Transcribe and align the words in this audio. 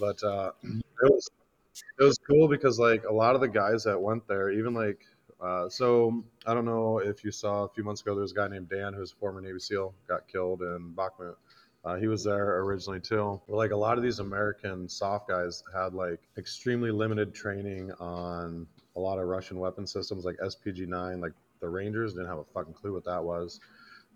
But 0.00 0.22
uh, 0.24 0.52
it 0.64 0.82
was 1.02 1.30
it 1.98 2.04
was 2.04 2.18
cool 2.18 2.48
because 2.48 2.78
like 2.78 3.04
a 3.04 3.12
lot 3.12 3.34
of 3.34 3.40
the 3.40 3.48
guys 3.48 3.84
that 3.84 4.00
went 4.00 4.26
there, 4.26 4.50
even 4.50 4.74
like 4.74 5.04
uh, 5.40 5.68
so 5.68 6.24
I 6.46 6.54
don't 6.54 6.64
know 6.64 6.98
if 6.98 7.24
you 7.24 7.30
saw 7.30 7.64
a 7.64 7.68
few 7.68 7.84
months 7.84 8.02
ago 8.02 8.14
there 8.14 8.22
was 8.22 8.32
a 8.32 8.34
guy 8.34 8.48
named 8.48 8.68
Dan 8.68 8.92
who's 8.92 9.12
a 9.12 9.16
former 9.16 9.40
Navy 9.40 9.58
SEAL 9.58 9.94
got 10.08 10.26
killed 10.28 10.62
in 10.62 10.94
Bakhmut. 10.94 11.36
Uh, 11.82 11.96
he 11.96 12.08
was 12.08 12.24
there 12.24 12.60
originally 12.60 13.00
too. 13.00 13.40
But 13.48 13.56
like 13.56 13.70
a 13.70 13.76
lot 13.76 13.96
of 13.96 14.02
these 14.02 14.18
American 14.18 14.88
soft 14.88 15.28
guys 15.28 15.62
had 15.74 15.94
like 15.94 16.20
extremely 16.36 16.90
limited 16.90 17.34
training 17.34 17.90
on 17.92 18.66
a 18.96 19.00
lot 19.00 19.18
of 19.18 19.26
Russian 19.26 19.58
weapon 19.58 19.86
systems 19.86 20.24
like 20.24 20.36
SPG 20.36 20.86
9. 20.86 21.20
Like 21.20 21.32
the 21.60 21.68
Rangers 21.68 22.12
didn't 22.12 22.28
have 22.28 22.38
a 22.38 22.44
fucking 22.44 22.74
clue 22.74 22.92
what 22.92 23.04
that 23.04 23.22
was. 23.22 23.60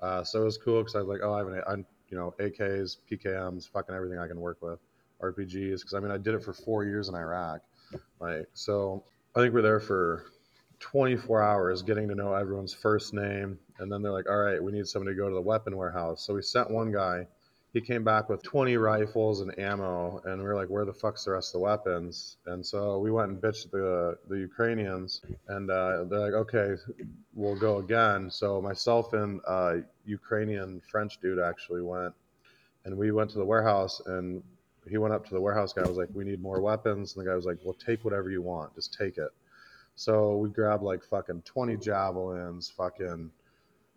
Uh, 0.00 0.22
so 0.22 0.42
it 0.42 0.44
was 0.44 0.58
cool 0.58 0.80
because 0.80 0.94
I 0.94 0.98
was 0.98 1.08
like, 1.08 1.20
oh, 1.22 1.32
I 1.32 1.38
have 1.38 1.46
an, 1.46 1.62
I, 1.66 1.74
you 2.08 2.18
know, 2.18 2.34
AKs, 2.38 2.98
PKMs, 3.10 3.70
fucking 3.70 3.94
everything 3.94 4.18
I 4.18 4.26
can 4.26 4.40
work 4.40 4.58
with, 4.60 4.78
RPGs. 5.32 5.80
Because 5.80 5.94
I 5.94 6.00
mean, 6.00 6.10
I 6.10 6.18
did 6.18 6.34
it 6.34 6.42
for 6.42 6.52
four 6.52 6.84
years 6.84 7.08
in 7.08 7.14
Iraq. 7.14 7.60
Like, 8.20 8.48
so 8.54 9.04
I 9.34 9.40
think 9.40 9.54
we're 9.54 9.62
there 9.62 9.80
for 9.80 10.24
24 10.80 11.42
hours 11.42 11.82
getting 11.82 12.08
to 12.08 12.14
know 12.14 12.34
everyone's 12.34 12.74
first 12.74 13.14
name. 13.14 13.58
And 13.78 13.90
then 13.90 14.02
they're 14.02 14.12
like, 14.12 14.28
all 14.28 14.38
right, 14.38 14.62
we 14.62 14.72
need 14.72 14.86
somebody 14.86 15.14
to 15.14 15.20
go 15.20 15.28
to 15.28 15.34
the 15.34 15.40
weapon 15.40 15.76
warehouse. 15.76 16.24
So 16.26 16.34
we 16.34 16.42
sent 16.42 16.70
one 16.70 16.92
guy 16.92 17.26
he 17.74 17.80
came 17.80 18.04
back 18.04 18.28
with 18.28 18.40
20 18.44 18.76
rifles 18.76 19.40
and 19.40 19.58
ammo 19.58 20.22
and 20.24 20.40
we 20.40 20.46
were 20.46 20.54
like 20.54 20.68
where 20.68 20.84
the 20.84 20.92
fuck's 20.92 21.24
the 21.24 21.32
rest 21.32 21.48
of 21.48 21.52
the 21.54 21.58
weapons 21.58 22.36
and 22.46 22.64
so 22.64 22.98
we 22.98 23.10
went 23.10 23.30
and 23.30 23.42
bitched 23.42 23.70
the 23.72 24.16
the 24.28 24.38
ukrainians 24.38 25.20
and 25.48 25.70
uh, 25.70 26.04
they're 26.04 26.20
like 26.20 26.32
okay 26.32 26.76
we'll 27.34 27.58
go 27.58 27.78
again 27.78 28.30
so 28.30 28.62
myself 28.62 29.12
and 29.12 29.40
uh, 29.46 29.74
ukrainian 30.06 30.80
french 30.88 31.20
dude 31.20 31.40
actually 31.40 31.82
went 31.82 32.14
and 32.84 32.96
we 32.96 33.10
went 33.10 33.28
to 33.28 33.38
the 33.38 33.44
warehouse 33.44 34.00
and 34.06 34.42
he 34.88 34.98
went 34.98 35.14
up 35.14 35.26
to 35.26 35.34
the 35.34 35.40
warehouse 35.40 35.72
guy 35.72 35.82
was 35.82 35.96
like 35.96 36.08
we 36.14 36.24
need 36.24 36.40
more 36.42 36.60
weapons 36.60 37.14
and 37.14 37.24
the 37.24 37.30
guy 37.30 37.34
was 37.34 37.44
like 37.44 37.58
well 37.64 37.74
take 37.74 38.04
whatever 38.04 38.30
you 38.30 38.42
want 38.42 38.74
just 38.74 38.94
take 38.94 39.18
it 39.18 39.30
so 39.94 40.36
we 40.36 40.48
grabbed 40.48 40.82
like 40.82 41.02
fucking 41.04 41.42
20 41.42 41.76
javelins 41.76 42.72
fucking 42.76 43.30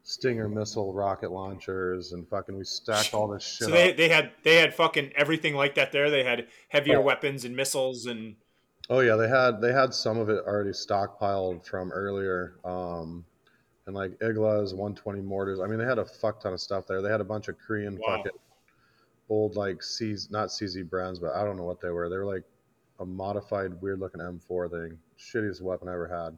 Stinger 0.08 0.48
missile 0.48 0.94
rocket 0.94 1.34
launchers 1.34 2.14
and 2.14 2.26
fucking 2.30 2.58
we 2.58 2.64
stacked 2.64 3.14
all 3.14 3.28
this 3.28 3.44
shit. 3.44 3.68
So 3.68 3.74
they, 3.74 3.92
they 3.92 4.08
had 4.08 4.32
they 4.42 4.56
had 4.56 4.74
fucking 4.74 5.12
everything 5.18 5.54
like 5.54 5.76
that 5.76 5.92
there. 5.92 6.10
They 6.10 6.24
had 6.24 6.48
heavier 6.70 7.00
oh. 7.00 7.02
weapons 7.02 7.44
and 7.44 7.54
missiles 7.54 8.06
and 8.06 8.38
Oh 8.90 9.02
yeah, 9.02 9.18
they 9.18 9.28
had 9.28 9.60
they 9.60 9.74
had 9.74 9.94
some 9.94 10.18
of 10.18 10.30
it 10.30 10.46
already 10.48 10.70
stockpiled 10.70 11.66
from 11.66 11.92
earlier. 11.92 12.56
Um 12.64 13.26
and 13.86 13.94
like 13.94 14.18
Iglas 14.20 14.72
120 14.72 15.20
mortars. 15.24 15.60
I 15.60 15.68
mean 15.68 15.78
they 15.78 15.84
had 15.84 16.00
a 16.00 16.06
fuck 16.06 16.40
ton 16.40 16.54
of 16.54 16.62
stuff 16.62 16.88
there. 16.88 17.02
They 17.02 17.12
had 17.12 17.20
a 17.20 17.26
bunch 17.26 17.50
of 17.50 17.58
Korean 17.60 18.00
wow. 18.00 18.16
fucking 18.16 18.40
old 19.30 19.56
like 19.56 19.84
C's 19.84 20.30
not 20.32 20.50
CZ 20.50 20.90
brands, 20.90 21.20
but 21.20 21.34
I 21.36 21.44
don't 21.44 21.58
know 21.58 21.64
what 21.64 21.82
they 21.82 21.90
were. 21.90 22.10
They 22.10 22.18
were 22.18 22.26
like 22.26 22.44
a 23.00 23.06
modified 23.06 23.82
weird 23.82 24.00
looking 24.00 24.22
M4 24.22 24.72
thing. 24.72 24.98
Shittiest 25.20 25.62
weapon 25.62 25.88
I 25.88 25.94
ever 25.94 26.08
had. 26.08 26.38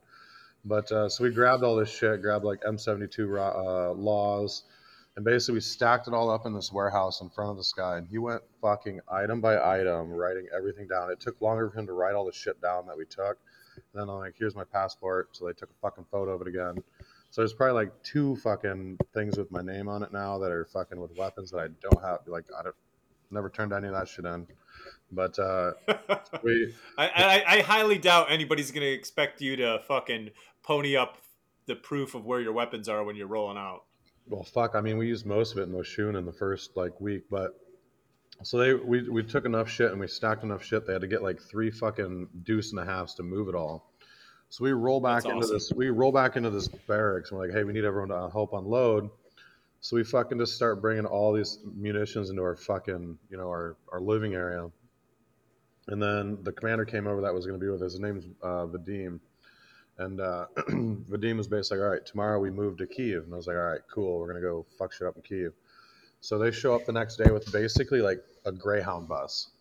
But 0.66 0.92
uh, 0.92 1.10
so 1.10 1.24
we 1.24 1.32
grabbed 1.32 1.64
all 1.64 1.76
this 1.76 1.90
shit, 1.90 2.22
grabbed 2.22 2.44
like 2.44 2.62
M72 2.62 3.38
uh, 3.38 3.94
laws, 3.94 4.64
and 5.16 5.24
basically 5.24 5.56
we 5.56 5.62
stacked 5.62 6.08
it 6.08 6.14
all 6.14 6.30
up 6.30 6.46
in 6.46 6.54
this 6.54 6.72
warehouse 6.72 7.22
in 7.22 7.30
front 7.30 7.52
of 7.52 7.58
this 7.58 7.74
guy. 7.74 7.98
And 7.98 8.08
he 8.08 8.18
went 8.18 8.42
fucking 8.62 9.00
item 9.10 9.40
by 9.42 9.58
item, 9.58 10.12
writing 10.12 10.48
everything 10.56 10.88
down. 10.88 11.12
It 11.12 11.20
took 11.20 11.40
longer 11.42 11.70
for 11.70 11.80
him 11.80 11.88
to 11.88 11.94
write 11.94 12.16
all 12.16 12.26
the 12.26 12.34
shit 12.34 12.62
down 12.62 12.88
that 12.88 12.98
we 12.98 13.06
took. 13.06 13.38
And 13.76 14.02
then 14.02 14.10
I'm 14.10 14.20
like, 14.20 14.36
here's 14.38 14.56
my 14.56 14.66
passport. 14.66 15.30
So 15.32 15.46
they 15.46 15.54
took 15.54 15.70
a 15.70 15.82
fucking 15.82 16.06
photo 16.12 16.32
of 16.32 16.42
it 16.42 16.48
again. 16.48 16.84
So 17.32 17.42
there's 17.42 17.54
probably 17.54 17.74
like 17.74 18.04
two 18.04 18.36
fucking 18.38 18.98
things 19.14 19.38
with 19.38 19.52
my 19.52 19.62
name 19.62 19.88
on 19.88 20.02
it 20.04 20.12
now 20.12 20.40
that 20.40 20.52
are 20.52 20.66
fucking 20.66 21.00
with 21.00 21.16
weapons 21.16 21.52
that 21.52 21.60
I 21.60 21.68
don't 21.82 22.04
have. 22.04 22.20
Like 22.26 22.46
I 22.58 22.64
don't, 22.64 22.76
never 23.32 23.50
turned 23.50 23.72
any 23.72 23.88
of 23.88 23.94
that 23.94 24.08
shit 24.08 24.26
in. 24.26 24.48
But 25.12 25.38
uh, 25.38 25.72
we, 26.44 26.74
I, 26.98 27.08
I, 27.08 27.44
I 27.48 27.62
highly 27.62 27.98
doubt 27.98 28.32
anybody's 28.32 28.72
gonna 28.72 28.88
expect 28.88 29.42
you 29.42 29.56
to 29.58 29.82
fucking 29.88 30.32
pony 30.64 30.96
up 30.96 31.18
the 31.66 31.76
proof 31.76 32.16
of 32.16 32.26
where 32.26 32.42
your 32.42 32.54
weapons 32.54 32.90
are 32.90 33.04
when 33.04 33.16
you're 33.16 33.28
rolling 33.28 33.58
out. 33.58 33.84
Well, 34.28 34.44
fuck. 34.44 34.76
I 34.76 34.82
mean, 34.82 34.98
we 34.98 35.08
used 35.08 35.26
most 35.26 35.52
of 35.54 35.60
it 35.60 35.64
in 35.64 35.72
Moshun 35.72 36.18
in 36.18 36.26
the 36.26 36.34
first 36.34 36.76
like 36.76 37.00
week, 37.00 37.24
but 37.30 37.60
so 38.44 38.58
they 38.58 38.74
we 38.74 39.08
we 39.10 39.24
took 39.24 39.46
enough 39.46 39.70
shit 39.70 39.92
and 39.92 40.00
we 40.00 40.08
stacked 40.08 40.44
enough 40.44 40.64
shit. 40.64 40.86
They 40.86 40.94
had 40.94 41.02
to 41.02 41.08
get 41.08 41.24
like 41.24 41.40
three 41.42 41.72
fucking 41.72 42.28
deuce 42.44 42.72
and 42.72 42.80
a 42.80 42.86
halfs 42.86 43.16
to 43.16 43.24
move 43.24 43.50
it 43.50 43.56
all. 43.56 43.89
So 44.50 44.64
we 44.64 44.72
roll 44.72 45.00
back 45.00 45.24
That's 45.24 45.26
into 45.34 45.46
awesome. 45.46 45.56
this. 45.56 45.72
We 45.74 45.90
roll 45.90 46.12
back 46.12 46.36
into 46.36 46.50
this 46.50 46.68
barracks. 46.68 47.30
And 47.30 47.40
we're 47.40 47.48
like, 47.48 47.56
hey, 47.56 47.64
we 47.64 47.74
need 47.74 47.86
everyone 47.86 48.10
to 48.10 48.30
help 48.32 48.54
unload. 48.54 49.10
So 49.82 49.96
we 49.96 50.04
fucking 50.04 50.40
just 50.40 50.56
start 50.56 50.82
bringing 50.82 51.06
all 51.06 51.32
these 51.32 51.60
munitions 51.64 52.30
into 52.30 52.42
our 52.42 52.56
fucking, 52.56 53.18
you 53.30 53.38
know, 53.38 53.48
our, 53.48 53.78
our 53.94 54.02
living 54.02 54.34
area. 54.34 54.70
And 55.88 56.02
then 56.02 56.40
the 56.44 56.52
commander 56.52 56.84
came 56.84 57.08
over 57.08 57.22
that 57.22 57.34
was 57.34 57.46
going 57.46 57.60
to 57.60 57.64
be 57.64 57.72
with 57.72 57.82
us. 57.82 57.94
His 57.94 58.02
name's 58.02 58.26
uh, 58.42 58.66
Vadim. 58.66 59.20
And 60.00 60.20
uh, 60.20 60.48
Vadim 60.58 61.38
was 61.38 61.48
basically 61.48 61.78
like, 61.78 61.86
all 61.86 61.92
right, 61.92 62.06
tomorrow 62.06 62.40
we 62.40 62.50
move 62.50 62.78
to 62.78 62.88
Kiev. 62.88 63.24
And 63.24 63.34
I 63.34 63.38
was 63.38 63.48
like, 63.48 63.56
all 63.56 63.64
right, 63.64 63.82
cool. 63.94 64.20
We're 64.20 64.32
going 64.32 64.42
to 64.42 64.48
go 64.48 64.66
fuck 64.78 64.94
shit 64.94 65.08
up 65.08 65.16
in 65.16 65.22
Kiev. 65.22 65.54
So 66.22 66.38
they 66.38 66.52
show 66.52 66.76
up 66.76 66.86
the 66.86 66.92
next 66.92 67.18
day 67.18 67.32
with 67.32 67.52
basically 67.52 68.02
like 68.02 68.22
a 68.46 68.52
Greyhound 68.52 69.08
bus 69.08 69.52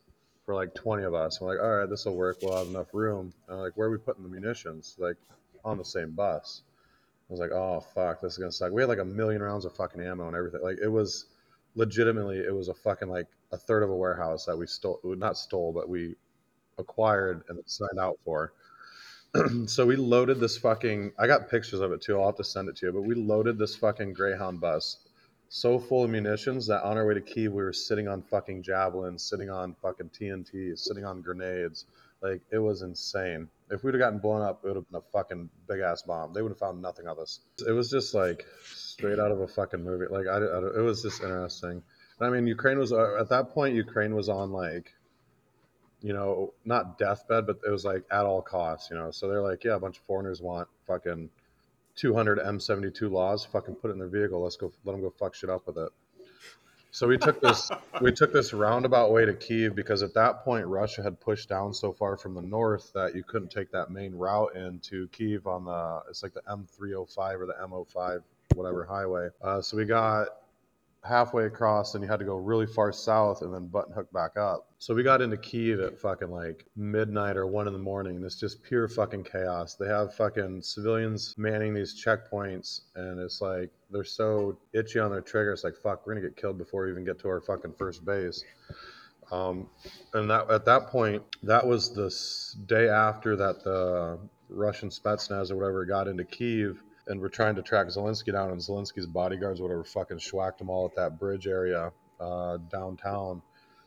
for 0.48 0.54
like 0.54 0.74
20 0.74 1.04
of 1.04 1.12
us. 1.12 1.42
we're 1.42 1.54
like, 1.54 1.62
all 1.62 1.76
right, 1.76 1.90
this 1.90 2.06
will 2.06 2.16
work. 2.16 2.38
We'll 2.40 2.56
have 2.56 2.68
enough 2.68 2.94
room. 2.94 3.34
And 3.46 3.56
I'm 3.56 3.62
like, 3.62 3.74
where 3.76 3.88
are 3.88 3.90
we 3.90 3.98
putting 3.98 4.22
the 4.22 4.30
munitions? 4.30 4.96
Like 4.98 5.16
on 5.62 5.76
the 5.76 5.84
same 5.84 6.12
bus. 6.12 6.62
I 7.28 7.32
was 7.34 7.38
like, 7.38 7.50
oh, 7.50 7.80
fuck, 7.94 8.22
this 8.22 8.32
is 8.32 8.38
going 8.38 8.50
to 8.50 8.56
suck. 8.56 8.72
We 8.72 8.80
had 8.80 8.88
like 8.88 8.98
a 8.98 9.04
million 9.04 9.42
rounds 9.42 9.66
of 9.66 9.76
fucking 9.76 10.00
ammo 10.00 10.26
and 10.26 10.34
everything. 10.34 10.62
Like 10.62 10.78
it 10.82 10.88
was 10.88 11.26
legitimately, 11.74 12.38
it 12.38 12.54
was 12.54 12.68
a 12.68 12.74
fucking 12.74 13.10
like 13.10 13.26
a 13.52 13.58
third 13.58 13.82
of 13.82 13.90
a 13.90 13.94
warehouse 13.94 14.46
that 14.46 14.56
we 14.56 14.66
stole, 14.66 14.98
not 15.04 15.36
stole, 15.36 15.70
but 15.70 15.86
we 15.86 16.16
acquired 16.78 17.42
and 17.50 17.60
signed 17.66 18.00
out 18.00 18.18
for 18.24 18.54
so 19.66 19.84
we 19.84 19.96
loaded 19.96 20.40
this 20.40 20.56
fucking 20.56 21.12
I 21.18 21.26
got 21.26 21.50
pictures 21.50 21.80
of 21.80 21.92
it 21.92 22.00
too. 22.00 22.18
I'll 22.18 22.28
have 22.28 22.36
to 22.36 22.44
send 22.44 22.70
it 22.70 22.76
to 22.76 22.86
you. 22.86 22.92
But 22.92 23.02
we 23.02 23.14
loaded 23.14 23.58
this 23.58 23.76
fucking 23.76 24.14
Greyhound 24.14 24.62
bus 24.62 24.96
so 25.48 25.78
full 25.78 26.04
of 26.04 26.10
munitions 26.10 26.66
that 26.66 26.82
on 26.82 26.96
our 26.96 27.06
way 27.06 27.14
to 27.14 27.20
Kiev 27.20 27.52
we 27.52 27.62
were 27.62 27.72
sitting 27.72 28.08
on 28.08 28.22
fucking 28.22 28.62
javelins, 28.62 29.22
sitting 29.22 29.50
on 29.50 29.74
fucking 29.80 30.10
TNT, 30.10 30.78
sitting 30.78 31.04
on 31.04 31.22
grenades. 31.22 31.86
Like 32.20 32.42
it 32.50 32.58
was 32.58 32.82
insane. 32.82 33.48
If 33.70 33.84
we'd 33.84 33.94
have 33.94 34.00
gotten 34.00 34.18
blown 34.18 34.42
up, 34.42 34.60
it 34.64 34.68
would 34.68 34.76
have 34.76 34.90
been 34.90 35.00
a 35.00 35.12
fucking 35.12 35.48
big 35.68 35.80
ass 35.80 36.02
bomb. 36.02 36.32
They 36.32 36.42
would 36.42 36.50
have 36.50 36.58
found 36.58 36.82
nothing 36.82 37.06
of 37.06 37.18
us. 37.18 37.40
It 37.66 37.72
was 37.72 37.90
just 37.90 38.12
like 38.12 38.44
straight 38.64 39.18
out 39.18 39.30
of 39.30 39.40
a 39.40 39.46
fucking 39.46 39.84
movie. 39.84 40.06
Like 40.10 40.26
I, 40.26 40.38
I 40.38 40.78
it 40.78 40.82
was 40.82 41.02
just 41.02 41.22
interesting. 41.22 41.82
I 42.20 42.30
mean, 42.30 42.46
Ukraine 42.46 42.78
was 42.78 42.92
uh, 42.92 43.20
at 43.20 43.28
that 43.28 43.50
point. 43.50 43.76
Ukraine 43.76 44.14
was 44.14 44.28
on 44.28 44.50
like 44.50 44.92
you 46.00 46.12
know, 46.12 46.52
not 46.64 46.98
deathbed, 46.98 47.46
but 47.46 47.58
it 47.66 47.70
was 47.70 47.84
like 47.84 48.04
at 48.10 48.24
all 48.24 48.42
costs, 48.42 48.90
you 48.90 48.96
know. 48.96 49.10
So 49.10 49.28
they're 49.28 49.42
like, 49.42 49.64
yeah, 49.64 49.74
a 49.74 49.80
bunch 49.80 49.98
of 49.98 50.04
foreigners 50.04 50.40
want 50.40 50.68
fucking 50.86 51.30
200 51.98 52.38
M72 52.38 53.10
laws, 53.10 53.44
fucking 53.44 53.74
put 53.74 53.90
it 53.90 53.94
in 53.94 53.98
their 53.98 54.08
vehicle. 54.08 54.42
Let's 54.42 54.56
go, 54.56 54.72
let 54.84 54.92
them 54.92 55.02
go 55.02 55.10
fuck 55.10 55.34
shit 55.34 55.50
up 55.50 55.66
with 55.66 55.76
it. 55.76 55.90
So 56.90 57.06
we 57.06 57.18
took 57.18 57.40
this, 57.40 57.70
we 58.00 58.12
took 58.12 58.32
this 58.32 58.52
roundabout 58.52 59.12
way 59.12 59.24
to 59.24 59.34
Kiev 59.34 59.74
because 59.74 60.02
at 60.02 60.14
that 60.14 60.44
point 60.44 60.66
Russia 60.66 61.02
had 61.02 61.20
pushed 61.20 61.48
down 61.48 61.74
so 61.74 61.92
far 61.92 62.16
from 62.16 62.34
the 62.34 62.42
north 62.42 62.92
that 62.94 63.14
you 63.14 63.24
couldn't 63.24 63.50
take 63.50 63.70
that 63.72 63.90
main 63.90 64.14
route 64.14 64.54
into 64.56 65.08
Kiev 65.08 65.46
on 65.46 65.64
the, 65.64 66.02
it's 66.08 66.22
like 66.22 66.32
the 66.32 66.42
M305 66.48 67.40
or 67.40 67.46
the 67.46 67.56
M05, 67.60 68.22
whatever 68.54 68.84
highway. 68.84 69.28
Uh, 69.42 69.60
so 69.60 69.76
we 69.76 69.84
got 69.84 70.28
halfway 71.08 71.46
across 71.46 71.94
and 71.94 72.04
you 72.04 72.10
had 72.10 72.18
to 72.18 72.24
go 72.24 72.36
really 72.36 72.66
far 72.66 72.92
south 72.92 73.42
and 73.42 73.52
then 73.52 73.66
button 73.66 73.92
hook 73.92 74.12
back 74.12 74.36
up. 74.36 74.66
So 74.78 74.94
we 74.94 75.02
got 75.02 75.22
into 75.22 75.36
Kiev 75.36 75.80
at 75.80 75.98
fucking 75.98 76.30
like 76.30 76.66
midnight 76.76 77.36
or 77.36 77.46
one 77.46 77.66
in 77.66 77.72
the 77.72 77.78
morning 77.78 78.16
and 78.16 78.24
it's 78.24 78.38
just 78.38 78.62
pure 78.62 78.88
fucking 78.88 79.24
chaos. 79.24 79.74
They 79.74 79.88
have 79.88 80.14
fucking 80.14 80.62
civilians 80.62 81.34
manning 81.38 81.74
these 81.74 82.02
checkpoints 82.02 82.82
and 82.94 83.18
it's 83.20 83.40
like 83.40 83.70
they're 83.90 84.04
so 84.04 84.58
itchy 84.72 84.98
on 84.98 85.10
their 85.10 85.22
trigger. 85.22 85.52
It's 85.52 85.64
like 85.64 85.76
fuck, 85.76 86.06
we're 86.06 86.14
gonna 86.14 86.26
get 86.26 86.36
killed 86.36 86.58
before 86.58 86.84
we 86.84 86.90
even 86.90 87.04
get 87.04 87.18
to 87.20 87.28
our 87.28 87.40
fucking 87.40 87.74
first 87.78 88.04
base. 88.04 88.44
Um, 89.30 89.68
and 90.14 90.30
that 90.30 90.50
at 90.50 90.64
that 90.66 90.88
point, 90.88 91.22
that 91.42 91.66
was 91.66 91.94
the 91.94 92.14
day 92.66 92.88
after 92.88 93.36
that 93.36 93.62
the 93.64 94.18
Russian 94.48 94.88
Spetsnaz 94.88 95.50
or 95.50 95.56
whatever 95.56 95.84
got 95.84 96.08
into 96.08 96.24
Kiev 96.24 96.82
and 97.08 97.20
we're 97.20 97.28
trying 97.28 97.54
to 97.56 97.62
track 97.62 97.88
Zelensky 97.88 98.32
down, 98.32 98.50
and 98.50 98.60
Zelensky's 98.60 99.06
bodyguards, 99.06 99.60
whatever, 99.60 99.84
fucking 99.84 100.18
schwacked 100.18 100.58
them 100.58 100.70
all 100.70 100.86
at 100.86 100.94
that 100.96 101.18
bridge 101.18 101.46
area 101.46 101.92
uh, 102.20 102.58
downtown. 102.70 103.42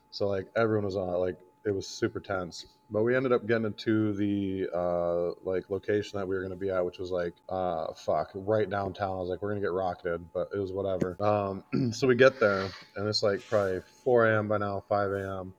So 0.09 0.27
like 0.27 0.47
everyone 0.55 0.85
was 0.85 0.95
on 0.95 1.09
it, 1.09 1.17
like 1.17 1.37
it 1.65 1.71
was 1.71 1.87
super 1.87 2.19
tense. 2.19 2.65
But 2.89 3.03
we 3.03 3.15
ended 3.15 3.31
up 3.31 3.47
getting 3.47 3.65
into 3.65 4.13
the 4.13 4.67
uh, 4.75 5.31
like 5.49 5.69
location 5.69 6.19
that 6.19 6.27
we 6.27 6.35
were 6.35 6.41
gonna 6.41 6.57
be 6.57 6.69
at, 6.69 6.85
which 6.85 6.99
was 6.99 7.11
like 7.11 7.33
uh, 7.47 7.93
fuck 7.93 8.31
right 8.35 8.69
downtown. 8.69 9.11
I 9.11 9.19
was 9.19 9.29
like, 9.29 9.41
we're 9.41 9.49
gonna 9.49 9.61
get 9.61 9.71
rocketed, 9.71 10.25
but 10.33 10.49
it 10.53 10.59
was 10.59 10.73
whatever. 10.73 11.15
Um, 11.23 11.63
so 11.93 12.07
we 12.07 12.15
get 12.15 12.39
there, 12.39 12.67
and 12.95 13.07
it's 13.07 13.23
like 13.23 13.47
probably 13.47 13.81
4 14.03 14.33
a.m. 14.33 14.47
by 14.49 14.57
now, 14.57 14.83
5 14.89 15.11
a.m 15.11 15.53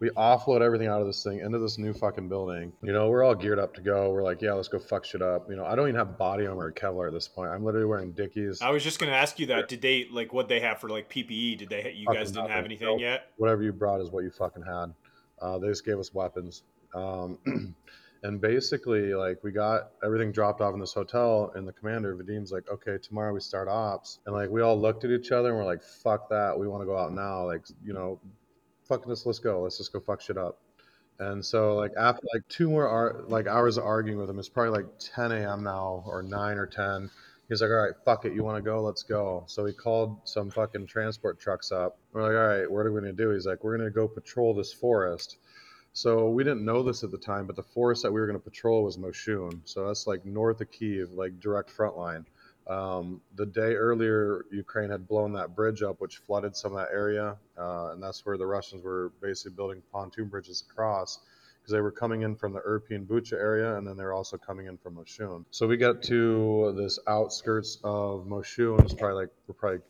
we 0.00 0.10
offload 0.10 0.60
everything 0.60 0.88
out 0.88 1.00
of 1.00 1.06
this 1.06 1.22
thing 1.22 1.40
into 1.40 1.58
this 1.58 1.78
new 1.78 1.92
fucking 1.92 2.28
building. 2.28 2.72
You 2.82 2.92
know, 2.92 3.08
we're 3.08 3.22
all 3.22 3.34
geared 3.34 3.58
up 3.58 3.74
to 3.74 3.80
go. 3.80 4.10
We're 4.10 4.22
like, 4.22 4.42
yeah, 4.42 4.52
let's 4.52 4.68
go 4.68 4.78
fuck 4.78 5.04
shit 5.04 5.22
up. 5.22 5.48
You 5.48 5.56
know, 5.56 5.64
I 5.64 5.74
don't 5.74 5.88
even 5.88 5.98
have 5.98 6.18
body 6.18 6.46
armor 6.46 6.66
or 6.66 6.72
Kevlar 6.72 7.06
at 7.06 7.12
this 7.12 7.28
point. 7.28 7.50
I'm 7.50 7.64
literally 7.64 7.86
wearing 7.86 8.12
Dickies. 8.12 8.60
I 8.60 8.70
was 8.70 8.82
just 8.82 8.98
gonna 8.98 9.12
ask 9.12 9.38
you 9.38 9.46
that. 9.46 9.68
Did 9.68 9.82
they 9.82 10.08
like 10.10 10.32
what 10.32 10.48
they 10.48 10.60
have 10.60 10.80
for 10.80 10.88
like 10.88 11.08
PPE? 11.10 11.58
Did 11.58 11.68
they? 11.68 11.92
You 11.96 12.06
fucking 12.06 12.20
guys 12.20 12.30
didn't 12.30 12.44
nothing. 12.44 12.56
have 12.56 12.64
anything 12.64 12.98
yet. 12.98 13.30
Whatever 13.36 13.62
you 13.62 13.72
brought 13.72 14.00
is 14.00 14.10
what 14.10 14.24
you 14.24 14.30
fucking 14.30 14.64
had. 14.64 14.94
Uh, 15.40 15.58
they 15.58 15.68
just 15.68 15.84
gave 15.84 15.98
us 15.98 16.12
weapons. 16.12 16.62
Um, 16.94 17.38
and 18.22 18.40
basically, 18.40 19.14
like 19.14 19.42
we 19.44 19.52
got 19.52 19.90
everything 20.04 20.32
dropped 20.32 20.60
off 20.60 20.74
in 20.74 20.80
this 20.80 20.92
hotel, 20.92 21.52
and 21.54 21.68
the 21.68 21.72
commander 21.72 22.14
Vadim's 22.16 22.52
like, 22.52 22.64
"Okay, 22.70 22.98
tomorrow 22.98 23.32
we 23.32 23.40
start 23.40 23.68
ops." 23.68 24.18
And 24.26 24.34
like 24.34 24.50
we 24.50 24.60
all 24.60 24.78
looked 24.78 25.04
at 25.04 25.10
each 25.10 25.30
other 25.30 25.50
and 25.50 25.58
we're 25.58 25.64
like, 25.64 25.82
"Fuck 25.82 26.28
that! 26.30 26.58
We 26.58 26.66
want 26.66 26.82
to 26.82 26.86
go 26.86 26.96
out 26.96 27.12
now." 27.12 27.46
Like 27.46 27.62
you 27.84 27.92
know, 27.92 28.20
fuck 28.88 29.06
this. 29.06 29.26
Let's 29.26 29.38
go. 29.38 29.62
Let's 29.62 29.78
just 29.78 29.92
go 29.92 30.00
fuck 30.00 30.20
shit 30.20 30.38
up. 30.38 30.58
And 31.18 31.44
so 31.44 31.76
like 31.76 31.92
after 31.96 32.26
like 32.34 32.46
two 32.48 32.68
more 32.68 32.88
hour, 32.88 33.24
like 33.28 33.46
hours 33.46 33.76
of 33.76 33.84
arguing 33.84 34.18
with 34.18 34.28
him, 34.28 34.38
it's 34.38 34.48
probably 34.48 34.82
like 34.82 34.86
10 34.98 35.32
a.m. 35.32 35.62
now 35.62 36.02
or 36.06 36.22
9 36.22 36.58
or 36.58 36.66
10. 36.66 37.10
He's 37.48 37.60
like, 37.60 37.70
all 37.70 37.76
right, 37.76 37.94
fuck 38.04 38.24
it. 38.24 38.32
You 38.32 38.42
want 38.42 38.56
to 38.56 38.62
go? 38.62 38.82
Let's 38.82 39.02
go. 39.02 39.44
So 39.46 39.66
he 39.66 39.72
called 39.72 40.18
some 40.24 40.50
fucking 40.50 40.86
transport 40.86 41.38
trucks 41.38 41.70
up. 41.72 41.98
We're 42.12 42.22
like, 42.22 42.30
all 42.32 42.58
right, 42.58 42.70
what 42.70 42.86
are 42.86 42.92
we 42.92 43.00
going 43.00 43.14
to 43.14 43.22
do? 43.22 43.30
He's 43.30 43.46
like, 43.46 43.62
we're 43.62 43.76
going 43.76 43.88
to 43.88 43.94
go 43.94 44.08
patrol 44.08 44.54
this 44.54 44.72
forest. 44.72 45.36
So 45.92 46.30
we 46.30 46.42
didn't 46.42 46.64
know 46.64 46.82
this 46.82 47.04
at 47.04 47.10
the 47.10 47.18
time, 47.18 47.46
but 47.46 47.54
the 47.54 47.62
forest 47.62 48.02
that 48.02 48.12
we 48.12 48.20
were 48.20 48.26
going 48.26 48.38
to 48.38 48.44
patrol 48.44 48.82
was 48.82 48.96
Moshun. 48.96 49.60
So 49.64 49.86
that's 49.86 50.06
like 50.06 50.24
north 50.24 50.60
of 50.60 50.70
Kiev, 50.70 51.12
like 51.12 51.38
direct 51.38 51.70
front 51.70 51.96
line. 51.96 52.26
Um, 52.66 53.20
the 53.34 53.46
day 53.46 53.74
earlier, 53.74 54.46
Ukraine 54.50 54.90
had 54.90 55.06
blown 55.06 55.32
that 55.34 55.54
bridge 55.54 55.82
up, 55.82 56.00
which 56.00 56.16
flooded 56.16 56.56
some 56.56 56.72
of 56.72 56.78
that 56.78 56.92
area, 56.92 57.36
uh, 57.58 57.90
and 57.92 58.02
that's 58.02 58.24
where 58.24 58.38
the 58.38 58.46
Russians 58.46 58.82
were 58.82 59.12
basically 59.20 59.54
building 59.54 59.82
pontoon 59.92 60.28
bridges 60.28 60.64
across 60.68 61.20
because 61.60 61.72
they 61.72 61.80
were 61.80 61.90
coming 61.90 62.22
in 62.22 62.36
from 62.36 62.52
the 62.52 62.60
Irpin 62.60 63.06
Bucha 63.06 63.34
area, 63.34 63.76
and 63.76 63.86
then 63.86 63.96
they 63.96 64.04
were 64.04 64.12
also 64.12 64.36
coming 64.36 64.66
in 64.66 64.76
from 64.78 64.96
Moshun. 64.96 65.44
So 65.50 65.66
we 65.66 65.76
got 65.76 66.02
to 66.04 66.74
this 66.76 66.98
outskirts 67.06 67.78
of 67.84 68.26
Moshun. 68.26 68.82
It's 68.82 68.94
probably 68.94 69.22
like 69.22 69.30
we're 69.46 69.54
probably 69.54 69.80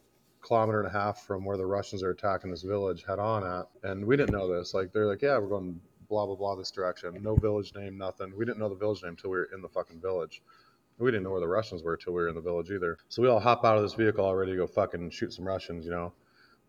kilometer 0.40 0.80
and 0.80 0.88
a 0.88 0.92
half 0.92 1.22
from 1.22 1.44
where 1.44 1.56
the 1.56 1.66
Russians 1.66 2.02
are 2.02 2.10
attacking 2.10 2.50
this 2.50 2.62
village 2.62 3.04
head 3.06 3.18
on 3.18 3.44
at, 3.44 3.66
and 3.88 4.04
we 4.04 4.16
didn't 4.16 4.32
know 4.32 4.52
this. 4.52 4.74
Like 4.74 4.92
they're 4.92 5.06
like, 5.06 5.22
yeah, 5.22 5.38
we're 5.38 5.48
going 5.48 5.80
blah 6.08 6.26
blah 6.26 6.36
blah 6.36 6.54
this 6.54 6.70
direction. 6.70 7.16
No 7.22 7.36
village 7.36 7.72
name, 7.74 7.98
nothing. 7.98 8.36
We 8.36 8.44
didn't 8.44 8.58
know 8.58 8.68
the 8.68 8.74
village 8.74 9.02
name 9.02 9.10
until 9.10 9.30
we 9.30 9.38
were 9.38 9.48
in 9.54 9.62
the 9.62 9.68
fucking 9.68 10.00
village. 10.00 10.42
We 10.98 11.10
didn't 11.10 11.24
know 11.24 11.30
where 11.30 11.40
the 11.40 11.48
Russians 11.48 11.82
were 11.82 11.96
till 11.96 12.12
we 12.12 12.22
were 12.22 12.28
in 12.28 12.34
the 12.34 12.40
village 12.40 12.70
either. 12.70 12.98
So 13.08 13.22
we 13.22 13.28
all 13.28 13.40
hop 13.40 13.64
out 13.64 13.76
of 13.76 13.82
this 13.82 13.94
vehicle 13.94 14.24
all 14.24 14.34
ready 14.34 14.52
to 14.52 14.58
go 14.58 14.66
fucking 14.66 15.10
shoot 15.10 15.32
some 15.32 15.46
Russians, 15.46 15.84
you 15.84 15.90
know. 15.90 16.12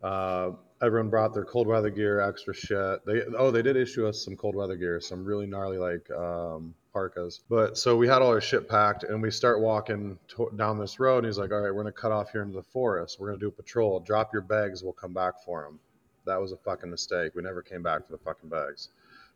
Uh, 0.04 0.52
everyone 0.82 1.10
brought 1.10 1.34
their 1.34 1.46
cold 1.46 1.68
weather 1.68 1.90
gear, 1.90 2.20
extra 2.20 2.54
shit. 2.54 3.06
They 3.06 3.24
oh 3.38 3.50
they 3.52 3.62
did 3.62 3.78
issue 3.78 4.08
us 4.08 4.24
some 4.24 4.36
cold 4.36 4.56
weather 4.56 4.76
gear, 4.76 5.00
some 5.00 5.24
really 5.24 5.46
gnarly 5.46 5.78
like 5.78 6.10
um, 6.12 6.76
parkas. 6.94 7.42
But 7.50 7.78
so 7.78 7.96
we 7.96 8.08
had 8.08 8.22
all 8.22 8.30
our 8.30 8.42
shit 8.42 8.68
packed, 8.68 9.04
and 9.04 9.22
we 9.22 9.32
start 9.32 9.62
walking 9.62 10.18
to- 10.30 10.52
down 10.56 10.80
this 10.80 11.00
road. 11.00 11.20
And 11.20 11.28
he's 11.28 11.38
like, 11.38 11.52
"All 11.52 11.60
right, 11.60 11.74
we're 11.74 11.84
gonna 11.84 11.92
cut 11.92 12.12
off 12.12 12.32
here 12.32 12.42
into 12.42 12.56
the 12.56 12.64
forest. 12.64 13.20
We're 13.20 13.28
gonna 13.28 13.40
do 13.40 13.48
a 13.48 13.52
patrol. 13.52 14.00
Drop 14.00 14.34
your 14.34 14.42
bags. 14.42 14.84
We'll 14.84 14.94
come 14.94 15.14
back 15.14 15.36
for 15.44 15.64
them." 15.64 15.80
That 16.26 16.42
was 16.42 16.52
a 16.52 16.58
fucking 16.58 16.90
mistake. 16.90 17.34
We 17.36 17.44
never 17.44 17.62
came 17.62 17.84
back 17.84 18.06
for 18.06 18.12
the 18.12 18.18
fucking 18.18 18.50
bags. 18.50 18.90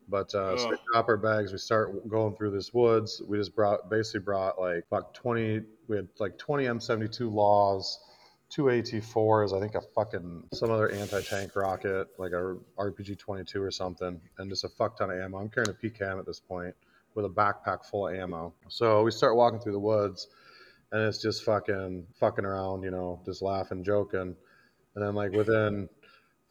But 0.09 0.33
uh, 0.33 0.55
drop 0.91 1.07
our 1.07 1.17
bags. 1.17 1.51
We 1.51 1.59
start 1.59 2.07
going 2.09 2.35
through 2.35 2.51
this 2.51 2.73
woods. 2.73 3.21
We 3.27 3.37
just 3.37 3.55
brought 3.55 3.89
basically 3.89 4.21
brought 4.21 4.59
like 4.59 4.85
about 4.91 5.13
20. 5.13 5.61
We 5.87 5.95
had 5.95 6.07
like 6.19 6.37
20 6.37 6.65
M72 6.65 7.31
laws, 7.31 7.99
two 8.49 8.63
AT4s, 8.63 9.55
I 9.55 9.59
think 9.59 9.75
a 9.75 9.81
fucking 9.81 10.43
some 10.53 10.71
other 10.71 10.89
anti-tank 10.89 11.55
rocket, 11.55 12.07
like 12.17 12.31
a 12.31 12.57
RPG 12.77 13.19
22 13.19 13.61
or 13.61 13.71
something, 13.71 14.19
and 14.37 14.49
just 14.49 14.63
a 14.63 14.69
fuck 14.69 14.97
ton 14.97 15.11
of 15.11 15.19
ammo. 15.19 15.37
I'm 15.37 15.49
carrying 15.49 15.69
a 15.69 15.73
PKM 15.73 16.19
at 16.19 16.25
this 16.25 16.39
point 16.39 16.75
with 17.13 17.25
a 17.25 17.29
backpack 17.29 17.85
full 17.85 18.07
of 18.07 18.15
ammo. 18.15 18.53
So 18.67 19.03
we 19.03 19.11
start 19.11 19.35
walking 19.35 19.59
through 19.59 19.73
the 19.73 19.79
woods, 19.79 20.27
and 20.91 21.03
it's 21.03 21.21
just 21.21 21.43
fucking 21.43 22.07
fucking 22.19 22.45
around, 22.45 22.83
you 22.83 22.91
know, 22.91 23.21
just 23.25 23.41
laughing, 23.41 23.83
joking, 23.83 24.35
and 24.95 25.05
then 25.05 25.13
like 25.13 25.31
within 25.31 25.87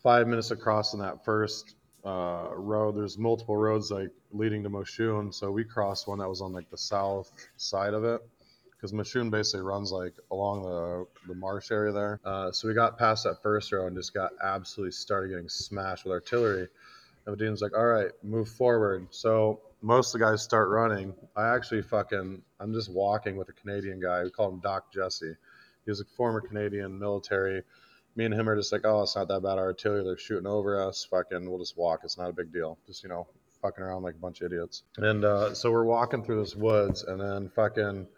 five 0.03 0.29
minutes 0.29 0.53
of 0.53 0.61
crossing 0.61 1.01
that 1.01 1.25
first 1.25 1.75
uh, 2.05 2.49
road. 2.53 2.97
There's 2.97 3.19
multiple 3.19 3.57
roads 3.57 3.91
like 3.91 4.11
leading 4.33 4.63
to 4.65 4.71
Moshun, 4.71 5.33
so 5.33 5.51
we 5.51 5.65
crossed 5.65 6.09
one 6.09 6.19
that 6.19 6.29
was 6.29 6.41
on 6.41 6.53
like 6.53 6.71
the 6.71 6.79
south 6.79 7.33
side 7.57 7.95
of 7.95 8.05
it 8.05 8.21
because 8.79 8.93
Moshun 8.93 9.31
basically 9.31 9.63
runs 9.63 9.91
like 9.91 10.15
along 10.31 10.63
the 10.63 11.07
the 11.27 11.35
marsh 11.35 11.71
area 11.71 11.93
there. 11.93 12.21
Uh, 12.25 12.53
so 12.53 12.69
we 12.69 12.75
got 12.75 12.99
past 12.99 13.25
that 13.25 13.43
first 13.43 13.73
road 13.73 13.89
and 13.89 13.97
just 13.97 14.15
got 14.15 14.31
absolutely 14.43 14.93
started 14.93 15.31
getting 15.31 15.49
smashed 15.49 16.05
with 16.05 16.13
artillery. 16.13 16.69
And 17.27 17.37
Vadim's 17.37 17.61
like, 17.61 17.77
"All 17.77 17.87
right, 17.87 18.11
move 18.23 18.49
forward." 18.49 19.09
So 19.11 19.61
most 19.83 20.15
of 20.15 20.21
the 20.21 20.27
guys 20.27 20.43
start 20.43 20.69
running. 20.69 21.15
I 21.37 21.55
actually 21.55 21.83
fucking 21.83 22.43
I'm 22.61 22.73
just 22.73 22.91
walking 22.91 23.37
with 23.37 23.49
a 23.49 23.53
Canadian 23.53 24.01
guy. 24.01 24.23
We 24.23 24.31
call 24.31 24.51
him 24.51 24.61
Doc 24.61 24.93
Jesse. 24.93 25.35
He 25.85 25.91
was 25.91 26.01
a 26.01 26.05
former 26.05 26.41
Canadian 26.41 26.99
military 26.99 27.63
me 28.19 28.25
and 28.25 28.35
him 28.35 28.49
are 28.49 28.57
just 28.57 28.73
like, 28.73 28.85
oh, 28.85 29.03
it's 29.03 29.15
not 29.15 29.29
that 29.29 29.45
bad 29.45 29.59
Our 29.59 29.67
artillery. 29.67 30.03
They're 30.03 30.19
shooting 30.19 30.47
over 30.47 30.83
us. 30.83 31.07
Fucking, 31.09 31.49
we'll 31.49 31.61
just 31.61 31.79
walk. 31.79 32.01
It's 32.03 32.19
not 32.19 32.29
a 32.29 32.33
big 32.33 32.53
deal. 32.53 32.77
Just 32.85 33.05
you 33.05 33.09
know, 33.09 33.29
fucking 33.63 33.83
around 33.83 34.03
like 34.03 34.17
a 34.17 34.19
bunch 34.19 34.41
of 34.41 34.53
idiots. 34.53 34.83
And 34.97 35.25
uh, 35.25 35.55
so 35.55 35.71
we're 35.71 35.85
walking 35.85 36.25
through 36.25 36.41
this 36.41 36.57
woods, 36.57 37.05
and 37.05 37.21
then 37.21 37.49
fucking, 37.55 38.09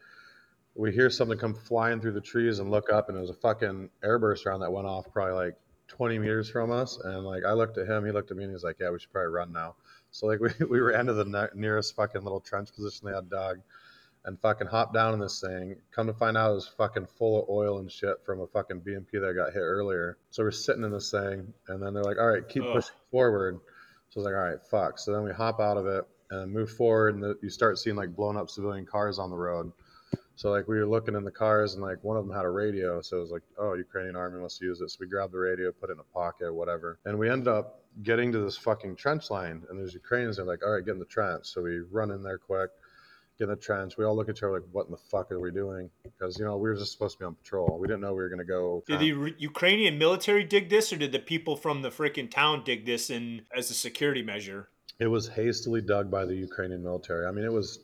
we 0.75 0.91
hear 0.91 1.11
something 1.11 1.37
come 1.37 1.55
flying 1.55 2.01
through 2.01 2.13
the 2.13 2.21
trees, 2.23 2.61
and 2.61 2.71
look 2.71 2.91
up, 2.91 3.11
and 3.11 3.19
there's 3.19 3.29
a 3.29 3.35
fucking 3.35 3.91
airburst 4.03 4.47
round 4.47 4.63
that 4.63 4.73
went 4.73 4.87
off 4.87 5.05
probably 5.13 5.35
like 5.35 5.57
20 5.89 6.19
meters 6.19 6.49
from 6.49 6.73
us. 6.73 6.99
And 7.05 7.27
like, 7.27 7.45
I 7.45 7.53
looked 7.53 7.77
at 7.77 7.87
him, 7.87 8.07
he 8.07 8.11
looked 8.11 8.31
at 8.31 8.39
me, 8.39 8.45
and 8.45 8.53
he's 8.55 8.65
like, 8.65 8.77
yeah, 8.81 8.89
we 8.91 8.99
should 8.99 9.13
probably 9.13 9.33
run 9.33 9.53
now. 9.53 9.75
So 10.13 10.27
like, 10.29 10.41
we 10.59 10.65
we 10.65 10.81
ran 10.81 11.07
to 11.07 11.13
the 11.13 11.27
ne- 11.27 11.61
nearest 11.61 11.95
fucking 11.95 12.23
little 12.23 12.41
trench 12.41 12.73
position 12.75 13.07
they 13.07 13.15
had 13.15 13.29
dug 13.29 13.61
and 14.25 14.39
fucking 14.41 14.67
hopped 14.67 14.95
down 14.95 15.15
in 15.15 15.21
this 15.21 15.41
thing. 15.41 15.77
Come 15.93 16.07
to 16.07 16.13
find 16.13 16.37
out, 16.37 16.53
it 16.53 16.55
was 16.55 16.69
fucking 16.69 17.07
full 17.19 17.43
of 17.43 17.49
oil 17.49 17.79
and 17.79 17.91
shit 17.91 18.17
from 18.25 18.41
a 18.41 18.47
fucking 18.47 18.81
BMP 18.81 19.13
that 19.13 19.35
got 19.35 19.53
hit 19.53 19.61
earlier. 19.61 20.19
So 20.31 20.43
we're 20.43 20.51
sitting 20.51 20.85
in 20.85 20.93
this 20.93 21.11
thing, 21.11 21.53
and 21.69 21.83
then 21.83 21.95
they're 21.95 22.05
like, 22.05 22.19
"All 22.19 22.29
right, 22.29 22.47
keep 22.47 22.65
Ugh. 22.65 22.73
pushing 22.75 22.97
forward." 23.11 23.59
So 24.11 24.21
I 24.21 24.21
was 24.21 24.25
like, 24.27 24.35
"All 24.35 24.51
right, 24.51 24.63
fuck." 24.71 24.99
So 24.99 25.13
then 25.13 25.25
we 25.25 25.33
hop 25.33 25.61
out 25.61 25.77
of 25.77 25.87
it 25.87 26.05
and 26.31 26.53
move 26.53 26.71
forward, 26.71 27.15
and 27.15 27.23
the, 27.23 27.39
you 27.43 27.49
start 27.51 27.79
seeing 27.79 27.97
like 27.97 28.15
blown 28.15 28.37
up 28.37 28.51
civilian 28.51 28.87
cars 28.87 29.19
on 29.19 29.31
the 29.31 29.37
road. 29.37 29.73
So 30.37 30.51
like 30.51 30.69
we 30.69 30.79
were 30.79 30.87
looking 30.87 31.15
in 31.15 31.25
the 31.25 31.31
cars, 31.31 31.75
and 31.75 31.83
like 31.83 32.03
one 32.05 32.17
of 32.17 32.27
them 32.27 32.35
had 32.35 32.45
a 32.45 32.51
radio, 32.51 33.01
so 33.01 33.17
it 33.19 33.21
was 33.21 33.31
like, 33.31 33.43
"Oh, 33.59 33.75
Ukrainian 33.75 34.17
army 34.17 34.41
must 34.41 34.61
use 34.61 34.81
it." 34.81 34.91
So 34.91 34.99
we 35.01 35.07
grabbed 35.07 35.33
the 35.33 35.39
radio, 35.39 35.73
put 35.73 35.91
it 35.91 35.95
in 35.95 35.99
a 36.01 36.15
pocket, 36.15 36.53
whatever, 36.53 36.99
and 37.05 37.19
we 37.19 37.31
ended 37.31 37.49
up 37.49 37.83
getting 38.03 38.33
to 38.33 38.39
this 38.39 38.57
fucking 38.57 38.97
trench 38.97 39.31
line, 39.31 39.63
and 39.69 39.79
there's 39.79 39.95
Ukrainians. 39.95 40.37
They're 40.37 40.47
like, 40.47 40.65
"All 40.65 40.73
right, 40.73 40.85
get 40.85 40.93
in 40.93 40.99
the 40.99 41.05
trench." 41.07 41.47
So 41.47 41.63
we 41.63 41.81
run 41.81 42.11
in 42.11 42.23
there 42.23 42.39
quick 42.39 42.71
get 43.41 43.45
in 43.45 43.51
the 43.51 43.57
trench. 43.57 43.97
We 43.97 44.05
all 44.05 44.15
look 44.15 44.29
at 44.29 44.37
each 44.37 44.43
other 44.43 44.53
like, 44.53 44.69
what 44.71 44.87
in 44.87 44.93
the 44.93 44.99
fuck 44.99 45.33
are 45.33 45.41
we 45.41 45.51
doing? 45.51 45.91
Because, 46.05 46.39
you 46.39 46.45
know, 46.45 46.57
we 46.57 46.69
were 46.69 46.77
just 46.77 46.93
supposed 46.93 47.17
to 47.17 47.21
be 47.21 47.25
on 47.25 47.35
patrol. 47.35 47.79
We 47.81 47.89
didn't 47.89 48.03
know 48.03 48.11
we 48.11 48.23
were 48.23 48.29
going 48.29 48.39
to 48.39 48.45
go. 48.45 48.85
Did 48.87 49.01
the 49.01 49.07
U- 49.07 49.35
Ukrainian 49.39 49.99
military 49.99 50.45
dig 50.45 50.69
this, 50.69 50.93
or 50.93 50.97
did 50.97 51.13
the 51.13 51.19
people 51.19 51.57
from 51.57 51.83
the 51.83 51.89
freaking 51.89 52.31
town 52.31 52.63
dig 52.65 52.85
this 52.87 53.11
in 53.11 53.43
as 53.57 53.71
a 53.71 53.75
security 53.75 54.23
measure? 54.23 54.69
It 54.99 55.07
was 55.07 55.29
hastily 55.29 55.81
dug 55.81 56.11
by 56.11 56.27
the 56.27 56.35
Ukrainian 56.35 56.83
military. 56.83 57.27
I 57.27 57.31
mean, 57.31 57.47
it 57.47 57.53
was 57.53 57.81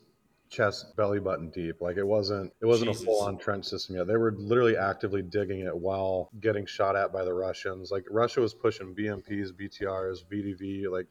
chest 0.49 0.95
belly 0.95 1.19
button 1.19 1.49
deep. 1.49 1.81
Like 1.81 1.97
it 1.97 2.05
wasn't 2.05 2.53
it 2.61 2.65
wasn't 2.65 2.91
Jesus. 2.91 3.03
a 3.03 3.05
full 3.05 3.21
on 3.21 3.37
trench 3.37 3.65
system 3.65 3.95
yet. 3.95 4.07
They 4.07 4.15
were 4.15 4.33
literally 4.37 4.77
actively 4.77 5.23
digging 5.23 5.61
it 5.61 5.75
while 5.75 6.29
getting 6.39 6.65
shot 6.65 6.95
at 6.95 7.11
by 7.11 7.25
the 7.25 7.33
Russians. 7.33 7.89
Like 7.91 8.05
Russia 8.09 8.39
was 8.39 8.53
pushing 8.53 8.95
BMPs, 8.95 9.49
BTRs, 9.51 10.19
VDV, 10.31 10.89
like 10.89 11.07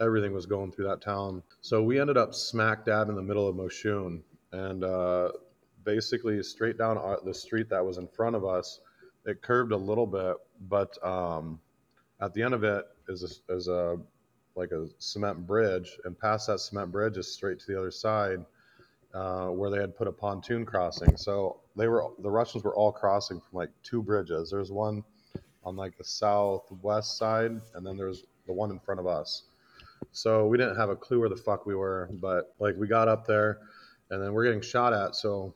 everything 0.00 0.32
was 0.32 0.46
going 0.46 0.72
through 0.72 0.88
that 0.88 1.00
town. 1.00 1.42
So 1.60 1.82
we 1.82 2.00
ended 2.00 2.16
up 2.16 2.34
smack 2.34 2.84
dab 2.84 3.08
in 3.08 3.14
the 3.14 3.22
middle 3.22 3.48
of 3.48 3.56
Moshun, 3.56 4.22
and 4.52 4.84
uh, 4.84 5.30
basically 5.84 6.42
straight 6.42 6.78
down 6.78 6.98
the 7.24 7.34
street 7.34 7.68
that 7.70 7.84
was 7.84 7.98
in 7.98 8.08
front 8.08 8.36
of 8.36 8.44
us. 8.44 8.80
It 9.26 9.42
curved 9.42 9.72
a 9.72 9.76
little 9.76 10.06
bit, 10.06 10.36
but 10.68 10.96
um, 11.06 11.60
at 12.20 12.34
the 12.34 12.42
end 12.42 12.54
of 12.54 12.64
it 12.64 12.84
is 13.08 13.42
a, 13.48 13.54
is 13.54 13.68
a 13.68 13.96
like 14.56 14.70
a 14.70 14.86
cement 14.98 15.46
bridge, 15.46 15.98
and 16.04 16.18
past 16.18 16.46
that 16.46 16.60
cement 16.60 16.92
bridge 16.92 17.16
is 17.16 17.32
straight 17.32 17.58
to 17.58 17.66
the 17.66 17.78
other 17.78 17.90
side, 17.90 18.44
uh, 19.12 19.48
where 19.48 19.70
they 19.70 19.78
had 19.78 19.96
put 19.96 20.06
a 20.06 20.12
pontoon 20.12 20.64
crossing. 20.64 21.16
So 21.16 21.60
they 21.76 21.88
were 21.88 22.08
the 22.20 22.30
Russians 22.30 22.64
were 22.64 22.74
all 22.74 22.92
crossing 22.92 23.40
from 23.40 23.58
like 23.58 23.70
two 23.82 24.02
bridges. 24.02 24.50
There's 24.50 24.70
one 24.70 25.02
on 25.64 25.76
like 25.76 25.96
the 25.96 26.04
southwest 26.04 27.16
side, 27.16 27.60
and 27.74 27.86
then 27.86 27.96
there's 27.96 28.24
the 28.46 28.52
one 28.52 28.70
in 28.70 28.78
front 28.78 29.00
of 29.00 29.06
us. 29.06 29.44
So 30.12 30.46
we 30.46 30.58
didn't 30.58 30.76
have 30.76 30.90
a 30.90 30.96
clue 30.96 31.20
where 31.20 31.28
the 31.28 31.36
fuck 31.36 31.66
we 31.66 31.74
were, 31.74 32.10
but 32.12 32.54
like 32.58 32.74
we 32.76 32.86
got 32.86 33.08
up 33.08 33.26
there, 33.26 33.58
and 34.10 34.22
then 34.22 34.32
we're 34.32 34.44
getting 34.44 34.60
shot 34.60 34.92
at. 34.92 35.16
So 35.16 35.54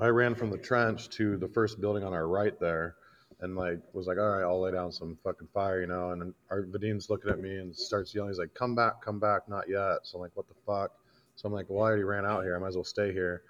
I 0.00 0.06
ran 0.08 0.34
from 0.34 0.50
the 0.50 0.58
trench 0.58 1.08
to 1.10 1.36
the 1.36 1.48
first 1.48 1.80
building 1.80 2.04
on 2.04 2.12
our 2.12 2.26
right 2.28 2.58
there, 2.60 2.96
and 3.40 3.56
like 3.56 3.80
was 3.92 4.06
like, 4.06 4.18
all 4.18 4.30
right, 4.30 4.42
I'll 4.42 4.60
lay 4.60 4.72
down 4.72 4.92
some 4.92 5.18
fucking 5.24 5.48
fire, 5.52 5.80
you 5.80 5.86
know. 5.86 6.10
And 6.10 6.34
our 6.50 6.62
Vadim's 6.62 7.10
looking 7.10 7.30
at 7.30 7.40
me 7.40 7.56
and 7.58 7.74
starts 7.74 8.14
yelling. 8.14 8.30
He's 8.30 8.38
like, 8.38 8.54
"Come 8.54 8.74
back, 8.74 9.02
come 9.02 9.18
back, 9.18 9.48
not 9.48 9.68
yet." 9.68 9.98
So 10.04 10.16
I'm 10.16 10.22
like, 10.22 10.32
"What 10.34 10.48
the 10.48 10.54
fuck?" 10.66 10.92
So 11.36 11.46
I'm 11.48 11.52
like, 11.52 11.66
"Well, 11.68 11.82
I 11.82 11.88
already 11.88 12.04
ran 12.04 12.26
out 12.26 12.44
here. 12.44 12.54
I 12.56 12.58
might 12.58 12.68
as 12.68 12.76
well 12.76 12.84
stay 12.84 13.12
here." 13.12 13.42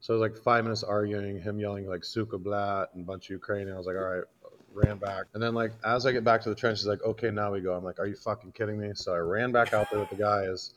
So 0.00 0.14
it 0.14 0.18
was 0.18 0.30
like 0.30 0.42
five 0.42 0.64
minutes 0.64 0.82
arguing, 0.82 1.38
him 1.40 1.60
yelling 1.60 1.86
like 1.86 2.04
"Suka 2.04 2.38
Blat" 2.38 2.90
and 2.94 3.04
a 3.04 3.06
bunch 3.06 3.26
of 3.26 3.30
Ukrainian. 3.30 3.74
I 3.74 3.78
was 3.78 3.86
like, 3.86 3.96
"All 3.96 4.04
right." 4.04 4.24
Ran 4.72 4.98
back, 4.98 5.24
and 5.34 5.42
then 5.42 5.54
like 5.54 5.72
as 5.84 6.06
I 6.06 6.12
get 6.12 6.22
back 6.22 6.42
to 6.42 6.48
the 6.48 6.54
trench, 6.54 6.78
he's 6.78 6.86
like, 6.86 7.02
"Okay, 7.02 7.30
now 7.30 7.52
we 7.52 7.60
go." 7.60 7.74
I'm 7.74 7.84
like, 7.84 7.98
"Are 7.98 8.06
you 8.06 8.14
fucking 8.14 8.52
kidding 8.52 8.78
me?" 8.78 8.92
So 8.94 9.12
I 9.12 9.18
ran 9.18 9.50
back 9.50 9.72
out 9.74 9.90
there 9.90 9.98
with 9.98 10.10
the 10.10 10.16
guys, 10.16 10.74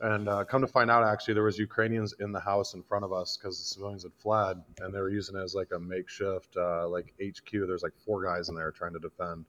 and 0.00 0.28
uh, 0.28 0.44
come 0.44 0.60
to 0.60 0.66
find 0.66 0.90
out, 0.90 1.04
actually, 1.04 1.34
there 1.34 1.42
was 1.42 1.58
Ukrainians 1.58 2.14
in 2.20 2.32
the 2.32 2.40
house 2.40 2.74
in 2.74 2.82
front 2.82 3.04
of 3.04 3.12
us 3.12 3.36
because 3.36 3.58
the 3.58 3.64
civilians 3.64 4.02
had 4.04 4.12
fled, 4.14 4.62
and 4.80 4.94
they 4.94 5.00
were 5.00 5.10
using 5.10 5.36
it 5.36 5.40
as 5.40 5.54
like 5.54 5.70
a 5.72 5.78
makeshift 5.78 6.56
uh, 6.56 6.88
like 6.88 7.14
HQ. 7.22 7.50
There's 7.50 7.82
like 7.82 7.94
four 8.04 8.24
guys 8.24 8.48
in 8.48 8.54
there 8.54 8.70
trying 8.70 8.92
to 8.94 8.98
defend. 8.98 9.44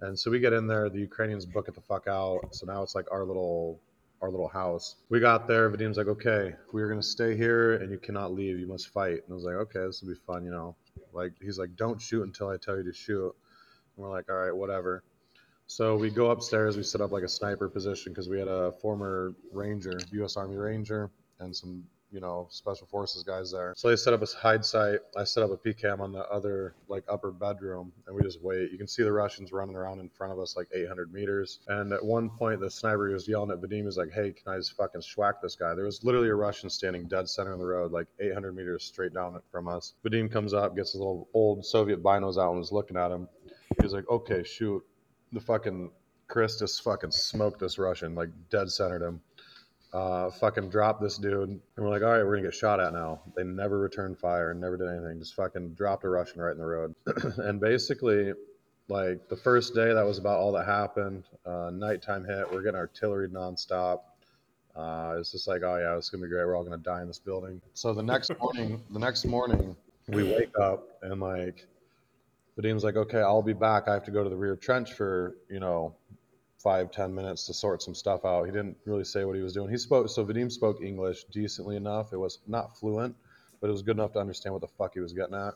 And 0.00 0.18
so 0.18 0.30
we 0.30 0.40
get 0.40 0.52
in 0.52 0.66
there, 0.66 0.88
the 0.88 0.98
Ukrainians 0.98 1.46
book 1.46 1.68
it 1.68 1.74
the 1.74 1.80
fuck 1.80 2.06
out. 2.08 2.54
So 2.54 2.66
now 2.66 2.82
it's 2.82 2.94
like 2.94 3.10
our 3.10 3.24
little 3.24 3.80
our 4.22 4.30
little 4.30 4.48
house. 4.48 4.96
We 5.10 5.20
got 5.20 5.46
there, 5.46 5.68
Vadim's 5.68 5.98
like, 5.98 6.06
okay, 6.06 6.54
we're 6.72 6.88
gonna 6.88 7.02
stay 7.02 7.36
here 7.36 7.74
and 7.74 7.90
you 7.90 7.98
cannot 7.98 8.32
leave. 8.32 8.58
You 8.58 8.66
must 8.66 8.88
fight. 8.88 9.22
And 9.24 9.30
I 9.30 9.34
was 9.34 9.44
like, 9.44 9.56
okay, 9.56 9.80
this 9.80 10.00
will 10.00 10.08
be 10.10 10.20
fun, 10.26 10.44
you 10.44 10.50
know. 10.50 10.76
Like 11.12 11.32
he's 11.40 11.58
like, 11.58 11.76
don't 11.76 12.00
shoot 12.00 12.22
until 12.22 12.48
I 12.48 12.56
tell 12.56 12.76
you 12.76 12.84
to 12.84 12.92
shoot. 12.92 13.34
And 13.96 14.04
we're 14.04 14.10
like, 14.10 14.30
all 14.30 14.36
right, 14.36 14.54
whatever. 14.54 15.04
So 15.66 15.96
we 15.96 16.10
go 16.10 16.30
upstairs. 16.30 16.76
We 16.76 16.82
set 16.82 17.00
up 17.00 17.10
like 17.10 17.22
a 17.22 17.28
sniper 17.28 17.68
position 17.68 18.12
because 18.12 18.28
we 18.28 18.38
had 18.38 18.48
a 18.48 18.72
former 18.72 19.34
Ranger, 19.52 19.98
U.S. 20.12 20.36
Army 20.36 20.56
Ranger, 20.56 21.10
and 21.40 21.54
some 21.56 21.84
you 22.14 22.20
know 22.20 22.46
special 22.48 22.86
forces 22.86 23.24
guys 23.24 23.50
there. 23.50 23.74
So 23.76 23.88
they 23.88 23.96
set 23.96 24.14
up 24.14 24.22
a 24.22 24.26
hide 24.26 24.64
site. 24.64 25.00
I 25.16 25.24
set 25.24 25.42
up 25.42 25.50
a 25.50 25.56
PKM 25.56 25.98
on 25.98 26.12
the 26.12 26.24
other 26.30 26.76
like 26.88 27.02
upper 27.08 27.32
bedroom, 27.32 27.92
and 28.06 28.14
we 28.14 28.22
just 28.22 28.40
wait. 28.40 28.70
You 28.70 28.78
can 28.78 28.86
see 28.86 29.02
the 29.02 29.12
Russians 29.12 29.52
running 29.52 29.74
around 29.74 29.98
in 29.98 30.08
front 30.08 30.32
of 30.32 30.38
us 30.38 30.56
like 30.56 30.68
800 30.72 31.12
meters. 31.12 31.58
And 31.66 31.92
at 31.92 32.02
one 32.02 32.30
point, 32.30 32.60
the 32.60 32.70
sniper 32.70 33.10
was 33.10 33.26
yelling 33.26 33.50
at 33.50 33.60
Vadim. 33.60 33.84
He's 33.84 33.98
like, 33.98 34.12
"Hey, 34.12 34.32
can 34.32 34.52
I 34.52 34.56
just 34.58 34.76
fucking 34.76 35.00
schwack 35.00 35.42
this 35.42 35.56
guy?" 35.56 35.74
There 35.74 35.84
was 35.84 36.04
literally 36.04 36.28
a 36.28 36.34
Russian 36.36 36.70
standing 36.70 37.08
dead 37.08 37.28
center 37.28 37.52
of 37.52 37.58
the 37.58 37.66
road, 37.66 37.90
like 37.90 38.06
800 38.20 38.54
meters 38.54 38.84
straight 38.84 39.12
down 39.12 39.40
from 39.50 39.66
us. 39.66 39.94
Vadim 40.04 40.30
comes 40.30 40.54
up, 40.54 40.76
gets 40.76 40.92
his 40.92 41.00
little 41.00 41.28
old 41.34 41.66
Soviet 41.66 42.00
binos 42.00 42.40
out, 42.40 42.50
and 42.50 42.60
was 42.60 42.70
looking 42.70 42.96
at 42.96 43.10
him. 43.10 43.28
He's 43.82 43.92
like, 43.92 44.08
"Okay, 44.08 44.44
shoot." 44.44 44.84
The 45.32 45.40
fucking 45.40 45.90
Chris 46.28 46.60
just 46.60 46.82
fucking 46.82 47.10
smoked 47.10 47.58
this 47.58 47.76
Russian, 47.76 48.14
like 48.14 48.30
dead 48.50 48.70
centered 48.70 49.02
him 49.02 49.20
uh, 49.94 50.28
fucking 50.28 50.68
dropped 50.68 51.00
this 51.00 51.16
dude. 51.16 51.48
And 51.48 51.60
we're 51.76 51.88
like, 51.88 52.02
all 52.02 52.10
right, 52.10 52.24
we're 52.24 52.36
gonna 52.36 52.48
get 52.48 52.54
shot 52.54 52.80
at 52.80 52.92
now. 52.92 53.20
They 53.36 53.44
never 53.44 53.78
returned 53.78 54.18
fire, 54.18 54.50
and 54.50 54.60
never 54.60 54.76
did 54.76 54.88
anything. 54.88 55.20
Just 55.20 55.34
fucking 55.34 55.74
dropped 55.74 56.04
a 56.04 56.08
Russian 56.08 56.40
right 56.40 56.52
in 56.52 56.58
the 56.58 56.64
road. 56.64 56.94
and 57.38 57.60
basically, 57.60 58.32
like 58.88 59.28
the 59.28 59.36
first 59.36 59.74
day, 59.74 59.94
that 59.94 60.04
was 60.04 60.18
about 60.18 60.40
all 60.40 60.52
that 60.52 60.66
happened. 60.66 61.24
Uh, 61.46 61.70
nighttime 61.72 62.24
hit. 62.24 62.50
We're 62.52 62.62
getting 62.62 62.78
artillery 62.78 63.28
nonstop. 63.28 64.00
Uh, 64.74 65.14
it's 65.18 65.30
just 65.30 65.46
like, 65.46 65.62
oh 65.62 65.76
yeah, 65.76 65.96
it's 65.96 66.10
gonna 66.10 66.24
be 66.24 66.28
great. 66.28 66.44
We're 66.44 66.56
all 66.56 66.64
gonna 66.64 66.76
die 66.78 67.00
in 67.00 67.06
this 67.06 67.20
building. 67.20 67.62
So 67.74 67.94
the 67.94 68.02
next 68.02 68.36
morning, 68.40 68.82
the 68.90 68.98
next 68.98 69.24
morning, 69.24 69.76
we 70.08 70.24
wake 70.24 70.58
up 70.60 70.98
and 71.02 71.20
like, 71.20 71.66
Vadim's 72.56 72.82
like, 72.82 72.96
okay, 72.96 73.20
I'll 73.20 73.42
be 73.42 73.52
back. 73.52 73.86
I 73.86 73.94
have 73.94 74.04
to 74.04 74.10
go 74.10 74.24
to 74.24 74.30
the 74.30 74.36
rear 74.36 74.56
trench 74.56 74.92
for 74.92 75.36
you 75.48 75.60
know 75.60 75.94
five 76.64 76.90
ten 76.90 77.14
minutes 77.14 77.46
to 77.46 77.54
sort 77.54 77.82
some 77.82 77.94
stuff 77.94 78.24
out. 78.24 78.46
He 78.46 78.50
didn't 78.50 78.76
really 78.86 79.04
say 79.04 79.24
what 79.24 79.36
he 79.36 79.42
was 79.42 79.52
doing. 79.52 79.70
He 79.70 79.76
spoke 79.76 80.08
so 80.08 80.24
Vadim 80.24 80.50
spoke 80.50 80.82
English 80.82 81.24
decently 81.24 81.76
enough. 81.76 82.12
It 82.12 82.16
was 82.16 82.40
not 82.48 82.76
fluent, 82.78 83.14
but 83.60 83.68
it 83.68 83.70
was 83.70 83.82
good 83.82 83.96
enough 83.96 84.14
to 84.14 84.18
understand 84.18 84.54
what 84.54 84.62
the 84.62 84.68
fuck 84.78 84.94
he 84.94 85.00
was 85.00 85.12
getting 85.12 85.34
at. 85.34 85.54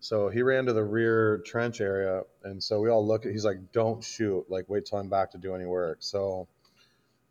So 0.00 0.28
he 0.28 0.42
ran 0.42 0.66
to 0.66 0.72
the 0.72 0.82
rear 0.82 1.38
trench 1.46 1.80
area, 1.80 2.22
and 2.42 2.60
so 2.60 2.80
we 2.80 2.90
all 2.90 3.06
look 3.06 3.24
at. 3.24 3.30
He's 3.32 3.44
like, 3.44 3.72
"Don't 3.72 4.02
shoot! 4.02 4.44
Like, 4.50 4.68
wait 4.68 4.84
till 4.84 4.98
I'm 4.98 5.08
back 5.08 5.30
to 5.30 5.38
do 5.38 5.54
any 5.54 5.64
work." 5.64 5.98
So, 6.00 6.48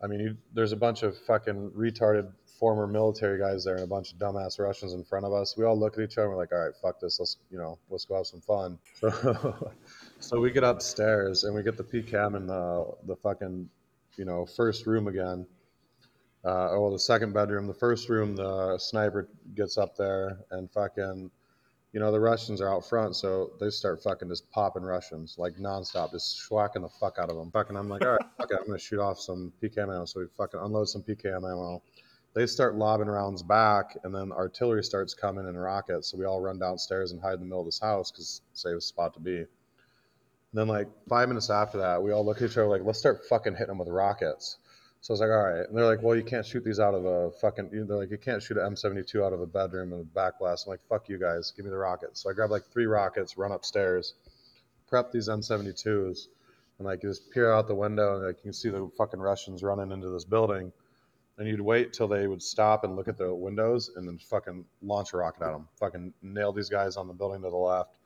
I 0.02 0.08
mean, 0.08 0.38
there's 0.54 0.72
a 0.72 0.78
bunch 0.78 1.04
of 1.04 1.18
fucking 1.28 1.72
retarded 1.72 2.32
former 2.62 2.86
military 2.86 3.40
guys 3.40 3.66
there 3.66 3.74
and 3.74 3.84
a 3.84 3.88
bunch 3.88 4.14
of 4.14 4.20
dumbass 4.20 4.60
Russians 4.60 4.94
in 4.94 5.04
front 5.04 5.26
of 5.26 5.34
us. 5.34 5.58
We 5.58 5.66
all 5.66 5.78
look 5.78 5.98
at 5.98 6.04
each 6.04 6.18
other 6.20 6.28
and 6.28 6.32
we're 6.32 6.38
like, 6.38 6.52
all 6.54 6.60
right, 6.60 6.76
fuck 6.80 7.00
this. 7.00 7.20
Let's, 7.20 7.38
you 7.50 7.58
know, 7.58 7.80
let's 7.90 8.06
go 8.06 8.18
have 8.18 8.28
some 8.28 8.42
fun. 8.42 8.78
so 10.22 10.40
we 10.40 10.52
get 10.52 10.64
upstairs 10.64 11.44
and 11.44 11.56
we 11.56 11.64
get 11.64 11.78
the 11.78 11.84
PKM 11.84 12.36
in 12.36 12.48
the, 12.48 12.94
the 13.06 13.16
fucking, 13.16 13.70
you 14.18 14.26
know, 14.26 14.46
first 14.46 14.86
room 14.86 15.08
again. 15.08 15.46
Uh, 16.44 16.70
well, 16.72 16.92
the 16.92 17.00
second 17.00 17.34
bedroom. 17.34 17.68
The 17.68 17.74
first 17.74 18.10
room, 18.10 18.36
the 18.36 18.78
sniper 18.78 19.28
gets 19.56 19.78
up 19.78 19.96
there 19.96 20.40
and 20.52 20.72
fucking, 20.72 21.30
you 21.94 22.00
know, 22.00 22.12
the 22.12 22.20
Russians 22.20 22.62
are 22.62 22.70
out 22.74 22.88
front, 22.88 23.16
so 23.16 23.52
they 23.60 23.70
start 23.70 24.02
fucking 24.02 24.30
just 24.30 24.50
popping 24.52 24.84
Russians 24.84 25.36
like 25.38 25.56
nonstop, 25.56 26.12
just 26.12 26.40
schwacking 26.40 26.82
the 26.82 26.90
fuck 27.00 27.18
out 27.20 27.30
of 27.30 27.36
them. 27.36 27.52
Fucking, 27.52 27.76
I'm 27.76 27.90
like, 27.90 28.04
all 28.06 28.14
right, 28.14 28.26
fuck 28.38 28.50
it, 28.52 28.58
I'm 28.60 28.66
gonna 28.66 28.80
shoot 28.80 29.00
off 29.00 29.20
some 29.20 29.52
PKM 29.62 29.84
ammo. 29.84 30.06
So 30.06 30.22
we 30.22 30.28
fucking 30.38 30.60
unload 30.60 30.88
some 30.88 31.04
PKM 31.04 31.38
ammo 31.38 31.82
they 32.34 32.48
start 32.48 32.76
lobbing 32.76 33.08
rounds 33.08 33.44
back, 33.44 33.98
and 34.04 34.16
then 34.16 34.32
artillery 34.32 34.84
starts 34.84 35.14
coming 35.14 35.48
in 35.48 35.58
rockets. 35.58 36.12
So 36.12 36.18
we 36.18 36.26
all 36.26 36.40
run 36.40 36.60
downstairs 36.60 37.12
and 37.12 37.22
hide 37.22 37.34
in 37.34 37.40
the 37.40 37.46
middle 37.46 37.60
of 37.60 37.66
this 37.66 37.80
house 37.80 38.10
because 38.10 38.42
safest 38.54 38.88
spot 38.88 39.14
to 39.16 39.20
be. 39.20 39.46
And 40.52 40.60
then 40.60 40.68
like 40.68 40.88
five 41.08 41.28
minutes 41.28 41.50
after 41.50 41.78
that, 41.80 42.02
we 42.02 42.12
all 42.12 42.26
look 42.26 42.38
at 42.38 42.50
each 42.50 42.58
other 42.58 42.68
like, 42.68 42.84
let's 42.84 43.00
start 43.00 43.26
fucking 43.30 43.54
hitting 43.54 43.68
them 43.68 43.78
with 43.78 43.88
rockets. 43.88 44.58
So 45.00 45.12
I 45.12 45.14
was 45.14 45.22
like, 45.22 45.30
all 45.30 45.44
right. 45.44 45.68
And 45.68 45.76
they're 45.76 45.86
like, 45.86 46.04
well, 46.04 46.16
you 46.16 46.24
can't 46.24 46.46
shoot 46.46 46.64
these 46.64 46.80
out 46.80 46.94
of 46.94 47.06
a 47.06 47.32
fucking. 47.32 47.70
They're 47.72 47.98
like, 47.98 48.12
you 48.12 48.18
can't 48.18 48.44
shoot 48.44 48.58
an 48.58 48.76
M72 48.76 49.26
out 49.26 49.34
of 49.34 49.42
a 49.42 49.48
bedroom 49.48 49.94
in 49.94 50.00
the 50.00 50.06
back 50.06 50.38
glass. 50.38 50.66
I'm 50.66 50.72
like, 50.72 50.82
fuck 50.88 51.10
you 51.10 51.18
guys, 51.18 51.52
give 51.56 51.66
me 51.66 51.72
the 51.72 51.78
rockets. 51.78 52.22
So 52.22 52.30
I 52.30 52.34
grab 52.34 52.52
like 52.52 52.66
three 52.72 52.86
rockets, 52.86 53.38
run 53.38 53.52
upstairs, 53.52 54.14
prep 54.88 55.12
these 55.12 55.28
M72s, 55.28 56.28
and 56.78 56.86
like 56.86 57.02
just 57.02 57.32
peer 57.32 57.52
out 57.52 57.68
the 57.68 57.76
window 57.76 58.16
and 58.16 58.26
like 58.26 58.38
you 58.38 58.44
can 58.44 58.54
see 58.54 58.70
the 58.70 58.90
fucking 58.98 59.20
Russians 59.20 59.64
running 59.64 59.92
into 59.92 60.10
this 60.10 60.26
building 60.26 60.72
and 61.38 61.48
you'd 61.48 61.62
wait 61.62 61.94
till 61.94 62.08
they 62.08 62.28
would 62.28 62.42
stop 62.42 62.84
and 62.84 62.96
look 62.96 63.08
at 63.08 63.18
the 63.18 63.34
windows 63.34 63.92
and 63.96 64.08
then 64.08 64.18
fucking 64.18 64.66
launch 64.82 65.14
a 65.14 65.18
rocket 65.18 65.44
at 65.44 65.52
them. 65.52 65.68
Fucking 65.80 66.14
nail 66.22 66.52
these 66.52 66.70
guys 66.70 66.98
on 66.98 67.08
the 67.08 67.14
building 67.14 67.42
to 67.42 67.50
the 67.50 67.56
left. 67.56 67.98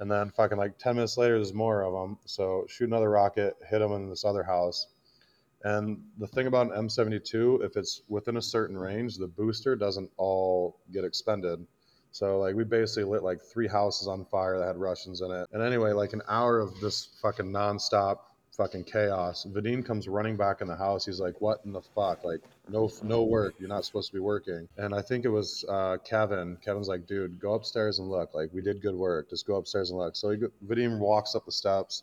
And 0.00 0.10
then 0.10 0.30
fucking 0.30 0.58
like 0.58 0.78
10 0.78 0.96
minutes 0.96 1.18
later, 1.18 1.36
there's 1.36 1.52
more 1.52 1.82
of 1.82 1.92
them. 1.92 2.18
So 2.24 2.66
shoot 2.68 2.88
another 2.88 3.10
rocket, 3.10 3.56
hit 3.68 3.78
them 3.78 3.92
in 3.92 4.08
this 4.08 4.24
other 4.24 4.42
house. 4.42 4.86
And 5.62 6.02
the 6.18 6.26
thing 6.26 6.46
about 6.46 6.72
an 6.74 6.88
M72, 6.88 7.62
if 7.62 7.76
it's 7.76 8.00
within 8.08 8.38
a 8.38 8.42
certain 8.42 8.78
range, 8.78 9.18
the 9.18 9.28
booster 9.28 9.76
doesn't 9.76 10.10
all 10.16 10.80
get 10.90 11.04
expended. 11.04 11.66
So 12.12 12.38
like 12.38 12.54
we 12.54 12.64
basically 12.64 13.04
lit 13.04 13.22
like 13.22 13.42
three 13.42 13.68
houses 13.68 14.08
on 14.08 14.24
fire 14.24 14.58
that 14.58 14.66
had 14.66 14.78
Russians 14.78 15.20
in 15.20 15.30
it. 15.30 15.48
And 15.52 15.62
anyway, 15.62 15.92
like 15.92 16.14
an 16.14 16.22
hour 16.26 16.58
of 16.58 16.80
this 16.80 17.10
fucking 17.20 17.52
nonstop 17.52 18.16
fucking 18.56 18.84
chaos. 18.84 19.46
Vadim 19.48 19.84
comes 19.84 20.08
running 20.08 20.36
back 20.36 20.60
in 20.60 20.66
the 20.66 20.76
house. 20.76 21.04
He's 21.06 21.20
like, 21.20 21.40
"What 21.40 21.60
in 21.64 21.72
the 21.72 21.80
fuck? 21.80 22.24
Like, 22.24 22.40
no, 22.68 22.90
no 23.02 23.24
work. 23.24 23.54
You're 23.58 23.68
not 23.68 23.84
supposed 23.84 24.08
to 24.08 24.14
be 24.14 24.20
working." 24.20 24.68
And 24.76 24.94
I 24.94 25.02
think 25.02 25.24
it 25.24 25.30
was 25.30 25.64
uh, 25.68 25.98
Kevin. 26.04 26.56
Kevin's 26.64 26.88
like, 26.88 27.06
"Dude, 27.06 27.40
go 27.40 27.54
upstairs 27.54 27.98
and 27.98 28.10
look. 28.10 28.34
Like, 28.34 28.50
we 28.52 28.62
did 28.62 28.82
good 28.82 28.94
work. 28.94 29.30
Just 29.30 29.46
go 29.46 29.56
upstairs 29.56 29.90
and 29.90 29.98
look." 29.98 30.16
So 30.16 30.30
he, 30.30 30.38
Vadim 30.66 30.98
walks 30.98 31.34
up 31.34 31.46
the 31.46 31.52
steps, 31.52 32.02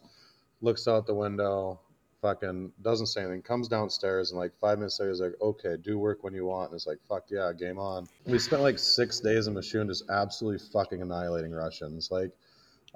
looks 0.62 0.88
out 0.88 1.06
the 1.06 1.14
window, 1.14 1.80
fucking 2.22 2.72
doesn't 2.82 3.08
say 3.08 3.22
anything. 3.22 3.42
Comes 3.42 3.68
downstairs 3.68 4.32
and 4.32 4.40
like 4.40 4.52
five 4.60 4.78
minutes 4.78 5.00
later, 5.00 5.12
he's 5.12 5.22
like, 5.22 5.36
"Okay, 5.42 5.78
do 5.82 5.98
work 5.98 6.24
when 6.24 6.34
you 6.34 6.46
want." 6.46 6.72
And 6.72 6.76
it's 6.76 6.88
like, 6.88 7.00
"Fuck 7.08 7.26
yeah, 7.30 7.52
game 7.58 7.80
on." 7.80 8.08
We 8.26 8.40
spent 8.40 8.62
like 8.62 8.80
six 8.80 9.20
days 9.20 9.48
in 9.48 9.54
Moshun 9.54 9.88
just 9.88 10.10
absolutely 10.10 10.66
fucking 10.72 11.02
annihilating 11.02 11.52
Russians. 11.52 12.10
Like 12.12 12.32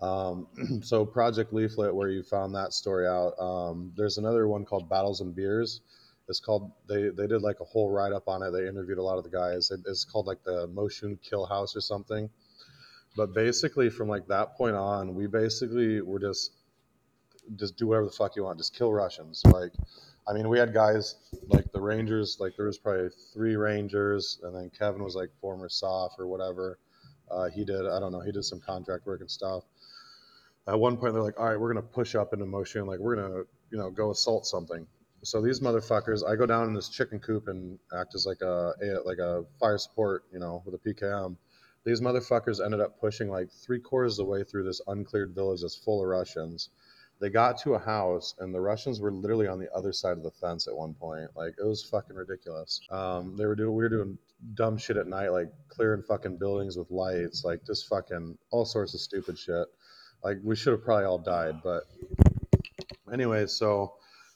um, 0.02 0.48
so 0.82 1.06
Project 1.06 1.54
Leaflet, 1.54 1.94
where 1.94 2.10
you 2.10 2.24
found 2.24 2.56
that 2.56 2.74
story 2.74 3.08
out, 3.08 3.34
um, 3.40 3.92
there's 3.96 4.18
another 4.18 4.48
one 4.48 4.66
called 4.66 4.90
Battles 4.90 5.22
and 5.22 5.36
Beers. 5.36 5.82
It's 6.28 6.40
called 6.40 6.72
they 6.88 7.10
they 7.10 7.28
did 7.28 7.42
like 7.42 7.60
a 7.60 7.66
whole 7.66 7.90
write 7.90 8.14
up 8.14 8.28
on 8.28 8.42
it. 8.42 8.52
They 8.52 8.68
interviewed 8.68 8.98
a 8.98 9.04
lot 9.04 9.18
of 9.18 9.24
the 9.24 9.30
guys. 9.30 9.70
It, 9.70 9.82
it's 9.86 10.06
called 10.06 10.28
like 10.28 10.44
the 10.44 10.68
Moshun 10.70 11.22
Kill 11.22 11.46
House 11.46 11.76
or 11.76 11.82
something. 11.82 12.30
But 13.18 13.34
basically, 13.34 13.90
from 13.90 14.08
like 14.08 14.28
that 14.28 14.56
point 14.56 14.76
on, 14.76 15.14
we 15.14 15.28
basically 15.28 16.02
were 16.02 16.20
just 16.20 16.52
just 17.58 17.76
do 17.76 17.88
whatever 17.88 18.06
the 18.06 18.12
fuck 18.12 18.36
you 18.36 18.44
want, 18.44 18.58
just 18.58 18.76
kill 18.76 18.94
Russians. 18.94 19.42
Like, 19.46 19.74
I 20.28 20.34
mean, 20.34 20.48
we 20.48 20.58
had 20.58 20.74
guys 20.74 21.16
like 21.48 21.70
the 21.74 21.82
Rangers. 21.82 22.38
Like 22.40 22.56
there 22.56 22.68
was 22.68 22.78
probably 22.78 23.10
three 23.34 23.58
Rangers, 23.58 24.40
and 24.44 24.56
then 24.56 24.72
Kevin 24.78 25.04
was 25.04 25.16
like 25.16 25.30
former 25.42 25.68
SOF 25.68 26.14
or 26.18 26.28
whatever. 26.28 26.80
Uh, 27.30 27.50
he 27.50 27.66
did 27.66 27.86
I 27.86 28.00
don't 28.00 28.14
know. 28.14 28.22
He 28.22 28.32
did 28.32 28.46
some 28.46 28.62
contract 28.62 29.06
work 29.06 29.20
and 29.20 29.30
stuff 29.30 29.64
at 30.68 30.80
one 30.80 30.98
point 30.98 31.14
they're 31.14 31.24
like, 31.24 31.40
all 31.40 31.48
right, 31.48 31.60
we're 31.60 31.74
gonna 31.74 31.86
push 31.86 32.16
up 32.16 32.34
into 32.34 32.46
motion, 32.46 32.86
like 32.86 33.00
we're 33.00 33.16
gonna, 33.16 33.44
you 33.72 33.78
know, 33.78 33.90
go 33.90 34.12
assault 34.12 34.46
something. 34.46 34.86
So 35.24 35.42
these 35.42 35.60
motherfuckers, 35.60 36.28
I 36.28 36.36
go 36.36 36.46
down 36.46 36.68
in 36.68 36.74
this 36.74 36.90
chicken 36.90 37.20
coop 37.20 37.48
and 37.48 37.78
act 37.96 38.16
as 38.16 38.26
like 38.26 38.42
a, 38.42 38.74
like 39.06 39.20
a 39.20 39.46
fire 39.60 39.78
support, 39.78 40.24
you 40.32 40.40
know, 40.40 40.64
with 40.66 40.76
a 40.76 40.78
PKM. 40.80 41.36
These 41.84 42.02
motherfuckers 42.02 42.64
ended 42.64 42.80
up 42.80 43.00
pushing 43.00 43.30
like 43.30 43.52
three 43.52 43.80
quarters 43.80 44.18
of 44.18 44.26
the 44.26 44.32
way 44.32 44.44
through 44.44 44.64
this 44.64 44.82
uncleared 44.88 45.34
village 45.36 45.62
that's 45.62 45.76
full 45.76 46.02
of 46.02 46.08
Russians. 46.08 46.70
They 47.20 47.30
got 47.30 47.60
to 47.60 47.76
a 47.76 47.80
house 47.80 48.34
and 48.40 48.54
the 48.54 48.60
Russians 48.60 49.00
were 49.00 49.12
literally 49.12 49.48
on 49.48 49.60
the 49.60 49.72
other 49.76 49.94
side 49.94 50.18
of 50.18 50.24
the 50.24 50.32
fence 50.32 50.68
at 50.68 50.76
one 50.76 50.96
point. 50.96 51.30
Like 51.36 51.54
it 51.60 51.66
was 51.66 51.84
fucking 51.84 52.16
ridiculous. 52.16 52.82
Um, 52.90 53.36
they 53.38 53.46
were 53.46 53.56
doing 53.56 53.76
we 53.76 53.84
were 53.84 53.90
doing 53.90 54.18
dumb 54.56 54.78
shit 54.78 54.98
at 54.98 55.08
night, 55.08 55.30
like 55.30 55.52
clearing 55.70 56.02
fucking 56.02 56.38
buildings 56.38 56.78
with 56.78 56.90
lights, 56.90 57.44
like 57.44 57.64
just 57.66 57.88
fucking 57.88 58.38
all 58.50 58.66
sorts 58.66 58.96
of 58.96 59.02
stupid 59.02 59.38
shit 59.38 59.68
like 60.24 60.38
we 60.44 60.56
should 60.56 60.72
have 60.72 60.84
probably 60.84 61.06
all 61.06 61.18
died 61.18 61.62
but 61.64 61.84
anyway 63.12 63.46
so 63.46 63.94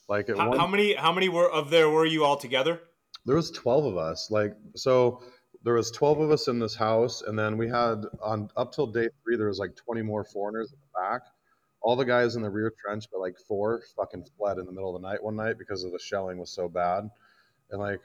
like 0.08 0.28
how, 0.28 0.48
one, 0.48 0.58
how, 0.58 0.66
many 0.66 0.94
how 0.94 1.12
many 1.12 1.28
were 1.28 1.50
of 1.50 1.70
there 1.70 1.90
were 1.90 2.06
you 2.06 2.24
all 2.24 2.36
together? 2.36 2.80
There 3.24 3.36
was 3.36 3.50
12 3.50 3.86
of 3.86 3.96
us 3.96 4.30
like 4.30 4.54
so 4.76 5.22
there 5.64 5.74
was 5.74 5.90
12 5.90 6.20
of 6.20 6.30
us 6.30 6.46
in 6.46 6.60
this 6.60 6.76
house 6.76 7.22
and 7.22 7.36
then 7.36 7.56
we 7.56 7.68
had 7.68 8.04
on 8.22 8.48
up 8.56 8.72
till 8.72 8.86
day 8.86 9.08
three 9.24 9.36
there 9.36 9.48
was 9.48 9.58
like 9.58 9.74
20 9.74 10.02
more 10.02 10.24
foreigners 10.24 10.72
in 10.72 10.78
the 10.78 11.00
back. 11.00 11.22
All 11.80 11.96
the 11.96 12.04
guys 12.04 12.36
in 12.36 12.42
the 12.42 12.50
rear 12.50 12.72
trench 12.80 13.06
but 13.10 13.20
like 13.20 13.36
four 13.48 13.82
fucking 13.96 14.26
fled 14.38 14.58
in 14.58 14.66
the 14.66 14.72
middle 14.72 14.94
of 14.94 15.02
the 15.02 15.08
night 15.08 15.22
one 15.22 15.36
night 15.36 15.58
because 15.58 15.82
of 15.82 15.90
the 15.90 15.98
shelling 15.98 16.38
was 16.38 16.52
so 16.52 16.68
bad. 16.68 17.08
And 17.70 17.80
like 17.80 18.00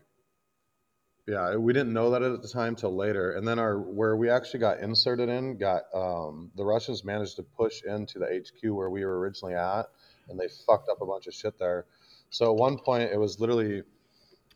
yeah, 1.27 1.55
we 1.55 1.73
didn't 1.73 1.93
know 1.93 2.11
that 2.11 2.23
at 2.23 2.41
the 2.41 2.47
time 2.47 2.75
till 2.75 2.95
later. 2.95 3.33
And 3.33 3.47
then 3.47 3.59
our 3.59 3.79
where 3.79 4.15
we 4.15 4.29
actually 4.29 4.61
got 4.61 4.79
inserted 4.79 5.29
in 5.29 5.57
got 5.57 5.83
um, 5.93 6.51
the 6.55 6.65
Russians 6.65 7.03
managed 7.03 7.35
to 7.35 7.43
push 7.43 7.83
into 7.83 8.19
the 8.19 8.25
HQ 8.25 8.71
where 8.75 8.89
we 8.89 9.05
were 9.05 9.19
originally 9.19 9.53
at, 9.53 9.83
and 10.29 10.39
they 10.39 10.47
fucked 10.65 10.89
up 10.89 11.01
a 11.01 11.05
bunch 11.05 11.27
of 11.27 11.33
shit 11.33 11.57
there. 11.59 11.85
So 12.31 12.51
at 12.51 12.57
one 12.57 12.77
point, 12.77 13.11
it 13.11 13.19
was 13.19 13.39
literally 13.39 13.83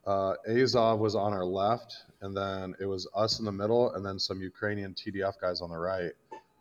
uh, 0.05 0.33
Azov 0.47 0.99
was 0.99 1.15
on 1.15 1.33
our 1.33 1.45
left, 1.45 1.95
and 2.21 2.35
then 2.35 2.75
it 2.79 2.85
was 2.85 3.07
us 3.15 3.39
in 3.39 3.45
the 3.45 3.51
middle, 3.51 3.91
and 3.93 4.05
then 4.05 4.17
some 4.17 4.41
Ukrainian 4.41 4.93
TDF 4.93 5.39
guys 5.39 5.61
on 5.61 5.69
the 5.69 5.77
right. 5.77 6.13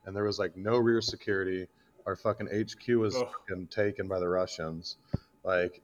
And 0.07 0.15
there 0.15 0.25
was 0.25 0.39
like 0.39 0.57
no 0.57 0.77
rear 0.77 1.01
security. 1.01 1.67
Our 2.05 2.17
fucking 2.17 2.49
HQ 2.49 2.87
was 2.97 3.15
fucking 3.17 3.69
taken 3.69 4.07
by 4.07 4.19
the 4.19 4.29
Russians. 4.29 4.97
Like 5.45 5.83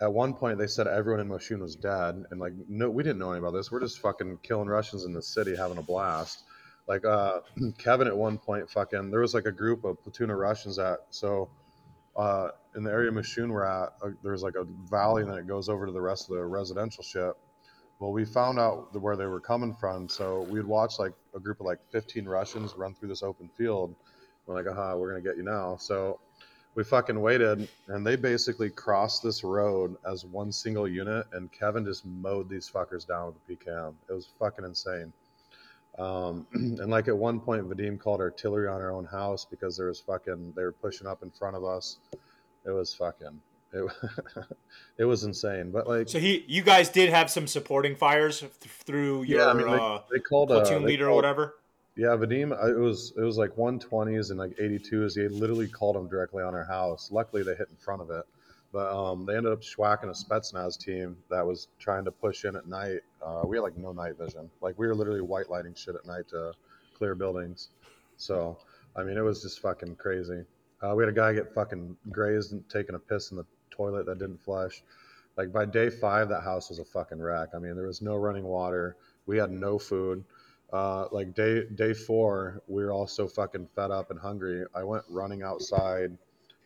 at 0.00 0.12
one 0.12 0.34
point, 0.34 0.58
they 0.58 0.66
said 0.66 0.86
everyone 0.86 1.20
in 1.20 1.28
Moshun 1.28 1.60
was 1.60 1.74
dead, 1.74 2.24
and 2.30 2.40
like 2.40 2.52
no, 2.68 2.88
we 2.88 3.02
didn't 3.02 3.18
know 3.18 3.32
any 3.32 3.40
about 3.40 3.52
this. 3.52 3.70
We're 3.70 3.80
just 3.80 3.98
fucking 3.98 4.38
killing 4.42 4.68
Russians 4.68 5.04
in 5.04 5.12
the 5.12 5.22
city, 5.22 5.56
having 5.56 5.78
a 5.78 5.82
blast. 5.82 6.44
Like 6.86 7.04
uh, 7.04 7.40
Kevin 7.78 8.06
at 8.06 8.16
one 8.16 8.38
point, 8.38 8.70
fucking 8.70 9.10
there 9.10 9.20
was 9.20 9.34
like 9.34 9.46
a 9.46 9.52
group 9.52 9.84
of 9.84 10.00
platoon 10.02 10.30
of 10.30 10.38
Russians 10.38 10.76
that 10.76 11.00
so 11.10 11.48
uh, 12.16 12.48
in 12.76 12.84
the 12.84 12.90
area 12.90 13.10
Moshun 13.10 13.50
we're 13.50 13.64
at, 13.64 13.92
uh, 14.02 14.10
there's 14.22 14.42
like 14.42 14.54
a 14.54 14.64
valley 14.88 15.22
and 15.22 15.30
then 15.30 15.38
it 15.38 15.46
goes 15.46 15.68
over 15.68 15.86
to 15.86 15.92
the 15.92 16.00
rest 16.00 16.30
of 16.30 16.36
the 16.36 16.44
residential 16.44 17.02
ship. 17.02 17.36
Well, 17.98 18.12
we 18.12 18.24
found 18.24 18.60
out 18.60 18.94
where 19.00 19.16
they 19.16 19.26
were 19.26 19.40
coming 19.40 19.74
from, 19.74 20.08
so 20.08 20.42
we'd 20.42 20.64
watch 20.64 21.00
like 21.00 21.12
a 21.34 21.40
group 21.40 21.58
of 21.58 21.66
like 21.66 21.78
15 21.90 22.26
Russians 22.26 22.74
run 22.76 22.94
through 22.94 23.08
this 23.08 23.24
open 23.24 23.50
field. 23.56 23.96
We're 24.46 24.54
like, 24.54 24.66
aha, 24.66 24.94
we're 24.94 25.10
gonna 25.10 25.24
get 25.24 25.36
you 25.36 25.42
now. 25.42 25.76
So 25.76 26.20
we 26.78 26.84
fucking 26.84 27.20
waited, 27.20 27.68
and 27.88 28.06
they 28.06 28.14
basically 28.14 28.70
crossed 28.70 29.20
this 29.20 29.42
road 29.42 29.96
as 30.08 30.24
one 30.24 30.52
single 30.52 30.86
unit, 30.86 31.26
and 31.32 31.50
Kevin 31.50 31.84
just 31.84 32.06
mowed 32.06 32.48
these 32.48 32.70
fuckers 32.72 33.04
down 33.04 33.26
with 33.26 33.34
a 33.34 33.64
PKM. 33.64 33.94
It 34.08 34.12
was 34.12 34.28
fucking 34.38 34.64
insane. 34.64 35.12
Um, 35.98 36.46
and 36.52 36.88
like 36.88 37.08
at 37.08 37.18
one 37.18 37.40
point, 37.40 37.68
Vadim 37.68 37.98
called 37.98 38.20
artillery 38.20 38.68
on 38.68 38.80
our 38.80 38.92
own 38.92 39.04
house 39.04 39.44
because 39.44 39.76
there 39.76 39.88
was 39.88 39.98
fucking 39.98 40.52
they 40.54 40.62
were 40.62 40.70
pushing 40.70 41.08
up 41.08 41.24
in 41.24 41.32
front 41.32 41.56
of 41.56 41.64
us. 41.64 41.98
It 42.64 42.70
was 42.70 42.94
fucking 42.94 43.40
it, 43.72 43.92
it 44.98 45.04
was 45.04 45.24
insane. 45.24 45.72
But 45.72 45.88
like 45.88 46.08
So 46.08 46.20
he, 46.20 46.44
you 46.46 46.62
guys 46.62 46.90
did 46.90 47.10
have 47.10 47.28
some 47.28 47.48
supporting 47.48 47.96
fires 47.96 48.38
th- 48.38 48.52
through 48.52 49.24
your 49.24 49.40
yeah, 49.40 49.46
I 49.48 49.52
mean 49.52 49.66
they, 49.66 49.72
uh, 49.72 49.98
they 50.12 50.20
called 50.20 50.50
platoon 50.50 50.82
they 50.82 50.90
leader 50.90 51.08
or 51.08 51.16
whatever. 51.16 51.56
Yeah, 51.98 52.10
Vadim, 52.16 52.52
uh, 52.52 52.68
it 52.68 52.78
was 52.78 53.12
it 53.16 53.22
was 53.22 53.38
like 53.38 53.56
120s 53.56 54.30
and 54.30 54.38
like 54.38 54.52
82s. 54.52 55.20
He 55.20 55.26
literally 55.26 55.66
called 55.66 55.96
them 55.96 56.08
directly 56.08 56.44
on 56.44 56.54
our 56.54 56.62
house. 56.62 57.10
Luckily, 57.10 57.42
they 57.42 57.56
hit 57.56 57.66
in 57.70 57.76
front 57.76 58.00
of 58.00 58.08
it, 58.10 58.24
but 58.72 58.86
um, 58.96 59.26
they 59.26 59.36
ended 59.36 59.52
up 59.52 59.62
schwacking 59.62 60.04
a 60.04 60.12
Spetsnaz 60.12 60.78
team 60.78 61.16
that 61.28 61.44
was 61.44 61.66
trying 61.80 62.04
to 62.04 62.12
push 62.12 62.44
in 62.44 62.54
at 62.54 62.68
night. 62.68 63.00
Uh, 63.20 63.42
we 63.44 63.56
had 63.56 63.62
like 63.62 63.76
no 63.76 63.90
night 63.90 64.16
vision. 64.16 64.48
Like 64.60 64.78
we 64.78 64.86
were 64.86 64.94
literally 64.94 65.22
white 65.22 65.50
lighting 65.50 65.74
shit 65.74 65.96
at 65.96 66.06
night 66.06 66.28
to 66.28 66.52
clear 66.96 67.16
buildings. 67.16 67.70
So 68.16 68.56
I 68.94 69.02
mean, 69.02 69.16
it 69.16 69.22
was 69.22 69.42
just 69.42 69.58
fucking 69.58 69.96
crazy. 69.96 70.44
Uh, 70.80 70.94
we 70.94 71.02
had 71.02 71.12
a 71.12 71.16
guy 71.16 71.32
get 71.32 71.52
fucking 71.52 71.96
grazed 72.12 72.52
and 72.52 72.62
taking 72.68 72.94
a 72.94 73.00
piss 73.00 73.32
in 73.32 73.38
the 73.38 73.46
toilet 73.72 74.06
that 74.06 74.20
didn't 74.20 74.40
flush. 74.40 74.84
Like 75.36 75.52
by 75.52 75.64
day 75.64 75.90
five, 75.90 76.28
that 76.28 76.44
house 76.44 76.68
was 76.68 76.78
a 76.78 76.84
fucking 76.84 77.20
wreck. 77.20 77.48
I 77.56 77.58
mean, 77.58 77.74
there 77.74 77.88
was 77.88 78.02
no 78.02 78.14
running 78.14 78.44
water. 78.44 78.94
We 79.26 79.36
had 79.36 79.50
no 79.50 79.80
food 79.80 80.24
uh, 80.72 81.06
like 81.12 81.34
day 81.34 81.64
day 81.74 81.94
four, 81.94 82.62
we 82.66 82.84
were 82.84 82.92
all 82.92 83.06
so 83.06 83.26
fucking 83.26 83.68
fed 83.74 83.90
up 83.90 84.10
and 84.10 84.20
hungry. 84.20 84.64
I 84.74 84.84
went 84.84 85.04
running 85.08 85.42
outside 85.42 86.16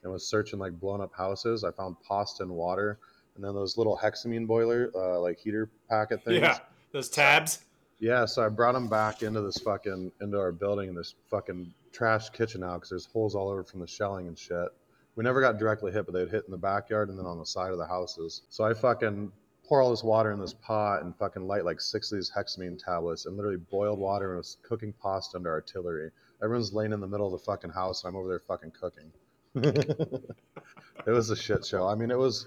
and 0.03 0.13
was 0.13 0.27
searching 0.27 0.59
like 0.59 0.79
blown 0.79 1.01
up 1.01 1.15
houses. 1.15 1.65
I 1.65 1.71
found 1.71 1.97
pasta 2.07 2.43
and 2.43 2.53
water, 2.53 2.99
and 3.37 3.45
then 3.45 3.55
those 3.55 3.77
little 3.77 3.97
hexamine 3.97 4.47
boiler, 4.47 4.91
uh, 4.95 5.21
like 5.21 5.39
heater 5.39 5.71
packet 5.89 6.25
things. 6.25 6.41
Yeah, 6.41 6.59
those 6.93 7.09
tabs. 7.09 7.61
Yeah, 8.01 8.25
so 8.25 8.45
I 8.45 8.49
brought 8.49 8.73
them 8.73 8.89
back 8.89 9.23
into 9.23 9.43
this 9.43 9.59
fucking 9.59 10.11
into 10.21 10.37
our 10.37 10.51
building 10.51 10.89
in 10.89 10.95
this 10.97 11.15
fucking 11.31 11.73
trash 11.93 12.31
kitchen 12.31 12.63
now 12.63 12.75
because 12.75 12.91
there's 12.91 13.07
holes 13.07 13.37
all 13.37 13.49
over 13.49 13.63
from 13.63 13.79
the 13.79 13.87
shelling 13.87 14.27
and 14.27 14.37
shit. 14.37 14.69
We 15.15 15.23
never 15.23 15.41
got 15.41 15.59
directly 15.59 15.93
hit, 15.93 16.07
but 16.07 16.13
they'd 16.13 16.29
hit 16.29 16.45
in 16.47 16.51
the 16.51 16.57
backyard 16.57 17.11
and 17.11 17.19
then 17.19 17.27
on 17.27 17.39
the 17.39 17.47
side 17.47 17.71
of 17.71 17.79
the 17.79 17.87
houses. 17.87 18.43
So 18.49 18.65
I 18.65 18.75
fucking 18.75 19.31
pour 19.73 19.81
all 19.81 19.89
this 19.89 20.05
water 20.05 20.33
in 20.33 20.39
this 20.39 20.53
pot 20.53 21.03
and 21.03 21.17
fucking 21.17 21.47
light 21.47 21.65
like 21.65 21.81
six 21.81 22.13
of 22.13 22.19
these 22.19 22.31
hexamine 22.31 22.77
tablets 22.77 23.25
and 23.25 23.39
literally 23.39 23.57
boiled 23.57 23.99
water 23.99 24.33
and 24.33 24.37
was 24.37 24.59
cooking 24.63 24.93
pasta 25.01 25.39
under 25.39 25.51
artillery. 25.51 26.11
Everyone's 26.45 26.75
laying 26.75 26.93
in 26.93 27.01
the 27.01 27.07
middle 27.07 27.25
of 27.25 27.33
the 27.33 27.47
fucking 27.47 27.71
house 27.71 28.05
and 28.05 28.11
I'm 28.11 28.17
over 28.21 28.29
there 28.29 28.39
fucking 28.41 28.73
cooking. 28.73 29.11
it 29.55 31.11
was 31.11 31.31
a 31.31 31.37
shit 31.37 31.65
show. 31.65 31.89
I 31.89 31.95
mean, 31.95 32.11
it 32.11 32.19
was 32.19 32.45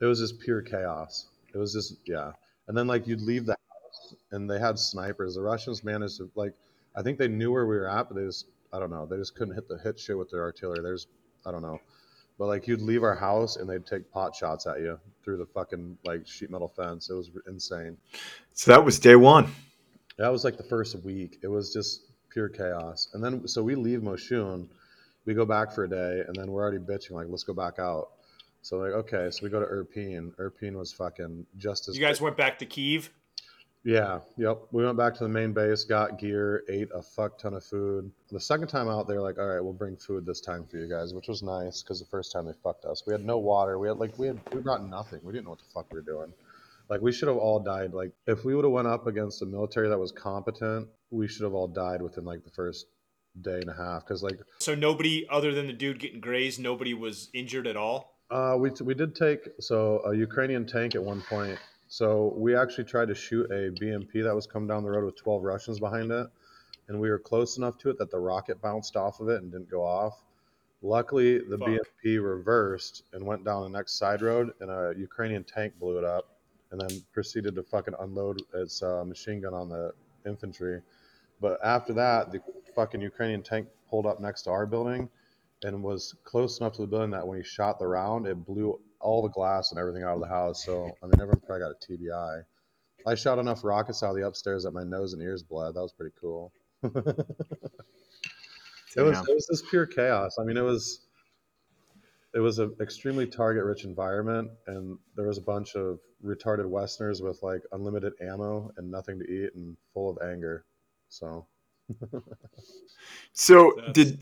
it 0.00 0.06
was 0.06 0.18
just 0.18 0.40
pure 0.40 0.60
chaos. 0.60 1.28
It 1.54 1.58
was 1.58 1.72
just 1.72 1.98
yeah. 2.04 2.32
And 2.66 2.76
then 2.76 2.88
like 2.88 3.06
you'd 3.06 3.20
leave 3.20 3.46
the 3.46 3.52
house 3.52 4.16
and 4.32 4.50
they 4.50 4.58
had 4.58 4.76
snipers. 4.76 5.36
The 5.36 5.42
Russians 5.42 5.84
managed 5.84 6.16
to 6.16 6.28
like 6.34 6.54
I 6.96 7.02
think 7.02 7.16
they 7.18 7.28
knew 7.28 7.52
where 7.52 7.66
we 7.68 7.76
were 7.76 7.88
at, 7.88 8.08
but 8.08 8.16
they 8.16 8.24
just 8.24 8.46
I 8.72 8.80
don't 8.80 8.90
know. 8.90 9.06
They 9.06 9.18
just 9.18 9.36
couldn't 9.36 9.54
hit 9.54 9.68
the 9.68 9.78
hit 9.78 10.00
shit 10.00 10.18
with 10.18 10.32
their 10.32 10.42
artillery. 10.42 10.80
There's 10.82 11.06
I 11.46 11.52
don't 11.52 11.62
know. 11.62 11.78
But 12.38 12.46
like 12.46 12.66
you'd 12.66 12.82
leave 12.82 13.02
our 13.02 13.14
house 13.14 13.56
and 13.56 13.68
they'd 13.68 13.86
take 13.86 14.10
pot 14.10 14.34
shots 14.34 14.66
at 14.66 14.80
you 14.80 14.98
through 15.24 15.38
the 15.38 15.46
fucking 15.46 15.98
like 16.04 16.26
sheet 16.26 16.50
metal 16.50 16.68
fence. 16.68 17.08
It 17.08 17.14
was 17.14 17.30
insane. 17.46 17.96
So 18.52 18.70
that 18.72 18.84
was 18.84 18.98
day 18.98 19.16
one. 19.16 19.50
That 20.18 20.28
was 20.32 20.44
like 20.44 20.56
the 20.56 20.62
first 20.62 20.96
week. 21.04 21.38
It 21.42 21.48
was 21.48 21.72
just 21.72 22.02
pure 22.30 22.48
chaos. 22.48 23.08
And 23.14 23.24
then 23.24 23.48
so 23.48 23.62
we 23.62 23.74
leave 23.74 24.00
Moshun, 24.00 24.68
we 25.24 25.34
go 25.34 25.46
back 25.46 25.72
for 25.72 25.84
a 25.84 25.88
day, 25.88 26.22
and 26.26 26.36
then 26.36 26.50
we're 26.50 26.62
already 26.62 26.78
bitching 26.78 27.12
like 27.12 27.26
let's 27.28 27.44
go 27.44 27.54
back 27.54 27.78
out. 27.78 28.10
So 28.60 28.78
like 28.78 28.92
okay, 28.92 29.30
so 29.30 29.40
we 29.42 29.48
go 29.48 29.60
to 29.60 29.66
Irpin. 29.66 30.34
Irpin 30.36 30.74
was 30.74 30.92
fucking 30.92 31.46
just 31.56 31.88
as 31.88 31.96
You 31.96 32.04
guys 32.04 32.20
went 32.20 32.36
back 32.36 32.58
to 32.58 32.66
Kiev. 32.66 33.10
Yeah, 33.86 34.18
yep. 34.36 34.62
We 34.72 34.84
went 34.84 34.98
back 34.98 35.14
to 35.14 35.22
the 35.22 35.28
main 35.28 35.52
base, 35.52 35.84
got 35.84 36.18
gear, 36.18 36.64
ate 36.68 36.88
a 36.92 37.00
fuck 37.00 37.38
ton 37.38 37.54
of 37.54 37.64
food. 37.64 38.10
The 38.32 38.40
second 38.40 38.66
time 38.66 38.88
out, 38.88 39.06
they're 39.06 39.20
like, 39.20 39.38
"All 39.38 39.46
right, 39.46 39.60
we'll 39.60 39.74
bring 39.74 39.96
food 39.96 40.26
this 40.26 40.40
time 40.40 40.66
for 40.66 40.76
you 40.76 40.88
guys," 40.88 41.14
which 41.14 41.28
was 41.28 41.40
nice 41.40 41.84
because 41.84 42.00
the 42.00 42.06
first 42.06 42.32
time 42.32 42.46
they 42.46 42.52
fucked 42.64 42.84
us. 42.84 43.04
We 43.06 43.12
had 43.12 43.24
no 43.24 43.38
water. 43.38 43.78
We 43.78 43.86
had 43.86 43.98
like 43.98 44.18
we 44.18 44.26
had 44.26 44.40
we 44.52 44.60
brought 44.60 44.84
nothing. 44.84 45.20
We 45.22 45.32
didn't 45.32 45.44
know 45.44 45.50
what 45.50 45.60
the 45.60 45.72
fuck 45.72 45.86
we 45.92 46.00
were 46.00 46.04
doing. 46.04 46.32
Like 46.88 47.00
we 47.00 47.12
should 47.12 47.28
have 47.28 47.36
all 47.36 47.60
died. 47.60 47.94
Like 47.94 48.10
if 48.26 48.44
we 48.44 48.56
would 48.56 48.64
have 48.64 48.72
went 48.72 48.88
up 48.88 49.06
against 49.06 49.40
a 49.42 49.46
military 49.46 49.88
that 49.88 49.98
was 49.98 50.10
competent, 50.10 50.88
we 51.10 51.28
should 51.28 51.44
have 51.44 51.54
all 51.54 51.68
died 51.68 52.02
within 52.02 52.24
like 52.24 52.42
the 52.42 52.50
first 52.50 52.86
day 53.40 53.60
and 53.60 53.70
a 53.70 53.74
half. 53.74 54.04
Because 54.04 54.20
like 54.20 54.40
So 54.58 54.74
nobody 54.74 55.28
other 55.30 55.54
than 55.54 55.68
the 55.68 55.72
dude 55.72 56.00
getting 56.00 56.18
grazed, 56.18 56.58
nobody 56.58 56.92
was 56.92 57.30
injured 57.32 57.68
at 57.68 57.76
all. 57.76 58.16
Uh, 58.32 58.56
we, 58.58 58.70
we 58.82 58.94
did 58.94 59.14
take 59.14 59.48
so 59.60 60.00
a 60.04 60.12
Ukrainian 60.12 60.66
tank 60.66 60.96
at 60.96 61.04
one 61.04 61.22
point. 61.22 61.56
So 61.88 62.34
we 62.36 62.56
actually 62.56 62.84
tried 62.84 63.08
to 63.08 63.14
shoot 63.14 63.50
a 63.50 63.70
BMP 63.70 64.24
that 64.24 64.34
was 64.34 64.46
coming 64.46 64.68
down 64.68 64.82
the 64.82 64.90
road 64.90 65.04
with 65.04 65.16
12 65.16 65.42
Russians 65.42 65.78
behind 65.78 66.10
it, 66.10 66.26
and 66.88 67.00
we 67.00 67.10
were 67.10 67.18
close 67.18 67.58
enough 67.58 67.78
to 67.78 67.90
it 67.90 67.98
that 67.98 68.10
the 68.10 68.18
rocket 68.18 68.60
bounced 68.60 68.96
off 68.96 69.20
of 69.20 69.28
it 69.28 69.42
and 69.42 69.52
didn't 69.52 69.70
go 69.70 69.84
off. 69.84 70.22
Luckily, 70.82 71.38
the 71.38 71.58
Fuck. 71.58 71.68
BMP 71.68 72.22
reversed 72.22 73.04
and 73.12 73.24
went 73.24 73.44
down 73.44 73.62
the 73.62 73.78
next 73.78 73.98
side 73.98 74.22
road, 74.22 74.52
and 74.60 74.70
a 74.70 74.94
Ukrainian 74.96 75.44
tank 75.44 75.74
blew 75.78 75.98
it 75.98 76.04
up, 76.04 76.36
and 76.70 76.80
then 76.80 77.02
proceeded 77.12 77.54
to 77.54 77.62
fucking 77.62 77.94
unload 78.00 78.42
its 78.54 78.82
uh, 78.82 79.04
machine 79.04 79.40
gun 79.40 79.54
on 79.54 79.68
the 79.68 79.92
infantry. 80.26 80.82
But 81.40 81.58
after 81.64 81.92
that, 81.94 82.32
the 82.32 82.40
fucking 82.74 83.00
Ukrainian 83.00 83.42
tank 83.42 83.68
pulled 83.88 84.06
up 84.06 84.20
next 84.20 84.42
to 84.42 84.50
our 84.50 84.66
building 84.66 85.08
and 85.62 85.82
was 85.82 86.14
close 86.24 86.60
enough 86.60 86.74
to 86.74 86.82
the 86.82 86.86
building 86.86 87.10
that 87.10 87.26
when 87.26 87.38
he 87.38 87.44
shot 87.44 87.78
the 87.78 87.86
round, 87.86 88.26
it 88.26 88.44
blew 88.44 88.78
all 89.00 89.22
the 89.22 89.28
glass 89.28 89.70
and 89.70 89.78
everything 89.80 90.02
out 90.02 90.14
of 90.14 90.20
the 90.20 90.28
house. 90.28 90.64
So 90.64 90.90
I 91.02 91.06
mean, 91.06 91.14
everyone 91.14 91.40
probably 91.46 91.60
got 91.60 91.72
a 91.72 91.92
TBI. 91.92 92.42
I 93.06 93.14
shot 93.14 93.38
enough 93.38 93.64
rockets 93.64 94.02
out 94.02 94.10
of 94.10 94.16
the 94.16 94.26
upstairs 94.26 94.64
that 94.64 94.72
my 94.72 94.82
nose 94.82 95.12
and 95.12 95.22
ears 95.22 95.42
bled. 95.42 95.74
That 95.74 95.82
was 95.82 95.92
pretty 95.92 96.14
cool. 96.20 96.52
it 96.82 96.94
was 98.96 99.18
it 99.28 99.34
was 99.34 99.46
just 99.50 99.68
pure 99.68 99.86
chaos. 99.86 100.36
I 100.40 100.44
mean, 100.44 100.56
it 100.56 100.62
was 100.62 101.06
it 102.34 102.40
was 102.40 102.58
an 102.58 102.74
extremely 102.80 103.26
target 103.26 103.64
rich 103.64 103.84
environment, 103.84 104.50
and 104.66 104.98
there 105.14 105.26
was 105.26 105.38
a 105.38 105.42
bunch 105.42 105.74
of 105.74 106.00
retarded 106.24 106.68
Westerners 106.68 107.22
with 107.22 107.42
like 107.42 107.62
unlimited 107.72 108.12
ammo 108.20 108.70
and 108.76 108.90
nothing 108.90 109.18
to 109.18 109.24
eat 109.24 109.54
and 109.54 109.76
full 109.94 110.10
of 110.10 110.18
anger. 110.28 110.64
So 111.08 111.46
So 113.32 113.72
That's- 113.76 113.92
did 113.94 114.20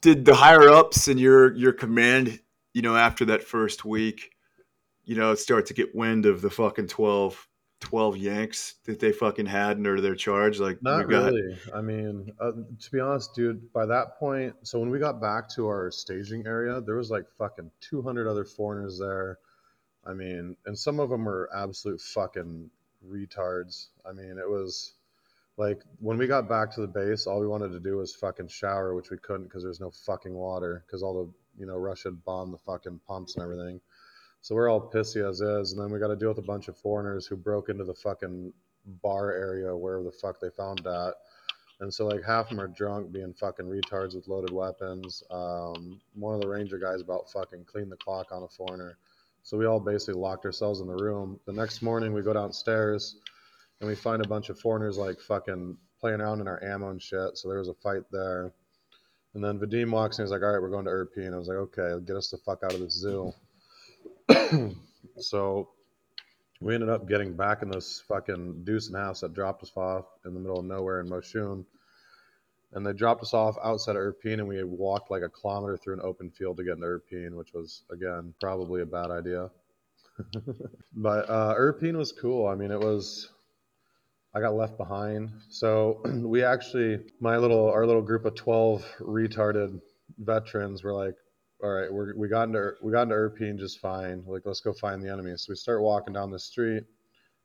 did 0.00 0.24
the 0.24 0.34
higher 0.34 0.68
ups 0.68 1.08
in 1.08 1.18
your 1.18 1.54
your 1.54 1.72
command, 1.72 2.40
you 2.72 2.82
know, 2.82 2.96
after 2.96 3.24
that 3.26 3.42
first 3.42 3.84
week, 3.84 4.32
you 5.04 5.14
know, 5.14 5.34
start 5.34 5.66
to 5.66 5.74
get 5.74 5.94
wind 5.94 6.26
of 6.26 6.42
the 6.42 6.50
fucking 6.50 6.88
12, 6.88 7.48
12 7.80 8.16
Yanks 8.16 8.74
that 8.84 8.98
they 8.98 9.12
fucking 9.12 9.46
had 9.46 9.76
under 9.76 10.00
their 10.00 10.14
charge? 10.14 10.58
Like 10.58 10.82
Not 10.82 11.08
got 11.08 11.32
really. 11.32 11.58
I 11.74 11.80
mean, 11.80 12.32
uh, 12.40 12.52
to 12.80 12.90
be 12.90 13.00
honest, 13.00 13.34
dude, 13.34 13.72
by 13.72 13.86
that 13.86 14.18
point, 14.18 14.54
so 14.62 14.78
when 14.78 14.90
we 14.90 14.98
got 14.98 15.20
back 15.20 15.48
to 15.50 15.66
our 15.66 15.90
staging 15.90 16.46
area, 16.46 16.80
there 16.80 16.96
was 16.96 17.10
like 17.10 17.26
fucking 17.38 17.70
200 17.80 18.28
other 18.28 18.44
foreigners 18.44 18.98
there. 18.98 19.38
I 20.04 20.12
mean, 20.12 20.56
and 20.66 20.78
some 20.78 21.00
of 21.00 21.10
them 21.10 21.24
were 21.24 21.50
absolute 21.56 22.00
fucking 22.00 22.70
retards. 23.04 23.88
I 24.08 24.12
mean, 24.12 24.38
it 24.38 24.48
was 24.48 24.94
like 25.56 25.82
when 26.00 26.18
we 26.18 26.26
got 26.26 26.48
back 26.48 26.74
to 26.74 26.80
the 26.82 26.86
base, 26.86 27.26
all 27.26 27.40
we 27.40 27.46
wanted 27.46 27.72
to 27.72 27.80
do 27.80 27.96
was 27.96 28.14
fucking 28.14 28.48
shower, 28.48 28.94
which 28.94 29.10
we 29.10 29.16
couldn't 29.18 29.44
because 29.44 29.62
there's 29.62 29.80
no 29.80 29.90
fucking 29.90 30.34
water 30.34 30.84
because 30.86 31.02
all 31.02 31.24
the, 31.24 31.60
you 31.60 31.66
know, 31.66 31.76
Russia 31.76 32.10
bombed 32.10 32.52
the 32.52 32.58
fucking 32.58 33.00
pumps 33.06 33.36
and 33.36 33.42
everything. 33.42 33.80
So 34.42 34.54
we're 34.54 34.70
all 34.70 34.90
pissy 34.92 35.28
as 35.28 35.40
is, 35.40 35.72
and 35.72 35.82
then 35.82 35.90
we 35.90 35.98
got 35.98 36.08
to 36.08 36.16
deal 36.16 36.28
with 36.28 36.38
a 36.38 36.42
bunch 36.42 36.68
of 36.68 36.76
foreigners 36.76 37.26
who 37.26 37.36
broke 37.36 37.68
into 37.68 37.84
the 37.84 37.94
fucking 37.94 38.52
bar 39.02 39.32
area 39.32 39.74
wherever 39.74 40.04
the 40.04 40.12
fuck 40.12 40.38
they 40.40 40.50
found 40.50 40.80
that. 40.84 41.14
And 41.80 41.92
so 41.92 42.06
like 42.06 42.22
half 42.22 42.44
of 42.44 42.50
them 42.50 42.60
are 42.60 42.68
drunk, 42.68 43.12
being 43.12 43.34
fucking 43.34 43.66
retards 43.66 44.14
with 44.14 44.28
loaded 44.28 44.52
weapons. 44.52 45.22
Um, 45.30 46.00
one 46.14 46.34
of 46.34 46.40
the 46.40 46.48
ranger 46.48 46.78
guys 46.78 47.00
about 47.00 47.30
fucking 47.30 47.64
cleaned 47.64 47.90
the 47.90 47.96
clock 47.96 48.28
on 48.30 48.42
a 48.42 48.48
foreigner. 48.48 48.98
So 49.42 49.56
we 49.56 49.66
all 49.66 49.80
basically 49.80 50.20
locked 50.20 50.44
ourselves 50.44 50.80
in 50.80 50.86
the 50.86 50.96
room. 50.96 51.40
The 51.46 51.52
next 51.52 51.82
morning 51.82 52.12
we 52.12 52.22
go 52.22 52.32
downstairs 52.32 53.16
and 53.80 53.88
we 53.88 53.94
find 53.94 54.24
a 54.24 54.28
bunch 54.28 54.48
of 54.48 54.58
foreigners 54.58 54.98
like 54.98 55.20
fucking 55.20 55.76
playing 56.00 56.20
around 56.20 56.40
in 56.40 56.48
our 56.48 56.62
ammo 56.62 56.90
and 56.90 57.02
shit. 57.02 57.36
So 57.36 57.48
there 57.48 57.58
was 57.58 57.68
a 57.68 57.74
fight 57.74 58.02
there. 58.10 58.52
And 59.34 59.44
then 59.44 59.58
Vadim 59.58 59.90
walks 59.90 60.18
in. 60.18 60.24
He's 60.24 60.32
like, 60.32 60.42
"All 60.42 60.52
right, 60.52 60.62
we're 60.62 60.70
going 60.70 60.86
to 60.86 60.90
Irpin." 60.90 61.34
I 61.34 61.36
was 61.36 61.48
like, 61.48 61.58
"Okay, 61.58 62.04
get 62.06 62.16
us 62.16 62.30
the 62.30 62.38
fuck 62.38 62.62
out 62.62 62.72
of 62.72 62.80
this 62.80 62.94
zoo." 62.94 63.32
so 65.18 65.68
we 66.60 66.74
ended 66.74 66.88
up 66.88 67.06
getting 67.06 67.34
back 67.36 67.62
in 67.62 67.70
this 67.70 68.02
fucking 68.08 68.64
Deuce 68.64 68.88
and 68.88 68.96
house 68.96 69.20
that 69.20 69.34
dropped 69.34 69.62
us 69.62 69.72
off 69.76 70.06
in 70.24 70.32
the 70.32 70.40
middle 70.40 70.58
of 70.58 70.64
nowhere 70.64 71.00
in 71.00 71.08
Moshun. 71.08 71.64
And 72.72 72.84
they 72.84 72.92
dropped 72.92 73.22
us 73.22 73.34
off 73.34 73.56
outside 73.62 73.96
of 73.96 74.02
Irpin, 74.02 74.34
and 74.34 74.48
we 74.48 74.62
walked 74.64 75.10
like 75.10 75.22
a 75.22 75.28
kilometer 75.28 75.76
through 75.76 75.94
an 75.94 76.00
open 76.02 76.30
field 76.30 76.56
to 76.56 76.64
get 76.64 76.74
into 76.74 76.86
Irpin, 76.86 77.32
which 77.32 77.52
was 77.52 77.82
again 77.90 78.34
probably 78.40 78.82
a 78.82 78.86
bad 78.86 79.10
idea. 79.10 79.50
but 80.94 81.28
uh, 81.28 81.54
Irpin 81.54 81.96
was 81.96 82.12
cool. 82.12 82.46
I 82.46 82.54
mean, 82.54 82.70
it 82.70 82.80
was. 82.80 83.28
I 84.36 84.40
got 84.40 84.54
left 84.54 84.76
behind, 84.76 85.30
so 85.48 86.02
we 86.04 86.44
actually, 86.44 86.98
my 87.20 87.38
little, 87.38 87.70
our 87.70 87.86
little 87.86 88.02
group 88.02 88.26
of 88.26 88.34
twelve 88.34 88.84
retarded 89.00 89.80
veterans 90.18 90.84
were 90.84 90.92
like, 90.92 91.14
all 91.62 91.70
right, 91.70 91.90
we're, 91.90 92.14
we 92.14 92.28
got 92.28 92.48
into 92.48 92.72
we 92.82 92.92
got 92.92 93.04
into 93.04 93.14
Irpin 93.14 93.58
just 93.58 93.80
fine. 93.80 94.22
Like, 94.26 94.42
let's 94.44 94.60
go 94.60 94.74
find 94.74 95.02
the 95.02 95.10
enemy. 95.10 95.32
So 95.36 95.46
we 95.48 95.56
start 95.56 95.80
walking 95.80 96.12
down 96.12 96.30
the 96.30 96.38
street. 96.38 96.82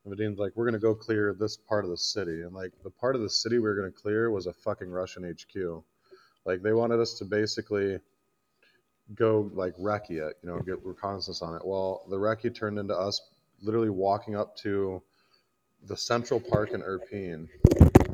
And 0.04 0.14
Vadim's 0.14 0.38
like, 0.38 0.52
we're 0.58 0.66
gonna 0.66 0.80
go 0.80 0.94
clear 0.94 1.34
this 1.40 1.56
part 1.56 1.86
of 1.86 1.92
the 1.92 1.98
city, 1.98 2.42
and 2.42 2.54
like 2.54 2.74
the 2.84 2.90
part 2.90 3.16
of 3.16 3.22
the 3.22 3.30
city 3.30 3.56
we 3.56 3.62
were 3.62 3.76
gonna 3.78 3.90
clear 3.90 4.30
was 4.30 4.48
a 4.48 4.54
fucking 4.54 4.90
Russian 4.90 5.24
HQ. 5.24 5.82
Like 6.46 6.62
they 6.62 6.74
wanted 6.74 7.00
us 7.00 7.14
to 7.20 7.26
basically 7.26 8.00
go 9.16 9.50
like 9.54 9.78
recce 9.78 10.10
it, 10.10 10.36
you 10.44 10.50
know, 10.50 10.60
get 10.60 10.86
reconnaissance 10.86 11.42
on 11.42 11.56
it. 11.56 11.62
Well, 11.64 12.04
the 12.10 12.18
recce 12.18 12.54
turned 12.54 12.80
into 12.80 12.98
us 12.98 13.22
literally 13.62 13.90
walking 13.90 14.36
up 14.36 14.58
to 14.58 15.02
the 15.88 15.98
Central 15.98 16.40
Park 16.40 16.72
in 16.72 16.82
Irpin, 16.82 17.48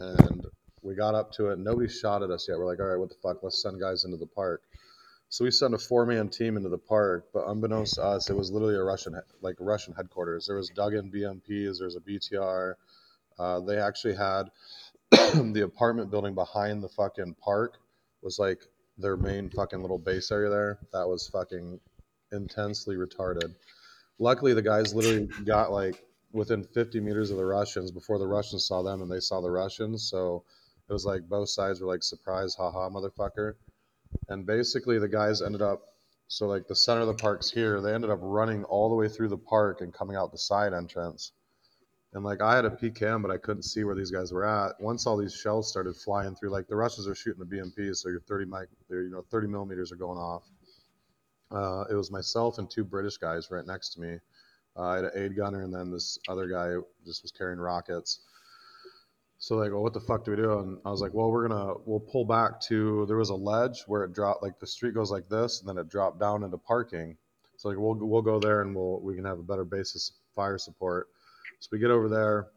and 0.02 0.46
we 0.82 0.96
got 0.96 1.16
up 1.16 1.32
to 1.34 1.50
it. 1.50 1.60
Nobody 1.60 1.90
shot 1.90 2.24
at 2.24 2.32
us 2.32 2.48
yet. 2.48 2.58
We're 2.58 2.66
like, 2.66 2.80
all 2.80 2.88
right, 2.88 3.00
what 3.00 3.10
the 3.10 3.16
fuck? 3.16 3.44
Let's 3.44 3.62
send 3.62 3.80
guys 3.80 4.06
into 4.06 4.18
the 4.18 4.26
park. 4.26 4.62
So 5.30 5.44
we 5.44 5.52
sent 5.52 5.74
a 5.74 5.78
four-man 5.78 6.30
team 6.30 6.56
into 6.56 6.70
the 6.70 6.78
park, 6.78 7.26
but 7.34 7.44
unbeknownst 7.48 7.96
to 7.96 8.04
us, 8.04 8.30
it 8.30 8.36
was 8.36 8.50
literally 8.50 8.76
a 8.76 8.84
Russian, 8.84 9.20
like 9.42 9.58
Russian 9.60 9.94
headquarters. 9.94 10.48
There 10.48 10.56
was 10.56 10.70
dug-in 10.70 11.12
BMPs, 11.12 11.80
there 11.80 11.88
was 11.88 11.98
a 11.98 12.00
BTR. 12.00 12.76
Uh, 13.38 13.60
they 13.60 13.78
actually 13.78 14.16
had 14.16 14.44
the 15.12 15.64
apartment 15.66 16.10
building 16.10 16.34
behind 16.34 16.82
the 16.82 16.88
fucking 16.90 17.36
park 17.44 17.78
was 18.22 18.40
like 18.40 18.62
their 18.98 19.18
main 19.18 19.50
fucking 19.50 19.82
little 19.82 19.98
base 19.98 20.32
area 20.32 20.50
there. 20.50 20.80
That 20.94 21.08
was 21.08 21.28
fucking 21.28 21.80
intensely 22.32 22.96
retarded. 22.96 23.54
Luckily, 24.20 24.54
the 24.54 24.62
guys 24.62 24.96
literally 24.96 25.28
got 25.46 25.72
like 25.72 26.04
within 26.32 26.64
50 26.64 27.00
meters 27.00 27.32
of 27.32 27.38
the 27.38 27.46
Russians 27.46 27.92
before 27.92 28.20
the 28.20 28.28
Russians 28.28 28.66
saw 28.66 28.82
them 28.82 29.02
and 29.02 29.12
they 29.12 29.20
saw 29.20 29.42
the 29.42 29.52
Russians. 29.52 30.10
So 30.10 30.44
it 30.90 30.94
was 30.94 31.06
like 31.06 31.28
both 31.28 31.50
sides 31.50 31.82
were 31.82 31.88
like, 31.88 32.04
surprise, 32.04 32.56
haha, 32.56 32.90
motherfucker. 32.90 33.54
And 34.30 34.46
basically 34.46 35.00
the 35.00 35.08
guys 35.08 35.42
ended 35.42 35.62
up 35.62 35.82
so 36.30 36.46
like 36.46 36.68
the 36.68 36.76
center 36.76 37.02
of 37.02 37.08
the 37.08 37.14
park's 37.14 37.50
here 37.50 37.80
they 37.80 37.94
ended 37.94 38.10
up 38.10 38.20
running 38.22 38.66
all 38.66 38.90
the 38.90 38.96
way 38.96 39.08
through 39.08 39.30
the 39.30 39.38
park 39.38 39.80
and 39.80 39.94
coming 39.94 40.16
out 40.16 40.32
the 40.32 40.38
side 40.38 40.74
entrance. 40.74 41.32
And 42.14 42.24
like 42.24 42.42
i 42.42 42.56
had 42.56 42.66
a 42.66 42.70
pkm 42.70 43.22
but 43.22 43.32
i 43.32 43.38
couldn't 43.38 43.64
see 43.64 43.84
where 43.84 43.96
these 43.96 44.12
guys 44.12 44.32
were 44.32 44.46
at. 44.46 44.80
Once 44.80 45.06
all 45.06 45.18
these 45.18 45.34
shells 45.34 45.70
started 45.70 45.96
flying 45.96 46.36
through 46.36 46.50
like 46.50 46.68
the 46.68 46.76
russians 46.76 47.08
are 47.08 47.16
shooting 47.16 47.46
the 47.46 47.56
bmps 47.56 47.98
so 47.98 48.10
your 48.10 48.22
30 48.22 48.46
mic 48.46 48.68
you 48.90 49.10
know 49.10 49.24
30 49.30 49.48
millimeters 49.48 49.92
are 49.92 49.98
going 49.98 50.18
off. 50.18 50.44
Uh, 51.50 51.86
it 51.90 51.96
was 51.96 52.12
myself 52.12 52.58
and 52.58 52.70
two 52.70 52.84
british 52.84 53.18
guys 53.18 53.48
right 53.50 53.66
next 53.66 53.90
to 53.90 54.02
me 54.02 54.18
i 54.78 54.96
had 54.96 55.06
an 55.06 55.12
aid 55.16 55.36
gunner 55.36 55.64
and 55.64 55.74
then 55.74 55.92
this 55.92 56.20
other 56.28 56.48
guy 56.48 56.74
just 57.06 57.22
was 57.24 57.32
carrying 57.32 57.60
rockets 57.60 58.20
so 59.40 59.56
like, 59.56 59.72
what 59.72 59.94
the 59.94 60.00
fuck 60.00 60.26
do 60.26 60.32
we 60.32 60.38
do? 60.38 60.60
And 60.60 60.80
I 60.86 60.90
was 60.90 61.02
like, 61.02 61.14
well, 61.14 61.30
we're 61.30 61.48
gonna 61.48 61.76
we'll 61.86 62.00
pull 62.00 62.26
back 62.26 62.60
to 62.62 63.06
there 63.08 63.18
was 63.18 63.30
a 63.30 63.36
ledge 63.36 63.84
where 63.86 64.04
it 64.04 64.14
dropped 64.14 64.42
like 64.42 64.60
the 64.60 64.68
street 64.68 64.96
goes 64.96 65.12
like 65.12 65.30
this, 65.30 65.60
and 65.60 65.70
then 65.70 65.78
it 65.78 65.90
dropped 65.90 66.20
down 66.20 66.44
into 66.44 66.58
parking. 66.58 67.16
So 67.58 67.70
like 67.70 67.78
we'll 67.78 67.96
we'll 67.96 68.22
go 68.24 68.40
there 68.40 68.62
and 68.62 68.76
we'll 68.76 69.00
we 69.00 69.16
can 69.16 69.26
have 69.26 69.40
a 69.40 69.44
better 69.44 69.64
basis 69.64 70.14
fire 70.36 70.58
support. 70.58 71.10
So 71.60 71.70
we 71.72 71.80
get 71.80 71.92
over 71.92 72.10
there, 72.10 72.48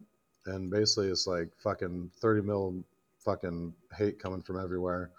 and 0.46 0.70
basically 0.70 1.08
it's 1.08 1.26
like 1.26 1.48
fucking 1.62 2.10
thirty 2.18 2.40
mil 2.40 2.82
fucking 3.18 3.74
hate 3.96 4.18
coming 4.18 4.40
from 4.40 4.58
everywhere. 4.58 5.10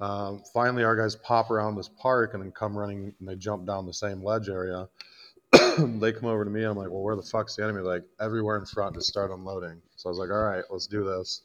Um, 0.00 0.42
finally, 0.52 0.82
our 0.82 0.96
guys 0.96 1.14
pop 1.14 1.52
around 1.52 1.76
this 1.76 1.88
park 1.88 2.34
and 2.34 2.42
then 2.42 2.50
come 2.50 2.76
running, 2.76 3.14
and 3.20 3.28
they 3.28 3.36
jump 3.36 3.66
down 3.66 3.86
the 3.86 3.94
same 3.94 4.24
ledge 4.24 4.48
area. 4.48 4.88
they 5.78 6.12
come 6.12 6.28
over 6.28 6.44
to 6.44 6.50
me. 6.50 6.64
I'm 6.64 6.76
like, 6.76 6.90
well, 6.90 7.02
where 7.02 7.16
the 7.16 7.22
fuck's 7.22 7.56
the 7.56 7.64
enemy? 7.64 7.80
Like 7.80 8.04
everywhere 8.20 8.58
in 8.58 8.64
front, 8.64 8.94
just 8.94 9.08
start 9.08 9.30
unloading. 9.30 9.80
So 9.96 10.08
I 10.08 10.10
was 10.10 10.18
like, 10.18 10.30
all 10.30 10.42
right, 10.42 10.64
let's 10.70 10.86
do 10.86 11.04
this. 11.04 11.42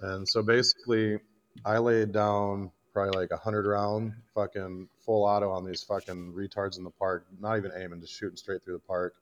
And 0.00 0.28
so 0.28 0.42
basically, 0.42 1.18
I 1.64 1.78
laid 1.78 2.12
down 2.12 2.70
probably 2.92 3.18
like 3.18 3.30
a 3.32 3.36
hundred 3.36 3.66
round 3.66 4.12
fucking 4.34 4.88
full 5.04 5.24
auto 5.24 5.50
on 5.50 5.64
these 5.64 5.82
fucking 5.82 6.32
retards 6.32 6.78
in 6.78 6.84
the 6.84 6.90
park, 6.90 7.26
not 7.40 7.56
even 7.56 7.72
aiming, 7.76 8.00
just 8.00 8.14
shooting 8.14 8.36
straight 8.36 8.62
through 8.64 8.74
the 8.74 8.86
park. 8.86 9.14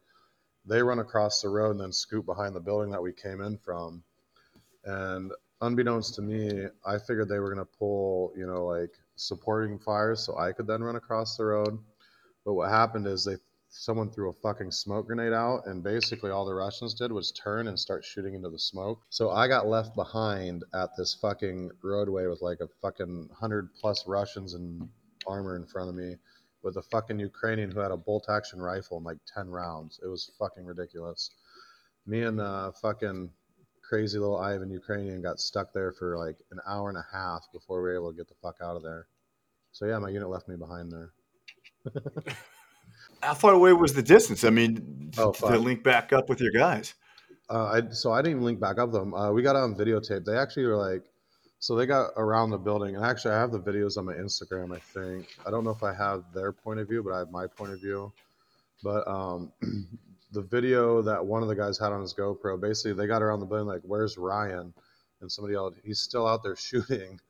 They 0.67 0.83
run 0.83 0.99
across 0.99 1.41
the 1.41 1.49
road 1.49 1.73
and 1.73 1.81
then 1.81 1.93
scoop 1.93 2.27
behind 2.27 2.55
the 2.55 2.61
building 2.61 2.91
that 2.93 3.03
we 3.03 3.13
came 3.13 3.41
in 3.41 3.59
from. 3.59 4.03
And 4.85 5.33
unbeknownst 5.61 6.15
to 6.17 6.23
me, 6.23 6.67
I 6.85 6.99
figured 6.99 7.29
they 7.29 7.39
were 7.39 7.49
gonna 7.53 7.65
pull, 7.65 8.33
you 8.37 8.47
know, 8.47 8.67
like 8.67 8.93
supporting 9.17 9.79
fires 9.79 10.21
so 10.25 10.37
I 10.39 10.53
could 10.53 10.67
then 10.67 10.83
run 10.83 10.97
across 10.97 11.37
the 11.37 11.45
road. 11.45 11.79
But 12.45 12.55
what 12.55 12.71
happened 12.71 13.07
is 13.07 13.25
they 13.25 13.37
someone 13.73 14.11
threw 14.11 14.29
a 14.29 14.35
fucking 14.35 14.71
smoke 14.71 15.07
grenade 15.07 15.33
out, 15.33 15.67
and 15.67 15.83
basically 15.83 16.31
all 16.31 16.45
the 16.45 16.55
Russians 16.55 16.93
did 16.95 17.11
was 17.11 17.33
turn 17.33 17.69
and 17.69 17.79
start 17.79 18.05
shooting 18.05 18.35
into 18.35 18.51
the 18.51 18.59
smoke. 18.59 19.01
So 19.09 19.31
I 19.31 19.49
got 19.49 19.67
left 19.67 19.97
behind 19.97 20.63
at 20.75 20.91
this 20.97 21.15
fucking 21.15 21.71
roadway 21.83 22.27
with 22.27 22.43
like 22.43 22.61
a 22.61 22.69
fucking 22.83 23.31
hundred 23.35 23.71
plus 23.81 24.07
Russians 24.07 24.53
in 24.55 24.89
armor 25.27 25.57
in 25.57 25.67
front 25.67 25.89
of 25.89 25.95
me, 25.95 26.17
with 26.63 26.77
a 26.77 26.83
fucking 26.83 27.19
Ukrainian 27.19 27.71
who 27.71 27.81
had 27.81 27.91
a 27.91 27.97
bolt 27.97 28.27
action 28.29 28.61
rifle 28.61 28.99
and 28.99 29.07
like 29.07 29.19
ten 29.27 29.49
rounds. 29.49 29.99
It 30.05 30.09
was 30.09 30.31
fucking 30.39 30.67
ridiculous. 30.67 31.31
Me 32.07 32.23
and 32.23 32.41
uh, 32.41 32.73
fucking 32.73 33.31
crazy 33.83 34.19
little 34.19 34.39
Ivan 34.39 34.71
Ukrainian 34.71 35.23
got 35.23 35.41
stuck 35.41 35.73
there 35.73 35.93
for 35.93 36.19
like 36.19 36.37
an 36.51 36.61
hour 36.67 36.91
and 36.91 36.99
a 36.99 37.07
half 37.11 37.47
before 37.53 37.79
we 37.79 37.89
were 37.89 37.97
able 37.97 38.11
to 38.11 38.17
get 38.17 38.29
the 38.29 38.35
fuck 38.43 38.57
out 38.63 38.77
of 38.77 38.83
there. 38.83 39.07
So 39.73 39.87
yeah, 39.87 39.99
my 39.99 40.11
unit 40.11 40.29
left 40.29 40.49
me 40.49 40.57
behind 40.57 40.93
there. 40.93 41.13
How 43.23 43.35
far 43.35 43.53
away 43.53 43.73
was 43.73 43.95
the 43.95 44.03
distance? 44.03 44.45
I 44.45 44.51
mean, 44.51 45.13
Oh, 45.19 45.33
to 45.33 45.59
link 45.59 45.83
back 45.83 46.13
up 46.13 46.29
with 46.29 46.41
your 46.41 46.53
guys. 46.53 46.95
Uh, 47.51 47.65
I 47.65 47.93
so 47.93 48.13
I 48.13 48.23
didn't 48.23 48.33
even 48.33 48.45
link 48.45 48.61
back 48.61 48.79
up 48.79 48.91
with 48.91 49.01
them. 49.01 49.15
Uh, 49.15 49.31
we 49.31 49.43
got 49.43 49.57
on 49.57 49.75
videotape. 49.75 50.25
They 50.25 50.37
actually 50.37 50.67
were 50.67 50.77
like, 50.77 51.03
so 51.59 51.77
they 51.77 51.87
got 51.87 52.13
around 52.17 52.51
the 52.51 52.59
building, 52.59 52.97
and 52.97 53.05
actually 53.05 53.35
I 53.35 53.41
have 53.41 53.53
the 53.53 53.61
videos 53.61 53.99
on 53.99 54.07
my 54.07 54.15
Instagram. 54.15 54.75
I 54.75 54.79
think 54.79 55.29
I 55.47 55.51
don't 55.51 55.65
know 55.65 55.71
if 55.71 55.83
I 55.83 55.93
have 55.93 56.25
their 56.35 56.53
point 56.53 56.81
of 56.81 56.89
view, 56.89 57.03
but 57.03 57.13
I 57.13 57.19
have 57.19 57.31
my 57.31 57.47
point 57.47 57.73
of 57.73 57.81
view. 57.81 58.13
But 58.83 59.07
um, 59.07 59.53
the 60.33 60.43
video 60.43 61.03
that 61.03 61.25
one 61.25 61.43
of 61.43 61.49
the 61.49 61.55
guys 61.55 61.79
had 61.79 61.93
on 61.93 62.01
his 62.01 62.15
GoPro, 62.15 62.59
basically 62.59 62.95
they 62.95 63.07
got 63.07 63.23
around 63.23 63.41
the 63.41 63.47
building 63.47 63.67
like, 63.67 63.83
"Where's 63.85 64.17
Ryan?" 64.17 64.73
And 65.21 65.31
somebody 65.31 65.53
yelled, 65.53 65.77
"He's 65.85 66.01
still 66.01 66.27
out 66.27 66.43
there 66.43 66.57
shooting." 66.69 67.21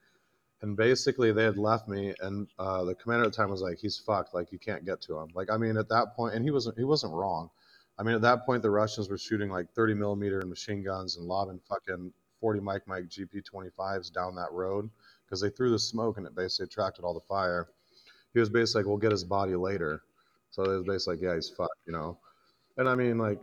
And 0.63 0.77
basically 0.77 1.33
they 1.33 1.43
had 1.43 1.59
left 1.59 1.89
me, 1.89 2.15
and 2.21 2.47
uh, 2.59 2.85
the 2.85 2.95
commander 2.95 3.25
at 3.27 3.33
the 3.33 3.37
time 3.37 3.51
was 3.51 3.63
like, 3.63 3.79
"He's 3.79 3.99
fucked. 3.99 4.33
Like 4.33 4.53
you 4.53 4.59
can't 4.59 4.85
get 4.85 5.01
to 5.03 5.19
him." 5.19 5.29
Like 5.35 5.51
I 5.51 5.57
mean, 5.57 5.77
at 5.77 5.89
that 5.89 6.15
point, 6.15 6.35
and 6.35 6.45
he 6.45 6.53
wasn't 6.53 6.79
he 6.79 6.85
wasn't 6.85 7.13
wrong. 7.13 7.51
I 7.99 8.05
mean, 8.05 8.15
at 8.15 8.23
that 8.23 8.47
point, 8.47 8.63
the 8.63 8.71
Russians 8.71 9.09
were 9.11 9.19
shooting 9.19 9.51
like 9.51 9.71
30 9.75 9.95
millimeter 9.95 10.41
and 10.41 10.49
machine 10.49 10.83
guns 10.83 11.17
and 11.17 11.27
lobbing 11.27 11.61
fucking 11.69 12.13
40 12.41 12.61
Mike 12.61 12.83
Mike 12.87 13.09
GP 13.09 13.43
25s 13.45 14.13
down 14.13 14.35
that 14.37 14.53
road 14.53 14.89
because 15.25 15.41
they 15.41 15.51
threw 15.51 15.71
the 15.71 15.79
smoke 15.79 16.17
and 16.17 16.27
it 16.27 16.35
basically 16.35 16.65
attracted 16.65 17.05
all 17.05 17.15
the 17.15 17.21
fire. 17.21 17.69
He 18.33 18.41
was 18.41 18.49
basically 18.49 18.83
like, 18.83 18.89
"We'll 18.89 18.99
get 18.99 19.11
his 19.11 19.25
body 19.25 19.57
later." 19.57 20.03
So 20.51 20.63
it 20.63 20.77
was 20.77 20.87
basically 20.87 21.17
like, 21.17 21.23
"Yeah, 21.23 21.35
he's 21.35 21.51
fucked," 21.51 21.87
you 21.87 21.93
know. 21.93 22.19
And 22.77 22.89
I 22.89 22.95
mean, 22.95 23.19
like, 23.19 23.41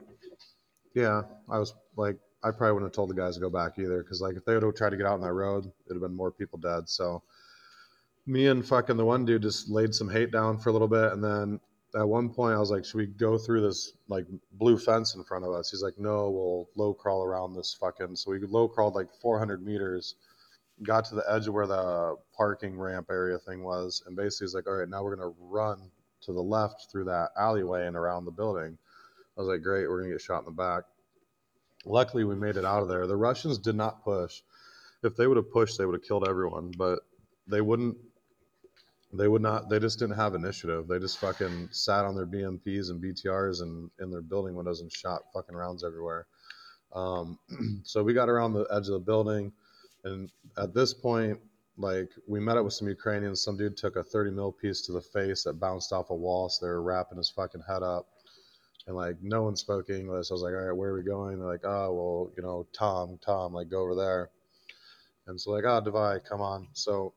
yeah, 0.94 1.24
I 1.50 1.60
was 1.60 1.74
like, 1.98 2.18
I 2.44 2.52
probably 2.52 2.74
wouldn't 2.74 2.90
have 2.90 2.96
told 2.96 3.10
the 3.10 3.16
guys 3.16 3.36
to 3.36 3.42
go 3.42 3.50
back 3.50 3.78
either 3.78 4.02
because 4.02 4.22
like 4.22 4.36
if 4.36 4.46
they 4.46 4.54
would 4.54 4.64
have 4.64 4.76
tried 4.76 4.92
to 4.92 4.98
get 4.98 5.06
out 5.06 5.16
on 5.16 5.22
that 5.22 5.34
road, 5.34 5.72
it'd 5.86 5.96
have 5.96 6.02
been 6.02 6.16
more 6.16 6.32
people 6.32 6.58
dead. 6.58 6.88
So 6.88 7.22
me 8.26 8.48
and 8.48 8.66
fucking 8.66 8.98
the 8.98 9.06
one 9.06 9.26
dude 9.26 9.42
just 9.42 9.70
laid 9.70 9.94
some 9.94 10.10
hate 10.10 10.32
down 10.32 10.58
for 10.58 10.70
a 10.70 10.74
little 10.74 10.88
bit, 10.88 11.12
and 11.12 11.24
then 11.24 11.60
at 11.96 12.08
one 12.08 12.30
point 12.30 12.56
I 12.56 12.60
was 12.60 12.70
like, 12.72 12.86
should 12.86 12.98
we 12.98 13.08
go 13.08 13.38
through 13.38 13.62
this 13.62 13.94
like 14.08 14.26
blue 14.54 14.78
fence 14.78 15.16
in 15.16 15.24
front 15.24 15.46
of 15.46 15.54
us? 15.54 15.72
He's 15.72 15.82
like, 15.82 15.98
no, 15.98 16.30
we'll 16.30 16.70
low 16.76 16.94
crawl 16.94 17.24
around 17.24 17.56
this 17.56 17.76
fucking. 17.80 18.16
So 18.16 18.32
we 18.32 18.40
low 18.40 18.68
crawled 18.68 18.96
like 18.96 19.08
400 19.22 19.66
meters, 19.66 20.16
got 20.84 21.06
to 21.06 21.16
the 21.16 21.26
edge 21.30 21.48
of 21.48 21.54
where 21.54 21.68
the 21.68 22.16
parking 22.36 22.78
ramp 22.78 23.08
area 23.10 23.38
thing 23.40 23.64
was, 23.64 24.04
and 24.06 24.16
basically 24.16 24.46
he's 24.46 24.56
like, 24.56 24.68
all 24.68 24.74
right, 24.76 24.88
now 24.88 25.04
we're 25.04 25.16
gonna 25.16 25.34
run 25.40 25.92
to 26.22 26.34
the 26.34 26.42
left 26.42 26.92
through 26.92 27.06
that 27.06 27.30
alleyway 27.38 27.88
and 27.88 27.96
around 27.96 28.26
the 28.26 28.32
building. 28.32 28.78
I 29.38 29.42
was 29.42 29.48
like, 29.50 29.62
great, 29.62 29.90
we're 29.90 30.02
gonna 30.02 30.14
get 30.14 30.22
shot 30.22 30.40
in 30.40 30.46
the 30.46 30.52
back. 30.52 30.84
Luckily, 31.86 32.24
we 32.24 32.36
made 32.36 32.58
it 32.58 32.66
out 32.66 32.82
of 32.82 32.90
there. 32.90 33.08
The 33.08 33.16
Russians 33.16 33.58
did 33.58 33.76
not 33.76 34.04
push. 34.04 34.42
if 35.04 35.16
they 35.16 35.28
would 35.28 35.38
have 35.38 35.52
pushed, 35.52 35.78
they 35.78 35.86
would 35.86 35.96
have 35.96 36.04
killed 36.04 36.28
everyone. 36.28 36.72
But 36.78 37.00
they 37.48 37.62
wouldn't. 37.62 37.98
They 39.14 39.28
would 39.28 39.42
not. 39.42 39.70
They 39.70 39.80
just 39.80 39.98
didn't 40.00 40.18
have 40.18 40.36
initiative. 40.36 40.88
They 40.88 41.00
just 41.00 41.18
fucking 41.18 41.70
sat 41.72 42.06
on 42.06 42.16
their 42.16 42.28
BMPs 42.28 42.90
and 42.90 43.02
BTRs 43.02 43.62
and 43.62 43.90
in 44.00 44.12
their 44.12 44.22
building 44.22 44.56
windows 44.56 44.82
and 44.82 44.92
shot 44.92 45.24
fucking 45.34 45.56
rounds 45.56 45.84
everywhere. 45.84 46.28
Um, 46.94 47.40
so 47.84 48.04
we 48.04 48.14
got 48.14 48.30
around 48.30 48.54
the 48.54 48.68
edge 48.72 48.88
of 48.88 48.94
the 48.94 49.00
building, 49.00 49.52
and 50.04 50.30
at 50.58 50.74
this 50.74 50.94
point, 50.94 51.40
like 51.78 52.10
we 52.28 52.40
met 52.40 52.58
up 52.58 52.66
with 52.66 52.74
some 52.74 52.88
Ukrainians. 52.88 53.42
Some 53.42 53.58
dude 53.58 53.78
took 53.78 53.96
a 53.96 54.04
30 54.04 54.32
mil 54.32 54.52
piece 54.52 54.82
to 54.82 54.92
the 54.92 55.02
face 55.02 55.44
that 55.44 55.60
bounced 55.60 55.94
off 55.94 56.10
a 56.10 56.16
wall, 56.16 56.50
so 56.50 56.66
they 56.66 56.70
were 56.72 56.84
wrapping 56.84 57.18
his 57.18 57.30
fucking 57.30 57.64
head 57.68 57.84
up. 57.84 58.08
And 58.90 58.98
like 58.98 59.22
no 59.22 59.44
one 59.44 59.56
spoke 59.56 59.92
English. 59.92 60.32
I 60.32 60.34
was 60.34 60.42
like, 60.42 60.54
all 60.54 60.66
right, 60.66 60.76
where 60.76 60.90
are 60.90 60.96
we 60.96 61.04
going? 61.04 61.38
They're 61.38 61.48
like, 61.48 61.64
oh 61.64 61.94
well, 61.94 62.32
you 62.36 62.42
know, 62.42 62.66
Tom, 62.74 63.20
Tom, 63.24 63.54
like 63.54 63.70
go 63.70 63.82
over 63.82 63.94
there. 63.94 64.32
And 65.28 65.40
so 65.40 65.52
like, 65.52 65.64
ah, 65.68 65.80
oh, 65.80 65.88
Devai, 65.88 66.26
come 66.28 66.42
on. 66.42 66.68
So 66.74 67.14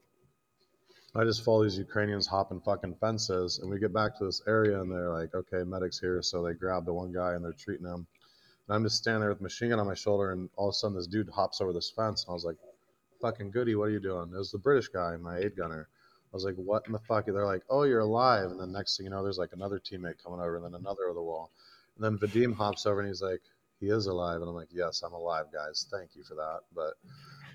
I 1.14 1.24
just 1.24 1.42
follow 1.42 1.62
these 1.62 1.78
Ukrainians 1.78 2.26
hopping 2.26 2.61
fucking 2.61 2.96
fences, 3.00 3.58
and 3.58 3.70
we 3.70 3.78
get 3.78 3.94
back 3.94 4.18
to 4.18 4.26
this 4.26 4.42
area, 4.46 4.82
and 4.82 4.92
they're 4.92 5.14
like, 5.14 5.35
okay, 5.35 5.62
medics 5.64 5.98
here. 5.98 6.20
So 6.20 6.42
they 6.42 6.52
grab 6.52 6.85
the 6.85 6.92
one 6.92 7.11
guy 7.11 7.32
and 7.32 7.42
they're 7.42 7.54
treating 7.54 7.87
him. 7.87 8.06
And 8.68 8.76
I'm 8.76 8.85
just 8.85 8.98
standing 8.98 9.20
there 9.20 9.30
with 9.30 9.40
machine 9.40 9.70
gun 9.70 9.80
on 9.80 9.87
my 9.87 9.94
shoulder, 9.94 10.32
and 10.32 10.50
all 10.56 10.68
of 10.68 10.72
a 10.72 10.76
sudden 10.76 10.94
this 10.94 11.06
dude 11.06 11.30
hops 11.30 11.62
over 11.62 11.72
this 11.72 11.90
fence, 11.90 12.24
and 12.24 12.32
I 12.32 12.35
was 12.35 12.44
like, 12.44 12.56
fucking 13.22 13.50
goody, 13.50 13.76
what 13.76 13.85
are 13.85 13.92
you 13.92 14.00
doing? 14.00 14.30
It 14.35 14.37
was 14.37 14.52
the 14.52 14.58
British 14.58 14.88
guy, 14.88 15.16
my 15.16 15.38
eight 15.38 15.56
gunner. 15.56 15.88
I 15.88 16.37
was 16.37 16.44
like, 16.44 16.56
what 16.56 16.82
in 16.87 16.92
the 16.92 16.98
fuck? 16.98 17.24
They're 17.24 17.46
like, 17.46 17.62
oh, 17.70 17.85
you're 17.85 18.00
alive. 18.00 18.50
And 18.50 18.61
then 18.61 18.72
next 18.72 18.98
thing 18.98 19.04
you 19.04 19.11
know, 19.11 19.22
there's 19.22 19.38
like 19.38 19.54
another 19.54 19.78
teammate 19.78 20.22
coming 20.22 20.40
over, 20.40 20.56
and 20.56 20.64
then 20.66 20.74
another 20.74 21.04
over 21.04 21.14
the 21.14 21.22
wall. 21.22 21.50
And 21.96 22.05
then 22.05 22.18
Vadim 22.18 22.55
hops 22.55 22.87
over 22.87 23.00
and 23.00 23.09
he's 23.09 23.22
like, 23.22 23.42
he 23.81 23.88
is 23.88 24.07
alive. 24.07 24.40
And 24.40 24.48
I'm 24.48 24.55
like, 24.55 24.68
yes, 24.70 25.02
I'm 25.02 25.12
alive, 25.12 25.46
guys. 25.52 25.87
Thank 25.90 26.14
you 26.14 26.22
for 26.22 26.35
that. 26.37 26.61
But 26.74 26.94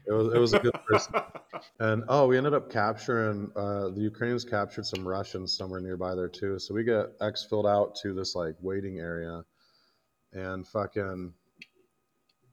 it 0.05 0.11
was 0.13 0.33
it 0.33 0.39
was 0.39 0.53
a 0.53 0.59
good 0.59 0.77
person. 0.85 1.15
and 1.79 2.03
oh, 2.07 2.27
we 2.27 2.37
ended 2.37 2.53
up 2.53 2.71
capturing 2.71 3.51
uh, 3.55 3.89
the 3.89 4.01
Ukrainians 4.01 4.45
captured 4.45 4.85
some 4.85 5.07
Russians 5.07 5.55
somewhere 5.55 5.81
nearby 5.81 6.15
there 6.15 6.29
too. 6.29 6.59
So 6.59 6.73
we 6.73 6.83
get 6.83 7.07
X 7.21 7.45
filled 7.49 7.67
out 7.67 7.95
to 8.03 8.13
this 8.13 8.35
like 8.35 8.55
waiting 8.61 8.99
area, 8.99 9.43
and 10.33 10.67
fucking 10.67 11.33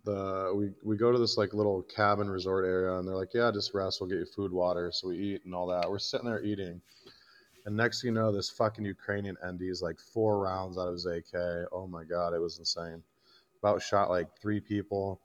the 0.05 0.53
we 0.55 0.71
we 0.85 0.97
go 0.97 1.13
to 1.13 1.19
this 1.19 1.37
like 1.37 1.55
little 1.55 1.83
cabin 1.83 2.29
resort 2.29 2.65
area, 2.65 2.97
and 2.99 3.07
they're 3.07 3.17
like, 3.17 3.35
yeah, 3.35 3.51
just 3.53 3.75
rest. 3.75 4.01
We'll 4.01 4.11
get 4.11 4.19
you 4.19 4.27
food, 4.27 4.53
water. 4.53 4.91
So 4.93 5.09
we 5.09 5.19
eat 5.19 5.45
and 5.45 5.55
all 5.55 5.69
that. 5.69 5.89
We're 5.89 5.99
sitting 5.99 6.27
there 6.27 6.43
eating. 6.43 6.81
And 7.65 7.77
next 7.77 8.03
thing 8.03 8.09
you 8.09 8.15
know, 8.15 8.31
this 8.31 8.51
fucking 8.51 8.85
Ukrainian 8.85 9.37
ND 9.45 9.63
is 9.63 9.83
like 9.83 9.99
four 9.99 10.39
rounds 10.39 10.77
out 10.77 10.89
of 10.89 10.95
his 10.95 11.07
AK. 11.07 11.69
Oh 11.73 11.87
my 11.87 12.05
god, 12.05 12.35
it 12.35 12.41
was 12.41 12.59
insane. 12.59 13.03
About 13.63 13.83
shot 13.83 14.11
like 14.11 14.29
three 14.41 14.61
people. 14.61 15.21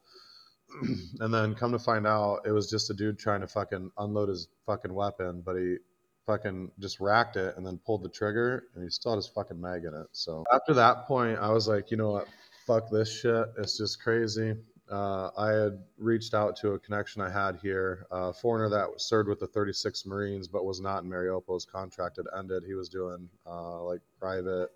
and 1.20 1.34
then 1.34 1.56
come 1.56 1.72
to 1.72 1.80
find 1.80 2.06
out, 2.08 2.42
it 2.46 2.52
was 2.52 2.70
just 2.70 2.90
a 2.90 2.94
dude 2.94 3.18
trying 3.20 3.42
to 3.42 3.48
fucking 3.48 3.92
unload 3.98 4.30
his 4.30 4.48
fucking 4.66 4.94
weapon, 4.94 5.42
but 5.46 5.56
he 5.56 5.78
fucking 6.26 6.72
just 6.80 7.00
racked 7.00 7.38
it 7.38 7.58
and 7.58 7.66
then 7.66 7.80
pulled 7.86 8.04
the 8.04 8.10
trigger, 8.10 8.66
and 8.76 8.84
he 8.84 8.90
still 8.90 9.12
had 9.12 9.18
his 9.18 9.28
fucking 9.28 9.60
mag 9.60 9.84
in 9.84 9.94
it. 9.94 10.08
So 10.12 10.46
after 10.54 10.76
that 10.76 11.08
point, 11.08 11.40
I 11.40 11.50
was 11.52 11.68
like, 11.68 11.92
you 11.92 11.98
know 11.98 12.12
what, 12.12 12.28
fuck 12.68 12.90
this 12.92 13.12
shit. 13.12 13.46
It's 13.58 13.78
just 13.78 14.02
crazy. 14.02 14.54
Uh, 14.90 15.30
I 15.38 15.52
had 15.52 15.84
reached 15.98 16.34
out 16.34 16.56
to 16.58 16.72
a 16.74 16.80
connection 16.80 17.22
I 17.22 17.30
had 17.30 17.58
here, 17.62 18.08
a 18.10 18.34
foreigner 18.34 18.70
that 18.70 19.00
served 19.00 19.30
with 19.30 19.40
the 19.40 19.48
36 19.48 20.06
Marines 20.06 20.48
but 20.48 20.66
was 20.66 20.82
not 20.82 21.04
in 21.04 21.10
Mariupol. 21.10 21.54
His 21.56 21.66
contract 21.66 22.18
had 22.18 22.26
ended. 22.38 22.64
He 22.66 22.74
was 22.74 22.90
doing 22.90 23.30
uh, 23.46 23.84
like 23.84 24.02
private, 24.20 24.70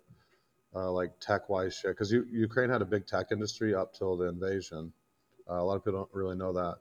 uh, 0.74 0.92
like 0.92 1.18
tech 1.20 1.48
wise 1.48 1.74
shit. 1.76 1.92
Because 1.92 2.12
Ukraine 2.12 2.70
had 2.70 2.82
a 2.82 2.86
big 2.86 3.06
tech 3.06 3.32
industry 3.32 3.74
up 3.74 3.92
till 3.92 4.16
the 4.16 4.28
invasion. 4.28 4.92
Uh, 5.50 5.54
a 5.54 5.64
lot 5.64 5.76
of 5.76 5.84
people 5.84 5.98
don't 6.00 6.14
really 6.14 6.36
know 6.36 6.52
that. 6.52 6.76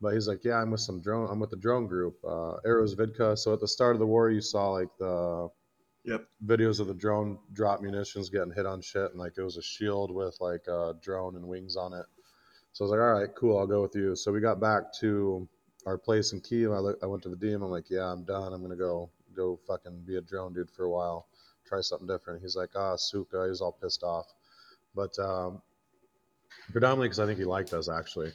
But 0.00 0.12
he's 0.12 0.28
like, 0.28 0.44
yeah, 0.44 0.56
I'm 0.60 0.70
with 0.70 0.80
some 0.82 1.00
drone. 1.00 1.28
I'm 1.30 1.40
with 1.40 1.50
the 1.50 1.56
drone 1.56 1.86
group, 1.86 2.18
uh, 2.22 2.56
Aerorozvidka. 2.66 3.38
So 3.38 3.54
at 3.54 3.60
the 3.60 3.68
start 3.68 3.96
of 3.96 4.00
the 4.00 4.06
war, 4.06 4.30
you 4.30 4.42
saw 4.42 4.72
like 4.72 4.90
the 4.98 5.48
Yep. 6.04 6.24
videos 6.44 6.78
of 6.78 6.86
the 6.86 6.94
drone 6.94 7.36
drop 7.52 7.80
munitions 7.80 8.30
getting 8.30 8.52
hit 8.52 8.64
on 8.64 8.80
shit, 8.80 9.10
and 9.10 9.18
like 9.18 9.32
it 9.36 9.42
was 9.42 9.56
a 9.56 9.62
shield 9.62 10.14
with 10.14 10.36
like 10.40 10.64
a 10.68 10.94
drone 11.02 11.34
and 11.34 11.48
wings 11.48 11.74
on 11.74 11.92
it. 11.94 12.06
So 12.76 12.84
I 12.84 12.88
was 12.88 12.90
like, 12.90 13.00
all 13.00 13.12
right, 13.14 13.34
cool, 13.34 13.58
I'll 13.58 13.66
go 13.66 13.80
with 13.80 13.94
you. 13.94 14.14
So 14.14 14.30
we 14.30 14.38
got 14.38 14.60
back 14.60 14.92
to 15.00 15.48
our 15.86 15.96
place 15.96 16.34
in 16.34 16.42
Kiev. 16.42 16.72
I, 16.72 16.78
look, 16.78 16.98
I 17.02 17.06
went 17.06 17.22
to 17.22 17.30
the 17.30 17.36
DM. 17.36 17.64
I'm 17.64 17.70
like, 17.70 17.88
yeah, 17.88 18.04
I'm 18.04 18.22
done. 18.22 18.52
I'm 18.52 18.60
gonna 18.60 18.76
go 18.76 19.08
go 19.34 19.58
fucking 19.66 20.02
be 20.06 20.16
a 20.16 20.20
drone 20.20 20.52
dude 20.52 20.68
for 20.70 20.84
a 20.84 20.90
while, 20.90 21.26
try 21.66 21.80
something 21.80 22.06
different. 22.06 22.42
He's 22.42 22.54
like, 22.54 22.68
ah, 22.76 22.94
Suka. 22.96 23.46
He's 23.48 23.62
all 23.62 23.72
pissed 23.72 24.02
off, 24.02 24.26
but 24.94 25.18
um, 25.18 25.62
predominantly 26.70 27.06
because 27.06 27.18
I 27.18 27.24
think 27.24 27.38
he 27.38 27.46
liked 27.46 27.72
us 27.72 27.88
actually. 27.88 28.32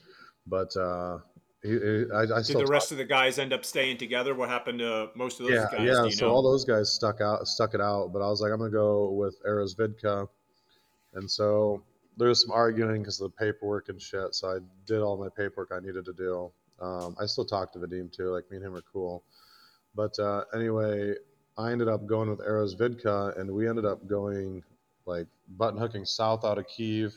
But 0.48 0.76
uh, 0.76 1.20
he, 1.62 1.74
he, 1.74 2.06
I, 2.12 2.22
I 2.22 2.26
Did 2.26 2.46
the 2.48 2.54
talk- 2.62 2.70
rest 2.70 2.92
of 2.92 2.98
the 2.98 3.06
guys 3.06 3.38
end 3.38 3.54
up 3.54 3.64
staying 3.64 3.98
together? 3.98 4.34
What 4.34 4.50
happened 4.50 4.80
to 4.80 5.12
most 5.14 5.40
of 5.40 5.46
those 5.46 5.54
yeah, 5.54 5.68
guys? 5.72 5.88
yeah. 5.88 6.10
So 6.10 6.26
know? 6.26 6.34
all 6.34 6.42
those 6.42 6.66
guys 6.66 6.92
stuck 6.92 7.22
out, 7.22 7.48
stuck 7.48 7.76
it 7.76 7.82
out. 7.82 8.12
But 8.12 8.24
I 8.24 8.30
was 8.30 8.42
like, 8.42 8.52
I'm 8.52 8.58
gonna 8.58 8.72
go 8.72 9.12
with 9.12 9.36
Aerorozvidka, 9.48 10.28
and 11.14 11.30
so 11.30 11.84
there 12.22 12.30
was 12.30 12.40
some 12.40 12.52
arguing 12.52 13.02
because 13.02 13.20
of 13.20 13.32
the 13.32 13.38
paperwork 13.44 13.90
and 13.90 14.00
shit. 14.00 14.36
So 14.36 14.48
I 14.48 14.60
did 14.86 15.02
all 15.02 15.18
my 15.18 15.30
paperwork 15.30 15.72
I 15.74 15.80
needed 15.80 16.06
to 16.06 16.14
do. 16.14 16.52
Um, 16.80 17.16
I 17.20 17.26
still 17.26 17.46
talk 17.46 17.74
to 17.74 17.80
Vadim 17.80 18.16
too. 18.16 18.30
Like 18.30 18.44
me 18.52 18.58
and 18.58 18.66
him 18.68 18.76
are 18.76 18.84
cool. 18.94 19.24
But 19.96 20.18
uh, 20.20 20.44
anyway, 20.54 21.16
I 21.58 21.72
ended 21.72 21.88
up 21.88 22.06
going 22.06 22.30
with 22.30 22.40
Aerorozvidka, 22.40 23.40
and 23.40 23.50
we 23.50 23.68
ended 23.68 23.86
up 23.86 24.08
going 24.08 24.62
like 25.08 25.26
button 25.58 25.80
hooking 25.80 26.06
south 26.06 26.46
out 26.46 26.60
of 26.60 26.68
Kiev, 26.68 27.12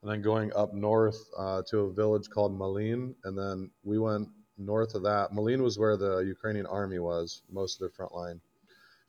and 0.00 0.10
then 0.10 0.22
going 0.22 0.50
up 0.56 0.72
north 0.72 1.22
uh, 1.36 1.60
to 1.68 1.80
a 1.80 1.92
village 1.92 2.30
called 2.30 2.58
Malin, 2.58 3.14
and 3.24 3.36
then 3.36 3.70
we 3.84 3.98
went 3.98 4.26
north 4.56 4.94
of 4.94 5.02
that. 5.02 5.34
Malin 5.34 5.62
was 5.62 5.78
where 5.78 5.98
the 5.98 6.20
Ukrainian 6.20 6.64
army 6.64 6.98
was, 6.98 7.42
most 7.52 7.74
of 7.74 7.80
their 7.80 7.90
front 7.90 8.14
line. 8.14 8.40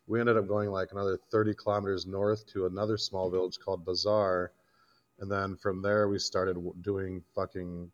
We 0.07 0.19
ended 0.19 0.35
up 0.35 0.49
going 0.49 0.69
like 0.71 0.91
another 0.91 1.17
30 1.31 1.53
kilometers 1.55 2.05
north 2.05 2.45
to 2.47 2.65
another 2.65 2.97
small 2.97 3.29
village 3.31 3.57
called 3.63 3.85
Bazaar, 3.85 4.51
and 5.21 5.31
then 5.31 5.55
from 5.55 5.81
there 5.81 6.07
we 6.07 6.19
started 6.19 6.57
doing 6.81 7.23
fucking 7.35 7.89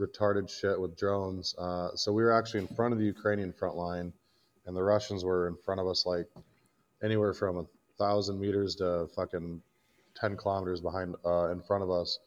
retarded 0.00 0.48
shit 0.48 0.80
with 0.80 0.96
drones. 0.96 1.54
Uh, 1.58 1.94
so 1.94 2.12
we 2.12 2.22
were 2.22 2.32
actually 2.32 2.60
in 2.60 2.68
front 2.68 2.92
of 2.92 2.98
the 2.98 3.04
Ukrainian 3.04 3.52
front 3.52 3.76
line, 3.76 4.12
and 4.66 4.76
the 4.76 4.82
Russians 4.82 5.24
were 5.24 5.46
in 5.46 5.56
front 5.64 5.80
of 5.80 5.86
us 5.86 6.06
like 6.06 6.26
anywhere 7.02 7.34
from 7.34 7.58
a 7.58 7.66
thousand 7.98 8.40
meters 8.40 8.76
to 8.76 9.08
fucking 9.14 9.60
10 10.16 10.36
kilometers 10.36 10.80
behind 10.80 11.14
uh, 11.24 11.50
in 11.50 11.60
front 11.60 11.82
of 11.82 11.90
us. 11.90 12.18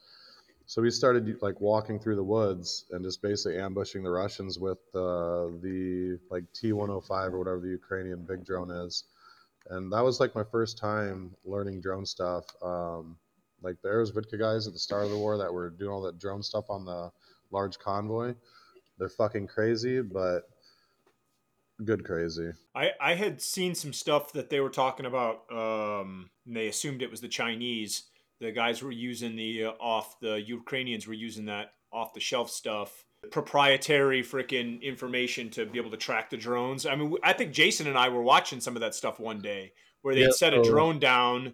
So 0.67 0.81
we 0.81 0.91
started 0.91 1.41
like 1.41 1.59
walking 1.59 1.99
through 1.99 2.15
the 2.15 2.23
woods 2.23 2.85
and 2.91 3.03
just 3.03 3.21
basically 3.21 3.59
ambushing 3.59 4.03
the 4.03 4.11
Russians 4.11 4.59
with 4.59 4.79
uh, 4.93 5.49
the 5.61 6.19
like 6.29 6.43
T-105 6.53 7.33
or 7.33 7.39
whatever 7.39 7.59
the 7.59 7.69
Ukrainian 7.69 8.23
big 8.23 8.45
drone 8.45 8.71
is. 8.71 9.03
And 9.69 9.91
that 9.91 10.03
was 10.03 10.19
like 10.19 10.35
my 10.35 10.43
first 10.43 10.77
time 10.77 11.35
learning 11.43 11.81
drone 11.81 12.05
stuff. 12.05 12.45
Um, 12.61 13.17
like 13.61 13.81
the 13.81 13.89
Aerorozvidka 13.89 14.39
guys 14.39 14.67
at 14.67 14.73
the 14.73 14.79
start 14.79 15.03
of 15.05 15.11
the 15.11 15.17
war 15.17 15.37
that 15.37 15.53
were 15.53 15.69
doing 15.69 15.91
all 15.91 16.01
that 16.01 16.19
drone 16.19 16.43
stuff 16.43 16.65
on 16.69 16.85
the 16.85 17.11
large 17.51 17.77
convoy, 17.79 18.33
they're 18.97 19.09
fucking 19.09 19.47
crazy, 19.47 20.01
but 20.01 20.43
good 21.83 22.03
crazy. 22.05 22.51
I, 22.75 22.91
I 22.99 23.15
had 23.15 23.41
seen 23.41 23.75
some 23.75 23.93
stuff 23.93 24.33
that 24.33 24.49
they 24.49 24.59
were 24.59 24.69
talking 24.69 25.05
about. 25.05 25.51
Um, 25.51 26.29
and 26.45 26.55
they 26.55 26.67
assumed 26.67 27.01
it 27.01 27.11
was 27.11 27.21
the 27.21 27.27
Chinese. 27.27 28.03
The 28.39 28.51
guys 28.51 28.81
were 28.81 28.91
using 28.91 29.35
the 29.35 29.65
uh, 29.65 29.71
off 29.79 30.19
the 30.19 30.41
Ukrainians 30.41 31.07
were 31.07 31.13
using 31.13 31.45
that 31.45 31.73
off 31.91 32.13
the 32.13 32.19
shelf 32.19 32.49
stuff, 32.49 33.05
proprietary 33.31 34.23
freaking 34.23 34.81
information 34.81 35.49
to 35.51 35.65
be 35.65 35.77
able 35.77 35.91
to 35.91 35.97
track 35.97 36.29
the 36.29 36.37
drones. 36.37 36.85
I 36.85 36.95
mean, 36.95 37.15
I 37.21 37.33
think 37.33 37.51
Jason 37.51 37.87
and 37.87 37.97
I 37.97 38.09
were 38.09 38.23
watching 38.23 38.59
some 38.59 38.75
of 38.75 38.81
that 38.81 38.95
stuff 38.95 39.19
one 39.19 39.41
day 39.41 39.73
where 40.01 40.15
they 40.15 40.21
Yeah, 40.21 40.27
would 40.27 40.35
set 40.35 40.53
a 40.53 40.61
drone 40.63 40.99
down, 40.99 41.53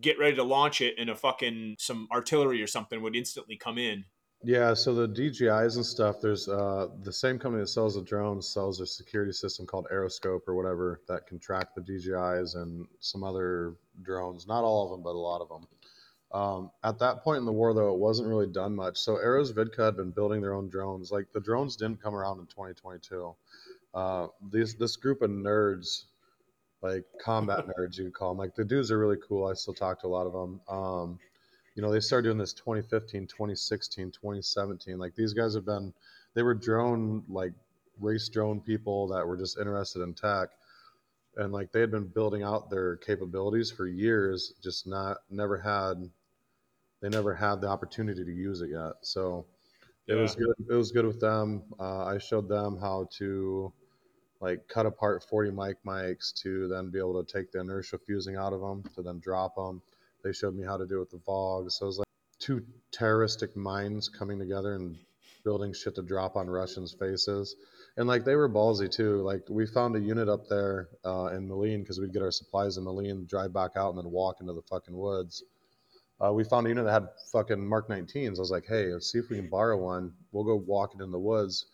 get 0.00 0.18
ready 0.18 0.36
to 0.36 0.42
launch 0.42 0.80
it, 0.80 0.94
and 0.98 1.10
a 1.10 1.14
fucking 1.14 1.76
some 1.78 2.08
artillery 2.12 2.62
or 2.62 2.66
something 2.66 3.00
would 3.02 3.16
instantly 3.16 3.56
come 3.56 3.78
in. 3.78 4.04
Yeah, 4.42 4.74
so 4.74 4.94
the 4.94 5.08
DJIs 5.08 5.76
and 5.76 5.84
stuff, 5.84 6.20
there's 6.20 6.48
uh, 6.48 6.88
the 7.02 7.12
same 7.12 7.38
company 7.38 7.62
that 7.62 7.68
sells 7.68 7.94
the 7.94 8.02
drones 8.02 8.46
sells 8.46 8.80
a 8.80 8.86
security 8.86 9.32
system 9.32 9.66
called 9.66 9.86
Aeroscope 9.92 10.42
or 10.46 10.54
whatever 10.54 11.00
that 11.08 11.26
can 11.26 11.38
track 11.38 11.74
the 11.74 11.80
DJIs 11.80 12.54
and 12.54 12.86
some 13.00 13.24
other 13.24 13.74
drones. 14.02 14.46
Not 14.46 14.62
all 14.62 14.84
of 14.84 14.90
them, 14.90 15.02
but 15.02 15.14
a 15.14 15.18
lot 15.18 15.40
of 15.40 15.48
them. 15.48 15.66
Um, 16.32 16.70
at 16.84 16.98
that 16.98 17.22
point 17.22 17.38
in 17.38 17.46
the 17.46 17.52
war, 17.52 17.72
though, 17.72 17.92
it 17.94 17.98
wasn't 17.98 18.28
really 18.28 18.46
done 18.46 18.76
much. 18.76 18.98
So 18.98 19.14
Aerorozvidka 19.14 19.84
had 19.84 19.96
been 19.96 20.10
building 20.10 20.42
their 20.42 20.54
own 20.54 20.68
drones. 20.68 21.10
Like 21.10 21.32
the 21.32 21.40
drones 21.40 21.76
didn't 21.76 22.02
come 22.02 22.14
around 22.14 22.38
in 22.38 22.46
2022. 22.46 23.34
Uh, 23.94 24.26
these 24.52 24.74
this 24.74 24.96
group 24.96 25.22
of 25.22 25.30
nerds, 25.30 26.04
like 26.82 27.04
combat 27.20 27.66
nerds, 27.78 27.98
you 27.98 28.04
could 28.04 28.14
call 28.14 28.30
them. 28.30 28.38
Like 28.38 28.54
the 28.54 28.64
dudes 28.64 28.90
are 28.90 28.98
really 28.98 29.18
cool. 29.26 29.46
I 29.46 29.54
still 29.54 29.74
talk 29.74 30.00
to 30.00 30.06
a 30.06 30.08
lot 30.08 30.26
of 30.26 30.32
them. 30.32 30.60
Um, 30.68 31.18
you 31.74 31.82
know, 31.82 31.92
they 31.92 32.00
started 32.00 32.28
doing 32.28 32.38
this 32.38 32.54
2015, 32.54 33.26
2016, 33.26 34.10
2017. 34.10 34.98
Like 34.98 35.14
these 35.14 35.34
guys 35.34 35.54
have 35.54 35.66
been, 35.66 35.92
they 36.34 36.42
were 36.42 36.54
drone, 36.54 37.22
like 37.28 37.52
race 38.00 38.28
drone 38.28 38.60
people 38.60 39.08
that 39.08 39.26
were 39.26 39.36
just 39.36 39.58
interested 39.58 40.02
in 40.02 40.14
tech. 40.14 40.48
And 41.36 41.52
like 41.52 41.72
they 41.72 41.80
had 41.80 41.90
been 41.90 42.06
building 42.06 42.42
out 42.42 42.70
their 42.70 42.96
capabilities 42.96 43.70
for 43.70 43.86
years, 43.86 44.54
just 44.62 44.86
not, 44.86 45.18
never 45.28 45.58
had, 45.58 46.10
they 47.02 47.10
never 47.10 47.34
had 47.34 47.60
the 47.60 47.68
opportunity 47.68 48.24
to 48.24 48.32
use 48.32 48.62
it 48.62 48.70
yet. 48.70 48.94
So 49.02 49.44
It 50.08 50.14
was 50.14 50.34
good. 50.34 50.54
It 50.70 50.74
was 50.74 50.92
good 50.92 51.04
with 51.04 51.20
them. 51.20 51.64
Uh, 51.78 52.04
I 52.04 52.18
showed 52.18 52.48
them 52.48 52.78
how 52.78 53.08
to 53.18 53.72
like 54.40 54.68
cut 54.68 54.86
apart 54.86 55.24
40 55.28 55.50
mic 55.50 55.76
mics 55.84 56.34
to 56.42 56.68
then 56.68 56.90
be 56.90 56.98
able 56.98 57.22
to 57.22 57.32
take 57.32 57.52
the 57.52 57.60
inertia 57.60 57.98
fusing 57.98 58.36
out 58.36 58.52
of 58.52 58.60
them 58.60 58.82
to 58.94 59.02
then 59.02 59.18
drop 59.18 59.56
them. 59.56 59.82
They 60.22 60.32
showed 60.32 60.54
me 60.54 60.64
how 60.64 60.76
to 60.76 60.86
do 60.86 60.96
it 60.96 61.00
with 61.00 61.10
the 61.10 61.18
VOG. 61.18 61.70
So 61.72 61.86
it 61.86 61.88
was 61.88 61.98
like 61.98 62.08
two 62.38 62.64
terroristic 62.92 63.56
minds 63.56 64.08
coming 64.08 64.38
together 64.38 64.74
and 64.74 64.96
building 65.44 65.72
shit 65.72 65.94
to 65.94 66.02
drop 66.02 66.36
on 66.36 66.50
Russians' 66.50 66.92
faces. 66.92 67.54
And 67.96 68.08
like 68.08 68.24
they 68.24 68.34
were 68.34 68.48
ballsy 68.48 68.90
too. 68.90 69.22
Like 69.22 69.42
we 69.48 69.66
found 69.66 69.96
a 69.96 70.00
unit 70.00 70.28
up 70.28 70.48
there 70.48 70.88
uh, 71.04 71.26
in 71.26 71.48
Malin 71.48 71.80
because 71.80 72.00
we'd 72.00 72.12
get 72.12 72.22
our 72.22 72.32
supplies 72.32 72.76
in 72.76 72.84
Malin, 72.84 73.26
drive 73.26 73.52
back 73.52 73.70
out, 73.76 73.94
and 73.94 73.98
then 73.98 74.10
walk 74.10 74.40
into 74.40 74.52
the 74.52 74.62
fucking 74.62 74.96
woods. 74.96 75.44
Uh, 76.20 76.32
we 76.32 76.44
found 76.44 76.66
a 76.66 76.70
unit 76.70 76.84
that 76.84 76.92
had 76.92 77.08
fucking 77.30 77.66
Mark 77.66 77.88
19s. 77.88 78.36
I 78.36 78.40
was 78.40 78.50
like, 78.50 78.66
hey, 78.66 78.86
let's 78.92 79.12
see 79.12 79.18
if 79.18 79.28
we 79.30 79.36
can 79.36 79.48
borrow 79.48 79.76
one. 79.76 80.12
We'll 80.32 80.44
go 80.44 80.56
walk 80.56 80.94
it 80.94 81.02
in 81.02 81.10
the 81.10 81.18
woods, 81.18 81.66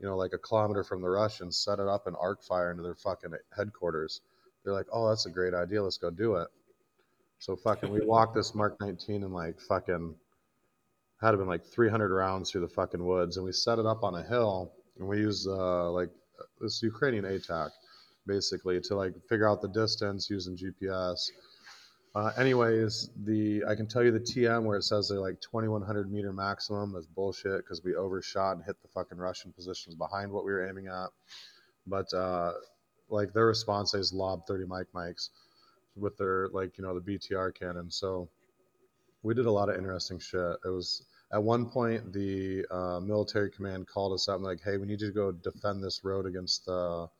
you 0.00 0.06
know, 0.06 0.16
like 0.16 0.32
a 0.32 0.38
kilometer 0.38 0.84
from 0.84 1.00
the 1.00 1.08
Russians, 1.08 1.58
set 1.58 1.78
it 1.78 1.88
up 1.88 2.06
and 2.06 2.16
arc 2.20 2.42
fire 2.42 2.70
into 2.70 2.82
their 2.82 2.94
fucking 2.94 3.32
headquarters. 3.56 4.20
They're 4.64 4.74
like, 4.74 4.86
oh, 4.92 5.08
that's 5.08 5.26
a 5.26 5.30
great 5.30 5.54
idea. 5.54 5.82
Let's 5.82 5.98
go 5.98 6.10
do 6.10 6.36
it. 6.36 6.48
So 7.38 7.56
fucking, 7.56 7.90
we 7.90 8.04
walked 8.04 8.34
this 8.34 8.54
Mark 8.54 8.80
19 8.80 9.22
and 9.22 9.32
like 9.32 9.60
fucking 9.60 10.14
had 11.20 11.30
been 11.32 11.46
like 11.46 11.64
300 11.64 12.14
rounds 12.14 12.50
through 12.50 12.62
the 12.62 12.68
fucking 12.68 13.04
woods, 13.04 13.36
and 13.36 13.46
we 13.46 13.52
set 13.52 13.78
it 13.78 13.86
up 13.86 14.04
on 14.04 14.14
a 14.14 14.22
hill, 14.22 14.72
and 14.98 15.08
we 15.08 15.18
used 15.18 15.48
uh, 15.48 15.90
like 15.90 16.10
this 16.60 16.82
Ukrainian 16.82 17.24
ATAK 17.24 17.70
basically 18.26 18.80
to 18.80 18.94
like 18.96 19.14
figure 19.28 19.48
out 19.48 19.62
the 19.62 19.68
distance 19.68 20.28
using 20.28 20.56
GPS. 20.56 21.30
Uh, 22.16 22.32
anyways, 22.38 23.10
the 23.24 23.62
I 23.68 23.74
can 23.74 23.86
tell 23.86 24.02
you 24.02 24.10
the 24.10 24.18
TM 24.18 24.62
where 24.64 24.78
it 24.78 24.84
says 24.84 25.06
they're 25.06 25.20
like 25.20 25.38
2100 25.42 26.10
meter 26.10 26.32
maximum 26.32 26.96
is 26.96 27.06
bullshit 27.06 27.58
because 27.58 27.84
we 27.84 27.94
overshot 27.94 28.56
and 28.56 28.64
hit 28.64 28.80
the 28.80 28.88
fucking 28.88 29.18
Russian 29.18 29.52
positions 29.52 29.94
behind 29.94 30.32
what 30.32 30.46
we 30.46 30.50
were 30.50 30.66
aiming 30.66 30.86
at. 30.86 31.10
But 31.86 32.10
uh, 32.14 32.54
like 33.10 33.34
their 33.34 33.44
response 33.44 33.92
is 33.92 34.14
lob 34.14 34.46
30 34.46 34.64
mic 34.64 34.90
mics 34.94 35.28
with 35.94 36.16
their 36.16 36.48
like 36.54 36.78
you 36.78 36.84
know 36.84 36.98
the 36.98 37.18
BTR 37.18 37.54
cannon. 37.54 37.90
So 37.90 38.30
we 39.22 39.34
did 39.34 39.44
a 39.44 39.52
lot 39.52 39.68
of 39.68 39.76
interesting 39.76 40.18
shit. 40.18 40.56
It 40.64 40.70
was 40.70 41.04
at 41.34 41.42
one 41.42 41.66
point 41.66 42.14
the 42.14 42.64
uh, 42.70 42.98
military 42.98 43.50
command 43.50 43.88
called 43.88 44.14
us 44.14 44.26
up 44.26 44.36
and 44.36 44.44
like, 44.44 44.62
hey, 44.64 44.78
we 44.78 44.86
need 44.86 45.02
you 45.02 45.08
to 45.08 45.12
go 45.12 45.32
defend 45.32 45.84
this 45.84 46.02
road 46.02 46.24
against 46.24 46.64
the 46.64 47.10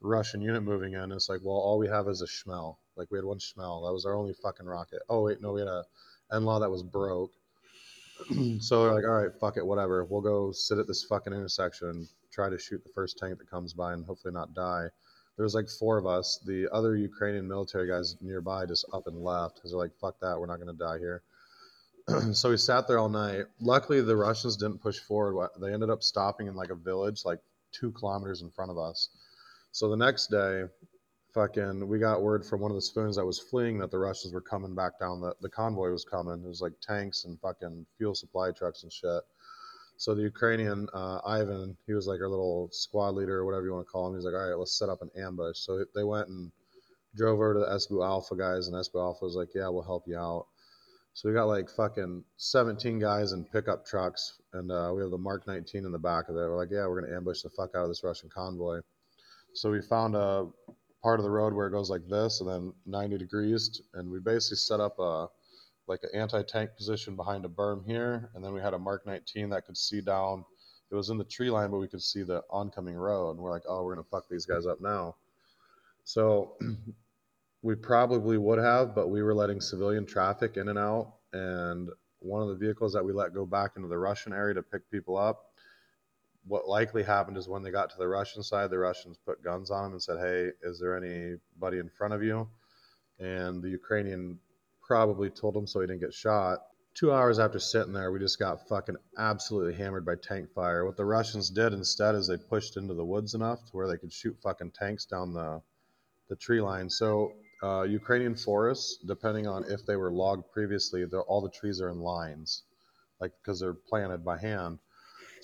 Russian 0.00 0.40
unit 0.40 0.62
moving 0.62 0.94
in. 0.94 1.12
It's 1.12 1.28
like, 1.28 1.40
well, 1.44 1.56
all 1.56 1.76
we 1.76 1.88
have 1.88 2.08
is 2.08 2.22
a 2.22 2.26
Shmel. 2.26 2.76
Like 2.96 3.10
we 3.10 3.18
had 3.18 3.24
one 3.24 3.38
Shmel. 3.38 3.86
That 3.86 3.92
was 3.92 4.04
our 4.06 4.14
only 4.14 4.34
fucking 4.34 4.66
rocket. 4.66 5.00
Oh 5.08 5.22
wait, 5.22 5.40
no, 5.40 5.52
we 5.52 5.60
had 5.60 5.68
a 5.68 5.84
NLAW 6.32 6.60
that 6.60 6.70
was 6.70 6.82
broke. 6.82 7.32
so 8.60 8.84
they're 8.84 8.94
like, 8.94 9.04
all 9.04 9.22
right, 9.22 9.32
fuck 9.40 9.56
it, 9.56 9.66
whatever. 9.66 10.04
We'll 10.04 10.20
go 10.20 10.52
sit 10.52 10.78
at 10.78 10.86
this 10.86 11.04
fucking 11.04 11.32
intersection 11.32 12.08
try 12.32 12.48
to 12.48 12.58
shoot 12.58 12.82
the 12.82 12.92
first 12.94 13.18
tank 13.18 13.38
that 13.38 13.50
comes 13.50 13.74
by 13.74 13.92
and 13.92 14.04
hopefully 14.04 14.32
not 14.32 14.54
die. 14.54 14.88
There 15.36 15.44
was 15.44 15.54
like 15.54 15.68
four 15.68 15.98
of 15.98 16.06
us. 16.06 16.40
The 16.44 16.68
other 16.72 16.96
Ukrainian 16.96 17.46
military 17.46 17.88
guys 17.88 18.16
nearby 18.20 18.66
just 18.66 18.86
up 18.92 19.06
and 19.06 19.22
left 19.22 19.56
because 19.56 19.70
they're 19.70 19.78
like, 19.78 19.96
fuck 20.00 20.18
that, 20.20 20.38
we're 20.38 20.46
not 20.46 20.58
gonna 20.58 20.72
die 20.72 20.98
here. 20.98 21.22
so 22.32 22.50
we 22.50 22.56
sat 22.56 22.88
there 22.88 22.98
all 22.98 23.08
night. 23.08 23.44
Luckily, 23.60 24.00
the 24.00 24.16
Russians 24.16 24.56
didn't 24.56 24.82
push 24.82 24.98
forward. 24.98 25.48
They 25.60 25.72
ended 25.72 25.90
up 25.90 26.02
stopping 26.02 26.48
in 26.48 26.54
like 26.54 26.70
a 26.70 26.74
village, 26.74 27.24
like 27.24 27.38
two 27.70 27.92
kilometers 27.92 28.42
in 28.42 28.50
front 28.50 28.70
of 28.70 28.78
us. 28.78 29.08
So 29.70 29.88
the 29.88 29.96
next 29.96 30.26
day, 30.28 30.64
fucking, 31.34 31.86
we 31.86 31.98
got 31.98 32.22
word 32.22 32.44
from 32.44 32.60
one 32.60 32.70
of 32.70 32.74
the 32.74 32.82
spoons 32.82 33.16
that 33.16 33.24
was 33.24 33.38
fleeing 33.38 33.78
that 33.78 33.90
the 33.90 33.98
Russians 33.98 34.34
were 34.34 34.40
coming 34.40 34.74
back 34.74 34.98
down. 34.98 35.20
The, 35.20 35.34
the 35.40 35.48
convoy 35.48 35.90
was 35.90 36.04
coming. 36.04 36.42
It 36.44 36.48
was 36.48 36.60
like 36.60 36.72
tanks 36.80 37.24
and 37.24 37.40
fucking 37.40 37.86
fuel 37.96 38.14
supply 38.14 38.50
trucks 38.50 38.82
and 38.82 38.92
shit. 38.92 39.22
So 39.96 40.14
the 40.14 40.22
Ukrainian 40.22 40.88
uh, 40.94 41.20
Ivan, 41.24 41.76
he 41.86 41.94
was 41.94 42.06
like 42.06 42.20
our 42.20 42.28
little 42.28 42.68
squad 42.72 43.14
leader 43.14 43.38
or 43.38 43.44
whatever 43.44 43.66
you 43.66 43.72
want 43.72 43.86
to 43.86 43.90
call 43.90 44.08
him. 44.08 44.16
He's 44.16 44.24
like, 44.24 44.34
all 44.34 44.48
right, 44.48 44.58
let's 44.58 44.78
set 44.78 44.88
up 44.88 45.02
an 45.02 45.10
ambush. 45.16 45.58
So 45.58 45.84
they 45.94 46.04
went 46.04 46.28
and 46.28 46.50
drove 47.14 47.34
over 47.34 47.54
to 47.54 47.60
the 47.60 47.66
SBU 47.66 48.04
Alpha 48.04 48.36
guys, 48.36 48.68
and 48.68 48.76
SBU 48.76 49.00
Alpha 49.00 49.24
was 49.24 49.36
like, 49.36 49.54
yeah, 49.54 49.68
we'll 49.68 49.82
help 49.82 50.04
you 50.06 50.18
out. 50.18 50.46
So 51.14 51.28
we 51.28 51.34
got 51.34 51.44
like 51.44 51.68
fucking 51.68 52.24
17 52.38 52.98
guys 52.98 53.32
in 53.32 53.44
pickup 53.44 53.84
trucks, 53.84 54.40
and 54.54 54.72
uh, 54.72 54.92
we 54.94 55.02
have 55.02 55.10
the 55.10 55.18
Mark 55.18 55.46
19 55.46 55.84
in 55.84 55.92
the 55.92 55.98
back 55.98 56.28
of 56.28 56.36
it. 56.36 56.38
We're 56.38 56.56
like, 56.56 56.70
yeah, 56.70 56.86
we're 56.86 57.02
gonna 57.02 57.14
ambush 57.14 57.42
the 57.42 57.50
fuck 57.50 57.74
out 57.74 57.82
of 57.82 57.88
this 57.88 58.02
Russian 58.02 58.30
convoy. 58.30 58.80
So 59.54 59.70
we 59.70 59.82
found 59.82 60.16
a 60.16 60.48
part 61.02 61.18
of 61.18 61.24
the 61.24 61.30
road 61.30 61.52
where 61.52 61.66
it 61.66 61.72
goes 61.72 61.90
like 61.90 62.06
this, 62.08 62.40
and 62.40 62.48
then 62.48 62.72
90 62.86 63.18
degrees, 63.18 63.82
and 63.94 64.10
we 64.10 64.20
basically 64.20 64.56
set 64.56 64.80
up 64.80 64.98
a 64.98 65.28
like 65.88 66.00
an 66.04 66.10
anti-tank 66.14 66.70
position 66.76 67.16
behind 67.16 67.44
a 67.44 67.48
berm 67.48 67.84
here, 67.84 68.30
and 68.34 68.44
then 68.44 68.52
we 68.52 68.60
had 68.60 68.72
a 68.72 68.78
Mark 68.78 69.04
19 69.04 69.50
that 69.50 69.66
could 69.66 69.76
see 69.76 70.00
down. 70.00 70.44
It 70.90 70.94
was 70.94 71.10
in 71.10 71.18
the 71.18 71.24
tree 71.24 71.50
line, 71.50 71.70
but 71.70 71.78
we 71.78 71.88
could 71.88 72.02
see 72.02 72.22
the 72.22 72.42
oncoming 72.50 72.94
road, 72.94 73.32
and 73.32 73.40
we're 73.40 73.50
like, 73.50 73.64
oh, 73.68 73.82
we're 73.82 73.94
gonna 73.94 74.06
fuck 74.10 74.28
these 74.30 74.46
guys 74.46 74.66
up 74.66 74.80
now. 74.80 75.16
So 76.04 76.56
we 77.62 77.74
probably 77.74 78.38
would 78.38 78.58
have, 78.58 78.94
but 78.94 79.08
we 79.08 79.22
were 79.22 79.34
letting 79.34 79.60
civilian 79.60 80.06
traffic 80.06 80.56
in 80.56 80.68
and 80.68 80.78
out. 80.78 81.14
And 81.32 81.90
one 82.18 82.42
of 82.42 82.48
the 82.48 82.54
vehicles 82.56 82.92
that 82.92 83.04
we 83.04 83.12
let 83.12 83.34
go 83.34 83.46
back 83.46 83.72
into 83.76 83.88
the 83.88 83.98
Russian 83.98 84.32
area 84.32 84.54
to 84.54 84.62
pick 84.62 84.88
people 84.90 85.16
up, 85.16 85.51
what 86.46 86.68
likely 86.68 87.02
happened 87.02 87.36
is 87.36 87.48
when 87.48 87.62
they 87.62 87.70
got 87.70 87.90
to 87.90 87.98
the 87.98 88.08
Russian 88.08 88.42
side, 88.42 88.70
the 88.70 88.78
Russians 88.78 89.18
put 89.24 89.42
guns 89.42 89.70
on 89.70 89.84
them 89.84 89.92
and 89.92 90.02
said, 90.02 90.18
Hey, 90.18 90.50
is 90.62 90.80
there 90.80 90.96
anybody 90.96 91.78
in 91.78 91.88
front 91.88 92.14
of 92.14 92.22
you? 92.22 92.48
And 93.18 93.62
the 93.62 93.68
Ukrainian 93.68 94.38
probably 94.86 95.30
told 95.30 95.56
him 95.56 95.66
so 95.66 95.80
he 95.80 95.86
didn't 95.86 96.00
get 96.00 96.12
shot. 96.12 96.58
Two 96.94 97.12
hours 97.12 97.38
after 97.38 97.58
sitting 97.58 97.92
there, 97.92 98.12
we 98.12 98.18
just 98.18 98.38
got 98.38 98.68
fucking 98.68 98.96
absolutely 99.16 99.74
hammered 99.74 100.04
by 100.04 100.14
tank 100.16 100.52
fire. 100.52 100.84
What 100.84 100.96
the 100.96 101.04
Russians 101.04 101.48
did 101.48 101.72
instead 101.72 102.14
is 102.14 102.26
they 102.26 102.36
pushed 102.36 102.76
into 102.76 102.92
the 102.92 103.04
woods 103.04 103.34
enough 103.34 103.64
to 103.64 103.70
where 103.72 103.88
they 103.88 103.96
could 103.96 104.12
shoot 104.12 104.36
fucking 104.42 104.72
tanks 104.72 105.06
down 105.06 105.32
the 105.32 105.62
the 106.28 106.36
tree 106.36 106.60
line. 106.60 106.88
So 106.90 107.32
uh, 107.62 107.82
Ukrainian 107.82 108.34
forests, 108.34 108.98
depending 109.06 109.46
on 109.46 109.64
if 109.70 109.84
they 109.86 109.96
were 109.96 110.10
logged 110.10 110.50
previously, 110.52 111.04
all 111.04 111.40
the 111.40 111.50
trees 111.50 111.80
are 111.80 111.90
in 111.90 112.00
lines, 112.00 112.62
like 113.20 113.32
because 113.40 113.60
they're 113.60 113.74
planted 113.74 114.24
by 114.24 114.38
hand. 114.38 114.78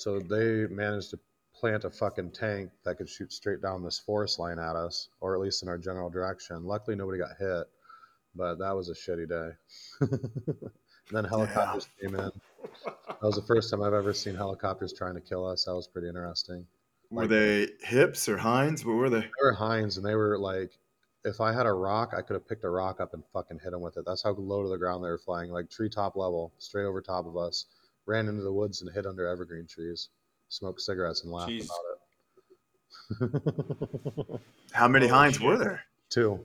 So 0.00 0.20
they 0.20 0.66
managed 0.72 1.10
to 1.10 1.18
plant 1.54 1.84
a 1.84 1.90
fucking 1.90 2.30
tank 2.30 2.70
that 2.84 2.98
could 2.98 3.08
shoot 3.08 3.32
straight 3.32 3.60
down 3.60 3.82
this 3.82 3.98
forest 3.98 4.38
line 4.38 4.58
at 4.58 4.76
us, 4.76 5.08
or 5.20 5.34
at 5.34 5.40
least 5.40 5.62
in 5.62 5.68
our 5.68 5.78
general 5.78 6.08
direction. 6.08 6.64
Luckily, 6.64 6.96
nobody 6.96 7.18
got 7.18 7.36
hit, 7.38 7.66
but 8.34 8.58
that 8.58 8.74
was 8.74 8.88
a 8.88 8.94
shitty 8.94 9.28
day. 9.28 9.50
then 11.10 11.24
helicopters 11.24 11.88
yeah. 12.00 12.08
came 12.08 12.18
in. 12.18 12.30
That 12.84 13.22
was 13.22 13.36
the 13.36 13.42
first 13.42 13.70
time 13.70 13.82
I've 13.82 13.94
ever 13.94 14.12
seen 14.12 14.34
helicopters 14.34 14.92
trying 14.92 15.14
to 15.14 15.20
kill 15.20 15.46
us. 15.46 15.64
That 15.64 15.74
was 15.74 15.88
pretty 15.88 16.08
interesting. 16.08 16.66
Were 17.10 17.22
like, 17.22 17.30
they 17.30 17.68
Hips 17.82 18.28
or 18.28 18.36
Hinds? 18.36 18.84
What 18.84 18.96
were 18.96 19.10
they? 19.10 19.20
They 19.20 19.30
were 19.42 19.54
Hinds, 19.54 19.96
and 19.96 20.06
they 20.06 20.14
were 20.14 20.38
like 20.38 20.70
if 21.24 21.40
I 21.40 21.52
had 21.52 21.66
a 21.66 21.72
rock, 21.72 22.14
I 22.16 22.22
could 22.22 22.34
have 22.34 22.48
picked 22.48 22.64
a 22.64 22.70
rock 22.70 23.00
up 23.00 23.14
and 23.14 23.22
fucking 23.32 23.60
hit 23.62 23.72
them 23.72 23.80
with 23.80 23.96
it. 23.96 24.04
That's 24.06 24.22
how 24.22 24.30
low 24.30 24.62
to 24.62 24.68
the 24.68 24.78
ground 24.78 25.04
they 25.04 25.08
were 25.08 25.18
flying, 25.18 25.50
like 25.50 25.70
treetop 25.70 26.16
level, 26.16 26.52
straight 26.58 26.84
over 26.84 27.00
top 27.00 27.26
of 27.26 27.36
us. 27.36 27.66
Ran 28.08 28.26
into 28.26 28.42
the 28.42 28.52
woods 28.52 28.82
and 28.82 28.92
hid 28.92 29.06
under 29.06 29.28
evergreen 29.28 29.66
trees, 29.66 30.08
smoked 30.48 30.80
cigarettes 30.80 31.22
and 31.22 31.32
laughed 31.32 31.52
Jeez. 31.52 31.66
about 31.66 31.78
it. 33.20 34.40
how 34.72 34.88
many 34.88 35.06
oh, 35.06 35.14
Hinds 35.14 35.38
were 35.40 35.58
there? 35.58 35.84
Two. 36.10 36.44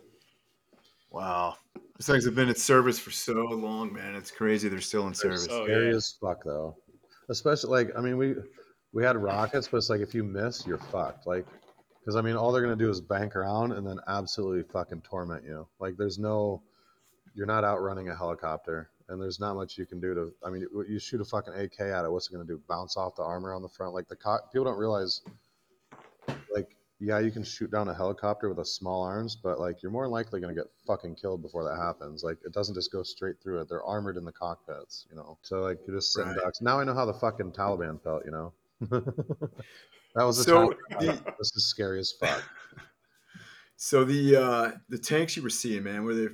Wow. 1.10 1.56
These 1.98 2.08
things 2.08 2.26
have 2.26 2.36
been 2.36 2.50
in 2.50 2.56
service 2.56 3.00
for 3.00 3.12
so 3.12 3.34
long, 3.34 3.94
man. 3.94 4.14
It's 4.16 4.30
crazy 4.30 4.68
they're 4.68 4.82
still 4.82 5.08
in 5.08 5.14
service. 5.14 5.46
So 5.46 5.64
scary 5.64 5.90
yeah. 5.92 5.96
as 5.96 6.16
fuck, 6.22 6.44
though. 6.44 6.76
Especially 7.30 7.70
like, 7.70 7.90
I 7.98 8.02
mean, 8.02 8.18
we 8.18 8.36
we 8.92 9.04
had 9.04 9.16
rockets, 9.16 9.70
but 9.70 9.78
it's 9.78 9.90
like 9.90 10.02
if 10.02 10.14
you 10.14 10.24
miss, 10.24 10.68
you're 10.68 10.78
fucked. 10.78 11.26
Like 11.26 11.46
because 12.04 12.18
I 12.18 12.22
mean, 12.22 12.36
all 12.36 12.52
they're 12.52 12.62
gonna 12.62 12.76
do 12.76 12.90
is 12.90 13.00
bank 13.00 13.36
around 13.36 13.72
and 13.72 13.88
then 13.88 13.98
absolutely 14.08 14.64
fucking 14.64 15.02
torment 15.02 15.46
you. 15.46 15.66
Like, 15.80 15.96
there's 15.98 16.20
no, 16.20 16.62
you're 17.34 17.46
not 17.46 17.64
outrunning 17.64 18.10
a 18.10 18.16
helicopter, 18.16 18.90
and 19.14 19.22
there's 19.22 19.40
not 19.40 19.56
much 19.56 19.78
you 19.78 19.86
can 19.86 20.02
do 20.02 20.14
to. 20.14 20.34
I 20.44 20.50
mean, 20.50 20.66
you 20.90 21.00
shoot 21.00 21.22
a 21.22 21.26
fucking 21.26 21.54
AK 21.54 21.80
at 21.80 22.04
it. 22.04 22.12
What's 22.12 22.30
it 22.30 22.34
gonna 22.34 22.44
do? 22.46 22.60
Bounce 22.68 22.98
off 22.98 23.16
the 23.16 23.24
armor 23.24 23.54
on 23.54 23.62
the 23.62 23.70
front? 23.70 23.94
Like 23.94 24.08
the 24.08 24.16
co- 24.16 24.40
people 24.52 24.66
don't 24.66 24.78
realize, 24.78 25.22
like, 26.54 26.76
yeah, 27.00 27.20
you 27.20 27.32
can 27.32 27.44
shoot 27.44 27.72
down 27.72 27.88
a 27.88 27.94
helicopter 27.94 28.50
with 28.50 28.60
a 28.60 28.66
small 28.66 29.04
arms, 29.04 29.36
but 29.36 29.60
like, 29.60 29.82
you're 29.84 29.92
more 29.92 30.08
likely 30.08 30.42
gonna 30.42 30.56
get 30.56 30.66
fucking 30.86 31.16
killed 31.16 31.42
before 31.42 31.64
that 31.64 31.78
happens. 31.78 32.24
Like, 32.24 32.38
it 32.44 32.54
doesn't 32.54 32.76
just 32.76 32.92
go 32.92 33.04
straight 33.04 33.36
through 33.42 33.62
it. 33.62 33.70
They're 33.70 33.84
armored 33.84 34.18
in 34.18 34.26
the 34.26 34.32
cockpits, 34.32 35.06
you 35.10 35.16
know. 35.16 35.38
So 35.44 35.62
like, 35.62 35.78
you're 35.88 35.96
just 35.96 36.12
sitting 36.12 36.32
right. 36.32 36.40
ducks. 36.44 36.62
Now 36.62 36.80
I 36.80 36.84
know 36.84 36.96
how 36.96 37.06
the 37.06 37.14
fucking 37.14 37.52
Taliban 37.52 38.02
felt, 38.04 38.26
you 38.26 38.32
know. 38.32 38.54
That 40.16 40.26
was 40.26 40.40
a 40.40 40.44
so 40.44 40.70
time. 40.70 40.78
The, 41.00 41.34
this 41.40 41.56
is 41.56 41.66
scary 41.66 42.00
as 42.00 42.12
fuck. 42.12 42.44
So 43.76 44.06
the 44.06 44.36
uh, 44.38 44.72
the 44.88 44.98
tanks 44.98 45.36
you 45.36 45.44
were 45.44 45.50
seeing, 45.50 45.84
man, 45.84 46.04
were 46.04 46.14
they 46.14 46.28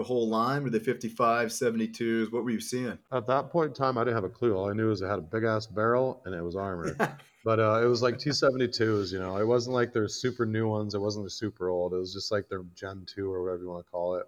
the 0.00 0.04
whole 0.04 0.28
line? 0.28 0.64
Were 0.64 0.70
they 0.70 0.78
55, 0.78 1.48
72s? 1.48 2.32
What 2.32 2.42
were 2.42 2.50
you 2.50 2.60
seeing? 2.60 2.98
At 3.12 3.26
that 3.26 3.50
point 3.50 3.68
in 3.68 3.74
time, 3.74 3.98
I 3.98 4.04
didn't 4.04 4.14
have 4.14 4.24
a 4.24 4.30
clue. 4.30 4.56
All 4.56 4.70
I 4.70 4.72
knew 4.72 4.88
was 4.88 5.02
it 5.02 5.08
had 5.08 5.18
a 5.18 5.22
big 5.22 5.44
ass 5.44 5.66
barrel 5.66 6.22
and 6.24 6.34
it 6.34 6.42
was 6.42 6.56
armored. 6.56 6.96
but 7.44 7.60
uh, 7.60 7.82
it 7.82 7.86
was 7.86 8.00
like 8.00 8.16
T72s, 8.16 9.12
you 9.12 9.18
know. 9.18 9.36
It 9.36 9.46
wasn't 9.46 9.74
like 9.74 9.92
their 9.92 10.08
super 10.08 10.46
new 10.46 10.66
ones. 10.68 10.94
It 10.94 11.00
wasn't 11.00 11.26
the 11.26 11.30
super 11.30 11.68
old. 11.68 11.92
It 11.92 11.98
was 11.98 12.14
just 12.14 12.32
like 12.32 12.48
their 12.48 12.62
Gen 12.74 13.04
2 13.14 13.30
or 13.30 13.42
whatever 13.42 13.62
you 13.62 13.68
want 13.68 13.84
to 13.84 13.90
call 13.90 14.14
it. 14.14 14.26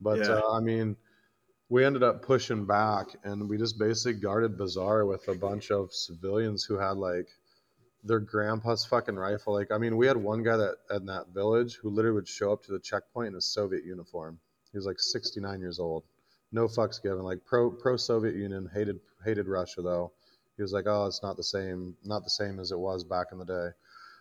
But 0.00 0.18
yeah. 0.18 0.34
uh, 0.34 0.52
I 0.52 0.60
mean, 0.60 0.96
we 1.68 1.84
ended 1.84 2.04
up 2.04 2.22
pushing 2.22 2.64
back, 2.64 3.08
and 3.24 3.48
we 3.48 3.58
just 3.58 3.78
basically 3.78 4.20
guarded 4.20 4.56
Bazar 4.56 5.06
with 5.06 5.26
a 5.28 5.34
bunch 5.34 5.70
of 5.70 5.92
civilians 5.92 6.64
who 6.64 6.78
had 6.78 6.96
like 6.96 7.28
their 8.04 8.20
grandpa's 8.20 8.84
fucking 8.84 9.16
rifle. 9.16 9.54
Like, 9.54 9.72
I 9.72 9.78
mean, 9.78 9.96
we 9.96 10.06
had 10.06 10.16
one 10.16 10.42
guy 10.42 10.56
that 10.56 10.76
in 10.90 11.06
that 11.06 11.28
village 11.34 11.76
who 11.76 11.90
literally 11.90 12.16
would 12.16 12.28
show 12.28 12.52
up 12.52 12.62
to 12.64 12.72
the 12.72 12.78
checkpoint 12.78 13.28
in 13.28 13.34
a 13.34 13.40
Soviet 13.40 13.84
uniform. 13.84 14.38
He 14.72 14.78
was 14.78 14.86
like 14.86 14.98
69 14.98 15.60
years 15.60 15.78
old, 15.78 16.04
no 16.50 16.66
fucks 16.66 17.02
given. 17.02 17.22
Like 17.22 17.44
pro 17.44 17.70
pro 17.70 17.96
Soviet 17.96 18.34
Union, 18.34 18.68
hated 18.72 19.00
hated 19.24 19.46
Russia 19.46 19.82
though. 19.82 20.12
He 20.56 20.62
was 20.62 20.72
like, 20.72 20.86
oh, 20.86 21.06
it's 21.06 21.22
not 21.22 21.36
the 21.36 21.42
same, 21.42 21.96
not 22.04 22.24
the 22.24 22.30
same 22.30 22.58
as 22.58 22.72
it 22.72 22.78
was 22.78 23.04
back 23.04 23.28
in 23.32 23.38
the 23.38 23.44
day. 23.44 23.68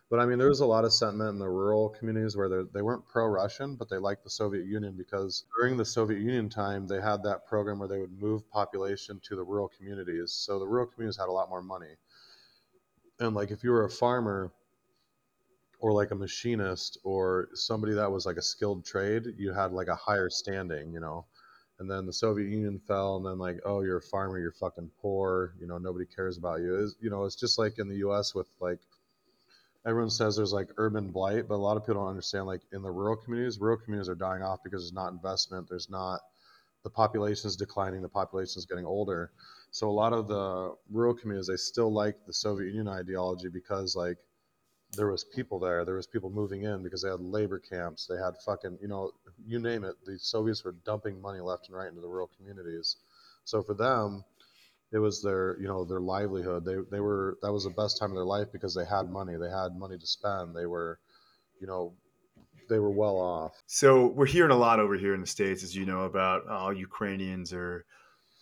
But 0.09 0.19
I 0.19 0.25
mean, 0.25 0.39
there 0.39 0.49
was 0.49 0.59
a 0.59 0.65
lot 0.65 0.83
of 0.83 0.91
sentiment 0.91 1.29
in 1.29 1.39
the 1.39 1.47
rural 1.47 1.89
communities 1.89 2.35
where 2.35 2.65
they 2.65 2.81
weren't 2.81 3.07
pro-Russian, 3.07 3.75
but 3.77 3.89
they 3.89 3.97
liked 3.97 4.25
the 4.25 4.29
Soviet 4.29 4.65
Union 4.65 4.95
because 4.97 5.45
during 5.57 5.77
the 5.77 5.85
Soviet 5.85 6.19
Union 6.19 6.49
time, 6.49 6.85
they 6.85 6.99
had 6.99 7.23
that 7.23 7.45
program 7.47 7.79
where 7.79 7.87
they 7.87 7.99
would 7.99 8.21
move 8.21 8.49
population 8.49 9.21
to 9.23 9.37
the 9.37 9.43
rural 9.43 9.69
communities. 9.69 10.33
So 10.33 10.59
the 10.59 10.67
rural 10.67 10.87
communities 10.87 11.17
had 11.17 11.29
a 11.29 11.31
lot 11.31 11.49
more 11.49 11.61
money. 11.61 11.95
And 13.21 13.33
like 13.35 13.51
if 13.51 13.63
you 13.63 13.71
were 13.71 13.85
a 13.85 13.89
farmer 13.89 14.51
or 15.81 15.91
like 15.91 16.11
a 16.11 16.15
machinist 16.15 16.99
or 17.03 17.49
somebody 17.55 17.93
that 17.93 18.11
was 18.11 18.25
like 18.25 18.37
a 18.37 18.41
skilled 18.41 18.85
trade, 18.85 19.25
you 19.37 19.51
had 19.51 19.73
like 19.73 19.87
a 19.87 19.95
higher 19.95 20.29
standing, 20.29 20.93
you 20.93 20.99
know. 20.99 21.25
And 21.79 21.89
then 21.89 22.05
the 22.05 22.13
Soviet 22.13 22.47
Union 22.47 22.79
fell, 22.87 23.17
and 23.17 23.25
then 23.25 23.39
like, 23.39 23.59
oh, 23.65 23.81
you're 23.81 23.97
a 23.97 24.01
farmer, 24.01 24.37
you're 24.37 24.51
fucking 24.51 24.91
poor, 25.01 25.55
you 25.59 25.65
know, 25.65 25.79
nobody 25.79 26.05
cares 26.05 26.37
about 26.37 26.61
you. 26.61 26.75
It's, 26.75 26.95
you 27.01 27.09
know, 27.09 27.25
it's 27.25 27.35
just 27.35 27.57
like 27.57 27.79
in 27.79 27.89
the 27.89 27.97
U.S. 27.97 28.35
with 28.35 28.47
like 28.59 28.77
everyone 29.83 30.11
says 30.11 30.35
there's 30.35 30.53
like 30.53 30.69
urban 30.77 31.09
blight, 31.09 31.47
but 31.47 31.55
a 31.55 31.57
lot 31.57 31.77
of 31.77 31.83
people 31.83 31.95
don't 31.95 32.09
understand 32.09 32.45
like 32.45 32.61
in 32.71 32.83
the 32.83 32.91
rural 32.91 33.15
communities, 33.15 33.59
rural 33.59 33.77
communities 33.77 34.09
are 34.09 34.15
dying 34.15 34.43
off 34.43 34.59
because 34.63 34.83
there's 34.83 34.93
not 34.93 35.11
investment, 35.11 35.67
there's 35.67 35.89
not 35.89 36.19
the 36.83 36.91
population 36.91 37.47
is 37.47 37.55
declining, 37.55 38.03
the 38.03 38.09
population 38.09 38.59
is 38.59 38.67
getting 38.67 38.85
older. 38.85 39.31
So 39.71 39.89
a 39.89 39.91
lot 39.91 40.13
of 40.13 40.27
the 40.27 40.75
rural 40.91 41.15
communities 41.15 41.47
they 41.47 41.55
still 41.55 41.91
like 41.91 42.15
the 42.27 42.33
Soviet 42.33 42.67
Union 42.67 42.87
ideology 42.87 43.49
because 43.49 43.95
like 43.95 44.17
there 44.93 45.07
was 45.07 45.23
people 45.23 45.59
there, 45.59 45.85
there 45.85 45.95
was 45.95 46.07
people 46.07 46.29
moving 46.29 46.63
in 46.63 46.83
because 46.83 47.01
they 47.01 47.09
had 47.09 47.21
labor 47.21 47.59
camps, 47.59 48.07
they 48.07 48.17
had 48.17 48.33
fucking 48.45 48.77
you 48.81 48.87
know 48.87 49.11
you 49.45 49.59
name 49.59 49.83
it. 49.83 49.95
The 50.05 50.17
Soviets 50.19 50.63
were 50.63 50.75
dumping 50.85 51.21
money 51.21 51.39
left 51.39 51.67
and 51.67 51.77
right 51.77 51.89
into 51.89 52.01
the 52.01 52.07
rural 52.07 52.29
communities. 52.37 52.97
So 53.45 53.61
for 53.61 53.73
them, 53.73 54.23
it 54.91 54.99
was 54.99 55.21
their 55.21 55.57
you 55.59 55.67
know 55.67 55.83
their 55.85 55.99
livelihood 55.99 56.65
they 56.65 56.75
they 56.91 56.99
were 56.99 57.37
that 57.41 57.51
was 57.51 57.63
the 57.63 57.69
best 57.69 57.97
time 57.97 58.09
of 58.09 58.15
their 58.15 58.25
life 58.25 58.47
because 58.51 58.75
they 58.75 58.85
had 58.85 59.09
money 59.09 59.37
they 59.37 59.49
had 59.49 59.75
money 59.77 59.97
to 59.97 60.05
spend 60.05 60.55
they 60.55 60.65
were 60.65 60.99
you 61.59 61.67
know 61.67 61.93
they 62.69 62.79
were 62.79 62.91
well 62.91 63.17
off 63.17 63.61
so 63.67 64.07
we're 64.07 64.25
hearing 64.25 64.51
a 64.51 64.57
lot 64.57 64.79
over 64.79 64.95
here 64.95 65.13
in 65.13 65.21
the 65.21 65.27
states 65.27 65.63
as 65.63 65.75
you 65.75 65.85
know 65.85 66.01
about 66.01 66.43
oh 66.49 66.69
ukrainians 66.69 67.53
are 67.53 67.85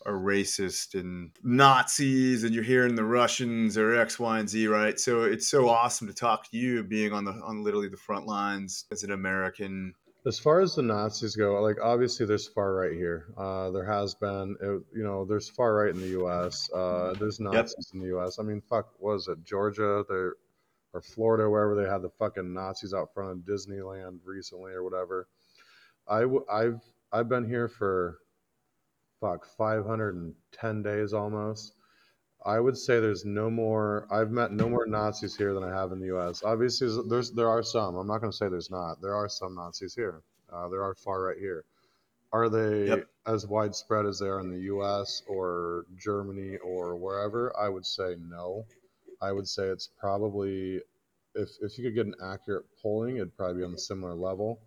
are 0.06 0.14
racist 0.14 1.00
and 1.00 1.32
nazis 1.44 2.44
and 2.44 2.54
you're 2.54 2.64
hearing 2.64 2.96
the 2.96 3.04
russians 3.04 3.78
or 3.78 3.96
x 4.00 4.20
y 4.20 4.40
and 4.40 4.50
z 4.50 4.68
right 4.68 5.00
so 5.00 5.24
it's 5.24 5.48
so 5.48 5.68
awesome 5.70 6.08
to 6.08 6.14
talk 6.14 6.50
to 6.50 6.58
you 6.58 6.84
being 6.84 7.14
on 7.14 7.26
the 7.26 7.32
on 7.32 7.64
literally 7.64 7.90
the 7.90 7.98
front 7.98 8.26
lines 8.26 8.86
as 8.92 9.04
an 9.04 9.12
american 9.12 9.94
as 10.26 10.38
far 10.38 10.60
as 10.60 10.76
the 10.76 10.82
Nazis 10.82 11.34
go, 11.38 11.62
like 11.62 11.78
obviously 11.82 12.26
there's 12.26 12.46
far 12.46 12.74
right 12.74 12.92
here. 12.92 13.28
Uh, 13.38 13.72
there 13.72 13.86
has 13.86 14.14
been, 14.16 14.58
it, 14.62 14.82
you 14.94 15.02
know, 15.02 15.24
there's 15.24 15.48
far 15.48 15.74
right 15.76 15.96
in 15.96 16.02
the 16.02 16.10
U.S. 16.10 16.70
Uh, 16.76 17.14
there's 17.18 17.40
Nazis 17.40 17.74
yep. 17.78 17.94
in 17.94 18.00
the 18.02 18.08
U.S. 18.18 18.38
I 18.38 18.44
mean, 18.44 18.62
fuck, 18.70 18.90
was 19.00 19.30
it 19.30 19.42
Georgia 19.46 20.04
there 20.10 20.34
or 20.94 21.02
Florida, 21.02 21.50
wherever 21.50 21.76
they 21.76 21.90
had 21.90 22.02
the 22.02 22.10
fucking 22.10 22.54
Nazis 22.54 22.94
out 22.94 23.14
front 23.14 23.32
of 23.32 23.38
Disneyland 23.40 24.20
recently 24.26 24.72
or 24.72 24.84
whatever. 24.84 25.28
I 26.08 26.22
w- 26.22 26.46
I've 26.52 26.82
I've 27.12 27.30
been 27.30 27.48
here 27.48 27.68
for 27.68 28.20
fuck 29.20 29.46
510 29.58 30.84
days 30.84 31.14
almost. 31.14 31.74
I 32.46 32.60
would 32.60 32.78
say 32.78 33.00
there's 33.00 33.26
no 33.26 33.50
more. 33.50 34.08
I've 34.10 34.32
met 34.32 34.54
no 34.54 34.70
more 34.70 34.86
Nazis 34.86 35.36
here 35.36 35.54
than 35.54 35.64
I 35.64 35.76
have 35.76 35.92
in 35.92 36.00
the 36.00 36.08
U.S. 36.08 36.42
Obviously, 36.44 36.88
there's 37.10 37.32
there 37.32 37.50
are 37.50 37.64
some. 37.64 37.96
I'm 37.96 38.08
not 38.08 38.20
going 38.20 38.32
to 38.32 38.38
say 38.38 38.48
there's 38.48 38.72
not. 38.72 39.02
There 39.02 39.14
are 39.14 39.28
some 39.28 39.56
Nazis 39.56 39.94
here. 39.94 40.22
Uh, 40.52 40.70
there 40.70 40.84
are 40.84 40.96
far 40.96 41.22
right 41.24 41.38
here. 41.38 41.66
Are 42.32 42.48
they 42.48 42.88
yep. 42.88 43.08
as 43.28 43.46
widespread 43.46 44.06
as 44.06 44.20
they 44.20 44.28
are 44.28 44.40
in 44.40 44.52
the 44.52 44.62
U.S. 44.62 45.22
or 45.28 45.86
Germany 45.98 46.58
or 46.58 46.96
wherever? 46.96 47.54
I 47.60 47.68
would 47.68 47.86
say 47.86 48.16
no. 48.30 48.66
I 49.22 49.32
would 49.34 49.48
say 49.48 49.64
it's 49.64 49.90
probably 50.00 50.82
if 51.36 51.50
if 51.62 51.78
you 51.78 51.84
could 51.84 51.96
get 51.96 52.06
an 52.06 52.16
accurate 52.24 52.66
polling, 52.82 53.18
it'd 53.18 53.36
probably 53.36 53.58
be 53.58 53.66
on 53.66 53.74
a 53.74 53.78
similar 53.78 54.14
level. 54.14 54.62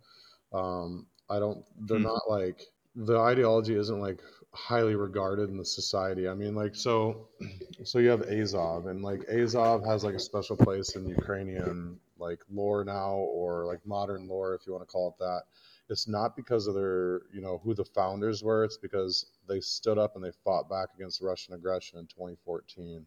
Um, 0.53 1.07
I 1.29 1.39
don't. 1.39 1.63
They're 1.87 1.97
hmm. 1.97 2.03
not 2.03 2.29
like 2.29 2.61
the 2.95 3.17
ideology 3.17 3.75
isn't 3.75 3.99
like 3.99 4.21
highly 4.53 4.95
regarded 4.95 5.49
in 5.49 5.57
the 5.57 5.65
society. 5.65 6.27
I 6.27 6.33
mean, 6.33 6.55
like 6.55 6.75
so, 6.75 7.27
so 7.83 7.99
you 7.99 8.09
have 8.09 8.23
Azov, 8.23 8.87
and 8.87 9.03
like 9.03 9.23
Azov 9.29 9.85
has 9.85 10.03
like 10.03 10.15
a 10.15 10.19
special 10.19 10.55
place 10.55 10.95
in 10.95 11.07
Ukrainian 11.07 11.99
like 12.17 12.39
lore 12.49 12.83
now, 12.83 13.13
or 13.15 13.65
like 13.65 13.85
modern 13.85 14.27
lore, 14.27 14.55
if 14.55 14.65
you 14.65 14.73
want 14.73 14.83
to 14.83 14.91
call 14.91 15.09
it 15.09 15.23
that. 15.23 15.43
It's 15.89 16.07
not 16.07 16.37
because 16.37 16.67
of 16.67 16.75
their, 16.75 17.23
you 17.33 17.41
know, 17.41 17.59
who 17.63 17.73
the 17.73 17.83
founders 17.83 18.41
were. 18.41 18.63
It's 18.63 18.77
because 18.77 19.25
they 19.49 19.59
stood 19.59 19.97
up 19.97 20.15
and 20.15 20.23
they 20.23 20.31
fought 20.43 20.69
back 20.69 20.89
against 20.95 21.21
Russian 21.21 21.53
aggression 21.53 21.99
in 21.99 22.07
2014. 22.07 23.05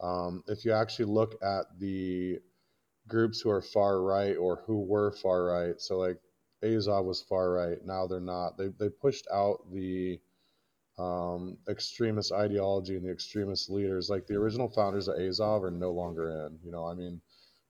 Um, 0.00 0.44
if 0.46 0.64
you 0.64 0.72
actually 0.72 1.06
look 1.06 1.34
at 1.42 1.64
the 1.78 2.38
groups 3.08 3.40
who 3.40 3.50
are 3.50 3.62
far 3.62 4.02
right 4.02 4.36
or 4.36 4.62
who 4.66 4.80
were 4.80 5.12
far 5.12 5.44
right, 5.44 5.80
so 5.80 5.98
like 5.98 6.18
Azov 6.62 7.06
was 7.06 7.22
far 7.22 7.50
right. 7.52 7.78
Now 7.84 8.06
they're 8.06 8.20
not. 8.20 8.58
They 8.58 8.68
they 8.78 8.90
pushed 8.90 9.26
out 9.32 9.60
the 9.72 10.20
um, 11.00 11.56
extremist 11.68 12.32
ideology 12.32 12.96
and 12.96 13.04
the 13.04 13.10
extremist 13.10 13.70
leaders. 13.70 14.10
Like 14.10 14.26
the 14.26 14.34
original 14.34 14.68
founders 14.68 15.08
of 15.08 15.18
Azov 15.18 15.64
are 15.64 15.70
no 15.70 15.90
longer 15.90 16.46
in. 16.46 16.58
You 16.62 16.72
know, 16.72 16.84
I 16.84 16.94
mean, 16.94 17.20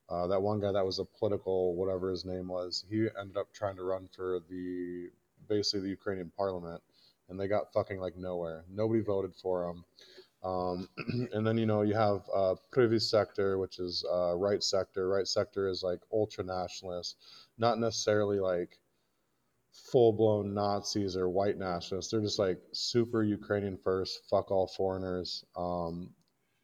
uh, 0.09 0.26
that 0.26 0.43
one 0.43 0.61
guy 0.61 0.72
that 0.72 0.85
was 0.85 0.99
a 0.99 1.05
political 1.05 1.76
whatever 1.76 2.11
his 2.11 2.24
name 2.24 2.49
was, 2.49 2.85
he 2.91 3.07
ended 3.20 3.37
up 3.37 3.53
trying 3.53 3.76
to 3.76 3.85
run 3.85 4.09
for 4.14 4.41
the 4.49 5.11
basically 5.49 5.81
the 5.81 5.89
Ukrainian 5.91 6.33
parliament, 6.37 6.83
and 7.28 7.39
they 7.39 7.47
got 7.47 7.72
fucking 7.72 8.01
like 8.01 8.16
nowhere. 8.16 8.64
Nobody 8.68 9.01
voted 9.01 9.35
for 9.37 9.70
him. 9.70 9.85
Um, 10.43 10.89
and 11.33 11.47
then 11.47 11.57
you 11.57 11.66
know 11.66 11.83
you 11.83 11.95
have 11.95 12.22
uh, 12.35 12.55
Pravy 12.72 13.01
sector, 13.01 13.59
which 13.59 13.78
is 13.78 14.05
uh, 14.12 14.35
right 14.35 14.62
sector. 14.62 15.09
Right 15.09 15.28
sector 15.28 15.68
is 15.68 15.85
like 15.85 16.01
ultra 16.12 16.43
nationalist, 16.43 17.16
not 17.59 17.78
necessarily 17.78 18.41
like 18.41 18.81
full 19.73 20.12
blown 20.12 20.55
Nazis 20.55 21.16
or 21.16 21.29
white 21.29 21.59
nationalists. 21.59 22.11
They're 22.11 22.21
just 22.21 22.39
like 22.39 22.59
super 22.73 23.23
Ukrainian 23.23 23.79
first, 23.83 24.21
fuck 24.31 24.51
all 24.51 24.66
foreigners. 24.66 25.45
Um, 25.57 26.11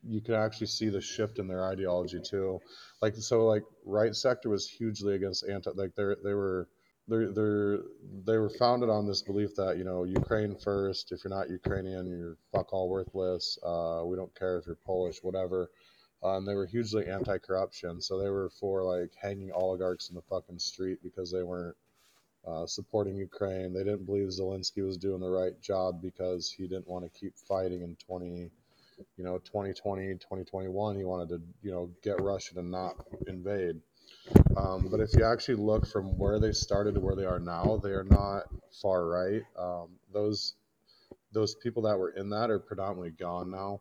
you 0.02 0.20
can 0.20 0.34
actually 0.34 0.68
see 0.68 0.88
the 0.88 1.00
shift 1.00 1.38
in 1.38 1.48
their 1.48 1.66
ideology 1.66 2.20
too. 2.20 2.60
Like 3.02 3.16
so, 3.16 3.46
like 3.46 3.62
right 3.84 4.14
sector 4.14 4.48
was 4.48 4.68
hugely 4.68 5.14
against 5.14 5.48
anti. 5.48 5.70
Like 5.74 5.94
they 5.96 6.04
they 6.22 6.34
were 6.34 6.68
they 7.08 7.24
they 7.26 7.76
they 8.24 8.38
were 8.38 8.50
founded 8.58 8.90
on 8.90 9.06
this 9.06 9.22
belief 9.22 9.54
that 9.56 9.78
you 9.78 9.84
know 9.84 10.04
Ukraine 10.04 10.56
first. 10.56 11.12
If 11.12 11.24
you're 11.24 11.36
not 11.36 11.50
Ukrainian, 11.50 12.06
you're 12.06 12.36
fuck 12.52 12.72
all 12.72 12.88
worthless. 12.88 13.58
Uh, 13.64 14.02
we 14.04 14.16
don't 14.16 14.34
care 14.34 14.58
if 14.58 14.66
you're 14.66 14.78
Polish, 14.86 15.18
whatever. 15.22 15.70
Uh, 16.22 16.38
and 16.38 16.48
they 16.48 16.54
were 16.54 16.66
hugely 16.66 17.06
anti-corruption, 17.06 18.00
so 18.00 18.18
they 18.18 18.30
were 18.30 18.50
for 18.58 18.82
like 18.82 19.12
hanging 19.20 19.52
oligarchs 19.52 20.08
in 20.08 20.14
the 20.14 20.22
fucking 20.22 20.58
street 20.58 20.98
because 21.02 21.30
they 21.30 21.42
weren't 21.42 21.76
uh, 22.46 22.66
supporting 22.66 23.16
Ukraine. 23.16 23.72
They 23.72 23.84
didn't 23.84 24.06
believe 24.06 24.28
Zelensky 24.28 24.84
was 24.84 24.96
doing 24.96 25.20
the 25.20 25.28
right 25.28 25.60
job 25.60 26.00
because 26.00 26.50
he 26.50 26.68
didn't 26.68 26.88
want 26.88 27.04
to 27.04 27.18
keep 27.18 27.36
fighting 27.36 27.82
in 27.82 27.96
20, 28.06 28.50
you 29.16 29.24
know, 29.24 29.38
2020, 29.38 30.14
2021. 30.14 30.96
He 30.96 31.04
wanted 31.04 31.28
to, 31.30 31.40
you 31.62 31.72
know, 31.72 31.90
get 32.02 32.20
Russia 32.20 32.54
to 32.54 32.62
not 32.62 32.94
invade. 33.26 33.80
Um, 34.56 34.88
but 34.90 35.00
if 35.00 35.14
you 35.14 35.24
actually 35.24 35.56
look 35.56 35.86
from 35.86 36.16
where 36.18 36.38
they 36.38 36.52
started 36.52 36.94
to 36.94 37.00
where 37.00 37.16
they 37.16 37.24
are 37.24 37.40
now, 37.40 37.80
they 37.82 37.90
are 37.90 38.04
not 38.04 38.44
far 38.80 39.06
right. 39.06 39.42
Um, 39.58 39.90
those 40.12 40.54
those 41.32 41.54
people 41.56 41.82
that 41.82 41.98
were 41.98 42.10
in 42.10 42.30
that 42.30 42.50
are 42.50 42.58
predominantly 42.58 43.10
gone 43.10 43.50
now. 43.50 43.80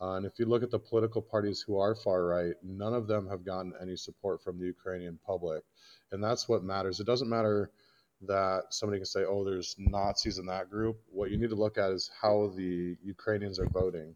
Uh, 0.00 0.12
and 0.14 0.26
if 0.26 0.32
you 0.38 0.46
look 0.46 0.62
at 0.62 0.70
the 0.70 0.78
political 0.78 1.20
parties 1.20 1.62
who 1.66 1.78
are 1.78 1.94
far 1.94 2.24
right, 2.24 2.54
none 2.62 2.94
of 2.94 3.06
them 3.06 3.28
have 3.28 3.44
gotten 3.44 3.72
any 3.80 3.96
support 3.96 4.42
from 4.42 4.58
the 4.58 4.66
Ukrainian 4.66 5.18
public. 5.26 5.62
And 6.12 6.22
that's 6.22 6.48
what 6.48 6.62
matters. 6.62 7.00
It 7.00 7.06
doesn't 7.06 7.28
matter 7.28 7.70
that 8.26 8.64
somebody 8.70 8.98
can 8.98 9.06
say, 9.06 9.24
oh, 9.24 9.44
there's 9.44 9.74
Nazis 9.78 10.38
in 10.38 10.46
that 10.46 10.70
group. 10.70 10.98
What 11.10 11.30
you 11.30 11.38
need 11.38 11.50
to 11.50 11.56
look 11.56 11.78
at 11.78 11.90
is 11.90 12.10
how 12.20 12.52
the 12.56 12.96
Ukrainians 13.02 13.58
are 13.58 13.68
voting. 13.68 14.14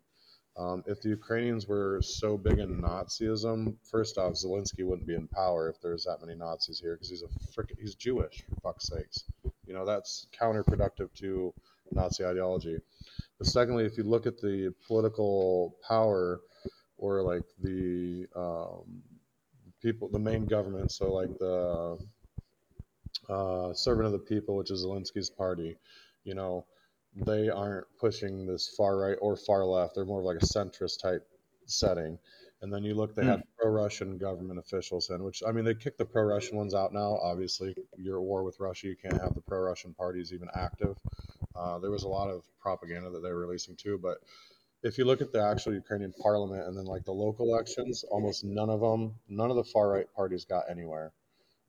Um, 0.56 0.84
if 0.86 1.00
the 1.00 1.08
Ukrainians 1.08 1.66
were 1.66 2.00
so 2.02 2.36
big 2.36 2.58
in 2.58 2.82
Nazism, 2.82 3.76
first 3.90 4.18
off, 4.18 4.34
Zelensky 4.34 4.84
wouldn't 4.84 5.06
be 5.06 5.14
in 5.14 5.26
power 5.28 5.70
if 5.70 5.80
there's 5.80 6.04
that 6.04 6.20
many 6.20 6.36
Nazis 6.36 6.78
here 6.78 6.94
because 6.94 7.08
he's 7.08 7.22
a 7.22 7.28
frickin' 7.54 7.78
he's 7.80 7.94
Jewish 7.94 8.42
for 8.48 8.60
fuck's 8.60 8.88
sakes. 8.88 9.24
You 9.66 9.72
know 9.72 9.86
that's 9.86 10.26
counterproductive 10.38 11.14
to 11.20 11.54
Nazi 11.90 12.24
ideology. 12.26 12.78
But 13.38 13.46
secondly, 13.46 13.86
if 13.86 13.96
you 13.96 14.04
look 14.04 14.26
at 14.26 14.40
the 14.40 14.74
political 14.86 15.76
power 15.88 16.40
or 16.98 17.22
like 17.22 17.44
the 17.62 18.26
um, 18.36 19.02
people, 19.80 20.08
the 20.08 20.18
main 20.18 20.44
government, 20.44 20.92
so 20.92 21.12
like 21.12 21.36
the 21.38 21.98
uh, 23.28 23.72
servant 23.72 24.06
of 24.06 24.12
the 24.12 24.18
people, 24.18 24.56
which 24.56 24.70
is 24.70 24.84
Zelensky's 24.84 25.30
party. 25.30 25.76
You 26.24 26.34
know, 26.34 26.66
they 27.14 27.48
aren't 27.48 27.86
pushing 27.98 28.46
this 28.46 28.68
far 28.76 28.96
right 28.98 29.18
or 29.20 29.36
far 29.36 29.64
left. 29.64 29.94
They're 29.94 30.04
more 30.04 30.20
of 30.20 30.24
like 30.24 30.42
a 30.42 30.46
centrist 30.46 31.00
type 31.02 31.26
setting. 31.66 32.18
And 32.62 32.72
then 32.72 32.84
you 32.84 32.94
look, 32.94 33.14
they 33.14 33.24
Hmm. 33.24 33.26
have 33.26 33.42
pro-Russian 33.58 34.18
government 34.18 34.58
officials 34.58 35.10
in, 35.10 35.22
which 35.24 35.42
I 35.46 35.52
mean, 35.52 35.64
they 35.64 35.74
kicked 35.74 35.98
the 35.98 36.04
pro-Russian 36.04 36.56
ones 36.56 36.74
out 36.74 36.92
now. 36.92 37.18
Obviously, 37.22 37.74
you're 37.96 38.18
at 38.18 38.22
war 38.22 38.44
with 38.44 38.60
Russia. 38.60 38.88
You 38.88 38.96
can't 38.96 39.20
have 39.20 39.34
the 39.34 39.40
pro-Russian 39.40 39.94
parties 39.94 40.32
even 40.32 40.48
active. 40.54 40.96
Uh, 41.54 41.78
there 41.78 41.90
was 41.90 42.04
a 42.04 42.08
lot 42.08 42.30
of 42.30 42.44
propaganda 42.60 43.10
that 43.10 43.20
they 43.20 43.30
were 43.30 43.40
releasing 43.40 43.76
too. 43.76 43.98
But 43.98 44.18
if 44.82 44.98
you 44.98 45.04
look 45.04 45.20
at 45.20 45.32
the 45.32 45.42
actual 45.42 45.74
Ukrainian 45.74 46.12
parliament 46.14 46.66
and 46.66 46.76
then 46.76 46.84
like 46.84 47.04
the 47.04 47.12
local 47.12 47.46
elections, 47.46 48.04
almost 48.10 48.44
none 48.44 48.70
of 48.70 48.80
them, 48.80 49.14
none 49.28 49.50
of 49.50 49.56
the 49.56 49.64
far 49.64 49.88
right 49.90 50.12
parties 50.14 50.44
got 50.44 50.70
anywhere. 50.70 51.12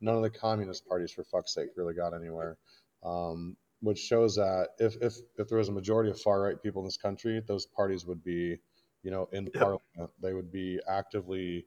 None 0.00 0.16
of 0.16 0.22
the 0.22 0.30
communist 0.30 0.86
parties, 0.86 1.12
for 1.12 1.24
fuck's 1.24 1.54
sake, 1.54 1.70
really 1.76 1.94
got 1.94 2.14
anywhere. 2.14 2.58
Um, 3.02 3.56
which 3.80 3.98
shows 3.98 4.36
that 4.36 4.70
if, 4.78 4.96
if 5.02 5.14
if 5.38 5.48
there 5.48 5.58
was 5.58 5.68
a 5.68 5.72
majority 5.72 6.10
of 6.10 6.20
far 6.20 6.40
right 6.42 6.62
people 6.62 6.82
in 6.82 6.86
this 6.86 6.96
country, 6.96 7.42
those 7.46 7.66
parties 7.66 8.06
would 8.06 8.24
be, 8.24 8.58
you 9.02 9.10
know, 9.10 9.28
in 9.32 9.48
Yep. 9.54 9.54
parliament. 9.58 9.82
They 10.22 10.32
would 10.32 10.50
be 10.50 10.80
actively 10.88 11.66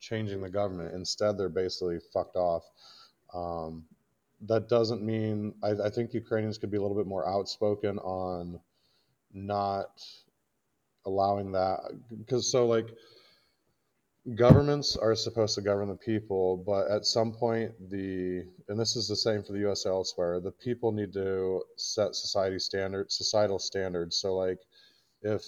changing 0.00 0.40
the 0.40 0.50
government. 0.50 0.94
Instead, 0.94 1.38
they're 1.38 1.48
basically 1.48 1.98
fucked 2.12 2.36
off. 2.36 2.64
Um, 3.32 3.84
that 4.42 4.68
doesn't 4.68 5.02
mean 5.02 5.54
I, 5.62 5.70
I 5.86 5.90
think 5.90 6.14
Ukrainians 6.14 6.58
could 6.58 6.70
be 6.70 6.76
a 6.78 6.82
little 6.82 6.96
bit 6.96 7.06
more 7.06 7.28
outspoken 7.28 7.98
on 7.98 8.60
not 9.32 10.02
allowing 11.06 11.52
that 11.52 11.80
because 12.18 12.50
so 12.50 12.66
like 12.66 12.88
governments 14.36 14.96
are 14.96 15.16
supposed 15.16 15.56
to 15.56 15.60
govern 15.60 15.88
the 15.88 15.96
people 15.96 16.56
but 16.64 16.88
at 16.88 17.04
some 17.04 17.32
point 17.32 17.72
the 17.90 18.44
and 18.68 18.78
this 18.78 18.94
is 18.94 19.08
the 19.08 19.16
same 19.16 19.42
for 19.42 19.52
the 19.52 19.68
us 19.68 19.84
elsewhere 19.84 20.38
the 20.38 20.52
people 20.52 20.92
need 20.92 21.12
to 21.12 21.60
set 21.76 22.14
society 22.14 22.58
standards 22.58 23.16
societal 23.16 23.58
standards 23.58 24.16
so 24.16 24.36
like 24.36 24.58
if 25.22 25.42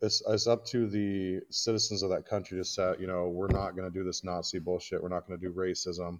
it's, 0.00 0.22
it's 0.26 0.46
up 0.46 0.64
to 0.64 0.88
the 0.88 1.40
citizens 1.50 2.02
of 2.02 2.08
that 2.08 2.26
country 2.26 2.56
to 2.56 2.64
set 2.64 2.98
you 2.98 3.06
know 3.06 3.28
we're 3.28 3.46
not 3.48 3.76
going 3.76 3.90
to 3.90 3.98
do 3.98 4.04
this 4.04 4.24
nazi 4.24 4.58
bullshit 4.58 5.02
we're 5.02 5.08
not 5.10 5.28
going 5.28 5.38
to 5.38 5.46
do 5.46 5.52
racism 5.52 6.18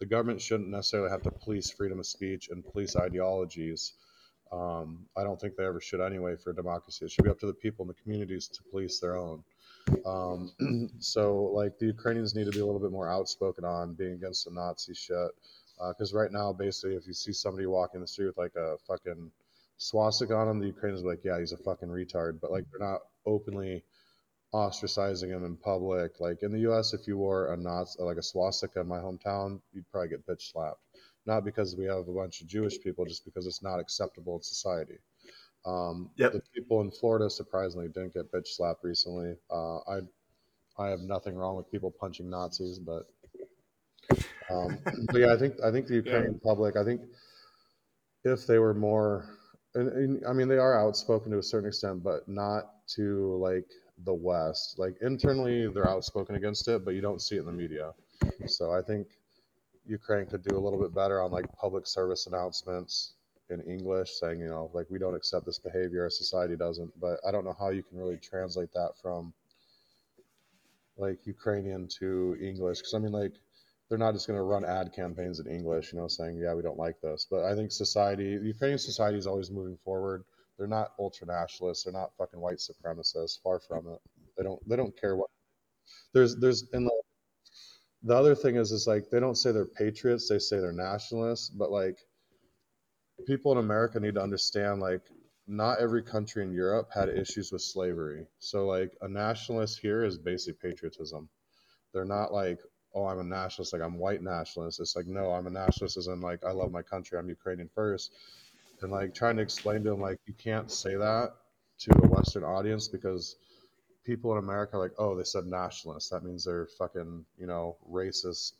the 0.00 0.06
government 0.06 0.42
shouldn't 0.42 0.70
necessarily 0.70 1.10
have 1.10 1.22
to 1.22 1.30
police 1.30 1.70
freedom 1.70 2.00
of 2.00 2.06
speech 2.06 2.48
and 2.50 2.64
police 2.64 2.96
ideologies 2.96 3.92
um, 4.52 5.06
I 5.16 5.22
don't 5.24 5.40
think 5.40 5.56
they 5.56 5.64
ever 5.64 5.80
should 5.80 6.00
anyway 6.00 6.36
for 6.36 6.50
a 6.50 6.54
democracy. 6.54 7.04
It 7.04 7.10
should 7.10 7.24
be 7.24 7.30
up 7.30 7.40
to 7.40 7.46
the 7.46 7.54
people 7.54 7.84
in 7.84 7.88
the 7.88 7.94
communities 7.94 8.46
to 8.48 8.62
police 8.70 9.00
their 9.00 9.16
own. 9.16 9.42
Um, 10.06 10.90
so, 10.98 11.50
like, 11.54 11.78
the 11.78 11.86
Ukrainians 11.86 12.34
need 12.34 12.44
to 12.44 12.52
be 12.52 12.60
a 12.60 12.66
little 12.66 12.80
bit 12.80 12.90
more 12.90 13.08
outspoken 13.08 13.64
on 13.64 13.94
being 13.94 14.12
against 14.12 14.44
the 14.44 14.50
Nazi 14.50 14.94
shit. 14.94 15.30
Because 15.88 16.12
right 16.12 16.30
now, 16.30 16.52
basically, 16.52 16.96
if 16.96 17.06
you 17.06 17.12
see 17.12 17.32
somebody 17.32 17.66
walking 17.66 18.00
the 18.00 18.06
street 18.06 18.26
with 18.26 18.38
like 18.38 18.54
a 18.56 18.76
fucking 18.86 19.30
swastika 19.76 20.34
on 20.34 20.48
him, 20.48 20.60
the 20.60 20.66
Ukrainians 20.66 21.02
be 21.02 21.08
like, 21.08 21.24
yeah, 21.24 21.38
he's 21.38 21.52
a 21.52 21.56
fucking 21.56 21.88
retard. 21.88 22.40
But 22.40 22.52
like, 22.52 22.64
they're 22.70 22.86
not 22.86 23.00
openly 23.26 23.82
ostracizing 24.54 25.30
him 25.30 25.44
in 25.44 25.56
public. 25.56 26.20
Like 26.20 26.42
in 26.42 26.52
the 26.52 26.60
U.S., 26.60 26.94
if 26.94 27.08
you 27.08 27.18
wore 27.18 27.52
a 27.52 27.56
Nazi, 27.56 28.00
like 28.00 28.18
a 28.18 28.22
swastika 28.22 28.80
in 28.80 28.86
my 28.86 28.98
hometown, 28.98 29.60
you'd 29.72 29.90
probably 29.90 30.10
get 30.10 30.26
bitch 30.26 30.52
slapped 30.52 30.78
not 31.26 31.44
because 31.44 31.76
we 31.76 31.86
have 31.86 32.08
a 32.08 32.12
bunch 32.12 32.40
of 32.40 32.46
Jewish 32.46 32.80
people, 32.80 33.04
just 33.04 33.24
because 33.24 33.46
it's 33.46 33.62
not 33.62 33.80
acceptable 33.80 34.36
in 34.36 34.42
society. 34.42 34.98
Um, 35.66 36.10
Yep. 36.16 36.32
The 36.32 36.42
people 36.54 36.80
in 36.82 36.90
Florida 36.90 37.30
surprisingly 37.30 37.88
didn't 37.88 38.14
get 38.14 38.30
bitch 38.30 38.48
slapped 38.48 38.84
recently. 38.84 39.34
Uh, 39.50 39.78
I 39.78 40.00
I 40.76 40.88
have 40.88 41.00
nothing 41.00 41.36
wrong 41.36 41.56
with 41.56 41.70
people 41.70 41.90
punching 41.90 42.28
Nazis, 42.28 42.78
but 42.78 43.06
um, 44.50 44.78
but 45.06 45.18
yeah, 45.18 45.32
I 45.32 45.38
think 45.38 45.54
I 45.64 45.70
think 45.70 45.86
the 45.86 45.94
Ukrainian 45.94 46.38
public, 46.40 46.76
I 46.76 46.84
think 46.84 47.02
if 48.24 48.46
they 48.46 48.58
were 48.58 48.74
more, 48.74 49.38
and, 49.74 49.88
and 49.88 50.26
I 50.26 50.32
mean 50.32 50.48
they 50.48 50.58
are 50.58 50.78
outspoken 50.78 51.32
to 51.32 51.38
a 51.38 51.42
certain 51.42 51.68
extent, 51.68 52.02
but 52.02 52.28
not 52.28 52.86
to 52.96 53.36
like 53.40 53.66
the 54.04 54.14
West. 54.14 54.78
Like 54.78 54.96
internally, 55.00 55.68
they're 55.68 55.88
outspoken 55.88 56.34
against 56.34 56.68
it, 56.68 56.84
but 56.84 56.94
you 56.94 57.00
don't 57.00 57.22
see 57.22 57.36
it 57.36 57.40
in 57.40 57.46
the 57.46 57.52
media. 57.52 57.92
So 58.46 58.72
I 58.72 58.82
think 58.82 59.06
Ukraine 59.86 60.26
could 60.26 60.42
do 60.42 60.56
a 60.56 60.60
little 60.60 60.80
bit 60.80 60.94
better 60.94 61.22
on 61.22 61.30
like 61.30 61.50
public 61.52 61.86
service 61.86 62.26
announcements 62.26 63.13
in 63.50 63.60
English, 63.62 64.10
saying 64.20 64.40
you 64.40 64.48
know 64.48 64.70
like 64.74 64.86
we 64.90 64.98
don't 64.98 65.14
accept 65.14 65.46
this 65.46 65.58
behavior, 65.58 66.02
our 66.02 66.10
society 66.10 66.56
doesn't. 66.56 66.98
But 67.00 67.20
I 67.26 67.30
don't 67.30 67.44
know 67.44 67.56
how 67.58 67.70
you 67.70 67.82
can 67.82 67.98
really 67.98 68.16
translate 68.16 68.72
that 68.74 68.92
from 69.00 69.32
like 70.96 71.26
Ukrainian 71.26 71.88
to 72.00 72.36
English, 72.40 72.78
because 72.78 72.94
I 72.94 72.98
mean 72.98 73.12
like 73.12 73.34
they're 73.88 73.98
not 73.98 74.14
just 74.14 74.26
going 74.26 74.38
to 74.38 74.42
run 74.42 74.64
ad 74.64 74.92
campaigns 74.94 75.40
in 75.40 75.46
English, 75.46 75.92
you 75.92 75.98
know, 75.98 76.08
saying 76.08 76.38
yeah 76.38 76.54
we 76.54 76.62
don't 76.62 76.78
like 76.78 77.00
this. 77.00 77.26
But 77.30 77.44
I 77.44 77.54
think 77.54 77.70
society, 77.70 78.38
Ukrainian 78.42 78.78
society 78.78 79.18
is 79.18 79.26
always 79.26 79.50
moving 79.50 79.78
forward. 79.84 80.24
They're 80.58 80.66
not 80.66 80.92
ultra 80.98 81.26
nationalists. 81.26 81.84
They're 81.84 81.92
not 81.92 82.12
fucking 82.16 82.40
white 82.40 82.58
supremacists. 82.58 83.42
Far 83.42 83.60
from 83.60 83.88
it. 83.88 84.00
They 84.36 84.44
don't. 84.44 84.68
They 84.68 84.76
don't 84.76 84.98
care 84.98 85.16
what. 85.16 85.30
There's 86.12 86.36
there's 86.36 86.68
in 86.72 86.84
the 86.84 87.02
the 88.04 88.14
other 88.14 88.34
thing 88.34 88.56
is 88.56 88.70
is 88.70 88.86
like 88.86 89.10
they 89.10 89.18
don't 89.18 89.36
say 89.36 89.50
they're 89.50 89.64
patriots 89.64 90.28
they 90.28 90.38
say 90.38 90.60
they're 90.60 90.72
nationalists 90.72 91.48
but 91.48 91.70
like 91.70 91.98
people 93.26 93.52
in 93.52 93.58
america 93.58 93.98
need 94.00 94.14
to 94.14 94.22
understand 94.22 94.80
like 94.80 95.02
not 95.46 95.78
every 95.78 96.02
country 96.02 96.42
in 96.42 96.52
europe 96.52 96.88
had 96.92 97.08
issues 97.08 97.52
with 97.52 97.60
slavery. 97.62 98.26
So 98.38 98.66
like 98.66 98.96
a 99.02 99.08
nationalist 99.08 99.78
here 99.78 100.04
is 100.04 100.16
basic 100.16 100.60
patriotism. 100.60 101.28
They're 101.92 102.04
not 102.04 102.32
like 102.32 102.60
oh 102.94 103.06
i'm 103.06 103.18
a 103.18 103.24
nationalist 103.24 103.72
like 103.72 103.82
i'm 103.82 103.98
white 103.98 104.22
nationalist. 104.22 104.80
It's 104.80 104.96
like 104.96 105.06
no 105.06 105.32
i'm 105.32 105.46
a 105.46 105.50
nationalist 105.50 105.96
as 105.96 106.06
in 106.06 106.20
like 106.20 106.44
i 106.44 106.50
love 106.52 106.72
my 106.72 106.82
country 106.82 107.18
i'm 107.18 107.28
ukrainian 107.28 107.68
first. 107.74 108.12
And 108.80 108.90
like 108.90 109.14
trying 109.14 109.36
to 109.36 109.42
explain 109.42 109.84
to 109.84 109.90
them 109.90 110.00
like 110.00 110.18
you 110.26 110.34
can't 110.34 110.70
say 110.70 110.94
that 110.96 111.32
to 111.80 111.90
a 112.02 112.08
western 112.08 112.44
audience 112.44 112.88
because 112.88 113.36
people 114.04 114.32
in 114.32 114.38
America 114.38 114.76
are 114.76 114.80
like, 114.80 114.92
oh, 114.98 115.16
they 115.16 115.24
said 115.24 115.46
nationalist. 115.46 116.10
That 116.10 116.22
means 116.22 116.44
they're 116.44 116.68
fucking, 116.78 117.24
you 117.38 117.46
know, 117.46 117.76
racist 117.90 118.52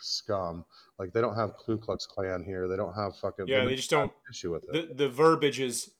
scum. 0.00 0.64
Like 0.98 1.12
they 1.12 1.20
don't 1.20 1.36
have 1.36 1.56
Ku 1.64 1.76
Klux 1.78 2.06
Klan 2.06 2.44
here. 2.44 2.68
They 2.68 2.76
don't 2.76 2.94
have 2.94 3.16
fucking. 3.16 3.46
Yeah, 3.48 3.64
they 3.64 3.76
just 3.76 3.90
don't- 3.90 4.12
issue 4.30 4.52
with 4.52 4.64
it. 4.72 4.88
the 4.88 4.94
the 4.94 5.08
verbiage 5.08 5.60
is 5.60 5.90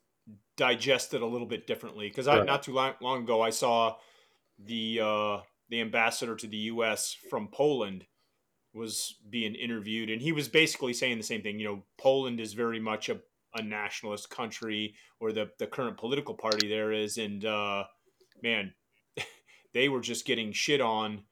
digested 0.56 1.22
a 1.22 1.26
little 1.26 1.46
bit 1.46 1.66
differently 1.66 2.08
because 2.08 2.26
I 2.26 2.42
not 2.44 2.62
too 2.62 2.72
long, 2.72 2.94
long 3.00 3.22
ago 3.22 3.42
I 3.42 3.50
saw 3.50 3.96
the 4.58 5.00
uh, 5.02 5.38
the 5.68 5.80
ambassador 5.80 6.34
to 6.36 6.46
the 6.46 6.56
U.S. 6.56 7.14
from 7.28 7.48
Poland 7.48 8.06
was 8.74 9.16
being 9.30 9.54
interviewed 9.54 10.10
and 10.10 10.20
he 10.20 10.32
was 10.32 10.48
basically 10.48 10.92
saying 10.92 11.16
the 11.16 11.22
same 11.22 11.42
thing. 11.42 11.58
You 11.58 11.66
know, 11.66 11.82
Poland 11.98 12.40
is 12.40 12.52
very 12.52 12.78
much 12.78 13.08
a, 13.08 13.18
a 13.54 13.62
nationalist 13.62 14.30
country, 14.30 14.94
or 15.20 15.32
the 15.32 15.50
the 15.58 15.66
current 15.66 15.96
political 15.96 16.34
party 16.34 16.68
there 16.68 16.92
is, 16.92 17.18
and 17.18 17.44
uh, 17.44 17.84
man, 18.42 18.74
they 19.74 19.88
were 19.88 20.00
just 20.00 20.24
getting 20.26 20.52
shit 20.52 20.80
on 20.80 21.22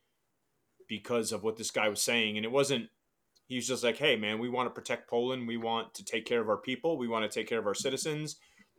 because 0.89 1.33
of 1.33 1.43
what 1.43 1.57
this 1.57 1.71
guy 1.71 1.89
was 1.89 2.03
saying, 2.03 2.37
and 2.37 2.45
it 2.45 2.53
wasn't 2.53 2.89
he 3.47 3.57
was 3.57 3.67
just 3.69 3.85
like, 3.85 3.99
"Hey, 3.99 4.17
man, 4.17 4.39
we 4.39 4.49
want 4.49 4.67
to 4.67 4.71
protect 4.75 5.09
Poland. 5.09 5.47
We 5.47 5.59
want 5.59 5.93
to 5.95 6.05
take 6.05 6.25
care 6.25 6.41
of 6.41 6.49
our 6.49 6.57
people. 6.57 6.97
We 6.97 7.09
want 7.09 7.31
to 7.31 7.39
take 7.39 7.47
care 7.47 7.59
of 7.59 7.67
our 7.67 7.75
citizens. 7.75 8.37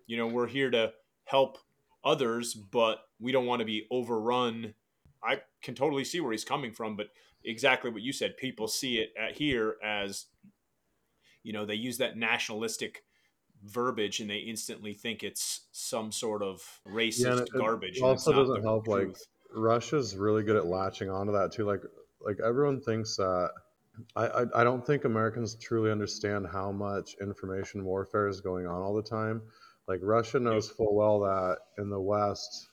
You 0.07 0.17
know, 0.17 0.25
we're 0.27 0.47
here 0.47 0.71
to 0.71 0.91
help 1.25 1.59
others, 2.03 2.55
but 2.55 3.07
we 3.19 3.31
don't 3.31 3.45
want 3.45 3.59
to 3.59 3.65
be 3.65 3.85
overrun." 3.91 4.73
I 5.23 5.41
can 5.61 5.75
totally 5.75 6.03
see 6.03 6.19
where 6.19 6.31
he's 6.31 6.43
coming 6.43 6.71
from, 6.71 6.95
but 6.95 7.07
exactly 7.43 7.91
what 7.91 8.01
you 8.01 8.11
said, 8.11 8.37
people 8.37 8.67
see 8.67 8.97
it 8.97 9.13
at 9.17 9.35
here 9.37 9.77
as, 9.83 10.25
you 11.43 11.53
know, 11.53 11.65
they 11.65 11.75
use 11.75 11.97
that 11.99 12.17
nationalistic 12.17 13.03
verbiage 13.63 14.19
and 14.19 14.29
they 14.29 14.37
instantly 14.37 14.93
think 14.93 15.23
it's 15.23 15.61
some 15.71 16.11
sort 16.11 16.43
of 16.43 16.81
racist 16.87 17.23
Yeah, 17.25 17.33
it- 17.41 17.47
it 17.47 17.53
garbage. 17.53 17.97
and 17.97 18.05
also 18.05 18.33
doesn't 18.33 18.61
help, 18.63 18.87
like, 18.87 19.03
truth. 19.05 19.27
Russia's 19.55 20.15
really 20.15 20.43
good 20.43 20.55
at 20.55 20.65
latching 20.65 21.09
onto 21.09 21.33
that 21.33 21.51
too. 21.51 21.65
Like, 21.65 21.81
like 22.21 22.37
everyone 22.45 22.81
thinks 22.81 23.15
that. 23.17 23.51
I, 24.13 24.27
I, 24.27 24.45
I 24.55 24.63
don't 24.65 24.85
think 24.85 25.05
Americans 25.05 25.55
truly 25.55 25.89
understand 25.89 26.47
how 26.51 26.69
much 26.69 27.15
information 27.21 27.85
warfare 27.85 28.27
is 28.27 28.41
going 28.41 28.67
on 28.67 28.81
all 28.81 28.93
the 28.93 29.01
time. 29.01 29.41
Like 29.87 30.01
Russia 30.03 30.39
knows 30.39 30.69
full 30.69 30.95
well 30.95 31.21
that 31.21 31.59
in 31.77 31.89
the 31.89 31.99
West, 31.99 32.67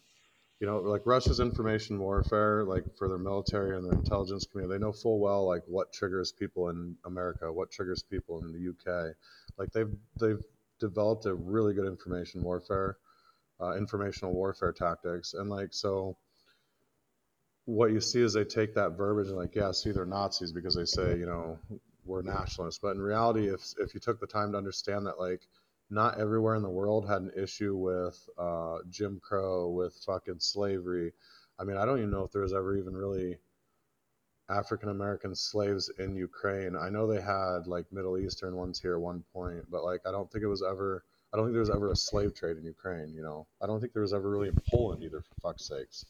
you 0.59 0.67
know, 0.67 0.79
like 0.79 1.03
Russia's 1.05 1.41
information 1.41 1.99
warfare, 1.99 2.65
like 2.65 2.85
for 2.97 3.09
their 3.09 3.19
military 3.19 3.77
and 3.77 3.85
their 3.85 3.99
intelligence 3.99 4.47
community, 4.47 4.75
they 4.75 4.85
know 4.85 4.93
full 4.93 5.21
well 5.21 5.47
like 5.47 5.63
what 5.67 5.93
triggers 5.93 6.33
people 6.33 6.71
in 6.71 6.97
America, 7.05 7.53
what 7.53 7.71
triggers 7.71 8.03
people 8.03 8.43
in 8.43 8.53
the 8.53 8.71
UK. 8.71 9.15
Like 9.59 9.71
they've 9.73 9.93
they've 10.19 10.43
developed 10.81 11.27
a 11.27 11.35
really 11.35 11.75
good 11.75 11.87
information 11.87 12.43
warfare, 12.43 12.97
uh, 13.61 13.77
informational 13.77 14.33
warfare 14.33 14.73
tactics, 14.73 15.35
and 15.35 15.51
like 15.51 15.73
so 15.73 16.17
what 17.65 17.93
you 17.93 18.01
see 18.01 18.21
is 18.21 18.33
they 18.33 18.45
take 18.45 18.75
that 18.75 18.97
verbiage 18.97 19.29
and 19.29 19.37
like, 19.37 19.55
yeah, 19.55 19.71
see, 19.73 19.93
they're 19.93 20.07
Nazis 20.07 20.53
because 20.53 20.75
they 20.75 20.85
say, 20.85 21.17
you 21.19 21.27
know, 21.27 21.59
we're 22.05 22.23
nationalists. 22.23 22.81
But 22.83 22.97
in 22.97 23.03
reality, 23.03 23.49
if 23.49 23.61
if 23.79 23.95
you 23.95 24.01
took 24.01 24.21
the 24.21 24.27
time 24.27 24.53
to 24.53 24.59
understand 24.59 25.07
that, 25.07 25.21
like, 25.21 25.43
not 25.91 26.19
everywhere 26.19 26.57
in 26.57 26.63
the 26.63 26.71
world 26.71 27.09
had 27.09 27.23
an 27.23 27.33
issue 27.37 27.77
with 27.77 28.19
uh, 28.39 28.79
Jim 28.91 29.21
Crow, 29.23 29.71
with 29.71 29.95
fucking 30.07 30.41
slavery. 30.41 31.13
I 31.59 31.65
mean, 31.65 31.77
I 31.77 31.85
don't 31.85 31.99
even 31.99 32.11
know 32.11 32.25
if 32.25 32.33
there 32.33 32.43
was 32.43 32.55
ever 32.55 32.77
even 32.77 32.97
really 32.97 33.37
African 34.49 34.89
American 34.89 35.35
slaves 35.35 35.91
in 35.99 36.17
Ukraine. 36.17 36.77
I 36.77 36.89
know 36.91 37.07
they 37.07 37.21
had 37.21 37.67
like 37.67 37.93
Middle 37.93 38.19
Eastern 38.19 38.57
ones 38.57 38.81
here 38.81 38.95
at 38.95 39.01
one 39.01 39.23
point, 39.33 39.71
but 39.71 39.85
like, 39.85 40.01
I 40.07 40.11
don't 40.11 40.31
think 40.31 40.43
it 40.43 40.49
was 40.49 40.63
ever 40.63 41.05
I 41.33 41.37
don't 41.37 41.47
think 41.47 41.55
there 41.55 41.61
was 41.61 41.71
ever 41.71 41.91
a 41.91 41.97
slave 41.97 42.35
trade 42.35 42.59
in 42.59 42.65
Ukraine. 42.65 43.15
You 43.15 43.23
know, 43.23 43.47
I 43.63 43.67
don't 43.67 43.81
think 43.81 43.93
there 43.95 44.03
was 44.03 44.13
ever 44.13 44.29
really 44.29 44.49
in 44.49 44.59
Poland 44.71 45.03
either. 45.03 45.23
For 45.23 45.35
fuck's 45.41 45.67
sakes, 45.67 46.05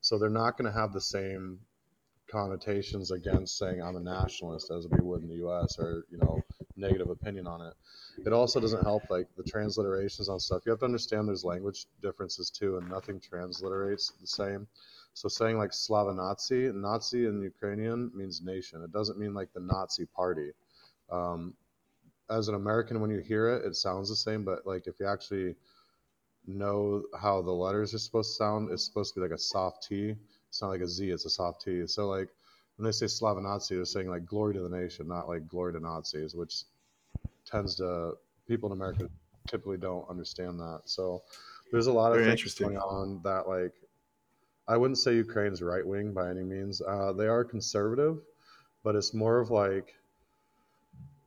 so 0.00 0.18
they're 0.18 0.30
not 0.30 0.56
going 0.56 0.70
to 0.70 0.78
have 0.78 0.92
the 0.92 1.00
same 1.00 1.58
connotations 2.30 3.10
against 3.10 3.56
saying 3.58 3.82
I'm 3.82 3.96
a 3.96 4.00
nationalist 4.00 4.70
as 4.70 4.86
we 4.90 5.00
would 5.00 5.22
in 5.22 5.28
the 5.28 5.36
U.S. 5.36 5.78
or 5.78 6.04
you 6.10 6.18
know 6.18 6.42
negative 6.76 7.10
opinion 7.10 7.46
on 7.46 7.62
it. 7.62 7.74
It 8.26 8.32
also 8.32 8.60
doesn't 8.60 8.82
help 8.82 9.08
like 9.10 9.26
the 9.36 9.42
transliterations 9.42 10.28
on 10.28 10.38
stuff. 10.40 10.62
You 10.66 10.70
have 10.70 10.80
to 10.80 10.84
understand 10.84 11.28
there's 11.28 11.44
language 11.44 11.86
differences 12.02 12.50
too, 12.50 12.76
and 12.76 12.88
nothing 12.88 13.20
transliterates 13.20 14.12
the 14.20 14.26
same. 14.26 14.66
So 15.14 15.28
saying 15.28 15.58
like 15.58 15.72
Slava 15.72 16.14
Nazi, 16.14 16.70
Nazi 16.72 17.26
in 17.26 17.42
Ukrainian 17.42 18.10
means 18.14 18.42
nation. 18.42 18.82
It 18.84 18.92
doesn't 18.92 19.18
mean 19.18 19.34
like 19.34 19.52
the 19.52 19.60
Nazi 19.60 20.06
party. 20.06 20.52
Um, 21.10 21.54
as 22.30 22.48
an 22.48 22.54
American, 22.54 23.00
when 23.00 23.10
you 23.10 23.20
hear 23.20 23.48
it, 23.48 23.64
it 23.64 23.74
sounds 23.74 24.10
the 24.10 24.16
same, 24.16 24.44
but 24.44 24.66
like 24.66 24.86
if 24.86 25.00
you 25.00 25.06
actually 25.06 25.56
know 26.54 27.04
how 27.20 27.42
the 27.42 27.52
letters 27.52 27.94
are 27.94 27.98
supposed 27.98 28.30
to 28.32 28.36
sound, 28.36 28.70
it's 28.70 28.84
supposed 28.84 29.14
to 29.14 29.20
be 29.20 29.24
like 29.24 29.36
a 29.36 29.38
soft 29.38 29.86
T. 29.88 30.14
It's 30.48 30.62
not 30.62 30.68
like 30.68 30.80
a 30.80 30.88
Z, 30.88 31.10
it's 31.10 31.26
a 31.26 31.30
soft 31.30 31.62
T. 31.62 31.86
So 31.86 32.08
like 32.08 32.28
when 32.76 32.84
they 32.84 32.92
say 32.92 33.06
Slava 33.06 33.40
Nazi, 33.40 33.76
they're 33.76 33.84
saying 33.84 34.08
like 34.08 34.24
glory 34.26 34.54
to 34.54 34.60
the 34.60 34.68
nation, 34.68 35.08
not 35.08 35.28
like 35.28 35.48
glory 35.48 35.74
to 35.74 35.80
Nazis, 35.80 36.34
which 36.34 36.62
tends 37.44 37.74
to 37.76 38.14
people 38.46 38.68
in 38.68 38.72
America 38.72 39.08
typically 39.46 39.76
don't 39.78 40.08
understand 40.08 40.58
that. 40.60 40.82
So 40.84 41.22
there's 41.70 41.86
a 41.86 41.92
lot 41.92 42.12
of 42.12 42.18
Very 42.18 42.28
things 42.28 42.40
interesting. 42.40 42.68
going 42.68 42.78
on 42.78 43.20
that 43.24 43.48
like 43.48 43.74
I 44.68 44.76
wouldn't 44.76 44.98
say 44.98 45.16
Ukraine's 45.16 45.62
right 45.62 45.86
wing 45.86 46.12
by 46.12 46.30
any 46.30 46.42
means. 46.42 46.80
Uh, 46.82 47.12
they 47.12 47.26
are 47.26 47.44
conservative, 47.44 48.18
but 48.84 48.96
it's 48.96 49.14
more 49.14 49.38
of 49.38 49.50
like 49.50 49.94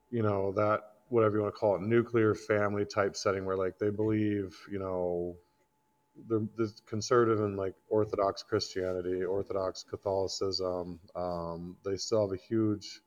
you 0.09 0.23
know 0.23 0.51
that 0.53 0.90
whatever 1.11 1.37
you 1.37 1.43
want 1.43 1.53
to 1.53 1.59
call 1.59 1.75
it 1.75 1.81
nuclear 1.81 2.33
family 2.35 2.85
type 2.85 3.15
setting 3.15 3.45
where 3.45 3.57
like 3.57 3.77
they 3.79 3.89
believe 3.89 4.57
you 4.71 4.79
know 4.79 5.35
the, 6.27 6.47
the 6.57 6.71
conservative 6.87 7.43
and 7.43 7.57
like 7.57 7.73
orthodox 7.89 8.43
christianity 8.43 9.23
orthodox 9.23 9.83
catholicism 9.83 10.99
um, 11.15 11.77
they 11.85 11.95
still 11.97 12.27
have 12.27 12.37
a 12.37 12.41
huge 12.41 13.01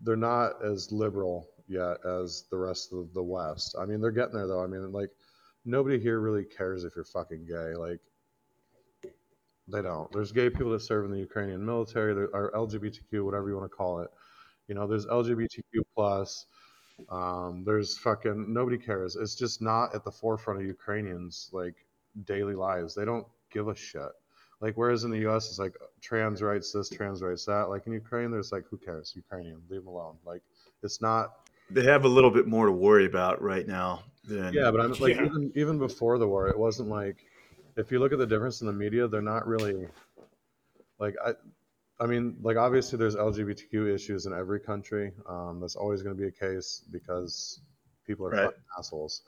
they're 0.00 0.16
not 0.16 0.64
as 0.64 0.92
liberal 0.92 1.48
yet 1.66 1.98
as 2.06 2.44
the 2.50 2.56
rest 2.56 2.92
of 2.92 3.12
the 3.14 3.22
west. 3.22 3.76
I 3.78 3.84
mean 3.84 4.00
they're 4.00 4.10
getting 4.10 4.34
there 4.34 4.46
though. 4.46 4.62
I 4.62 4.66
mean 4.66 4.92
like 4.92 5.10
nobody 5.64 5.98
here 5.98 6.20
really 6.20 6.44
cares 6.44 6.84
if 6.84 6.94
you're 6.96 7.04
fucking 7.04 7.46
gay. 7.46 7.74
Like 7.74 8.00
they 9.68 9.82
don't. 9.82 10.10
There's 10.12 10.32
gay 10.32 10.50
people 10.50 10.70
that 10.72 10.80
serve 10.82 11.04
in 11.04 11.10
the 11.10 11.18
ukrainian 11.18 11.64
military. 11.64 12.14
There 12.14 12.34
are 12.34 12.52
lgbtq 12.54 13.24
whatever 13.24 13.48
you 13.48 13.56
want 13.56 13.70
to 13.70 13.76
call 13.76 14.00
it. 14.00 14.10
You 14.68 14.74
know 14.74 14.86
there's 14.86 15.06
lgbtq 15.06 15.62
plus 15.94 16.46
um, 17.10 17.64
there's 17.64 17.96
fucking 17.98 18.52
nobody 18.52 18.78
cares. 18.78 19.16
It's 19.16 19.34
just 19.34 19.62
not 19.62 19.94
at 19.94 20.04
the 20.04 20.10
forefront 20.10 20.60
of 20.60 20.66
Ukrainians 20.66 21.50
like 21.52 21.74
daily 22.24 22.54
lives. 22.54 22.94
They 22.94 23.04
don't 23.04 23.26
give 23.52 23.68
a 23.68 23.74
shit. 23.74 24.10
Like 24.60 24.76
whereas 24.76 25.04
in 25.04 25.10
the 25.10 25.18
U.S. 25.20 25.48
it's 25.48 25.58
like 25.58 25.74
trans 26.00 26.42
rights 26.42 26.72
this, 26.72 26.88
trans 26.88 27.22
rights 27.22 27.44
that. 27.44 27.68
Like 27.68 27.86
in 27.86 27.92
Ukraine, 27.92 28.30
there's 28.30 28.52
like 28.52 28.64
who 28.68 28.76
cares? 28.76 29.12
Ukrainian, 29.14 29.62
leave 29.68 29.80
them 29.80 29.88
alone. 29.88 30.16
Like 30.24 30.42
it's 30.82 31.00
not. 31.00 31.32
They 31.70 31.84
have 31.84 32.04
a 32.04 32.08
little 32.08 32.30
bit 32.30 32.46
more 32.46 32.66
to 32.66 32.72
worry 32.72 33.06
about 33.06 33.42
right 33.42 33.66
now 33.66 34.02
than 34.24 34.52
Yeah, 34.52 34.70
but 34.70 34.80
I'm 34.80 34.92
like 34.92 35.16
Yeah. 35.16 35.26
even 35.26 35.52
even 35.54 35.78
before 35.78 36.18
the 36.18 36.26
war, 36.26 36.48
it 36.48 36.58
wasn't 36.58 36.88
like 36.88 37.24
if 37.76 37.92
you 37.92 38.00
look 38.00 38.12
at 38.12 38.18
the 38.18 38.26
difference 38.26 38.60
in 38.60 38.66
the 38.66 38.72
media, 38.72 39.06
they're 39.06 39.22
not 39.22 39.46
really 39.46 39.86
like 40.98 41.14
I. 41.24 41.32
I 42.00 42.06
mean, 42.06 42.36
like 42.42 42.56
obviously 42.56 42.98
there's 42.98 43.16
LGBTQ 43.16 43.92
issues 43.92 44.26
in 44.26 44.32
every 44.32 44.60
country. 44.60 45.12
Um, 45.28 45.58
that's 45.60 45.74
always 45.76 46.02
going 46.02 46.16
to 46.16 46.20
be 46.20 46.28
a 46.28 46.32
case 46.32 46.84
because 46.92 47.60
people 48.06 48.26
are 48.26 48.30
Right. 48.30 48.44
fucking 48.46 48.62
assholes. 48.78 49.22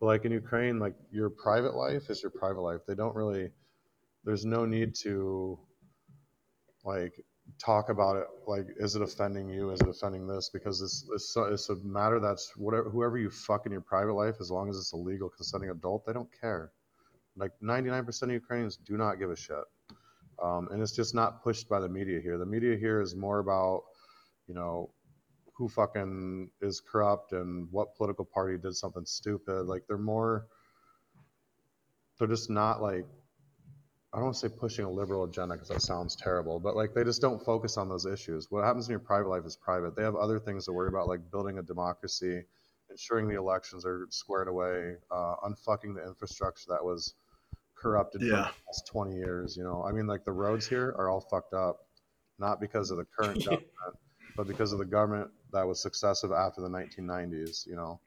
But 0.00 0.06
like 0.06 0.24
in 0.24 0.32
Ukraine, 0.32 0.78
like 0.78 0.94
your 1.10 1.30
private 1.30 1.74
life 1.74 2.10
is 2.10 2.22
your 2.22 2.30
private 2.30 2.60
life. 2.60 2.80
They 2.86 2.94
don't 2.94 3.14
really. 3.14 3.52
There's 4.24 4.44
no 4.44 4.64
need 4.66 4.94
to 4.96 5.58
like 6.84 7.14
talk 7.58 7.90
about 7.90 8.16
it. 8.16 8.26
Like, 8.46 8.66
is 8.76 8.96
it 8.96 9.02
offending 9.02 9.48
you? 9.48 9.70
Is 9.70 9.80
it 9.80 9.88
offending 9.88 10.26
this? 10.26 10.50
Because 10.52 10.82
it's 10.82 11.08
it's, 11.14 11.30
so- 11.32 11.44
it's 11.44 11.68
a 11.70 11.76
matter 11.76 12.18
that's 12.18 12.52
whatever 12.56 12.90
whoever 12.90 13.16
you 13.18 13.30
fuck 13.30 13.66
in 13.66 13.72
your 13.72 13.80
private 13.80 14.14
life, 14.14 14.36
as 14.40 14.50
long 14.50 14.68
as 14.68 14.76
it's 14.76 14.92
a 14.92 14.96
legal 14.96 15.28
consenting 15.28 15.70
adult, 15.70 16.04
they 16.04 16.12
don't 16.12 16.28
care. 16.40 16.72
Like 17.36 17.52
99% 17.62 18.22
of 18.24 18.30
Ukrainians 18.30 18.76
do 18.78 18.96
not 18.96 19.18
give 19.18 19.30
a 19.30 19.36
shit 19.36 19.56
um, 20.42 20.68
and 20.70 20.82
it's 20.82 20.92
just 20.92 21.14
not 21.14 21.42
pushed 21.42 21.68
by 21.68 21.80
the 21.80 21.88
media 21.88 22.20
here. 22.20 22.38
The 22.38 22.46
media 22.46 22.76
here 22.76 23.00
is 23.00 23.14
more 23.14 23.38
about, 23.38 23.84
you 24.46 24.54
know, 24.54 24.90
who 25.54 25.68
fucking 25.68 26.50
is 26.60 26.80
corrupt 26.80 27.32
and 27.32 27.68
what 27.70 27.96
political 27.96 28.24
party 28.24 28.58
did 28.58 28.74
something 28.74 29.06
stupid. 29.06 29.66
Like 29.66 29.84
they're 29.88 29.96
more, 29.96 30.46
they're 32.18 32.28
just 32.28 32.50
not 32.50 32.82
like, 32.82 33.06
I 34.12 34.18
don't 34.18 34.26
want 34.26 34.36
to 34.36 34.48
say 34.48 34.54
pushing 34.54 34.84
a 34.84 34.90
liberal 34.90 35.24
agenda 35.24 35.54
because 35.54 35.68
that 35.68 35.82
sounds 35.82 36.16
terrible, 36.16 36.60
but 36.60 36.76
like 36.76 36.94
they 36.94 37.04
just 37.04 37.20
don't 37.20 37.42
focus 37.42 37.76
on 37.76 37.88
those 37.88 38.06
issues. 38.06 38.46
What 38.50 38.64
happens 38.64 38.86
in 38.86 38.92
your 38.92 39.00
private 39.00 39.28
life 39.28 39.44
is 39.44 39.56
private. 39.56 39.96
They 39.96 40.02
have 40.02 40.14
other 40.14 40.38
things 40.38 40.66
to 40.66 40.72
worry 40.72 40.88
about, 40.88 41.08
like 41.08 41.30
building 41.30 41.58
a 41.58 41.62
democracy, 41.62 42.44
ensuring 42.90 43.28
the 43.28 43.36
elections 43.36 43.84
are 43.84 44.06
squared 44.10 44.48
away, 44.48 44.94
uh, 45.10 45.34
unfucking 45.44 45.94
the 45.94 46.06
infrastructure 46.06 46.66
that 46.68 46.84
was 46.84 47.14
corrupted 47.86 48.20
for 48.20 48.26
Yeah. 48.26 48.32
the 48.36 48.66
last 48.66 48.86
20 48.88 49.14
years. 49.16 49.56
You 49.56 49.64
know, 49.64 49.84
I 49.84 49.92
mean, 49.92 50.06
like 50.06 50.24
the 50.24 50.32
roads 50.32 50.66
here 50.66 50.94
are 50.98 51.08
all 51.08 51.20
fucked 51.20 51.54
up, 51.54 51.86
not 52.38 52.60
because 52.60 52.90
of 52.90 52.96
the 52.98 53.04
current 53.04 53.38
government, 53.44 53.66
but 54.36 54.46
because 54.46 54.72
of 54.72 54.78
the 54.78 54.84
government 54.84 55.30
that 55.52 55.66
was 55.66 55.80
successive 55.80 56.32
after 56.32 56.60
the 56.60 56.68
1990s. 56.68 57.66
You 57.66 57.76
know, 57.76 58.00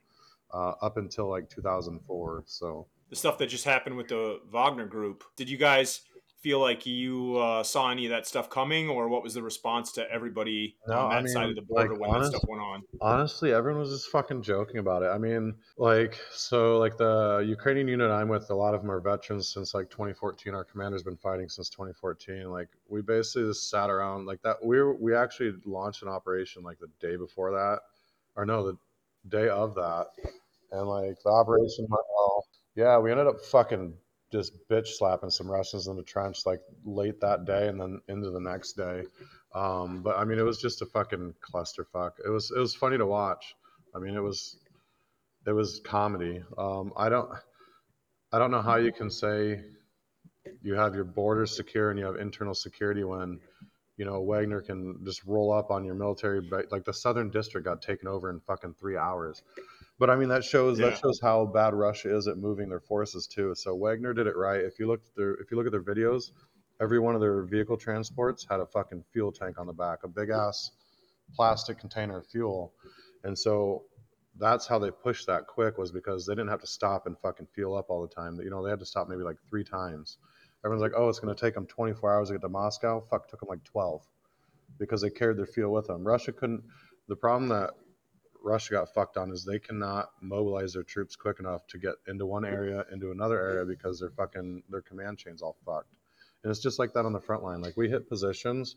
uh, 0.53 0.73
up 0.81 0.97
until 0.97 1.29
like 1.29 1.49
2004. 1.49 2.43
So 2.47 2.87
the 3.09 3.15
stuff 3.15 3.37
that 3.39 3.47
just 3.47 3.65
happened 3.65 3.95
with 3.97 4.09
the 4.09 4.39
Wagner 4.51 4.85
group. 4.85 5.23
Did 5.35 5.49
you 5.49 5.57
guys 5.57 6.01
feel 6.41 6.59
like 6.59 6.85
you 6.85 7.37
uh, 7.37 7.61
saw 7.63 7.91
any 7.91 8.05
of 8.05 8.11
that 8.11 8.25
stuff 8.25 8.49
coming, 8.49 8.87
or 8.89 9.09
what 9.09 9.23
was 9.23 9.33
the 9.33 9.43
response 9.43 9.91
to 9.93 10.09
everybody 10.11 10.75
No, 10.87 10.95
on 10.99 11.09
that 11.09 11.15
I 11.17 11.21
mean, 11.21 11.33
side 11.33 11.49
of 11.49 11.55
the 11.55 11.61
border 11.61 11.91
like, 11.91 11.99
when 11.99 12.09
honest- 12.11 12.31
that 12.31 12.37
stuff 12.37 12.49
went 12.49 12.61
on? 12.61 12.83
honestly, 13.01 13.51
everyone 13.53 13.81
was 13.81 13.89
just 13.91 14.09
fucking 14.09 14.41
joking 14.41 14.77
about 14.77 15.03
it. 15.03 15.07
I 15.07 15.17
mean, 15.17 15.55
like, 15.77 16.17
so 16.31 16.77
like 16.79 16.97
the 16.97 17.43
Ukrainian 17.47 17.87
unit 17.87 18.09
I'm 18.11 18.29
with, 18.29 18.49
a 18.49 18.55
lot 18.55 18.73
of 18.73 18.81
them 18.81 18.89
are 18.91 18.99
veterans 19.01 19.53
since 19.53 19.73
like 19.73 19.89
2014. 19.89 20.53
Our 20.53 20.63
commander's 20.63 21.03
been 21.03 21.17
fighting 21.17 21.49
since 21.49 21.69
2014. 21.69 22.49
Like, 22.49 22.69
we 22.87 23.01
basically 23.01 23.49
just 23.49 23.69
sat 23.69 23.89
around 23.89 24.25
like 24.25 24.41
that. 24.43 24.57
We 24.63 24.77
were, 24.81 24.95
we 24.95 25.15
actually 25.15 25.53
launched 25.65 26.03
an 26.03 26.07
operation 26.09 26.63
like 26.63 26.79
the 26.79 26.87
day 27.05 27.15
before 27.17 27.51
that, 27.51 27.79
or 28.35 28.45
no, 28.45 28.65
the 28.65 28.77
day 29.27 29.49
of 29.49 29.75
that, 29.75 30.07
and 30.71 30.87
like 30.87 31.17
the 31.23 31.29
operation 31.29 31.85
went 31.89 32.05
well. 32.17 32.45
Yeah, 32.75 32.97
we 32.99 33.11
ended 33.11 33.27
up 33.27 33.41
fucking 33.41 33.93
just 34.31 34.53
bitch 34.69 34.87
slapping 34.87 35.29
some 35.29 35.49
Russians 35.49 35.87
in 35.87 35.95
the 35.95 36.03
trench 36.03 36.45
like 36.45 36.61
late 36.85 37.19
that 37.21 37.45
day 37.45 37.67
and 37.67 37.79
then 37.79 38.01
into 38.07 38.29
the 38.29 38.39
next 38.39 38.73
day. 38.73 39.03
Um, 39.53 40.01
but 40.03 40.17
I 40.17 40.25
mean, 40.25 40.37
it 40.37 40.43
was 40.43 40.61
just 40.61 40.81
a 40.81 40.85
fucking 40.85 41.33
clusterfuck. 41.41 42.11
It 42.23 42.29
was 42.29 42.51
it 42.55 42.59
was 42.59 42.75
funny 42.75 42.97
to 42.97 43.05
watch. 43.05 43.55
I 43.95 43.99
mean, 43.99 44.15
it 44.15 44.21
was 44.21 44.57
it 45.47 45.53
was 45.53 45.81
comedy. 45.83 46.43
Um, 46.57 46.93
I 46.95 47.09
don't 47.09 47.29
I 48.31 48.37
don't 48.37 48.51
know 48.51 48.61
how 48.61 48.75
you 48.75 48.91
can 48.91 49.09
say 49.09 49.61
you 50.61 50.75
have 50.75 50.93
your 50.93 51.03
borders 51.03 51.55
secure 51.55 51.89
and 51.89 51.99
you 51.99 52.05
have 52.05 52.15
internal 52.15 52.53
security 52.53 53.03
when 53.03 53.39
you 53.97 54.05
know 54.05 54.21
Wagner 54.21 54.61
can 54.61 54.99
just 55.03 55.23
roll 55.25 55.51
up 55.51 55.71
on 55.71 55.83
your 55.83 55.95
military. 55.95 56.47
Like 56.69 56.85
the 56.85 56.93
Southern 56.93 57.31
District 57.31 57.65
got 57.65 57.81
taken 57.81 58.07
over 58.07 58.29
in 58.29 58.39
fucking 58.41 58.75
three 58.79 58.97
hours. 58.97 59.41
But 59.99 60.09
I 60.09 60.15
mean, 60.15 60.29
that 60.29 60.43
shows 60.43 60.79
Yeah. 60.79 60.89
that 60.89 60.97
shows 60.97 61.19
how 61.21 61.45
bad 61.45 61.73
Russia 61.73 62.15
is 62.15 62.27
at 62.27 62.37
moving 62.37 62.69
their 62.69 62.79
forces 62.79 63.27
too. 63.27 63.53
So 63.55 63.75
Wagner 63.75 64.13
did 64.13 64.27
it 64.27 64.35
right. 64.37 64.61
If 64.63 64.79
you 64.79 64.87
look 64.87 65.01
at 65.05 65.15
their 65.15 65.33
if 65.35 65.51
you 65.51 65.57
look 65.57 65.65
at 65.65 65.71
their 65.73 65.83
videos, 65.83 66.31
every 66.81 66.99
one 66.99 67.15
of 67.15 67.21
their 67.21 67.43
vehicle 67.43 67.77
transports 67.77 68.45
had 68.49 68.61
a 68.61 68.65
fucking 68.65 69.03
fuel 69.11 69.31
tank 69.31 69.59
on 69.59 69.67
the 69.67 69.73
back, 69.73 69.99
a 70.03 70.07
big 70.07 70.29
ass 70.29 70.71
plastic 71.35 71.77
container 71.77 72.17
of 72.17 72.25
fuel. 72.27 72.73
And 73.23 73.37
so 73.37 73.83
that's 74.37 74.65
how 74.65 74.79
they 74.79 74.89
pushed 74.89 75.27
that 75.27 75.47
quick 75.47 75.77
was 75.77 75.91
because 75.91 76.25
they 76.25 76.33
didn't 76.33 76.49
have 76.49 76.61
to 76.61 76.67
stop 76.67 77.05
and 77.05 77.19
fucking 77.19 77.47
fuel 77.53 77.75
up 77.75 77.89
all 77.89 78.01
the 78.01 78.07
time. 78.15 78.39
You 78.39 78.49
know, 78.49 78.63
they 78.63 78.69
had 78.69 78.79
to 78.79 78.85
stop 78.85 79.09
maybe 79.09 79.23
like 79.23 79.35
three 79.49 79.65
times. 79.65 80.17
Everyone's 80.63 80.81
like, 80.81 80.93
oh, 80.95 81.09
it's 81.09 81.19
going 81.19 81.35
to 81.35 81.39
take 81.39 81.53
them 81.55 81.65
24 81.67 82.13
hours 82.13 82.27
to 82.29 82.35
get 82.35 82.41
to 82.41 82.49
Moscow. 82.49 83.01
Fuck, 83.01 83.27
took 83.29 83.41
them 83.41 83.49
like 83.49 83.63
12 83.65 84.01
because 84.77 85.01
they 85.01 85.09
carried 85.09 85.37
their 85.37 85.45
fuel 85.45 85.73
with 85.73 85.87
them. 85.87 86.05
Russia 86.07 86.31
couldn't. 86.31 86.63
The 87.09 87.15
problem 87.15 87.49
that 87.49 87.71
Russia 88.43 88.73
got 88.73 88.93
fucked 88.93 89.17
on 89.17 89.31
is 89.31 89.43
they 89.43 89.59
cannot 89.59 90.11
mobilize 90.21 90.73
their 90.73 90.83
troops 90.83 91.15
quick 91.15 91.39
enough 91.39 91.67
to 91.67 91.77
get 91.77 91.95
into 92.07 92.25
one 92.25 92.45
area 92.45 92.85
into 92.91 93.11
another 93.11 93.39
area 93.39 93.65
because 93.65 93.99
their 93.99 94.11
fucking 94.11 94.63
their 94.69 94.81
command 94.81 95.17
chain's 95.17 95.41
all 95.41 95.57
fucked. 95.65 95.93
And 96.43 96.51
it's 96.51 96.61
just 96.61 96.79
like 96.79 96.93
that 96.93 97.05
on 97.05 97.13
the 97.13 97.19
front 97.19 97.43
line. 97.43 97.61
Like 97.61 97.75
we 97.75 97.89
hit 97.89 98.07
positions, 98.07 98.75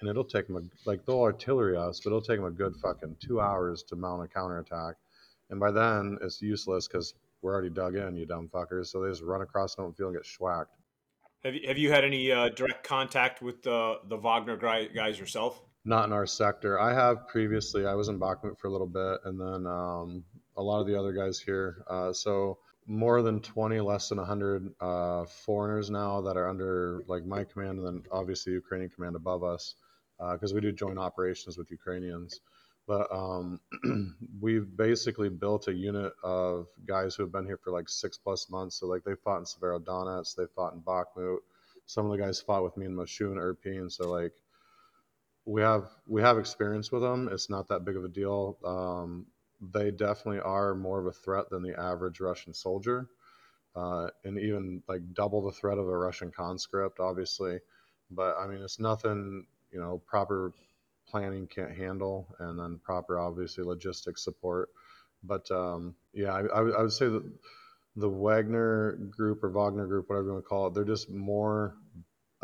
and 0.00 0.08
it'll 0.08 0.24
take 0.24 0.48
them 0.48 0.56
a, 0.56 0.88
like 0.88 1.04
they'll 1.06 1.22
artillery 1.22 1.76
us, 1.76 2.00
but 2.00 2.10
it'll 2.10 2.20
take 2.20 2.38
them 2.38 2.46
a 2.46 2.50
good 2.50 2.74
fucking 2.82 3.16
two 3.20 3.40
hours 3.40 3.82
to 3.84 3.96
mount 3.96 4.24
a 4.24 4.28
counterattack. 4.28 4.96
And 5.50 5.60
by 5.60 5.70
then 5.70 6.18
it's 6.20 6.42
useless 6.42 6.88
because 6.88 7.14
we're 7.42 7.52
already 7.52 7.70
dug 7.70 7.94
in, 7.94 8.16
you 8.16 8.26
dumb 8.26 8.48
fuckers. 8.52 8.86
So 8.86 9.02
they 9.02 9.10
just 9.10 9.22
run 9.22 9.42
across 9.42 9.76
an 9.76 9.84
open 9.84 9.94
field 9.94 10.14
and 10.14 10.22
get 10.22 10.26
schwacked. 10.26 10.66
Have 11.44 11.54
you, 11.54 11.68
have 11.68 11.78
you 11.78 11.92
had 11.92 12.04
any 12.04 12.32
uh, 12.32 12.48
direct 12.48 12.84
contact 12.84 13.42
with 13.42 13.62
the 13.62 13.96
the 14.08 14.16
Wagner 14.16 14.56
guys 14.56 15.18
yourself? 15.18 15.60
Not 15.84 16.06
in 16.06 16.12
our 16.12 16.26
sector. 16.26 16.80
I 16.80 16.94
have 16.94 17.28
previously. 17.28 17.86
I 17.86 17.94
was 17.94 18.08
in 18.08 18.18
Bakhmut 18.18 18.58
for 18.58 18.68
a 18.68 18.70
little 18.70 18.86
bit, 18.86 19.20
and 19.24 19.38
then 19.38 19.66
um, 19.66 20.24
a 20.56 20.62
lot 20.62 20.80
of 20.80 20.86
the 20.86 20.98
other 20.98 21.12
guys 21.12 21.38
here. 21.38 21.84
Uh, 21.88 22.12
so 22.12 22.58
more 22.86 23.22
than 23.22 23.40
20, 23.40 23.80
less 23.80 24.08
than 24.08 24.18
100 24.18 24.74
uh, 24.80 25.24
foreigners 25.24 25.90
now 25.90 26.22
that 26.22 26.36
are 26.36 26.48
under 26.48 27.02
like 27.06 27.24
my 27.26 27.44
command, 27.44 27.78
and 27.78 27.86
then 27.86 28.02
obviously 28.10 28.52
Ukrainian 28.52 28.90
command 28.90 29.16
above 29.16 29.42
us, 29.42 29.74
because 30.18 30.52
uh, 30.52 30.54
we 30.54 30.60
do 30.60 30.72
joint 30.72 30.98
operations 30.98 31.58
with 31.58 31.70
Ukrainians. 31.70 32.40
But 32.86 33.10
um, 33.12 33.60
we've 34.40 34.76
basically 34.76 35.30
built 35.30 35.68
a 35.68 35.72
unit 35.72 36.12
of 36.22 36.66
guys 36.86 37.14
who 37.14 37.22
have 37.22 37.32
been 37.32 37.46
here 37.46 37.58
for 37.62 37.72
like 37.72 37.88
six 37.88 38.18
plus 38.18 38.50
months. 38.50 38.80
So 38.80 38.86
like 38.86 39.04
they 39.04 39.14
fought 39.14 39.38
in 39.38 39.44
Severodonetsk, 39.44 40.36
they 40.36 40.44
fought 40.54 40.74
in 40.74 40.80
Bakhmut. 40.80 41.38
Some 41.86 42.06
of 42.06 42.12
the 42.12 42.22
guys 42.22 42.40
fought 42.40 42.62
with 42.62 42.76
me 42.76 42.86
in 42.86 42.94
Moshun, 42.94 43.36
Irpin. 43.36 43.90
So 43.90 44.10
like 44.10 44.32
we 45.46 45.60
have 45.60 45.84
we 46.06 46.22
have 46.22 46.38
experience 46.38 46.90
with 46.90 47.02
them. 47.02 47.28
It's 47.30 47.50
not 47.50 47.68
that 47.68 47.84
big 47.84 47.96
of 47.96 48.04
a 48.04 48.08
deal. 48.08 48.58
Um, 48.64 49.26
they 49.60 49.90
definitely 49.90 50.40
are 50.40 50.74
more 50.74 51.00
of 51.00 51.06
a 51.06 51.12
threat 51.12 51.50
than 51.50 51.62
the 51.62 51.78
average 51.78 52.20
Russian 52.20 52.52
soldier, 52.54 53.08
uh, 53.76 54.08
and 54.24 54.38
even 54.38 54.82
like 54.88 55.02
double 55.12 55.42
the 55.42 55.52
threat 55.52 55.78
of 55.78 55.86
a 55.88 55.96
Russian 55.96 56.30
conscript, 56.30 57.00
obviously. 57.00 57.58
But 58.10 58.36
I 58.38 58.46
mean, 58.46 58.62
it's 58.62 58.80
nothing 58.80 59.46
you 59.70 59.80
know 59.80 60.02
proper 60.06 60.52
planning 61.06 61.46
can't 61.46 61.76
handle, 61.76 62.34
and 62.38 62.58
then 62.58 62.80
proper 62.82 63.18
obviously 63.18 63.64
logistics 63.64 64.24
support. 64.24 64.70
But 65.22 65.50
um, 65.50 65.94
yeah, 66.12 66.32
I, 66.32 66.40
I, 66.46 66.60
I 66.60 66.82
would 66.82 66.92
say 66.92 67.08
that 67.08 67.24
the 67.96 68.08
Wagner 68.08 68.92
group 69.10 69.44
or 69.44 69.50
Wagner 69.50 69.86
group, 69.86 70.08
whatever 70.08 70.26
you 70.26 70.32
want 70.32 70.44
to 70.44 70.48
call 70.48 70.66
it, 70.66 70.74
they're 70.74 70.84
just 70.84 71.10
more 71.10 71.74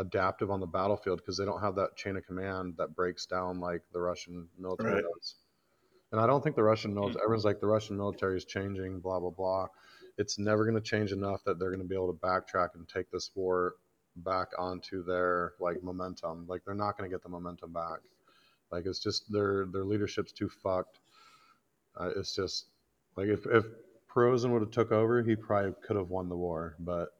adaptive 0.00 0.50
on 0.50 0.60
the 0.60 0.66
battlefield 0.66 1.18
because 1.18 1.36
they 1.36 1.44
don't 1.44 1.60
have 1.60 1.76
that 1.76 1.94
chain 1.94 2.16
of 2.16 2.26
command 2.26 2.74
that 2.78 2.96
breaks 2.96 3.26
down 3.26 3.60
like 3.60 3.82
the 3.92 4.00
Russian 4.00 4.48
military 4.58 4.94
right. 4.94 5.04
does. 5.14 5.34
And 6.10 6.20
I 6.20 6.26
don't 6.26 6.42
think 6.42 6.56
the 6.56 6.62
Russian 6.62 6.94
military, 6.94 7.16
mm-hmm. 7.16 7.24
everyone's 7.24 7.44
like, 7.44 7.60
the 7.60 7.66
Russian 7.66 7.96
military 7.96 8.36
is 8.36 8.44
changing, 8.44 9.00
blah, 9.00 9.20
blah, 9.20 9.30
blah. 9.30 9.66
It's 10.18 10.38
never 10.38 10.64
going 10.64 10.74
to 10.74 10.80
change 10.80 11.12
enough 11.12 11.44
that 11.44 11.58
they're 11.58 11.70
going 11.70 11.82
to 11.82 11.88
be 11.88 11.94
able 11.94 12.12
to 12.12 12.18
backtrack 12.18 12.70
and 12.74 12.88
take 12.88 13.10
this 13.10 13.30
war 13.34 13.74
back 14.16 14.48
onto 14.58 15.04
their 15.04 15.52
like 15.60 15.82
momentum. 15.82 16.46
Like 16.48 16.62
they're 16.64 16.74
not 16.74 16.98
going 16.98 17.08
to 17.08 17.14
get 17.14 17.22
the 17.22 17.28
momentum 17.28 17.72
back. 17.72 18.00
Like 18.72 18.86
it's 18.86 18.98
just 18.98 19.30
their 19.32 19.66
their 19.66 19.84
leadership's 19.84 20.32
too 20.32 20.48
fucked. 20.48 20.98
Uh, 21.98 22.10
it's 22.16 22.34
just 22.34 22.66
like 23.16 23.28
if 23.28 23.46
if 23.46 23.64
Prigozhin 24.12 24.50
would 24.50 24.62
have 24.62 24.70
took 24.70 24.92
over, 24.92 25.22
he 25.22 25.36
probably 25.36 25.72
could 25.86 25.96
have 25.96 26.08
won 26.08 26.28
the 26.28 26.36
war, 26.36 26.74
but 26.80 27.10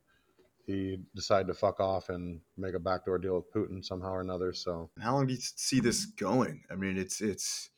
he 0.66 0.98
decided 1.14 1.46
to 1.48 1.54
fuck 1.54 1.80
off 1.80 2.08
and 2.08 2.40
make 2.56 2.74
a 2.74 2.78
backdoor 2.78 3.18
deal 3.18 3.36
with 3.36 3.52
Putin 3.52 3.84
somehow 3.84 4.12
or 4.12 4.20
another. 4.20 4.52
So 4.52 4.90
how 5.00 5.14
long 5.14 5.26
do 5.26 5.34
you 5.34 5.40
see 5.40 5.80
this 5.80 6.06
going? 6.06 6.62
I 6.70 6.74
mean, 6.76 6.96
it's 6.96 7.20
it's 7.20 7.70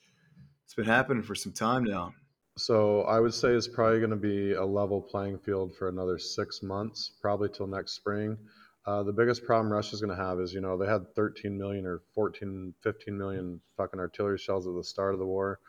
it's 0.65 0.75
been 0.75 0.85
happening 0.85 1.23
for 1.23 1.35
some 1.35 1.53
time 1.53 1.85
now. 1.85 2.15
So 2.59 3.03
I 3.03 3.19
would 3.19 3.33
say 3.33 3.51
it's 3.51 3.69
probably 3.69 3.99
going 3.99 4.11
to 4.11 4.17
be 4.17 4.53
a 4.53 4.65
level 4.65 5.01
playing 5.01 5.39
field 5.39 5.75
for 5.75 5.89
another 5.89 6.19
six 6.19 6.63
months, 6.63 7.13
probably 7.21 7.49
till 7.49 7.67
next 7.67 7.93
spring. 7.93 8.37
Uh, 8.85 9.03
the 9.03 9.13
biggest 9.13 9.45
problem 9.45 9.73
Russia's 9.73 10.01
going 10.01 10.15
to 10.15 10.23
have 10.23 10.41
is, 10.41 10.53
you 10.53 10.61
know, 10.61 10.77
they 10.77 10.87
had 10.87 11.15
13 11.15 11.57
million 11.57 11.87
or 11.87 12.03
14, 12.15 12.75
15 12.83 13.17
million 13.17 13.61
fucking 13.77 14.01
artillery 14.01 14.39
shells 14.39 14.67
at 14.67 14.75
the 14.75 14.85
start 14.85 15.15
of 15.15 15.21
the 15.21 15.27
war. 15.27 15.61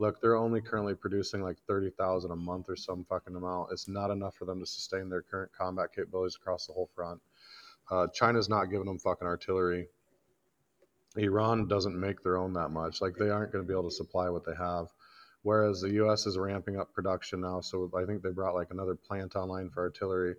Look, 0.00 0.22
they're 0.22 0.36
only 0.36 0.62
currently 0.62 0.94
producing 0.94 1.42
like 1.42 1.58
30,000 1.68 2.30
a 2.30 2.36
month 2.36 2.70
or 2.70 2.76
some 2.76 3.04
fucking 3.04 3.36
amount. 3.36 3.68
It's 3.70 3.86
not 3.86 4.10
enough 4.10 4.34
for 4.34 4.46
them 4.46 4.58
to 4.58 4.64
sustain 4.64 5.10
their 5.10 5.20
current 5.20 5.52
combat 5.52 5.90
capabilities 5.94 6.36
across 6.40 6.66
the 6.66 6.72
whole 6.72 6.88
front. 6.94 7.20
Uh, 7.90 8.06
China's 8.06 8.48
not 8.48 8.70
giving 8.70 8.86
them 8.86 8.98
fucking 8.98 9.28
artillery. 9.28 9.88
Iran 11.18 11.68
doesn't 11.68 12.00
make 12.00 12.22
their 12.22 12.38
own 12.38 12.54
that 12.54 12.70
much. 12.70 13.02
Like 13.02 13.16
they 13.16 13.28
aren't 13.28 13.52
going 13.52 13.62
to 13.62 13.68
be 13.68 13.74
able 13.74 13.90
to 13.90 13.94
supply 13.94 14.30
what 14.30 14.46
they 14.46 14.54
have. 14.58 14.86
Whereas 15.42 15.82
the 15.82 15.92
U.S. 15.94 16.26
is 16.26 16.38
ramping 16.38 16.80
up 16.80 16.94
production 16.94 17.42
now, 17.42 17.60
so 17.60 17.90
I 17.94 18.06
think 18.06 18.22
they 18.22 18.30
brought 18.30 18.54
like 18.54 18.68
another 18.70 18.94
plant 18.94 19.36
online 19.36 19.68
for 19.68 19.82
artillery. 19.82 20.34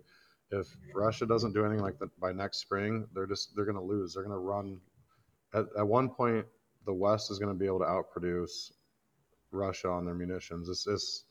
If 0.50 0.66
Russia 0.92 1.24
doesn't 1.24 1.52
do 1.52 1.64
anything 1.64 1.82
like 1.82 2.00
that 2.00 2.08
by 2.18 2.32
next 2.32 2.58
spring, 2.58 3.06
they're 3.14 3.26
just 3.26 3.54
they're 3.54 3.64
going 3.64 3.76
to 3.76 3.82
lose. 3.82 4.14
They're 4.14 4.24
going 4.24 4.34
to 4.34 4.42
run. 4.42 4.80
At, 5.54 5.66
at 5.78 5.86
one 5.86 6.08
point, 6.08 6.46
the 6.84 6.92
West 6.92 7.30
is 7.30 7.38
going 7.38 7.52
to 7.52 7.58
be 7.58 7.66
able 7.66 7.80
to 7.80 7.84
outproduce 7.84 8.72
Russia 9.52 9.88
on 9.88 10.04
their 10.04 10.14
munitions. 10.14 10.68
It's, 10.68 10.86
it's 10.86 11.24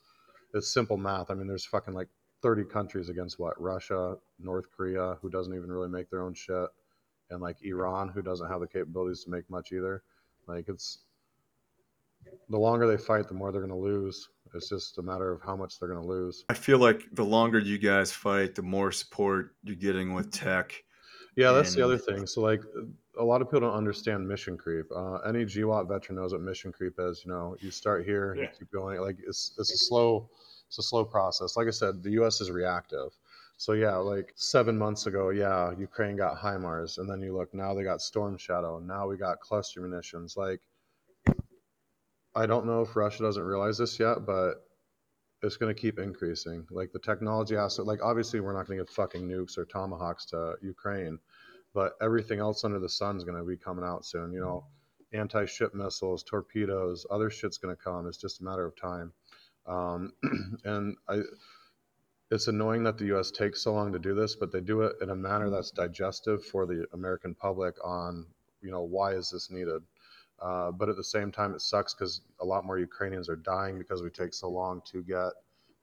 it's 0.54 0.68
simple 0.68 0.98
math. 0.98 1.32
I 1.32 1.34
mean, 1.34 1.48
there's 1.48 1.66
fucking 1.66 1.94
like 1.94 2.10
30 2.42 2.66
countries 2.66 3.10
against 3.10 3.40
what 3.40 3.60
Russia, 3.62 4.16
North 4.40 4.66
Korea, 4.76 5.18
who 5.22 5.30
doesn't 5.30 5.56
even 5.56 5.72
really 5.72 5.90
make 5.90 6.10
their 6.10 6.24
own 6.24 6.34
shit 6.34 6.68
and 7.30 7.42
like 7.42 7.58
Iran, 7.64 8.10
who 8.10 8.22
doesn't 8.22 8.50
have 8.50 8.60
the 8.60 8.68
capabilities 8.68 9.24
to 9.24 9.32
make 9.32 9.50
much 9.50 9.72
either. 9.72 10.04
Like 10.48 10.66
it's 10.68 11.00
the 12.50 12.58
longer 12.58 12.88
they 12.88 13.02
fight, 13.02 13.28
the 13.28 13.34
more 13.34 13.52
they're 13.52 13.66
going 13.66 13.74
to 13.74 13.78
lose. 13.78 14.30
It's 14.54 14.70
just 14.70 14.98
a 14.98 15.02
matter 15.02 15.32
of 15.32 15.42
how 15.42 15.56
much 15.56 15.80
they're 15.80 15.90
going 15.90 16.02
to 16.02 16.08
lose. 16.08 16.44
I 16.50 16.54
feel 16.54 16.78
like 16.78 17.04
the 17.14 17.24
longer 17.24 17.60
you 17.60 17.78
guys 17.78 18.12
fight, 18.12 18.56
the 18.56 18.62
more 18.62 18.92
support 18.92 19.56
you're 19.64 19.76
getting 19.76 20.14
with 20.14 20.32
tech. 20.32 20.74
Yeah, 21.38 21.54
that's 21.54 21.74
and... 21.74 21.80
the 21.80 21.86
other 21.86 21.98
thing. 21.98 22.28
So 22.28 22.42
like 22.42 22.62
a 23.18 23.24
lot 23.24 23.42
of 23.42 23.48
people 23.48 23.62
don't 23.62 23.78
understand 23.78 24.28
mission 24.28 24.58
creep. 24.58 24.86
Uh, 24.96 25.16
any 25.20 25.46
GWOT 25.46 25.88
veteran 25.88 26.18
knows 26.18 26.32
what 26.32 26.42
mission 26.42 26.72
creep 26.72 26.94
is. 27.00 27.24
You 27.26 27.32
know, 27.32 27.56
you 27.60 27.72
start 27.72 28.06
here, 28.06 28.36
yeah. 28.36 28.44
you 28.44 28.50
keep 28.58 28.72
going. 28.72 29.00
Like 29.02 29.18
it's 29.26 29.54
it's 29.58 29.72
a 29.74 29.78
slow 29.78 30.30
it's 30.68 30.80
a 30.80 30.84
slow 30.84 31.04
process. 31.04 31.58
Like 31.58 31.68
I 31.68 31.72
said, 31.72 32.02
the 32.02 32.12
U.S. 32.12 32.40
is 32.40 32.50
reactive. 32.50 33.10
So 33.58 33.74
yeah, 33.74 33.98
like 33.98 34.32
seven 34.36 34.78
months 34.78 35.06
ago, 35.06 35.30
yeah, 35.30 35.72
Ukraine 35.78 36.16
got 36.16 36.38
HIMARS, 36.38 36.98
and 36.98 37.10
then 37.10 37.22
you 37.22 37.38
look 37.38 37.54
now 37.54 37.74
they 37.74 37.84
got 37.84 38.02
Storm 38.02 38.38
Shadow. 38.38 38.80
Now 38.80 39.08
we 39.08 39.18
got 39.18 39.40
cluster 39.40 39.82
munitions. 39.82 40.36
Like, 40.38 40.62
I 42.34 42.46
don't 42.46 42.66
know 42.66 42.82
if 42.82 42.96
Russia 42.96 43.24
doesn't 43.24 43.44
realize 43.44 43.78
this 43.78 44.00
yet, 44.00 44.26
but 44.26 44.66
it's 45.44 45.58
going 45.58 45.74
to 45.74 45.80
keep 45.80 46.00
increasing. 46.00 46.66
Like 46.72 46.92
the 46.92 47.00
technology 47.00 47.56
aspect, 47.56 47.88
like 47.88 48.02
obviously 48.02 48.40
we're 48.40 48.54
not 48.54 48.68
going 48.68 48.80
to 48.80 48.86
get 48.86 48.94
fucking 48.94 49.28
nukes 49.28 49.58
or 49.58 49.66
tomahawks 49.66 50.26
to 50.28 50.56
Ukraine, 50.62 51.20
but 51.74 51.94
everything 52.02 52.40
else 52.40 52.64
under 52.64 52.80
the 52.80 52.90
sun 52.90 53.18
is 53.18 53.24
going 53.24 53.38
to 53.38 53.44
be 53.44 53.58
coming 53.58 53.86
out 53.86 54.06
soon. 54.06 54.32
You 54.34 54.42
know, 54.42 54.66
anti-ship 55.14 55.74
missiles, 55.74 56.24
torpedoes, 56.24 57.06
other 57.10 57.30
shit's 57.30 57.58
going 57.58 57.76
to 57.76 57.82
come. 57.82 58.08
It's 58.08 58.18
just 58.18 58.42
a 58.42 58.44
matter 58.44 58.66
of 58.66 58.76
time. 58.76 59.14
Um, 59.68 60.14
and 60.66 60.98
I 61.08 61.22
it's 62.32 62.48
annoying 62.48 62.84
that 62.86 62.98
the 62.98 63.06
U.S. 63.08 63.30
takes 63.30 63.62
so 63.62 63.74
long 63.74 63.92
to 63.92 64.00
do 64.00 64.16
this, 64.16 64.38
but 64.38 64.54
they 64.54 64.62
do 64.62 64.84
it 64.84 64.96
in 65.02 65.10
a 65.10 65.16
manner 65.16 65.50
that's 65.50 65.70
digestive 65.70 66.46
for 66.46 66.66
the 66.66 66.86
American 66.94 67.36
public 67.36 67.76
on, 67.84 68.26
you 68.62 68.72
know, 68.72 68.84
why 68.84 69.12
is 69.12 69.30
this 69.30 69.52
needed? 69.52 69.82
Uh, 70.42 70.72
but 70.72 70.88
at 70.88 70.96
the 70.96 71.04
same 71.04 71.30
time, 71.30 71.54
it 71.54 71.62
sucks 71.62 71.94
because 71.94 72.22
a 72.40 72.46
lot 72.46 72.66
more 72.66 72.80
Ukrainians 72.80 73.30
are 73.30 73.36
dying 73.36 73.78
because 73.78 74.02
we 74.02 74.10
take 74.10 74.34
so 74.34 74.50
long 74.50 74.82
to 74.86 75.04
get 75.04 75.34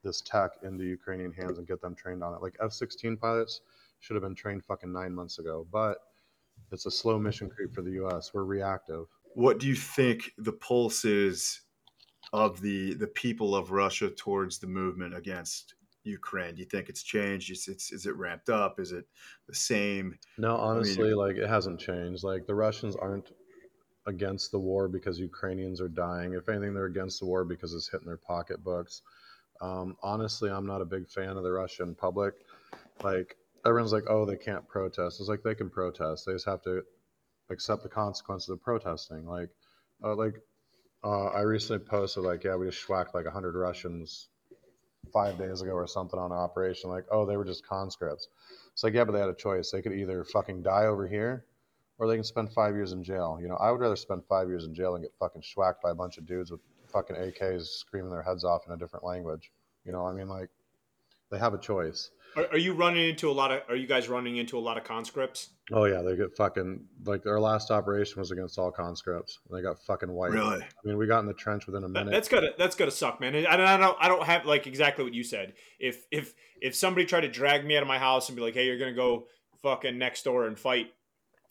this 0.02 0.22
tech 0.22 0.52
into 0.62 0.84
Ukrainian 0.84 1.32
hands 1.32 1.58
and 1.58 1.66
get 1.66 1.82
them 1.82 1.94
trained 1.94 2.24
on 2.24 2.32
it. 2.32 2.40
Like 2.40 2.56
F-16 2.62 3.20
pilots 3.20 3.60
should 4.00 4.14
have 4.14 4.22
been 4.22 4.34
trained 4.34 4.64
fucking 4.64 4.92
nine 4.92 5.14
months 5.14 5.38
ago, 5.38 5.66
but 5.70 5.98
it's 6.72 6.86
a 6.86 6.90
slow 6.90 7.18
mission 7.18 7.48
creep 7.48 7.74
for 7.74 7.82
the 7.82 7.92
U.S. 7.92 8.32
We're 8.34 8.44
reactive. 8.44 9.06
What 9.34 9.58
do 9.58 9.66
you 9.66 9.74
think 9.74 10.32
the 10.38 10.52
pulse 10.52 11.04
is 11.04 11.60
of 12.32 12.60
the 12.60 12.94
the 12.94 13.06
people 13.06 13.54
of 13.54 13.70
Russia 13.70 14.10
towards 14.10 14.58
the 14.58 14.66
movement 14.66 15.16
against 15.16 15.74
Ukraine? 16.04 16.54
Do 16.54 16.60
you 16.60 16.66
think 16.66 16.88
it's 16.88 17.02
changed? 17.02 17.50
Is, 17.50 17.68
it's, 17.68 17.92
is 17.92 18.06
it 18.06 18.16
ramped 18.16 18.50
up? 18.50 18.80
Is 18.80 18.92
it 18.92 19.06
the 19.46 19.54
same? 19.54 20.18
No, 20.36 20.56
honestly, 20.56 21.04
I 21.04 21.08
mean, 21.08 21.16
like 21.16 21.36
it 21.36 21.48
hasn't 21.48 21.80
changed. 21.80 22.24
Like 22.24 22.46
the 22.46 22.54
Russians 22.54 22.96
aren't 22.96 23.32
against 24.06 24.50
the 24.50 24.58
war 24.58 24.88
because 24.88 25.20
Ukrainians 25.20 25.80
are 25.80 25.88
dying. 25.88 26.32
If 26.32 26.48
anything, 26.48 26.74
they're 26.74 26.86
against 26.86 27.20
the 27.20 27.26
war 27.26 27.44
because 27.44 27.74
it's 27.74 27.88
hitting 27.88 28.06
their 28.06 28.16
pocketbooks. 28.16 29.02
Um, 29.60 29.96
honestly, 30.02 30.50
I'm 30.50 30.66
not 30.66 30.80
a 30.80 30.86
big 30.86 31.08
fan 31.08 31.36
of 31.36 31.42
the 31.42 31.52
Russian 31.52 31.94
public. 31.94 32.34
Like 33.02 33.36
everyone's 33.66 33.92
like, 33.92 34.04
oh, 34.08 34.24
they 34.24 34.36
can't 34.36 34.66
protest. 34.68 35.20
It's 35.20 35.28
like 35.28 35.42
they 35.42 35.54
can 35.54 35.70
protest. 35.70 36.26
They 36.26 36.32
just 36.32 36.46
have 36.46 36.62
to 36.62 36.82
accept 37.50 37.82
the 37.82 37.88
consequences 37.88 38.48
of 38.48 38.62
protesting. 38.62 39.26
Like, 39.26 39.50
uh, 40.02 40.14
like 40.14 40.34
uh, 41.04 41.26
I 41.26 41.40
recently 41.40 41.84
posted 41.84 42.24
like, 42.24 42.44
yeah, 42.44 42.56
we 42.56 42.66
just 42.66 42.86
schwacked 42.86 43.14
like 43.14 43.24
100 43.24 43.54
Russians 43.54 44.28
five 45.12 45.38
days 45.38 45.62
ago 45.62 45.72
or 45.72 45.86
something 45.86 46.18
on 46.18 46.32
operation, 46.32 46.90
like, 46.90 47.04
oh, 47.10 47.24
they 47.24 47.36
were 47.36 47.44
just 47.44 47.66
conscripts. 47.66 48.28
It's 48.72 48.82
like, 48.82 48.94
yeah, 48.94 49.04
but 49.04 49.12
they 49.12 49.20
had 49.20 49.28
a 49.28 49.34
choice. 49.34 49.70
They 49.70 49.82
could 49.82 49.92
either 49.92 50.24
fucking 50.24 50.62
die 50.62 50.86
over 50.86 51.06
here 51.06 51.44
or 51.98 52.06
they 52.06 52.14
can 52.14 52.24
spend 52.24 52.52
five 52.52 52.74
years 52.74 52.92
in 52.92 53.02
jail. 53.02 53.38
You 53.40 53.48
know, 53.48 53.56
I 53.56 53.70
would 53.70 53.80
rather 53.80 53.96
spend 53.96 54.22
five 54.28 54.48
years 54.48 54.64
in 54.64 54.74
jail 54.74 54.94
and 54.94 55.04
get 55.04 55.12
fucking 55.18 55.42
schwacked 55.42 55.80
by 55.82 55.90
a 55.90 55.94
bunch 55.94 56.18
of 56.18 56.26
dudes 56.26 56.50
with 56.50 56.60
fucking 56.92 57.16
AKs 57.16 57.66
screaming 57.66 58.10
their 58.10 58.22
heads 58.22 58.44
off 58.44 58.66
in 58.66 58.72
a 58.72 58.76
different 58.76 59.04
language. 59.04 59.50
You 59.84 59.92
know, 59.92 60.06
I 60.06 60.12
mean, 60.12 60.28
like, 60.28 60.48
they 61.30 61.38
have 61.38 61.54
a 61.54 61.58
choice. 61.58 62.10
Are, 62.36 62.46
are, 62.52 62.58
you 62.58 62.72
running 62.72 63.08
into 63.08 63.30
a 63.30 63.32
lot 63.32 63.50
of? 63.50 63.62
Are 63.68 63.76
you 63.76 63.86
guys 63.86 64.08
running 64.08 64.36
into 64.36 64.58
a 64.58 64.60
lot 64.60 64.76
of 64.76 64.84
conscripts? 64.84 65.50
Oh 65.72 65.84
yeah, 65.84 66.02
they 66.02 66.16
get 66.16 66.36
fucking 66.36 66.84
like 67.04 67.26
our 67.26 67.40
last 67.40 67.70
operation 67.70 68.20
was 68.20 68.30
against 68.30 68.58
all 68.58 68.70
conscripts. 68.70 69.38
They 69.50 69.62
got 69.62 69.82
fucking 69.82 70.10
white. 70.10 70.32
Really? 70.32 70.62
I 70.62 70.86
mean, 70.86 70.98
we 70.98 71.06
got 71.06 71.20
in 71.20 71.26
the 71.26 71.34
trench 71.34 71.66
within 71.66 71.84
a 71.84 71.88
minute. 71.88 72.10
That's 72.10 72.28
gotta 72.28 72.54
that's 72.58 72.76
gotta 72.76 72.90
suck, 72.90 73.20
man. 73.20 73.34
I, 73.34 73.54
I 73.54 73.76
don't 73.76 73.96
I 74.00 74.08
don't 74.08 74.24
have 74.24 74.44
like 74.46 74.66
exactly 74.66 75.04
what 75.04 75.14
you 75.14 75.24
said. 75.24 75.54
If 75.78 76.04
if 76.10 76.34
if 76.60 76.76
somebody 76.76 77.06
tried 77.06 77.22
to 77.22 77.28
drag 77.28 77.64
me 77.64 77.76
out 77.76 77.82
of 77.82 77.88
my 77.88 77.98
house 77.98 78.28
and 78.28 78.36
be 78.36 78.42
like, 78.42 78.54
hey, 78.54 78.66
you're 78.66 78.78
gonna 78.78 78.94
go 78.94 79.26
fucking 79.62 79.98
next 79.98 80.22
door 80.22 80.46
and 80.46 80.58
fight 80.58 80.92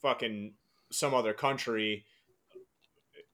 fucking 0.01 0.53
some 0.91 1.13
other 1.13 1.33
country 1.33 2.05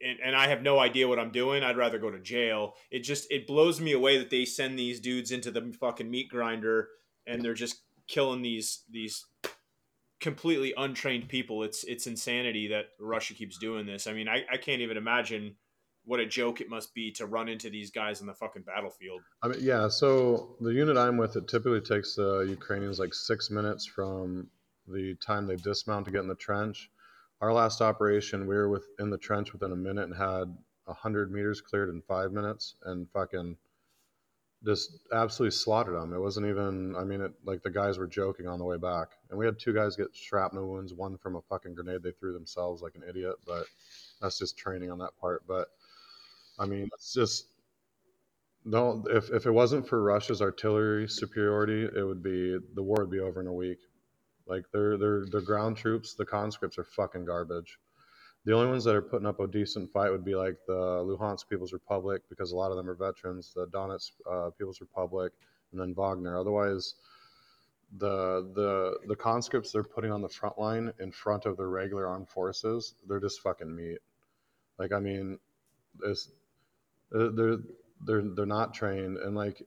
and, 0.04 0.20
and 0.24 0.36
I 0.36 0.48
have 0.48 0.62
no 0.62 0.80
idea 0.80 1.08
what 1.08 1.20
I'm 1.20 1.32
doing, 1.32 1.64
I'd 1.64 1.78
rather 1.78 1.98
go 1.98 2.12
to 2.12 2.20
jail. 2.20 2.76
It 2.92 3.00
just 3.00 3.32
it 3.32 3.48
blows 3.48 3.80
me 3.80 3.94
away 3.94 4.18
that 4.18 4.30
they 4.30 4.46
send 4.46 4.78
these 4.78 5.00
dudes 5.00 5.32
into 5.32 5.52
the 5.52 5.74
fucking 5.80 6.10
meat 6.10 6.30
grinder 6.30 6.90
and 7.28 7.42
they're 7.42 7.54
just 7.54 7.82
killing 8.08 8.42
these 8.42 8.84
these 8.90 9.26
completely 10.20 10.74
untrained 10.78 11.28
people. 11.28 11.64
It's 11.64 11.84
it's 11.84 12.08
insanity 12.08 12.68
that 12.70 12.86
Russia 13.00 13.34
keeps 13.34 13.58
doing 13.58 13.86
this. 13.86 14.08
I 14.08 14.14
mean, 14.14 14.28
I, 14.28 14.44
I 14.52 14.58
can't 14.58 14.82
even 14.82 14.98
imagine 14.98 15.56
what 16.06 16.20
a 16.20 16.26
joke 16.26 16.60
it 16.60 16.70
must 16.70 16.94
be 16.94 17.12
to 17.12 17.26
run 17.26 17.48
into 17.48 17.70
these 17.70 17.92
guys 17.92 18.22
in 18.22 18.28
the 18.28 18.34
fucking 18.34 18.64
battlefield. 18.64 19.22
I 19.42 19.48
mean, 19.48 19.60
yeah. 19.62 19.88
So 19.88 20.56
the 20.60 20.74
unit 20.74 20.98
I'm 20.98 21.18
with, 21.18 21.36
it 21.36 21.48
typically 21.48 21.82
takes 21.82 22.16
the 22.16 22.46
Ukrainians 22.50 23.00
like 23.00 23.14
six 23.14 23.50
minutes 23.50 23.86
from 23.86 24.48
the 24.88 25.16
time 25.16 25.48
they 25.48 25.56
dismount 25.56 26.06
to 26.06 26.12
get 26.12 26.22
in 26.22 26.28
the 26.28 26.36
trench. 26.36 26.90
Our 27.42 27.54
last 27.54 27.82
operation, 27.82 28.48
we 28.48 28.56
were 28.56 28.70
within 28.70 29.10
the 29.10 29.18
trench 29.18 29.54
within 29.54 29.72
a 29.72 29.78
minute 29.78 30.06
and 30.06 30.16
had 30.16 30.56
hundred 30.88 31.32
meters 31.32 31.62
cleared 31.62 31.90
in 31.90 32.02
five 32.02 32.32
minutes, 32.32 32.76
and 32.86 33.10
fucking 33.12 33.58
just 34.66 34.98
absolutely 35.12 35.52
slaughtered 35.52 35.96
them. 35.96 36.14
It 36.14 36.20
wasn't 36.20 36.48
even. 36.48 36.96
I 36.96 37.04
mean, 37.04 37.22
it 37.22 37.32
like 37.46 37.64
the 37.64 37.70
guys 37.70 37.98
were 37.98 38.08
joking 38.08 38.48
on 38.48 38.60
the 38.60 38.66
way 38.66 38.78
back, 38.78 39.10
and 39.30 39.38
we 39.38 39.46
had 39.46 39.60
two 39.60 39.74
guys 39.74 39.96
get 39.96 40.16
shrapnel 40.16 40.68
wounds. 40.68 40.94
One 40.94 41.18
from 41.18 41.36
a 41.36 41.42
fucking 41.42 41.76
grenade 41.76 42.04
they 42.04 42.12
threw 42.12 42.34
themselves 42.34 42.82
like 42.82 42.96
an 42.96 43.04
idiot, 43.08 43.36
but 43.46 43.66
that's 44.22 44.40
just 44.40 44.58
training 44.58 44.92
on 44.92 45.00
that 45.00 45.18
part. 45.20 45.44
But 45.48 45.68
I 46.58 46.66
mean, 46.66 46.90
it's 46.94 47.14
just 47.14 47.48
no. 48.64 49.04
If 49.10 49.32
if 49.32 49.46
it 49.46 49.52
wasn't 49.52 49.88
for 49.88 50.02
Russia's 50.02 50.42
artillery 50.42 51.08
superiority, 51.10 51.84
it 51.84 52.04
would 52.04 52.24
be 52.24 52.58
the 52.76 52.84
war 52.84 52.98
would 53.00 53.12
be 53.12 53.20
over 53.20 53.42
in 53.42 53.48
a 53.48 53.54
week. 53.54 53.80
Like 54.46 54.66
their 54.72 54.98
their 54.98 55.26
their 55.26 55.42
ground 55.42 55.78
troops, 55.78 56.14
the 56.14 56.26
conscripts 56.26 56.78
are 56.78 56.84
fucking 56.84 57.26
garbage. 57.26 57.80
The 58.46 58.54
only 58.54 58.68
ones 58.68 58.84
that 58.84 58.96
are 58.96 59.02
putting 59.02 59.28
up 59.28 59.40
a 59.40 59.48
decent 59.48 59.92
fight 59.92 60.12
would 60.12 60.26
be 60.26 60.36
like 60.36 60.58
the 60.68 60.74
Luhansk 60.74 61.48
People's 61.50 61.72
Republic 61.72 62.24
because 62.30 62.52
a 62.52 62.56
lot 62.56 62.72
of 62.72 62.78
them 62.78 62.90
are 62.90 62.96
veterans, 62.96 63.54
the 63.56 63.68
Donetsk 63.68 64.12
uh, 64.30 64.50
People's 64.58 64.82
Republic, 64.82 65.32
and 65.72 65.80
then 65.80 65.94
Wagner. 65.94 66.38
Otherwise, 66.38 66.96
the 67.98 68.52
the 68.56 68.98
the 69.08 69.16
conscripts 69.16 69.72
they're 69.72 69.84
putting 69.84 70.12
on 70.12 70.22
the 70.22 70.30
front 70.30 70.60
line 70.60 70.92
in 71.00 71.12
front 71.12 71.46
of 71.46 71.58
their 71.58 71.70
regular 71.70 72.08
armed 72.08 72.28
forces, 72.28 72.96
they're 73.08 73.20
just 73.20 73.42
fucking 73.42 73.74
meat. 73.74 74.00
Like 74.78 74.92
I 74.92 75.00
mean, 75.00 75.40
it's 76.04 76.30
they're 77.12 77.58
they're 78.06 78.24
they're 78.36 78.46
not 78.46 78.74
trained, 78.74 79.18
and 79.18 79.36
like 79.36 79.62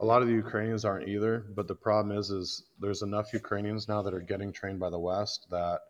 a 0.00 0.04
lot 0.04 0.22
of 0.22 0.28
the 0.28 0.34
Ukrainians 0.34 0.84
aren't 0.84 1.08
either. 1.08 1.46
But 1.54 1.68
the 1.68 1.74
problem 1.74 2.16
is, 2.18 2.30
is 2.30 2.64
there's 2.80 3.02
enough 3.02 3.32
Ukrainians 3.32 3.88
now 3.88 4.02
that 4.02 4.14
are 4.14 4.20
getting 4.20 4.52
trained 4.52 4.80
by 4.80 4.90
the 4.90 4.98
West 4.98 5.46
that 5.50 5.80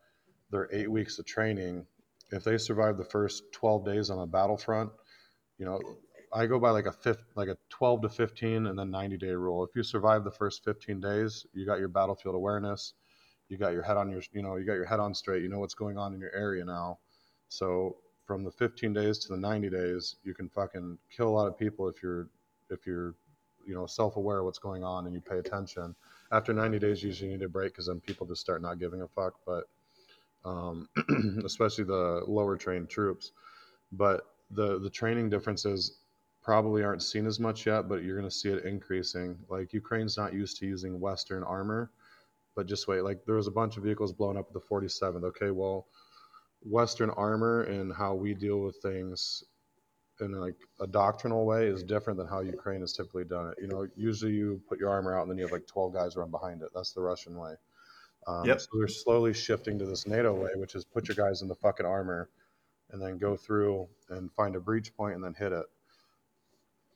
their 0.50 0.68
eight 0.72 0.90
weeks 0.90 1.18
of 1.18 1.26
training, 1.26 1.86
if 2.30 2.44
they 2.44 2.58
survive 2.58 2.96
the 2.96 3.04
first 3.04 3.42
12 3.52 3.84
days 3.84 4.10
on 4.10 4.18
a 4.18 4.26
battlefront, 4.26 4.90
you 5.58 5.66
know, 5.66 5.80
I 6.32 6.46
go 6.46 6.60
by 6.60 6.70
like 6.70 6.86
a 6.86 6.92
fifth, 6.92 7.24
like 7.34 7.48
a 7.48 7.56
12 7.70 8.02
to 8.02 8.08
15, 8.08 8.66
and 8.66 8.78
then 8.78 8.90
90 8.90 9.16
day 9.16 9.32
rule. 9.32 9.64
If 9.64 9.70
you 9.74 9.82
survive 9.82 10.24
the 10.24 10.30
first 10.30 10.64
15 10.64 11.00
days, 11.00 11.46
you 11.52 11.66
got 11.66 11.80
your 11.80 11.88
battlefield 11.88 12.34
awareness, 12.34 12.94
you 13.48 13.58
got 13.58 13.72
your 13.72 13.82
head 13.82 13.96
on 13.96 14.10
your, 14.10 14.22
you 14.32 14.42
know, 14.42 14.56
you 14.56 14.64
got 14.64 14.74
your 14.74 14.86
head 14.86 15.00
on 15.00 15.12
straight. 15.12 15.42
You 15.42 15.48
know 15.48 15.58
what's 15.58 15.74
going 15.74 15.98
on 15.98 16.14
in 16.14 16.20
your 16.20 16.34
area 16.34 16.64
now. 16.64 16.98
So 17.48 17.96
from 18.24 18.44
the 18.44 18.52
15 18.52 18.92
days 18.92 19.18
to 19.18 19.28
the 19.28 19.36
90 19.36 19.70
days, 19.70 20.16
you 20.22 20.34
can 20.34 20.48
fucking 20.48 20.98
kill 21.14 21.28
a 21.28 21.30
lot 21.30 21.48
of 21.48 21.58
people 21.58 21.88
if 21.88 22.00
you're 22.00 22.28
if 22.70 22.86
you're 22.86 23.16
you 23.66 23.74
know 23.74 23.86
self-aware 23.86 24.38
of 24.38 24.44
what's 24.44 24.58
going 24.58 24.84
on 24.84 25.06
and 25.06 25.14
you 25.14 25.20
pay 25.20 25.38
attention. 25.38 25.96
After 26.30 26.52
90 26.52 26.78
days, 26.78 27.02
you 27.02 27.08
usually 27.08 27.30
need 27.30 27.42
a 27.42 27.48
break 27.48 27.72
because 27.72 27.86
then 27.86 28.00
people 28.00 28.26
just 28.26 28.40
start 28.40 28.62
not 28.62 28.78
giving 28.78 29.02
a 29.02 29.08
fuck. 29.08 29.34
But 29.44 29.64
um, 30.44 30.88
especially 31.44 31.84
the 31.84 32.22
lower 32.26 32.56
trained 32.56 32.88
troops. 32.88 33.32
But 33.92 34.22
the 34.50 34.78
the 34.80 34.90
training 34.90 35.30
differences 35.30 35.98
probably 36.42 36.82
aren't 36.82 37.02
seen 37.02 37.26
as 37.26 37.38
much 37.38 37.66
yet, 37.66 37.88
but 37.88 38.02
you're 38.02 38.16
going 38.16 38.28
to 38.28 38.34
see 38.34 38.50
it 38.50 38.64
increasing. 38.64 39.38
Like 39.48 39.72
Ukraine's 39.72 40.16
not 40.16 40.32
used 40.32 40.56
to 40.58 40.66
using 40.66 40.98
Western 41.00 41.42
armor, 41.42 41.90
but 42.56 42.66
just 42.66 42.88
wait. 42.88 43.02
Like 43.02 43.24
there 43.26 43.36
was 43.36 43.46
a 43.46 43.52
bunch 43.52 43.76
of 43.76 43.82
vehicles 43.84 44.12
blown 44.12 44.36
up 44.36 44.46
at 44.48 44.54
the 44.54 44.60
47th. 44.60 45.24
Okay, 45.24 45.50
well 45.50 45.86
Western 46.62 47.10
armor 47.10 47.62
and 47.62 47.92
how 47.92 48.14
we 48.14 48.34
deal 48.34 48.60
with 48.60 48.76
things 48.76 49.44
in 50.20 50.32
like 50.32 50.56
a 50.80 50.86
doctrinal 50.86 51.46
way 51.46 51.66
is 51.66 51.82
different 51.82 52.18
than 52.18 52.26
how 52.26 52.40
Ukraine 52.40 52.80
has 52.80 52.92
typically 52.92 53.24
done 53.24 53.48
it. 53.48 53.58
You 53.60 53.68
know, 53.68 53.86
usually 53.96 54.32
you 54.32 54.60
put 54.68 54.78
your 54.78 54.90
armor 54.90 55.16
out 55.16 55.22
and 55.22 55.30
then 55.30 55.38
you 55.38 55.44
have 55.44 55.52
like 55.52 55.66
12 55.66 55.94
guys 55.94 56.16
run 56.16 56.30
behind 56.30 56.62
it. 56.62 56.68
That's 56.74 56.92
the 56.92 57.00
Russian 57.00 57.38
way. 57.38 57.54
Um, 58.26 58.44
Yep. 58.44 58.60
So 58.60 58.68
they're 58.74 58.88
slowly 58.88 59.32
shifting 59.32 59.78
to 59.78 59.86
this 59.86 60.06
NATO 60.06 60.34
way, 60.34 60.50
which 60.56 60.74
is 60.74 60.84
put 60.84 61.08
your 61.08 61.16
guys 61.16 61.42
in 61.42 61.48
the 61.48 61.54
fucking 61.54 61.86
armor 61.86 62.28
and 62.90 63.00
then 63.00 63.18
go 63.18 63.36
through 63.36 63.88
and 64.08 64.30
find 64.32 64.56
a 64.56 64.60
breach 64.60 64.94
point 64.96 65.14
and 65.14 65.24
then 65.24 65.34
hit 65.34 65.52
it. 65.52 65.66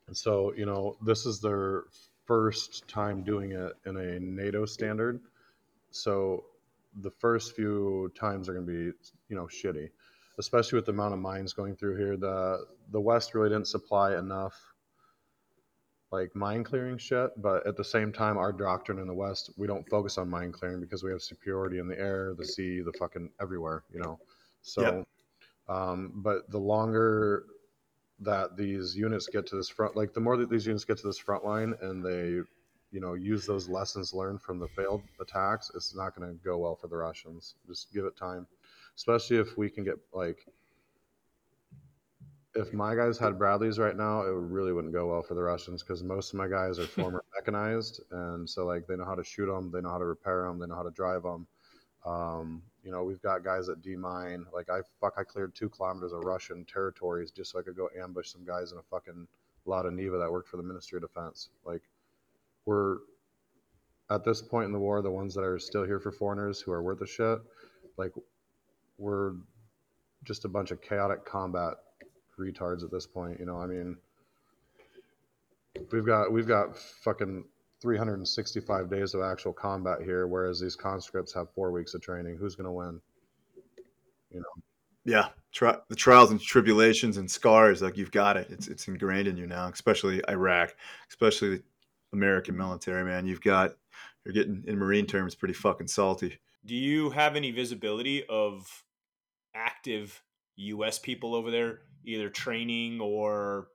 And 0.06 0.16
so, 0.16 0.52
you 0.54 0.66
know, 0.66 0.96
this 1.04 1.24
is 1.24 1.40
their 1.40 1.84
first 2.26 2.86
time 2.88 3.22
doing 3.22 3.52
it 3.52 3.72
in 3.86 3.96
a 3.96 4.20
NATO 4.20 4.66
standard. 4.66 5.20
So 5.90 6.44
the 7.00 7.10
first 7.10 7.56
few 7.56 8.12
times 8.18 8.48
are 8.48 8.54
going 8.54 8.66
to 8.66 8.72
be, 8.72 8.98
you 9.28 9.36
know, 9.36 9.46
shitty, 9.46 9.90
especially 10.38 10.76
with 10.76 10.86
the 10.86 10.92
amount 10.92 11.14
of 11.14 11.20
mines 11.20 11.52
going 11.52 11.76
through 11.76 11.96
here. 11.96 12.16
The 12.16 12.66
the 12.90 13.00
West 13.00 13.34
really 13.34 13.48
didn't 13.48 13.68
supply 13.68 14.18
enough 14.18 14.73
like 16.14 16.34
mine 16.36 16.62
clearing 16.62 16.96
shit, 16.96 17.30
but 17.42 17.66
at 17.66 17.76
the 17.76 17.84
same 17.84 18.12
time, 18.12 18.38
our 18.38 18.52
doctrine 18.52 19.00
in 19.00 19.06
the 19.08 19.14
West, 19.14 19.50
we 19.56 19.66
don't 19.66 19.88
focus 19.88 20.16
on 20.16 20.30
mine 20.30 20.52
clearing 20.52 20.80
because 20.80 21.02
we 21.02 21.10
have 21.10 21.20
superiority 21.20 21.78
in 21.78 21.88
the 21.88 21.98
air, 21.98 22.34
the 22.38 22.44
sea, 22.44 22.80
the 22.82 22.92
fucking 22.92 23.28
everywhere, 23.40 23.82
you 23.92 24.00
know. 24.00 24.18
So, 24.62 24.82
Yep. 24.82 25.08
um, 25.68 26.12
but 26.14 26.48
the 26.50 26.58
longer 26.58 27.46
that 28.20 28.56
these 28.56 28.96
units 28.96 29.26
get 29.26 29.44
to 29.48 29.56
this 29.56 29.68
front, 29.68 29.96
like 29.96 30.14
the 30.14 30.20
more 30.20 30.36
that 30.36 30.48
these 30.48 30.66
units 30.66 30.84
get 30.84 30.98
to 30.98 31.06
this 31.06 31.18
front 31.18 31.44
line 31.44 31.74
and 31.82 32.04
they, 32.04 32.40
you 32.92 33.00
know, 33.00 33.14
use 33.14 33.44
those 33.44 33.68
lessons 33.68 34.14
learned 34.14 34.40
from 34.40 34.60
the 34.60 34.68
failed 34.68 35.02
attacks, 35.20 35.72
it's 35.74 35.96
not 35.96 36.14
going 36.14 36.28
to 36.28 36.44
go 36.44 36.58
well 36.58 36.76
for 36.76 36.86
the 36.86 36.96
Russians. 36.96 37.56
Just 37.66 37.92
give 37.92 38.04
it 38.04 38.16
time, 38.16 38.46
especially 38.96 39.38
if 39.38 39.58
we 39.58 39.68
can 39.68 39.82
get 39.82 39.96
like 40.12 40.46
if 42.54 42.72
my 42.72 42.94
guys 42.94 43.18
had 43.18 43.38
Bradleys 43.38 43.78
right 43.78 43.96
now, 43.96 44.22
it 44.22 44.30
really 44.30 44.72
wouldn't 44.72 44.92
go 44.92 45.08
well 45.08 45.22
for 45.22 45.34
the 45.34 45.42
Russians 45.42 45.82
because 45.82 46.02
most 46.02 46.32
of 46.32 46.38
my 46.38 46.46
guys 46.46 46.78
are 46.78 46.86
former 46.86 47.24
mechanized, 47.34 48.00
and 48.10 48.48
so 48.48 48.64
like 48.64 48.86
they 48.86 48.96
know 48.96 49.04
how 49.04 49.14
to 49.14 49.24
shoot 49.24 49.46
them, 49.46 49.70
they 49.72 49.80
know 49.80 49.90
how 49.90 49.98
to 49.98 50.04
repair 50.04 50.44
them, 50.44 50.58
they 50.58 50.66
know 50.66 50.76
how 50.76 50.82
to 50.82 50.90
drive 50.90 51.22
them. 51.22 51.46
Um, 52.06 52.62
you 52.84 52.92
know, 52.92 53.02
we've 53.02 53.22
got 53.22 53.44
guys 53.44 53.66
that 53.66 53.82
demine. 53.82 54.44
Like 54.52 54.70
I 54.70 54.80
fuck, 55.00 55.14
I 55.16 55.24
cleared 55.24 55.54
two 55.54 55.68
kilometers 55.68 56.12
of 56.12 56.24
Russian 56.24 56.64
territories 56.64 57.30
just 57.30 57.50
so 57.50 57.58
I 57.58 57.62
could 57.62 57.76
go 57.76 57.88
ambush 58.00 58.28
some 58.30 58.44
guys 58.44 58.72
in 58.72 58.78
a 58.78 58.82
fucking 58.82 59.26
Lada 59.64 59.90
Niva 59.90 60.20
that 60.20 60.30
worked 60.30 60.48
for 60.48 60.58
the 60.58 60.62
Ministry 60.62 60.98
of 60.98 61.02
Defense. 61.02 61.48
Like 61.64 61.82
we're 62.66 62.98
at 64.10 64.24
this 64.24 64.42
point 64.42 64.66
in 64.66 64.72
the 64.72 64.78
war, 64.78 65.02
the 65.02 65.10
ones 65.10 65.34
that 65.34 65.44
are 65.44 65.58
still 65.58 65.84
here 65.84 65.98
for 65.98 66.12
foreigners 66.12 66.60
who 66.60 66.72
are 66.72 66.82
worth 66.82 67.00
a 67.00 67.06
shit, 67.06 67.38
like 67.96 68.12
we're 68.98 69.32
just 70.24 70.44
a 70.44 70.48
bunch 70.48 70.70
of 70.70 70.80
chaotic 70.82 71.24
combat 71.24 71.74
retards 72.38 72.84
at 72.84 72.90
this 72.90 73.06
point. 73.06 73.38
You 73.40 73.46
know, 73.46 73.58
I 73.58 73.66
mean, 73.66 73.96
we've 75.92 76.06
got 76.06 76.32
we've 76.32 76.46
got 76.46 76.76
fucking 76.76 77.44
365 77.80 78.90
days 78.90 79.14
of 79.14 79.22
actual 79.22 79.52
combat 79.52 79.98
here, 80.02 80.26
whereas 80.26 80.60
these 80.60 80.76
conscripts 80.76 81.32
have 81.34 81.50
four 81.50 81.70
weeks 81.70 81.94
of 81.94 82.00
training. 82.00 82.36
Who's 82.36 82.54
gonna 82.54 82.72
win? 82.72 83.00
You 84.30 84.40
know, 84.40 84.62
Yeah, 85.04 85.28
tri- 85.52 85.78
the 85.88 85.94
trials 85.94 86.30
and 86.30 86.40
tribulations 86.40 87.18
and 87.18 87.30
scars, 87.30 87.82
like 87.82 87.96
you've 87.96 88.10
got 88.10 88.36
it. 88.36 88.48
It's 88.50 88.68
it's 88.68 88.88
ingrained 88.88 89.28
in 89.28 89.36
you 89.36 89.46
now, 89.46 89.68
especially 89.68 90.22
Iraq, 90.28 90.74
especially 91.08 91.56
the 91.56 91.62
American 92.12 92.56
military. 92.56 93.04
Man, 93.04 93.26
you've 93.26 93.42
got 93.42 93.74
you're 94.24 94.34
getting 94.34 94.64
in 94.66 94.78
Marine 94.78 95.06
terms 95.06 95.34
pretty 95.34 95.54
fucking 95.54 95.88
salty. 95.88 96.38
Do 96.64 96.74
you 96.74 97.10
have 97.10 97.36
any 97.36 97.50
visibility 97.50 98.24
of 98.26 98.84
active 99.54 100.22
U.S. 100.56 100.98
people 100.98 101.34
over 101.34 101.50
there, 101.50 101.80
either 102.04 102.28
training 102.30 103.00
or 103.00 103.68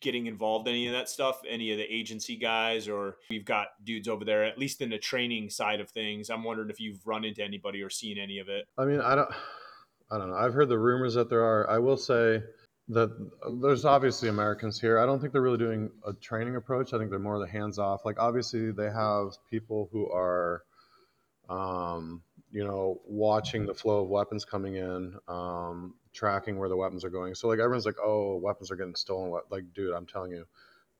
getting 0.00 0.26
involved 0.26 0.68
in 0.68 0.74
any 0.74 0.86
of 0.86 0.92
that 0.92 1.08
stuff? 1.08 1.40
Any 1.48 1.72
of 1.72 1.78
the 1.78 1.84
agency 1.84 2.36
guys, 2.36 2.88
or 2.88 3.16
we've 3.30 3.44
got 3.44 3.68
dudes 3.84 4.08
over 4.08 4.24
there, 4.24 4.44
at 4.44 4.58
least 4.58 4.80
in 4.80 4.90
the 4.90 4.98
training 4.98 5.50
side 5.50 5.80
of 5.80 5.90
things. 5.90 6.30
I'm 6.30 6.44
wondering 6.44 6.70
if 6.70 6.80
you've 6.80 7.06
run 7.06 7.24
into 7.24 7.42
anybody 7.42 7.82
or 7.82 7.90
seen 7.90 8.18
any 8.18 8.38
of 8.38 8.48
it. 8.48 8.66
I 8.76 8.84
mean, 8.84 9.00
I 9.00 9.14
don't, 9.14 9.30
I 10.10 10.18
don't 10.18 10.30
know. 10.30 10.36
I've 10.36 10.54
heard 10.54 10.68
the 10.68 10.78
rumors 10.78 11.14
that 11.14 11.28
there 11.28 11.44
are. 11.44 11.68
I 11.68 11.78
will 11.78 11.96
say 11.96 12.42
that 12.88 13.10
there's 13.60 13.84
obviously 13.84 14.28
Americans 14.28 14.80
here. 14.80 14.98
I 14.98 15.04
don't 15.04 15.20
think 15.20 15.32
they're 15.32 15.42
really 15.42 15.58
doing 15.58 15.90
a 16.06 16.12
training 16.14 16.56
approach. 16.56 16.94
I 16.94 16.98
think 16.98 17.10
they're 17.10 17.18
more 17.18 17.38
the 17.38 17.46
hands 17.46 17.78
off. 17.78 18.04
Like 18.04 18.18
obviously 18.18 18.70
they 18.70 18.90
have 18.90 19.32
people 19.50 19.90
who 19.92 20.10
are, 20.10 20.62
um, 21.50 22.22
you 22.50 22.64
know, 22.64 23.00
watching 23.06 23.66
the 23.66 23.74
flow 23.74 24.02
of 24.02 24.08
weapons 24.08 24.44
coming 24.44 24.76
in, 24.76 25.14
um, 25.28 25.94
tracking 26.14 26.58
where 26.58 26.68
the 26.68 26.76
weapons 26.76 27.04
are 27.04 27.10
going. 27.10 27.34
So 27.34 27.48
like 27.48 27.58
everyone's 27.58 27.86
like, 27.86 28.00
oh, 28.02 28.36
weapons 28.36 28.70
are 28.70 28.76
getting 28.76 28.94
stolen. 28.94 29.38
Like, 29.50 29.64
dude, 29.74 29.94
I'm 29.94 30.06
telling 30.06 30.32
you, 30.32 30.44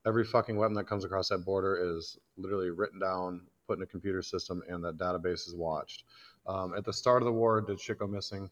every 0.05 0.23
fucking 0.23 0.57
weapon 0.57 0.75
that 0.75 0.87
comes 0.87 1.05
across 1.05 1.29
that 1.29 1.39
border 1.39 1.95
is 1.97 2.17
literally 2.37 2.69
written 2.69 2.99
down, 2.99 3.41
put 3.67 3.77
in 3.77 3.83
a 3.83 3.87
computer 3.87 4.21
system, 4.21 4.61
and 4.69 4.83
that 4.83 4.97
database 4.97 5.47
is 5.47 5.55
watched. 5.55 6.03
Um, 6.47 6.73
at 6.77 6.85
the 6.85 6.93
start 6.93 7.21
of 7.21 7.25
the 7.25 7.33
war, 7.33 7.61
did 7.61 7.79
shit 7.79 7.99
go 7.99 8.07
missing? 8.07 8.49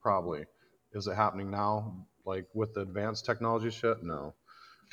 Probably. 0.00 0.44
Is 0.92 1.06
it 1.06 1.14
happening 1.14 1.50
now? 1.50 2.06
Like 2.24 2.46
with 2.54 2.74
the 2.74 2.80
advanced 2.80 3.24
technology 3.24 3.70
shit, 3.70 4.02
no. 4.02 4.34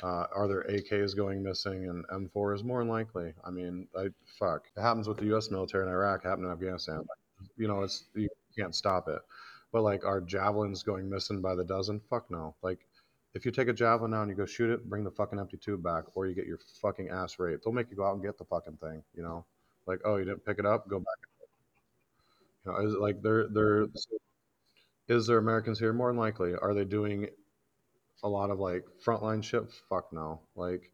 Uh, 0.02 0.26
are 0.34 0.46
there 0.46 0.64
AKs 0.68 1.16
going 1.16 1.42
missing 1.42 1.88
and 1.88 2.06
M4s? 2.08 2.62
More 2.62 2.80
than 2.80 2.88
likely. 2.88 3.32
I 3.44 3.50
mean, 3.50 3.88
I 3.96 4.08
fuck. 4.38 4.64
It 4.76 4.80
happens 4.80 5.08
with 5.08 5.16
the 5.18 5.24
U.S. 5.26 5.50
military 5.50 5.86
in 5.86 5.90
Iraq. 5.90 6.24
It 6.24 6.28
happened 6.28 6.46
in 6.46 6.52
Afghanistan. 6.52 7.02
You 7.56 7.68
know, 7.68 7.82
it's 7.82 8.04
you 8.14 8.28
can't 8.56 8.74
stop 8.74 9.08
it. 9.08 9.20
But 9.72 9.82
like, 9.82 10.04
are 10.04 10.20
javelins 10.20 10.82
going 10.82 11.08
missing 11.08 11.40
by 11.40 11.54
the 11.54 11.64
dozen? 11.64 12.00
Fuck 12.08 12.30
no. 12.30 12.54
Like, 12.62 12.86
if 13.34 13.44
you 13.44 13.50
take 13.50 13.68
a 13.68 13.72
javelin 13.72 14.12
now 14.12 14.22
and 14.22 14.30
you 14.30 14.36
go 14.36 14.46
shoot 14.46 14.70
it, 14.70 14.88
bring 14.88 15.04
the 15.04 15.10
fucking 15.10 15.38
empty 15.38 15.56
tube 15.56 15.82
back, 15.82 16.04
or 16.14 16.26
you 16.26 16.34
get 16.34 16.46
your 16.46 16.58
fucking 16.80 17.10
ass 17.10 17.38
raped. 17.38 17.64
They'll 17.64 17.72
make 17.72 17.90
you 17.90 17.96
go 17.96 18.06
out 18.06 18.14
and 18.14 18.22
get 18.22 18.38
the 18.38 18.44
fucking 18.44 18.78
thing. 18.78 19.02
You 19.14 19.22
know, 19.22 19.44
like, 19.86 20.00
oh, 20.04 20.16
you 20.16 20.24
didn't 20.24 20.44
pick 20.44 20.58
it 20.58 20.66
up, 20.66 20.88
go 20.88 20.98
back. 20.98 21.18
You 22.64 22.72
know, 22.72 22.86
is 22.86 22.94
it 22.94 23.00
like 23.00 23.22
they're 23.22 23.48
they're. 23.48 23.86
Is 25.08 25.26
there 25.28 25.38
Americans 25.38 25.78
here? 25.78 25.92
More 25.92 26.10
than 26.10 26.18
likely. 26.18 26.54
Are 26.60 26.74
they 26.74 26.84
doing 26.84 27.28
a 28.24 28.28
lot 28.28 28.50
of 28.50 28.58
like 28.58 28.84
frontline 29.04 29.42
shit? 29.42 29.62
Fuck 29.88 30.12
no. 30.12 30.40
Like 30.56 30.90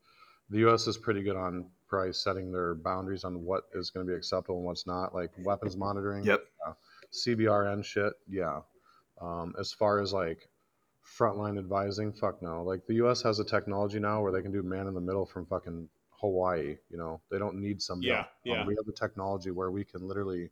the 0.51 0.59
U.S. 0.59 0.87
is 0.87 0.99
pretty 0.99 1.23
good 1.23 1.37
on 1.37 1.67
price 1.93 2.17
setting 2.17 2.51
their 2.51 2.75
boundaries 2.75 3.23
on 3.23 3.45
what 3.45 3.65
is 3.75 3.91
going 3.91 4.07
to 4.07 4.11
be 4.11 4.17
acceptable 4.17 4.57
and 4.57 4.65
what's 4.65 4.87
not. 4.87 5.15
Like 5.15 5.31
weapons 5.45 5.77
monitoring. 5.77 6.25
Yep. 6.25 6.43
Yeah. 6.67 6.73
CBRN 7.13 7.85
shit. 7.85 8.15
Yeah. 8.27 8.61
Um, 9.21 9.55
as 9.61 9.75
far 9.75 10.01
as 10.01 10.15
like 10.15 10.49
frontline 11.07 11.59
advising, 11.59 12.11
fuck 12.11 12.41
no. 12.41 12.63
Like 12.63 12.87
the 12.87 12.95
U.S. 12.95 13.21
has 13.23 13.41
a 13.41 13.45
technology 13.45 14.01
now 14.01 14.23
where 14.23 14.33
they 14.33 14.41
can 14.41 14.51
do 14.51 14.63
man 14.63 14.87
in 14.87 14.95
the 14.95 15.03
middle 15.03 15.27
from 15.27 15.45
fucking 15.45 15.87
Hawaii. 16.13 16.77
You 16.89 16.97
know, 16.97 17.21
they 17.31 17.39
don't 17.39 17.57
need 17.57 17.83
somebody. 17.83 18.09
Yeah, 18.09 18.25
yeah. 18.45 18.63
Um, 18.63 18.67
we 18.67 18.75
have 18.75 18.87
the 18.87 18.93
technology 18.93 19.51
where 19.51 19.71
we 19.71 19.85
can 19.85 20.09
literally 20.09 20.49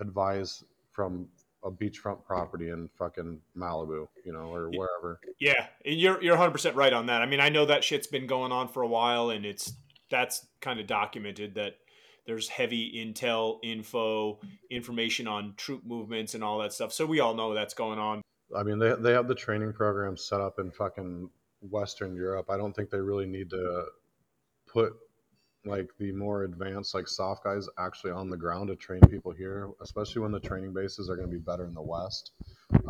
advise 0.00 0.62
from 0.92 1.26
a 1.64 1.72
beachfront 1.72 2.24
property 2.24 2.70
in 2.70 2.88
fucking 2.96 3.40
Malibu, 3.56 4.06
you 4.24 4.32
know, 4.32 4.54
or 4.54 4.70
wherever. 4.70 5.18
Yeah, 5.40 5.66
and 5.84 5.98
you're 5.98 6.22
you're 6.22 6.34
100 6.34 6.52
percent 6.52 6.76
right 6.76 6.92
on 6.92 7.06
that. 7.06 7.20
I 7.20 7.26
mean, 7.26 7.40
I 7.40 7.48
know 7.48 7.66
that 7.66 7.82
shit's 7.82 8.06
been 8.06 8.28
going 8.28 8.52
on 8.52 8.68
for 8.68 8.82
a 8.82 8.88
while, 8.88 9.30
and 9.30 9.44
it's 9.44 9.72
that's 10.12 10.46
kind 10.60 10.78
of 10.78 10.86
documented 10.86 11.56
that 11.56 11.78
there's 12.26 12.48
heavy 12.48 12.92
intel, 12.94 13.58
info, 13.64 14.38
information 14.70 15.26
on 15.26 15.54
troop 15.56 15.82
movements 15.84 16.34
and 16.34 16.44
all 16.44 16.60
that 16.60 16.72
stuff. 16.72 16.92
So 16.92 17.04
we 17.04 17.18
all 17.18 17.34
know 17.34 17.52
that's 17.54 17.74
going 17.74 17.98
on. 17.98 18.22
I 18.56 18.62
mean, 18.62 18.78
they 18.78 18.94
they 18.94 19.12
have 19.12 19.26
the 19.26 19.34
training 19.34 19.72
programs 19.72 20.24
set 20.24 20.40
up 20.40 20.60
in 20.60 20.70
fucking 20.70 21.30
Western 21.62 22.14
Europe. 22.14 22.50
I 22.50 22.56
don't 22.56 22.76
think 22.76 22.90
they 22.90 23.00
really 23.00 23.26
need 23.26 23.50
to 23.50 23.86
put 24.68 24.92
like 25.64 25.88
the 25.98 26.12
more 26.12 26.42
advanced 26.42 26.94
like 26.94 27.08
soft 27.08 27.44
guys 27.44 27.68
actually 27.78 28.10
on 28.10 28.28
the 28.28 28.36
ground 28.36 28.68
to 28.68 28.76
train 28.76 29.00
people 29.08 29.32
here, 29.32 29.70
especially 29.80 30.20
when 30.20 30.32
the 30.32 30.40
training 30.40 30.74
bases 30.74 31.08
are 31.08 31.16
going 31.16 31.28
to 31.28 31.32
be 31.32 31.42
better 31.42 31.64
in 31.64 31.74
the 31.74 31.82
West. 31.82 32.32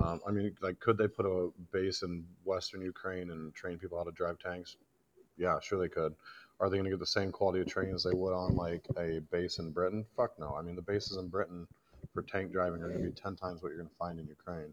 Um, 0.03 0.21
I 0.27 0.31
mean, 0.31 0.55
like, 0.63 0.81
could 0.81 0.97
they 0.97 1.07
put 1.07 1.27
a 1.27 1.51
base 1.71 2.03
in 2.03 2.25
Western 2.45 2.81
Ukraine 2.81 3.31
and 3.31 3.55
train 3.55 3.79
people 3.79 3.99
how 3.99 4.05
to 4.05 4.13
drive 4.13 4.39
tanks? 4.39 4.77
Yeah, 5.37 5.59
sure 5.61 5.79
they 5.79 5.89
could. 5.89 6.15
Are 6.63 6.71
they 6.71 6.77
going 6.77 6.85
to 6.85 6.91
get 6.91 7.01
the 7.01 7.07
same 7.07 7.33
quality 7.33 7.61
of 7.61 7.67
training 7.67 7.93
as 7.93 8.05
they 8.05 8.15
would 8.15 8.33
on 8.33 8.55
like 8.55 8.87
a 8.97 9.21
base 9.33 9.59
in 9.59 9.73
Britain? 9.73 10.07
Fuck 10.17 10.39
no. 10.39 10.55
I 10.57 10.63
mean, 10.63 10.77
the 10.77 10.83
bases 10.83 11.17
in 11.17 11.27
Britain 11.27 11.67
for 12.15 12.23
tank 12.23 12.53
driving 12.53 12.81
are 12.83 12.89
going 12.89 13.03
to 13.03 13.09
be 13.09 13.15
ten 13.15 13.35
times 13.35 13.63
what 13.63 13.71
you're 13.71 13.79
going 13.79 13.91
to 13.91 13.97
find 13.97 14.21
in 14.21 14.29
Ukraine. 14.29 14.73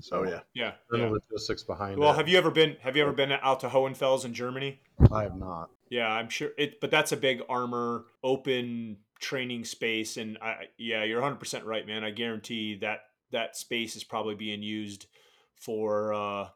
So 0.00 0.24
yeah. 0.24 0.40
Yeah. 0.54 0.72
the 0.90 0.98
yeah. 0.98 1.08
logistics 1.08 1.62
behind 1.62 2.00
Well, 2.00 2.12
it. 2.12 2.16
have 2.16 2.28
you 2.28 2.36
ever 2.36 2.50
been 2.50 2.76
have 2.80 2.96
you 2.96 3.02
ever 3.02 3.12
been 3.12 3.30
out 3.30 3.60
to 3.60 3.68
Hohenfels 3.68 4.24
in 4.24 4.34
Germany? 4.34 4.80
I 5.12 5.22
have 5.22 5.36
not. 5.36 5.70
Yeah, 5.88 6.08
I'm 6.10 6.28
sure 6.28 6.50
it, 6.58 6.80
but 6.80 6.90
that's 6.90 7.12
a 7.12 7.16
big 7.16 7.42
armor 7.48 8.06
open 8.24 8.98
training 9.20 9.64
space, 9.64 10.16
and 10.16 10.36
I 10.42 10.68
yeah, 10.78 11.04
you're 11.04 11.20
100 11.20 11.38
percent 11.38 11.64
right, 11.64 11.86
man. 11.86 12.02
I 12.02 12.10
guarantee 12.10 12.76
that 12.76 13.02
that 13.30 13.56
space 13.56 13.94
is 13.94 14.02
probably 14.02 14.34
being 14.34 14.62
used 14.64 15.06
for 15.54 16.12
uh, 16.12 16.48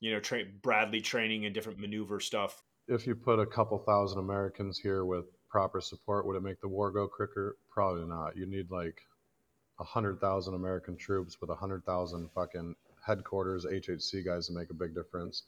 you 0.00 0.12
know 0.12 0.20
tra- 0.20 0.44
Bradley 0.62 1.02
training 1.02 1.44
and 1.44 1.54
different 1.54 1.78
maneuver 1.78 2.18
stuff. 2.18 2.62
If 2.88 3.06
you 3.06 3.14
put 3.14 3.38
a 3.38 3.46
couple 3.46 3.78
thousand 3.78 4.18
Americans 4.18 4.78
here 4.78 5.04
with 5.04 5.26
proper 5.48 5.80
support, 5.80 6.26
would 6.26 6.36
it 6.36 6.42
make 6.42 6.60
the 6.60 6.68
war 6.68 6.90
go 6.90 7.06
quicker? 7.06 7.56
Probably 7.70 8.04
not. 8.04 8.36
You 8.36 8.46
need 8.46 8.70
like 8.70 9.00
a 9.78 9.84
hundred 9.84 10.20
thousand 10.20 10.54
American 10.54 10.96
troops 10.96 11.40
with 11.40 11.50
a 11.50 11.54
hundred 11.54 11.84
thousand 11.84 12.30
fucking 12.34 12.74
headquarters 13.06 13.64
HHC 13.64 14.24
guys 14.24 14.48
to 14.48 14.52
make 14.52 14.70
a 14.70 14.74
big 14.74 14.94
difference. 14.94 15.44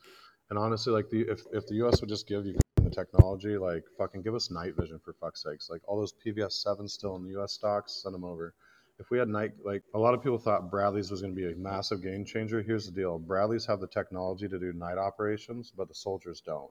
And 0.49 0.59
honestly, 0.59 0.93
like 0.93 1.11
the 1.11 1.22
if 1.22 1.43
if 1.53 1.66
the 1.66 1.74
U.S. 1.76 2.01
would 2.01 2.09
just 2.09 2.28
give 2.28 2.47
you 2.47 2.57
the 2.76 2.91
technology, 2.91 3.59
like 3.59 3.82
fucking 3.99 4.22
give 4.22 4.35
us 4.35 4.51
night 4.53 4.76
vision 4.78 5.01
for 5.05 5.12
fuck's 5.14 5.43
sakes. 5.43 5.68
Like 5.68 5.82
all 5.89 5.99
those 5.99 6.14
PVS 6.24 6.53
sevens 6.53 6.93
still 6.93 7.16
in 7.16 7.24
the 7.24 7.30
U.S. 7.30 7.53
stocks, 7.53 8.03
send 8.03 8.14
them 8.14 8.24
over. 8.24 8.55
If 9.01 9.11
we 9.11 9.18
had 9.18 9.28
night, 9.28 9.53
like 9.64 9.82
a 9.93 9.99
lot 9.99 10.14
of 10.14 10.22
people 10.22 10.39
thought 10.39 10.70
Bradley's 10.70 11.11
was 11.11 11.20
going 11.20 11.35
to 11.35 11.41
be 11.41 11.53
a 11.53 11.57
massive 11.57 12.01
game 12.01 12.24
changer. 12.24 12.62
Here's 12.62 12.87
the 12.87 12.93
deal: 12.93 13.18
Bradley's 13.18 13.66
have 13.66 13.80
the 13.80 13.89
technology 13.89 14.47
to 14.47 14.59
do 14.61 14.72
night 14.72 14.99
operations, 14.99 15.72
but 15.76 15.89
the 15.89 15.95
soldiers 15.95 16.41
don't. 16.41 16.70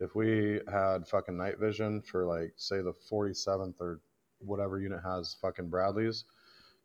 If 0.00 0.14
we 0.14 0.60
had 0.70 1.08
fucking 1.08 1.36
night 1.36 1.58
vision 1.58 2.02
for 2.02 2.24
like 2.24 2.52
say 2.56 2.80
the 2.82 2.92
47th 3.10 3.80
or 3.80 4.00
whatever 4.40 4.78
unit 4.78 5.00
has 5.04 5.36
fucking 5.42 5.68
Bradleys, 5.68 6.24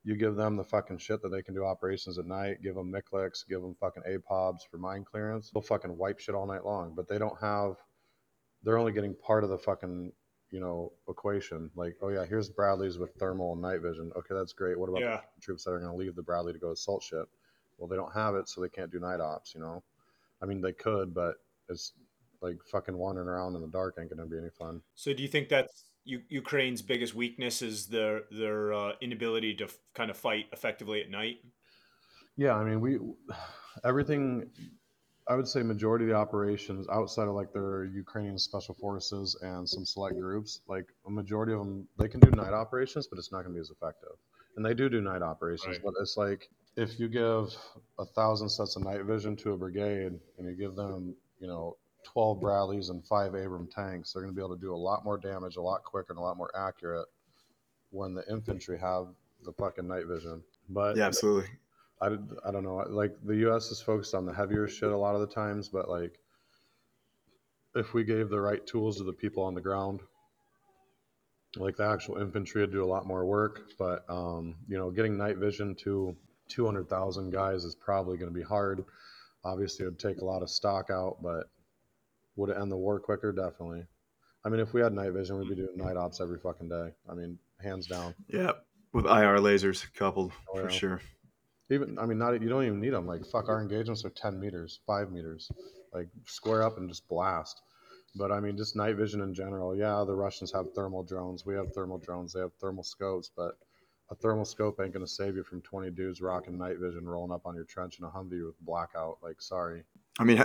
you 0.04 0.16
give 0.16 0.36
them 0.36 0.58
the 0.58 0.64
fucking 0.64 0.98
shit 0.98 1.22
that 1.22 1.30
they 1.30 1.42
can 1.42 1.54
do 1.54 1.64
operations 1.64 2.18
at 2.18 2.26
night, 2.26 2.62
give 2.64 2.76
them 2.76 2.92
MICLICs, 2.92 3.48
give 3.48 3.62
them 3.62 3.76
fucking 3.80 4.04
APOBs 4.08 4.62
for 4.70 4.78
mine 4.78 5.06
clearance. 5.06 5.52
They'll 5.52 5.62
fucking 5.62 5.96
wipe 5.98 6.20
shit 6.20 6.36
all 6.36 6.48
night 6.48 6.66
long, 6.66 6.94
but 6.96 7.08
they 7.08 7.18
don't 7.18 7.40
have, 7.40 7.76
they're 8.64 8.78
only 8.78 8.92
getting 8.92 9.14
part 9.16 9.44
of 9.44 9.50
the 9.50 9.58
fucking, 9.58 10.12
you 10.52 10.60
know, 10.60 10.92
equation. 11.08 11.70
Like, 11.76 11.96
oh 12.02 12.10
yeah, 12.10 12.26
here's 12.26 12.50
Bradley's 12.50 12.98
with 12.98 13.14
thermal 13.16 13.54
and 13.54 13.62
night 13.62 13.82
vision. 13.82 14.12
Okay, 14.18 14.34
that's 14.34 14.54
great. 14.54 14.78
What 14.78 14.90
about 14.90 15.02
Yeah. 15.02 15.22
the 15.36 15.42
troops 15.42 15.64
that 15.64 15.72
are 15.72 15.80
going 15.80 15.92
to 15.92 15.98
leave 15.98 16.16
the 16.16 16.24
Bradley 16.24 16.52
to 16.54 16.60
go 16.60 16.72
assault 16.72 17.04
shit? 17.04 17.26
Well, 17.78 17.88
they 17.88 17.96
don't 17.96 18.14
have 18.14 18.36
it, 18.36 18.50
so 18.50 18.60
they 18.62 18.70
can't 18.70 18.92
do 18.92 19.00
night 19.00 19.20
ops, 19.22 19.56
you 19.56 19.62
know? 19.62 19.84
I 20.42 20.46
mean, 20.46 20.62
they 20.62 20.74
could, 20.74 21.14
but 21.14 21.36
it's 21.70 21.94
like 22.44 22.58
fucking 22.72 22.96
wandering 22.96 23.28
around 23.30 23.56
in 23.56 23.62
the 23.62 23.68
dark 23.68 23.96
ain't 24.00 24.10
going 24.10 24.20
to 24.20 24.32
be 24.32 24.38
any 24.38 24.50
fun. 24.50 24.82
So, 24.96 25.14
do 25.14 25.24
you 25.24 25.30
think 25.30 25.50
that's 25.50 25.86
U- 26.06 26.22
Ukraine's 26.30 26.82
biggest 26.82 27.16
weakness 27.16 27.62
is 27.62 27.88
their 27.88 28.24
their 28.30 28.74
uh, 28.74 28.92
inability 29.02 29.56
to 29.56 29.64
f- 29.66 29.78
kind 29.96 30.12
of 30.12 30.18
fight 30.18 30.46
effectively 30.52 31.02
at 31.02 31.10
night? 31.10 31.38
Yeah, 32.36 32.56
I 32.56 32.64
mean, 32.64 32.82
we 32.82 33.00
everything. 33.84 34.50
I 35.26 35.36
would 35.36 35.48
say 35.48 35.64
majority 35.64 36.04
of 36.04 36.10
the 36.10 36.16
operations 36.18 36.86
outside 36.92 37.30
of 37.30 37.34
like 37.34 37.54
their 37.54 37.86
Ukrainian 37.86 38.38
special 38.38 38.76
forces 38.76 39.38
and 39.42 39.68
some 39.68 39.86
select 39.86 40.20
groups, 40.20 40.60
like 40.68 40.86
a 41.08 41.10
majority 41.10 41.54
of 41.54 41.60
them, 41.60 41.88
they 41.98 42.10
can 42.10 42.20
do 42.20 42.30
night 42.32 42.52
operations, 42.52 43.08
but 43.08 43.18
it's 43.18 43.32
not 43.32 43.44
going 43.44 43.54
to 43.54 43.58
be 43.58 43.62
as 43.62 43.70
effective. 43.70 44.18
And 44.58 44.66
they 44.66 44.74
do 44.74 44.90
do 44.90 45.00
night 45.00 45.22
operations, 45.22 45.78
Right. 45.78 45.82
but 45.86 45.94
it's 46.02 46.18
like 46.18 46.50
if 46.76 47.00
you 47.00 47.08
give 47.08 47.56
a 48.00 48.04
thousand 48.06 48.50
sets 48.50 48.76
of 48.76 48.84
night 48.84 49.02
vision 49.06 49.38
to 49.38 49.54
a 49.54 49.58
brigade 49.58 50.12
and 50.38 50.46
you 50.46 50.56
give 50.58 50.76
them, 50.76 51.16
you 51.40 51.48
know, 51.48 51.78
12 52.04 52.40
Bradleys 52.40 52.90
and 52.90 53.06
five 53.06 53.34
Abram 53.34 53.68
tanks, 53.68 54.14
they're 54.14 54.22
going 54.22 54.34
to 54.34 54.36
be 54.36 54.44
able 54.44 54.56
to 54.56 54.62
do 54.62 54.74
a 54.74 54.76
lot 54.76 55.04
more 55.04 55.18
damage, 55.18 55.56
a 55.56 55.62
lot 55.62 55.84
quicker, 55.84 56.12
and 56.12 56.20
a 56.20 56.22
lot 56.22 56.38
more 56.38 56.52
accurate 56.56 57.08
when 57.92 58.14
the 58.14 58.24
infantry 58.30 58.78
have 58.80 59.08
the 59.44 59.54
fucking 59.54 59.88
night 59.88 60.06
vision. 60.08 60.42
But 60.70 60.98
Yeah, 60.98 61.06
absolutely. 61.06 61.50
I, 62.02 62.18
I 62.46 62.52
don't 62.52 62.64
know. 62.64 62.84
Like 62.90 63.16
the 63.24 63.38
U.S. 63.38 63.72
is 63.72 63.82
focused 63.82 64.14
on 64.14 64.26
the 64.26 64.34
heavier 64.34 64.68
shit 64.68 64.90
a 64.90 64.98
lot 64.98 65.16
of 65.16 65.22
the 65.22 65.28
times, 65.28 65.70
but 65.70 65.90
like 65.90 66.20
if 67.76 67.94
we 67.94 68.04
gave 68.04 68.30
the 68.30 68.40
right 68.40 68.66
tools 68.66 68.98
to 68.98 69.04
the 69.04 69.14
people 69.14 69.44
on 69.44 69.56
the 69.56 69.62
ground, 69.62 70.02
like 71.56 71.78
the 71.78 71.86
actual 71.86 72.18
infantry 72.18 72.62
would 72.62 72.72
do 72.72 72.84
a 72.84 72.86
lot 72.86 73.06
more 73.06 73.26
work. 73.26 73.70
But 73.78 74.06
um, 74.10 74.56
you 74.68 74.78
know, 74.78 74.92
getting 74.92 75.18
night 75.18 75.38
vision 75.38 75.76
to 75.84 76.16
200,000 76.50 77.32
guys 77.32 77.64
is 77.64 77.76
probably 77.76 78.18
going 78.18 78.32
to 78.32 78.38
be 78.38 78.44
hard. 78.44 78.84
Obviously, 79.46 79.86
it 79.86 79.90
would 79.90 80.00
take 80.00 80.20
a 80.20 80.26
lot 80.26 80.42
of 80.42 80.50
stock 80.50 80.90
out, 80.90 81.18
but 81.22 81.50
would 82.36 82.50
it 82.50 82.58
end 82.58 82.72
the 82.72 82.78
war 82.78 83.00
quicker? 83.00 83.32
Definitely. 83.32 83.86
I 84.46 84.50
mean, 84.50 84.60
if 84.60 84.74
we 84.74 84.82
had 84.82 84.94
night 84.94 85.12
vision, 85.14 85.38
we'd 85.38 85.50
be 85.50 85.56
doing 85.56 85.78
night 85.78 85.96
ops 85.98 86.20
every 86.20 86.40
fucking 86.40 86.70
day. 86.70 86.90
I 87.10 87.14
mean, 87.14 87.40
hands 87.62 87.88
down. 87.88 88.14
Yeah, 88.28 88.52
with 88.92 89.06
IR 89.06 89.38
lasers 89.38 89.86
coupled 89.94 90.32
Oh, 90.54 90.62
for 90.62 90.70
sure. 90.70 91.02
Even 91.70 91.98
I 91.98 92.06
mean, 92.06 92.18
not 92.18 92.42
you 92.42 92.50
don't 92.50 92.66
even 92.66 92.82
need 92.82 92.94
them. 92.94 93.08
Like 93.08 93.26
fuck, 93.26 93.48
our 93.48 93.62
engagements 93.62 94.04
are 94.04 94.10
ten 94.10 94.40
meters, 94.40 94.80
five 94.86 95.12
meters. 95.12 95.50
Like 95.94 96.10
square 96.26 96.64
up 96.64 96.78
and 96.78 96.90
just 96.90 97.08
blast. 97.08 97.62
But 98.16 98.32
I 98.32 98.40
mean, 98.40 98.58
just 98.58 98.76
night 98.76 98.96
vision 98.96 99.22
in 99.22 99.34
general. 99.34 99.76
Yeah, 99.76 100.04
the 100.06 100.14
Russians 100.14 100.52
have 100.52 100.74
thermal 100.76 101.04
drones. 101.04 101.46
We 101.46 101.56
have 101.56 101.74
thermal 101.74 101.98
drones. 101.98 102.34
They 102.34 102.42
have 102.42 102.54
thermal 102.62 102.84
scopes, 102.84 103.32
but 103.36 103.58
a 104.10 104.16
thermal 104.16 104.46
scope 104.46 104.80
ain't 104.82 104.94
gonna 104.94 105.08
save 105.08 105.36
you 105.36 105.44
from 105.44 105.62
twenty 105.62 105.90
dudes 105.90 106.22
rocking 106.22 106.58
night 106.58 106.78
vision, 106.80 107.08
rolling 107.08 107.32
up 107.32 107.46
on 107.46 107.56
your 107.56 107.66
trench 107.66 108.00
in 108.00 108.06
a 108.06 108.10
Humvee 108.10 108.46
with 108.46 108.60
blackout. 108.62 109.18
Like, 109.22 109.42
sorry. 109.42 109.84
I 110.20 110.24
mean, 110.24 110.44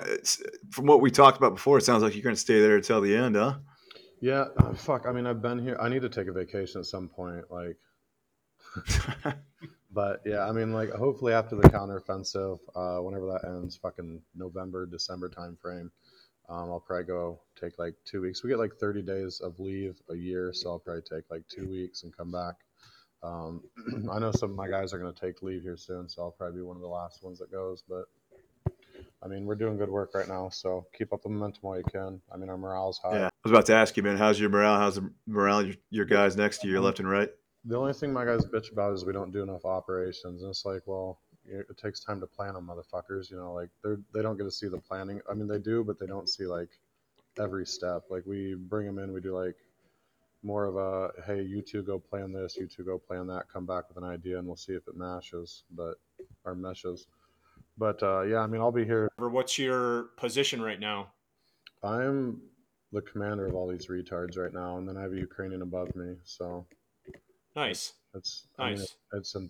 from 0.70 0.86
what 0.86 1.00
we 1.00 1.10
talked 1.10 1.36
about 1.36 1.54
before, 1.54 1.78
it 1.78 1.84
sounds 1.84 2.02
like 2.02 2.14
you're 2.14 2.22
going 2.22 2.34
to 2.34 2.40
stay 2.40 2.60
there 2.60 2.76
until 2.76 3.00
the 3.02 3.14
end, 3.14 3.36
huh? 3.36 3.56
Yeah, 4.20 4.46
uh, 4.56 4.72
fuck. 4.74 5.04
I 5.06 5.12
mean, 5.12 5.26
I've 5.26 5.42
been 5.42 5.58
here. 5.58 5.76
I 5.78 5.90
need 5.90 6.02
to 6.02 6.08
take 6.08 6.26
a 6.26 6.32
vacation 6.32 6.80
at 6.80 6.86
some 6.86 7.08
point. 7.08 7.44
Like, 7.50 7.76
But 9.90 10.20
yeah, 10.26 10.46
I 10.46 10.52
mean, 10.52 10.72
like 10.72 10.90
hopefully 10.90 11.32
after 11.32 11.56
the 11.56 11.68
counteroffensive, 11.68 12.58
uh, 12.74 13.02
whenever 13.02 13.26
that 13.26 13.48
ends, 13.48 13.76
fucking 13.76 14.20
November, 14.34 14.86
December 14.86 15.30
timeframe, 15.30 15.90
um, 16.48 16.70
I'll 16.70 16.84
probably 16.86 17.04
go 17.04 17.40
take 17.60 17.78
like 17.78 17.94
two 18.04 18.20
weeks. 18.20 18.42
We 18.42 18.50
get 18.50 18.58
like 18.58 18.76
30 18.78 19.02
days 19.02 19.40
of 19.40 19.58
leave 19.58 20.00
a 20.10 20.14
year, 20.14 20.52
so 20.52 20.70
I'll 20.70 20.78
probably 20.78 21.02
take 21.02 21.24
like 21.30 21.42
two 21.48 21.68
weeks 21.68 22.02
and 22.02 22.16
come 22.16 22.30
back. 22.30 22.54
Um, 23.22 23.62
I 24.12 24.18
know 24.18 24.32
some 24.32 24.50
of 24.50 24.56
my 24.56 24.68
guys 24.68 24.92
are 24.92 24.98
going 24.98 25.12
to 25.12 25.20
take 25.20 25.42
leave 25.42 25.62
here 25.62 25.76
soon, 25.76 26.08
so 26.08 26.22
I'll 26.22 26.30
probably 26.30 26.60
be 26.60 26.62
one 26.62 26.76
of 26.76 26.82
the 26.82 26.88
last 26.88 27.22
ones 27.22 27.38
that 27.38 27.50
goes. 27.50 27.82
But 27.88 28.06
I 29.22 29.26
mean, 29.26 29.46
we're 29.46 29.56
doing 29.56 29.76
good 29.76 29.90
work 29.90 30.14
right 30.14 30.28
now, 30.28 30.48
so 30.48 30.86
keep 30.96 31.12
up 31.12 31.22
the 31.22 31.28
momentum 31.28 31.60
while 31.62 31.78
you 31.78 31.84
can. 31.84 32.20
I 32.32 32.36
mean, 32.36 32.48
our 32.48 32.56
morale's 32.58 32.98
high. 32.98 33.18
Yeah, 33.18 33.26
I 33.26 33.30
was 33.42 33.52
about 33.52 33.66
to 33.66 33.74
ask 33.74 33.96
you, 33.96 34.02
man. 34.02 34.16
How's 34.16 34.38
your 34.38 34.50
morale? 34.50 34.78
How's 34.78 34.96
the 34.96 35.10
morale? 35.26 35.62
Your, 35.62 35.74
your 35.90 36.04
guys 36.04 36.36
next 36.36 36.58
to 36.58 36.66
you, 36.66 36.74
your 36.74 36.82
left 36.82 37.00
and 37.00 37.10
right. 37.10 37.30
The 37.64 37.76
only 37.76 37.92
thing 37.92 38.12
my 38.12 38.24
guys 38.24 38.44
bitch 38.44 38.72
about 38.72 38.94
is 38.94 39.04
we 39.04 39.12
don't 39.12 39.32
do 39.32 39.42
enough 39.42 39.64
operations, 39.64 40.42
and 40.42 40.50
it's 40.50 40.64
like, 40.64 40.82
well, 40.86 41.18
it 41.44 41.76
takes 41.76 42.00
time 42.00 42.20
to 42.20 42.26
plan 42.26 42.54
them, 42.54 42.70
motherfuckers. 42.70 43.30
You 43.30 43.36
know, 43.36 43.52
like 43.52 43.70
they're 43.82 43.98
they 44.14 44.22
don't 44.22 44.36
get 44.36 44.44
to 44.44 44.50
see 44.50 44.68
the 44.68 44.78
planning. 44.78 45.20
I 45.30 45.34
mean, 45.34 45.48
they 45.48 45.58
do, 45.58 45.82
but 45.82 45.98
they 45.98 46.06
don't 46.06 46.28
see 46.28 46.46
like 46.46 46.70
every 47.38 47.66
step. 47.66 48.04
Like 48.10 48.24
we 48.26 48.54
bring 48.54 48.86
them 48.86 48.98
in, 48.98 49.12
we 49.12 49.20
do 49.20 49.36
like 49.36 49.56
more 50.42 50.64
of 50.66 50.76
a 50.76 51.10
hey, 51.26 51.42
you 51.42 51.62
two 51.62 51.82
go 51.82 51.98
plan 51.98 52.32
this, 52.32 52.56
you 52.56 52.66
two 52.66 52.84
go 52.84 52.98
plan 52.98 53.26
that, 53.26 53.48
come 53.52 53.66
back 53.66 53.88
with 53.88 53.96
an 54.02 54.08
idea, 54.08 54.38
and 54.38 54.46
we'll 54.46 54.56
see 54.56 54.72
if 54.72 54.86
it 54.88 54.96
matches, 54.96 55.64
but 55.70 55.94
or 56.44 56.54
meshes. 56.54 57.06
But 57.76 58.02
uh, 58.02 58.22
yeah, 58.22 58.38
I 58.38 58.46
mean, 58.46 58.60
I'll 58.60 58.72
be 58.72 58.84
here. 58.84 59.10
What's 59.16 59.58
your 59.58 60.04
position 60.16 60.60
right 60.60 60.80
now? 60.80 61.08
I'm 61.82 62.40
the 62.92 63.02
commander 63.02 63.46
of 63.46 63.54
all 63.54 63.68
these 63.68 63.86
retards 63.86 64.38
right 64.38 64.52
now, 64.52 64.78
and 64.78 64.88
then 64.88 64.96
I 64.96 65.02
have 65.02 65.12
a 65.12 65.16
Ukrainian 65.16 65.62
above 65.62 65.94
me. 65.94 66.16
So 66.24 66.66
nice. 67.54 67.92
It's 68.14 68.46
nice. 68.58 68.66
I 68.66 68.78
mean, 68.78 68.86
it's 69.14 69.34
a 69.34 69.48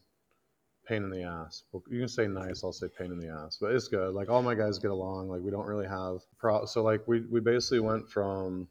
pain 0.86 1.04
in 1.04 1.10
the 1.10 1.22
ass. 1.22 1.64
You 1.90 2.00
can 2.00 2.08
say 2.08 2.26
nice. 2.26 2.64
I'll 2.64 2.72
say 2.72 2.88
pain 2.98 3.12
in 3.12 3.18
the 3.18 3.28
ass, 3.28 3.58
but 3.60 3.72
it's 3.72 3.88
good. 3.88 4.14
Like 4.14 4.28
all 4.28 4.42
my 4.42 4.54
guys 4.54 4.78
get 4.78 4.90
along. 4.90 5.28
Like 5.28 5.42
we 5.42 5.50
don't 5.50 5.66
really 5.66 5.86
have 5.86 6.20
pro. 6.38 6.64
So 6.64 6.82
like 6.82 7.06
we 7.06 7.20
we 7.20 7.40
basically 7.40 7.80
went 7.80 8.08
from 8.08 8.68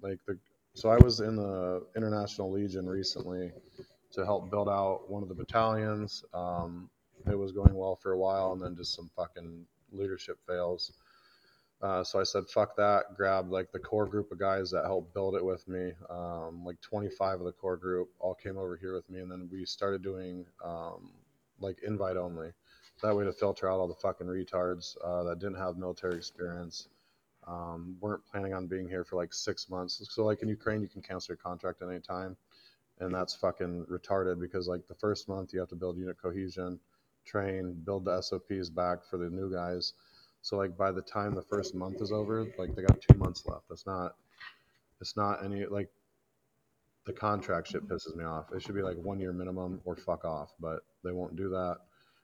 like 0.00 0.18
the. 0.26 0.38
So 0.74 0.88
I 0.88 0.96
was 0.96 1.20
in 1.20 1.36
the 1.36 1.86
International 1.96 2.50
Legion 2.50 2.86
recently 2.86 3.52
to 4.12 4.24
help 4.24 4.50
build 4.50 4.68
out 4.68 5.10
one 5.10 5.22
of 5.22 5.28
the 5.28 5.34
battalions. 5.34 6.24
Um, 6.32 6.88
it 7.30 7.38
was 7.38 7.52
going 7.52 7.74
well 7.74 7.96
for 7.96 8.12
a 8.12 8.18
while, 8.18 8.52
and 8.52 8.62
then 8.62 8.74
just 8.76 8.94
some 8.94 9.10
fucking 9.14 9.66
leadership 9.92 10.38
fails. 10.46 10.92
Uh, 11.82 12.02
so 12.04 12.20
I 12.20 12.22
said, 12.22 12.44
fuck 12.48 12.76
that. 12.76 13.16
Grabbed 13.16 13.50
like 13.50 13.72
the 13.72 13.78
core 13.78 14.06
group 14.06 14.30
of 14.32 14.38
guys 14.38 14.70
that 14.70 14.84
helped 14.84 15.12
build 15.14 15.34
it 15.34 15.44
with 15.44 15.66
me. 15.68 15.92
Um, 16.08 16.64
like 16.64 16.80
25 16.80 17.40
of 17.40 17.46
the 17.46 17.52
core 17.52 17.76
group 17.76 18.08
all 18.18 18.34
came 18.34 18.56
over 18.56 18.76
here 18.76 18.94
with 18.94 19.08
me, 19.10 19.20
and 19.20 19.30
then 19.30 19.48
we 19.52 19.64
started 19.64 20.02
doing 20.02 20.46
um, 20.64 21.10
like 21.60 21.78
invite 21.86 22.16
only. 22.16 22.50
That 23.02 23.16
way 23.16 23.24
to 23.24 23.32
filter 23.32 23.70
out 23.70 23.80
all 23.80 23.88
the 23.88 23.94
fucking 23.94 24.28
retards 24.28 24.96
uh, 25.04 25.24
that 25.24 25.40
didn't 25.40 25.58
have 25.58 25.76
military 25.76 26.16
experience, 26.16 26.88
um, 27.46 27.96
weren't 28.00 28.24
planning 28.24 28.54
on 28.54 28.66
being 28.66 28.88
here 28.88 29.04
for 29.04 29.16
like 29.16 29.32
six 29.32 29.68
months. 29.68 30.06
So 30.10 30.24
like 30.24 30.42
in 30.42 30.48
Ukraine, 30.48 30.82
you 30.82 30.88
can 30.88 31.02
cancel 31.02 31.32
your 31.32 31.38
contract 31.38 31.82
at 31.82 31.88
any 31.88 32.00
time, 32.00 32.36
and 33.00 33.14
that's 33.14 33.34
fucking 33.34 33.86
retarded 33.90 34.40
because 34.40 34.68
like 34.68 34.86
the 34.86 34.94
first 34.94 35.28
month 35.28 35.52
you 35.52 35.60
have 35.60 35.68
to 35.70 35.76
build 35.76 35.98
unit 35.98 36.16
cohesion 36.20 36.78
train, 37.24 37.80
build 37.84 38.04
the 38.04 38.20
SOPs 38.20 38.68
back 38.70 39.04
for 39.04 39.16
the 39.16 39.30
new 39.30 39.52
guys. 39.52 39.94
So 40.42 40.56
like 40.56 40.76
by 40.76 40.90
the 40.90 41.02
time 41.02 41.34
the 41.34 41.42
first 41.42 41.74
month 41.74 42.00
is 42.00 42.12
over, 42.12 42.46
like 42.58 42.74
they 42.74 42.82
got 42.82 43.00
two 43.00 43.16
months 43.16 43.44
left. 43.46 43.68
That's 43.68 43.86
not 43.86 44.16
it's 45.00 45.16
not 45.16 45.44
any 45.44 45.66
like 45.66 45.88
the 47.06 47.12
contract 47.12 47.68
shit 47.68 47.88
pisses 47.88 48.14
me 48.16 48.24
off. 48.24 48.46
It 48.54 48.62
should 48.62 48.74
be 48.74 48.82
like 48.82 48.96
one 48.96 49.18
year 49.18 49.32
minimum 49.32 49.80
or 49.84 49.96
fuck 49.96 50.24
off, 50.24 50.52
but 50.60 50.80
they 51.04 51.10
won't 51.10 51.36
do 51.36 51.48
that 51.50 51.78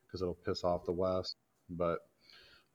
because 0.06 0.22
it'll 0.22 0.34
piss 0.34 0.64
off 0.64 0.84
the 0.84 0.92
West. 0.92 1.36
But 1.70 1.98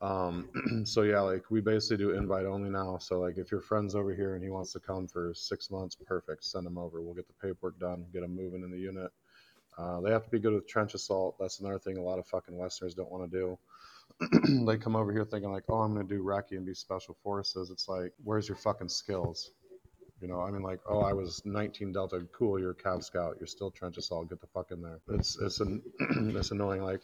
um, 0.04 0.50
so 0.86 1.04
yeah, 1.04 1.22
like 1.22 1.50
we 1.50 1.62
basically 1.62 1.98
do 1.98 2.12
invite 2.12 2.46
only 2.46 2.70
now. 2.70 2.98
So 2.98 3.20
like 3.20 3.38
if 3.38 3.52
your 3.52 3.62
friend's 3.62 3.96
over 3.96 4.14
here 4.14 4.36
and 4.36 4.44
he 4.44 4.50
wants 4.50 4.74
to 4.74 4.80
come 4.80 5.08
for 5.08 5.34
six 5.34 5.72
months, 5.72 5.96
perfect. 5.96 6.44
Send 6.44 6.68
him 6.68 6.78
over. 6.78 7.02
We'll 7.02 7.14
get 7.14 7.28
the 7.28 7.34
paperwork 7.42 7.80
done, 7.80 8.06
get 8.12 8.24
him 8.24 8.36
moving 8.36 8.64
in 8.64 8.72
the 8.72 8.78
unit. 8.78 9.12
Uh, 9.78 10.02
they 10.02 10.12
have 10.12 10.26
to 10.26 10.30
be 10.30 10.40
good 10.40 10.54
with 10.54 10.68
trench 10.68 10.94
assault. 10.94 11.38
That's 11.40 11.60
another 11.60 11.80
thing 11.80 11.98
a 11.98 12.02
lot 12.02 12.20
of 12.20 12.28
fucking 12.28 12.56
Westerners 12.56 12.94
don't 12.94 13.12
want 13.12 13.32
to 13.32 13.38
do. 13.40 13.58
they 14.68 14.78
come 14.78 14.96
over 14.96 15.12
here 15.12 15.26
thinking 15.26 15.52
like, 15.52 15.64
oh, 15.70 15.80
I'm 15.80 15.94
gonna 15.94 16.08
do 16.08 16.22
recce 16.22 16.52
and 16.52 16.66
be 16.66 16.74
special 16.74 17.16
forces. 17.24 17.72
It's 17.72 17.88
like, 17.88 18.12
where's 18.24 18.48
your 18.48 18.58
fucking 18.58 18.90
skills? 18.90 19.52
You 20.22 20.28
know, 20.28 20.42
I 20.42 20.52
mean, 20.52 20.62
like, 20.62 20.80
oh, 20.88 21.00
I 21.00 21.14
was 21.14 21.42
19 21.46 21.92
Delta, 21.94 22.26
cool. 22.38 22.60
You're 22.60 22.72
a 22.72 22.76
Cav 22.76 23.04
Scout. 23.04 23.38
You're 23.40 23.48
still 23.48 23.72
trench 23.72 23.98
assault. 23.98 24.30
Get 24.30 24.42
the 24.42 24.48
fuck 24.48 24.72
in 24.72 24.82
there. 24.82 25.00
It's 25.10 25.38
it's 25.40 25.60
an 25.62 25.82
it's 26.36 26.52
annoying. 26.52 26.84
Like, 26.84 27.02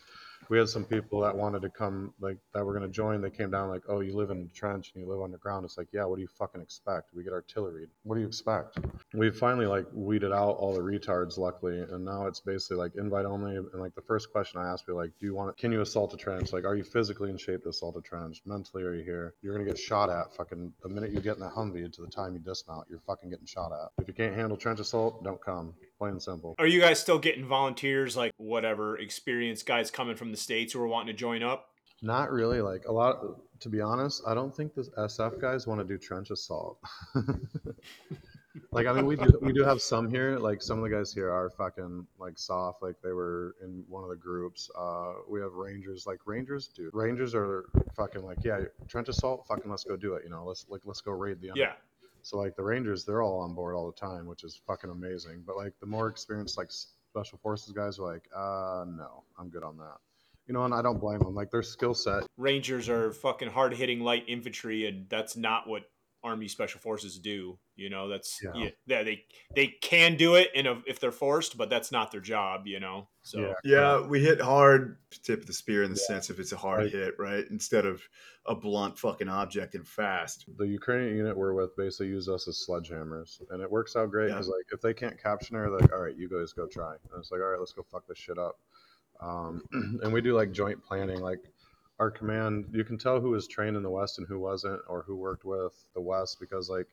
we 0.50 0.58
had 0.58 0.68
some 0.68 0.84
people 0.84 1.22
that 1.22 1.36
wanted 1.36 1.62
to 1.62 1.70
come, 1.70 2.14
like 2.20 2.38
that 2.54 2.66
were 2.66 2.74
going 2.74 2.88
to 2.88 2.94
join. 2.94 3.22
They 3.22 3.30
came 3.30 3.52
down 3.52 3.70
like, 3.70 3.84
oh, 3.88 4.00
you 4.00 4.16
live 4.16 4.32
in 4.32 4.44
the 4.44 4.50
trench 4.50 4.92
and 4.94 5.04
you 5.04 5.10
live 5.10 5.22
underground. 5.22 5.64
It's 5.64 5.78
like, 5.78 5.88
yeah, 5.94 6.06
what 6.06 6.16
do 6.16 6.22
you 6.24 6.28
fucking 6.28 6.60
expect? 6.60 7.14
We 7.14 7.24
get 7.24 7.34
artillery. 7.34 7.88
What 8.04 8.16
do 8.16 8.22
you 8.22 8.28
expect? 8.28 8.80
We 9.14 9.30
finally 9.30 9.68
like 9.68 9.86
weeded 9.94 10.32
out 10.32 10.58
all 10.58 10.74
the 10.74 10.82
retards, 10.82 11.38
luckily, 11.38 11.80
and 11.80 12.04
now 12.04 12.26
it's 12.26 12.40
basically 12.40 12.78
like 12.78 12.96
invite 12.96 13.26
only. 13.26 13.56
And 13.58 13.68
like 13.76 13.94
the 13.94 14.02
first 14.02 14.32
question 14.32 14.60
I 14.60 14.68
asked 14.68 14.88
me, 14.88 14.96
like, 14.96 15.12
do 15.20 15.26
you 15.28 15.36
want? 15.36 15.56
Can 15.58 15.72
you 15.72 15.82
assault 15.82 16.14
a 16.14 16.18
trench? 16.18 16.52
Like, 16.52 16.66
are 16.66 16.76
you 16.76 16.84
physically 16.84 17.30
in 17.30 17.38
shape 17.38 17.64
to 17.64 17.70
assault 17.70 17.96
a 17.98 18.02
trench? 18.02 18.42
Mentally, 18.46 18.84
are 18.84 18.96
you 18.96 19.04
here? 19.04 19.36
You're 19.42 19.54
gonna 19.54 19.66
get 19.66 19.78
shot 19.78 20.10
at. 20.10 20.36
Fucking 20.36 20.74
the 20.82 20.90
minute 20.90 21.12
you 21.12 21.22
get 21.22 21.38
in 21.38 21.44
a 21.44 21.50
Humvee 21.50 21.94
to 21.94 22.02
the 22.02 22.08
time 22.08 22.34
you 22.34 22.40
dismount, 22.40 22.88
you're 22.90 23.02
fucking 23.06 23.30
getting 23.30 23.46
shot 23.46 23.72
at. 23.72 24.02
If 24.02 24.08
you 24.08 24.14
can't 24.14 24.36
handle 24.36 24.58
trench 24.58 24.80
assault, 24.80 25.24
don't 25.24 25.42
come. 25.42 25.74
Plain 26.00 26.14
and 26.14 26.22
simple. 26.22 26.56
Are 26.58 26.68
you 26.68 26.80
guys 26.80 26.98
still 27.00 27.20
getting 27.20 27.46
volunteers, 27.46 28.16
like 28.16 28.32
whatever, 28.38 28.98
experienced 28.98 29.66
guys 29.66 29.92
coming 29.92 30.16
from 30.16 30.32
the 30.32 30.38
states 30.38 30.72
who 30.72 30.82
are 30.82 30.88
wanting 30.88 31.14
to 31.14 31.14
join 31.14 31.44
up? 31.44 31.72
Not 32.02 32.32
really. 32.32 32.62
Like 32.62 32.86
a 32.88 32.92
lot. 32.92 33.20
To 33.60 33.70
be 33.70 33.82
honest, 33.82 34.24
I 34.26 34.34
don't 34.34 34.56
think 34.56 34.74
the 34.74 34.84
SF 34.98 35.42
guys 35.42 35.68
want 35.68 35.82
to 35.82 35.86
do 35.86 35.98
trench 35.98 36.32
assault. 36.32 36.80
like 38.72 38.88
I 38.88 38.94
mean, 38.94 39.06
we 39.06 39.18
do 39.18 39.38
we 39.42 39.52
do 39.52 39.66
have 39.66 39.82
some 39.82 40.10
here. 40.10 40.38
Like 40.38 40.62
some 40.62 40.78
of 40.78 40.90
the 40.90 40.96
guys 40.96 41.12
here 41.14 41.30
are 41.30 41.50
fucking 41.50 42.08
like 42.18 42.38
soft. 42.38 42.82
Like 42.82 42.96
they 43.04 43.12
were 43.12 43.56
in 43.62 43.84
one 43.90 44.04
of 44.04 44.10
the 44.10 44.16
groups. 44.16 44.72
Uh, 44.80 45.16
we 45.30 45.42
have 45.42 45.52
rangers. 45.52 46.08
Like 46.08 46.20
rangers, 46.26 46.68
dude. 46.68 46.92
Rangers 46.94 47.36
are 47.36 47.66
fucking 47.98 48.24
like 48.24 48.38
yeah, 48.46 48.62
trench 48.88 49.10
assault. 49.10 49.46
Fucking 49.50 49.70
let's 49.70 49.84
go 49.84 49.98
do 49.98 50.14
it. 50.14 50.24
You 50.24 50.30
know, 50.30 50.46
let's 50.46 50.66
like 50.70 50.82
let's 50.86 51.02
go 51.02 51.12
raid 51.12 51.42
the. 51.42 51.52
Yeah. 51.56 51.74
So 52.22 52.38
like 52.38 52.56
the 52.56 52.64
Rangers, 52.64 53.06
they're 53.06 53.22
all 53.22 53.40
on 53.40 53.54
board 53.54 53.76
all 53.76 53.88
the 53.88 53.98
time, 53.98 54.26
which 54.26 54.44
is 54.44 54.62
fucking 54.68 54.90
amazing. 54.90 55.44
But 55.46 55.58
like 55.58 55.74
the 55.80 55.86
more 55.86 56.08
experienced 56.08 56.58
like 56.58 56.72
special 56.72 57.40
forces 57.42 57.74
guys 57.74 58.00
are 58.00 58.14
like, 58.14 58.28
uh, 58.36 58.86
no, 58.88 59.24
I'm 59.38 59.50
good 59.50 59.64
on 59.64 59.78
that. 59.78 59.98
You 60.48 60.54
know, 60.54 60.66
and 60.66 60.74
I 60.74 60.82
don't 60.82 61.00
blame 61.00 61.20
them. 61.20 61.36
Like 61.36 61.52
their 61.52 61.62
skill 61.62 61.94
set. 61.94 62.24
Rangers 62.38 62.90
are 62.90 63.12
fucking 63.12 63.50
hard 63.50 63.74
hitting 63.74 64.00
light 64.00 64.24
infantry, 64.28 64.88
and 64.88 65.08
that's 65.08 65.38
not 65.38 65.68
what 65.68 65.84
Army 66.24 66.48
Special 66.48 66.80
Forces 66.80 67.18
do. 67.18 67.58
You 67.76 67.90
know, 67.90 68.10
that's 68.10 68.40
yeah, 68.44 68.70
yeah 68.86 69.04
they 69.04 69.24
they 69.56 69.68
can 69.82 70.18
do 70.18 70.36
it 70.36 70.50
in 70.54 70.68
a, 70.68 70.82
if 70.86 71.00
they're 71.00 71.12
forced, 71.12 71.58
but 71.58 71.70
that's 71.70 71.92
not 71.92 72.12
their 72.12 72.22
job. 72.22 72.68
You 72.68 72.80
know, 72.80 73.08
so 73.22 73.40
yeah, 73.40 73.54
yeah 73.64 74.06
we 74.06 74.20
hit 74.22 74.42
hard 74.42 74.98
tip 75.24 75.42
of 75.42 75.48
the 75.48 75.54
spear 75.54 75.84
in 75.84 75.92
the 75.92 76.00
yeah. 76.02 76.16
sense 76.16 76.30
if 76.30 76.40
it's 76.40 76.52
a 76.52 76.58
hard 76.58 76.84
right. 76.84 76.92
hit, 76.92 77.14
right, 77.18 77.46
instead 77.50 77.86
of 77.86 78.02
a 78.46 78.56
blunt 78.56 78.98
fucking 78.98 79.30
object 79.30 79.76
and 79.76 79.88
fast. 79.88 80.46
The 80.58 80.68
Ukrainian 80.68 81.16
unit 81.16 81.38
we're 81.38 81.54
with 81.54 81.76
basically 81.78 82.08
use 82.08 82.28
us 82.28 82.48
as 82.48 82.66
sledgehammers, 82.68 83.42
and 83.52 83.62
it 83.62 83.72
works 83.72 83.96
out 83.96 84.12
great 84.12 84.28
because 84.28 84.48
yeah. 84.48 84.56
like 84.56 84.66
if 84.74 84.82
they 84.82 84.94
can't 84.94 85.22
capture 85.22 85.58
her, 85.58 85.70
like, 85.70 85.94
all 85.94 86.02
right, 86.02 86.18
you 86.18 86.28
guys 86.28 86.52
go 86.52 86.68
try, 86.68 86.92
and 86.92 87.20
it's 87.20 87.32
like, 87.32 87.42
all 87.42 87.48
right, 87.48 87.60
let's 87.60 87.74
go 87.74 87.84
fuck 87.84 88.08
this 88.08 88.18
shit 88.18 88.38
up. 88.38 88.60
Um, 89.22 89.64
and 90.04 90.12
we 90.12 90.22
do 90.22 90.36
like 90.36 90.52
joint 90.52 90.84
planning, 90.84 91.20
like 91.20 91.40
our 92.00 92.10
command, 92.10 92.66
you 92.72 92.84
can 92.84 92.98
tell 92.98 93.20
who 93.20 93.32
was 93.32 93.48
trained 93.48 93.76
in 93.76 93.84
the 93.84 93.90
West 93.90 94.18
and 94.20 94.28
who 94.28 94.40
wasn't, 94.40 94.82
or 94.88 95.04
who 95.04 95.16
worked 95.16 95.46
with 95.46 95.74
the 95.94 96.02
West, 96.02 96.38
because 96.40 96.70
like 96.70 96.88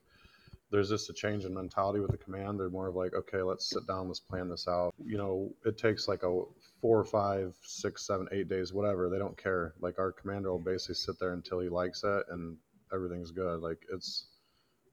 there's 0.69 0.89
just 0.89 1.09
a 1.09 1.13
change 1.13 1.45
in 1.45 1.53
mentality 1.53 1.99
with 1.99 2.11
the 2.11 2.17
command. 2.17 2.59
They're 2.59 2.69
more 2.69 2.89
of 2.89 2.95
like, 2.95 3.13
okay, 3.13 3.41
let's 3.41 3.69
sit 3.69 3.87
down, 3.87 4.07
let's 4.07 4.19
plan 4.19 4.49
this 4.49 4.67
out. 4.67 4.93
You 5.03 5.17
know, 5.17 5.49
it 5.65 5.77
takes 5.77 6.07
like 6.07 6.23
a 6.23 6.41
four, 6.81 7.03
five, 7.05 7.55
six, 7.61 8.05
seven, 8.05 8.27
eight 8.31 8.49
days, 8.49 8.73
whatever. 8.73 9.09
They 9.09 9.17
don't 9.17 9.41
care. 9.41 9.73
Like 9.79 9.97
our 9.97 10.11
commander 10.11 10.51
will 10.51 10.59
basically 10.59 10.95
sit 10.95 11.19
there 11.19 11.33
until 11.33 11.59
he 11.59 11.69
likes 11.69 12.03
it, 12.03 12.25
and 12.29 12.57
everything's 12.93 13.31
good. 13.31 13.61
Like 13.61 13.79
it's 13.93 14.27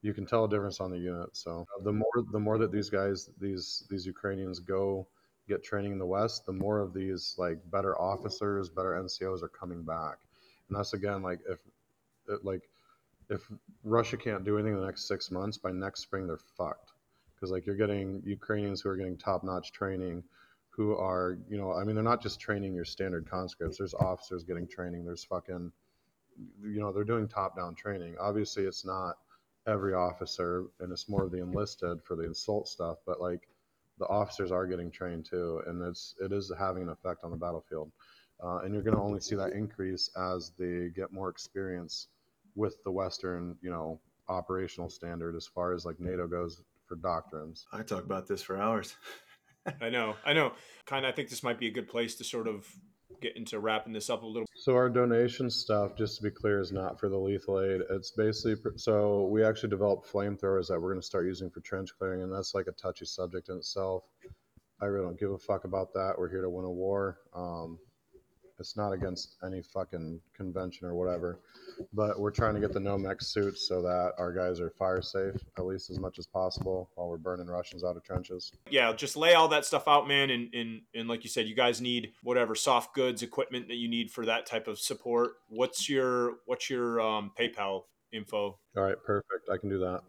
you 0.02 0.14
can 0.14 0.26
tell 0.26 0.44
a 0.44 0.48
difference 0.48 0.80
on 0.80 0.90
the 0.90 0.98
unit. 0.98 1.30
So 1.32 1.66
the 1.82 1.92
more 1.92 2.24
the 2.30 2.38
more 2.38 2.58
that 2.58 2.70
these 2.70 2.90
guys, 2.90 3.30
these 3.40 3.84
these 3.90 4.06
Ukrainians 4.06 4.60
go 4.60 5.08
get 5.48 5.62
training 5.62 5.92
in 5.92 5.98
the 5.98 6.06
West, 6.06 6.46
the 6.46 6.52
more 6.52 6.80
of 6.80 6.94
these 6.94 7.34
like 7.38 7.58
better 7.70 8.00
officers, 8.00 8.68
better 8.68 8.92
NCOs 8.92 9.42
are 9.42 9.48
coming 9.48 9.82
back. 9.82 10.18
And 10.68 10.78
that's 10.78 10.94
again 10.94 11.22
like 11.22 11.40
if 11.48 11.58
like 12.42 12.62
if 13.30 13.50
Russia 13.82 14.16
can't 14.16 14.44
do 14.44 14.56
anything 14.56 14.74
in 14.74 14.80
the 14.80 14.86
next 14.86 15.08
six 15.08 15.30
months, 15.30 15.56
by 15.58 15.72
next 15.72 16.00
spring 16.00 16.26
they're 16.26 16.38
fucked. 16.38 16.92
Because 17.34 17.50
like 17.50 17.66
you're 17.66 17.76
getting 17.76 18.22
Ukrainians 18.24 18.80
who 18.80 18.88
are 18.88 18.96
getting 18.96 19.16
top-notch 19.16 19.72
training, 19.72 20.22
who 20.70 20.96
are 20.96 21.38
you 21.48 21.58
know 21.58 21.72
I 21.72 21.84
mean 21.84 21.94
they're 21.94 22.04
not 22.04 22.22
just 22.22 22.40
training 22.40 22.74
your 22.74 22.84
standard 22.84 23.28
conscripts. 23.28 23.78
There's 23.78 23.94
officers 23.94 24.44
getting 24.44 24.66
training. 24.66 25.04
There's 25.04 25.24
fucking 25.24 25.70
you 26.62 26.80
know 26.80 26.92
they're 26.92 27.04
doing 27.04 27.28
top-down 27.28 27.74
training. 27.74 28.16
Obviously 28.18 28.64
it's 28.64 28.84
not 28.84 29.16
every 29.66 29.94
officer, 29.94 30.64
and 30.80 30.92
it's 30.92 31.08
more 31.08 31.24
of 31.24 31.30
the 31.30 31.40
enlisted 31.40 32.02
for 32.02 32.16
the 32.16 32.30
assault 32.30 32.68
stuff. 32.68 32.98
But 33.06 33.20
like 33.20 33.48
the 33.98 34.06
officers 34.06 34.50
are 34.50 34.66
getting 34.66 34.90
trained 34.90 35.26
too, 35.28 35.62
and 35.66 35.82
it's 35.82 36.14
it 36.20 36.32
is 36.32 36.52
having 36.58 36.84
an 36.84 36.88
effect 36.88 37.24
on 37.24 37.30
the 37.30 37.36
battlefield. 37.36 37.90
Uh, 38.42 38.58
and 38.58 38.74
you're 38.74 38.82
going 38.82 38.96
to 38.96 39.02
only 39.02 39.20
see 39.20 39.36
that 39.36 39.52
increase 39.52 40.10
as 40.16 40.52
they 40.58 40.88
get 40.94 41.12
more 41.12 41.28
experience 41.28 42.08
with 42.56 42.82
the 42.84 42.90
Western, 42.90 43.56
you 43.62 43.70
know, 43.70 44.00
operational 44.28 44.90
standard 44.90 45.36
as 45.36 45.46
far 45.46 45.72
as 45.72 45.84
like 45.84 46.00
NATO 46.00 46.26
goes 46.26 46.62
for 46.86 46.96
doctrines. 46.96 47.66
I 47.72 47.82
talk 47.82 48.04
about 48.04 48.26
this 48.26 48.42
for 48.42 48.60
hours. 48.60 48.96
I 49.80 49.88
know, 49.88 50.16
I 50.24 50.32
know. 50.32 50.52
Kind 50.84 51.06
of, 51.06 51.12
I 51.12 51.14
think 51.14 51.30
this 51.30 51.42
might 51.42 51.58
be 51.58 51.68
a 51.68 51.72
good 51.72 51.88
place 51.88 52.16
to 52.16 52.24
sort 52.24 52.48
of 52.48 52.66
get 53.20 53.36
into 53.36 53.58
wrapping 53.58 53.92
this 53.92 54.10
up 54.10 54.22
a 54.22 54.26
little. 54.26 54.46
So 54.56 54.74
our 54.74 54.88
donation 54.88 55.50
stuff, 55.50 55.96
just 55.96 56.16
to 56.16 56.22
be 56.22 56.30
clear, 56.30 56.60
is 56.60 56.72
not 56.72 56.98
for 56.98 57.08
the 57.08 57.18
lethal 57.18 57.60
aid. 57.60 57.82
It's 57.90 58.10
basically 58.10 58.72
so 58.76 59.26
we 59.26 59.44
actually 59.44 59.70
developed 59.70 60.10
flamethrowers 60.10 60.68
that 60.68 60.80
we're 60.80 60.90
going 60.90 61.00
to 61.00 61.06
start 61.06 61.26
using 61.26 61.50
for 61.50 61.60
trench 61.60 61.90
clearing, 61.98 62.22
and 62.22 62.32
that's 62.32 62.54
like 62.54 62.66
a 62.66 62.72
touchy 62.72 63.04
subject 63.04 63.48
in 63.48 63.56
itself. 63.56 64.04
I 64.80 64.86
really 64.86 65.06
don't 65.06 65.18
give 65.18 65.30
a 65.30 65.38
fuck 65.38 65.64
about 65.64 65.92
that. 65.94 66.14
We're 66.18 66.30
here 66.30 66.42
to 66.42 66.50
win 66.50 66.64
a 66.64 66.70
war. 66.70 67.18
Um, 67.34 67.78
it's 68.58 68.76
not 68.76 68.92
against 68.92 69.36
any 69.44 69.62
fucking 69.62 70.20
convention 70.36 70.86
or 70.86 70.94
whatever, 70.94 71.40
but 71.92 72.18
we're 72.18 72.30
trying 72.30 72.54
to 72.54 72.60
get 72.60 72.72
the 72.72 72.78
Nomex 72.78 73.24
suits 73.24 73.66
so 73.68 73.82
that 73.82 74.12
our 74.18 74.32
guys 74.32 74.60
are 74.60 74.70
fire 74.70 75.02
safe 75.02 75.34
at 75.58 75.66
least 75.66 75.90
as 75.90 75.98
much 75.98 76.18
as 76.18 76.26
possible 76.26 76.90
while 76.94 77.08
we're 77.08 77.16
burning 77.16 77.46
Russians 77.46 77.84
out 77.84 77.96
of 77.96 78.04
trenches. 78.04 78.52
Yeah, 78.70 78.92
just 78.92 79.16
lay 79.16 79.34
all 79.34 79.48
that 79.48 79.64
stuff 79.64 79.88
out, 79.88 80.06
man. 80.06 80.30
And, 80.30 80.54
and, 80.54 80.82
and 80.94 81.08
like 81.08 81.24
you 81.24 81.30
said, 81.30 81.48
you 81.48 81.54
guys 81.54 81.80
need 81.80 82.12
whatever 82.22 82.54
soft 82.54 82.94
goods 82.94 83.22
equipment 83.22 83.68
that 83.68 83.76
you 83.76 83.88
need 83.88 84.10
for 84.10 84.24
that 84.26 84.46
type 84.46 84.68
of 84.68 84.78
support. 84.78 85.32
What's 85.48 85.88
your, 85.88 86.34
what's 86.46 86.70
your 86.70 87.00
um, 87.00 87.32
PayPal 87.38 87.84
info? 88.12 88.58
All 88.76 88.82
right, 88.82 88.96
perfect. 89.04 89.48
I 89.52 89.56
can 89.56 89.68
do 89.68 89.78
that. 89.80 90.02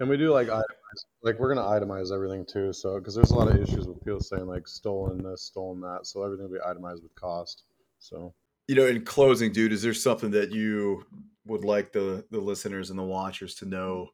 And 0.00 0.08
we 0.08 0.16
do 0.16 0.32
like 0.32 0.48
itemize, 0.48 1.04
like 1.22 1.38
we're 1.38 1.54
gonna 1.54 1.68
itemize 1.68 2.12
everything 2.12 2.44
too. 2.44 2.72
So 2.72 2.98
because 2.98 3.14
there's 3.14 3.30
a 3.30 3.36
lot 3.36 3.48
of 3.48 3.56
issues 3.56 3.86
with 3.86 4.04
people 4.04 4.20
saying 4.20 4.46
like 4.46 4.66
stolen 4.66 5.22
this, 5.22 5.42
stolen 5.42 5.80
that. 5.82 6.06
So 6.06 6.24
everything 6.24 6.48
will 6.48 6.54
be 6.54 6.64
itemized 6.64 7.04
with 7.04 7.14
cost. 7.14 7.64
So 8.02 8.34
You 8.68 8.74
know, 8.74 8.86
in 8.86 9.04
closing, 9.04 9.52
dude, 9.52 9.72
is 9.72 9.82
there 9.82 9.94
something 9.94 10.32
that 10.32 10.52
you 10.52 11.06
would 11.46 11.64
like 11.64 11.92
the 11.92 12.24
the 12.30 12.40
listeners 12.40 12.90
and 12.90 12.98
the 12.98 13.04
watchers 13.04 13.54
to 13.56 13.66
know? 13.66 14.08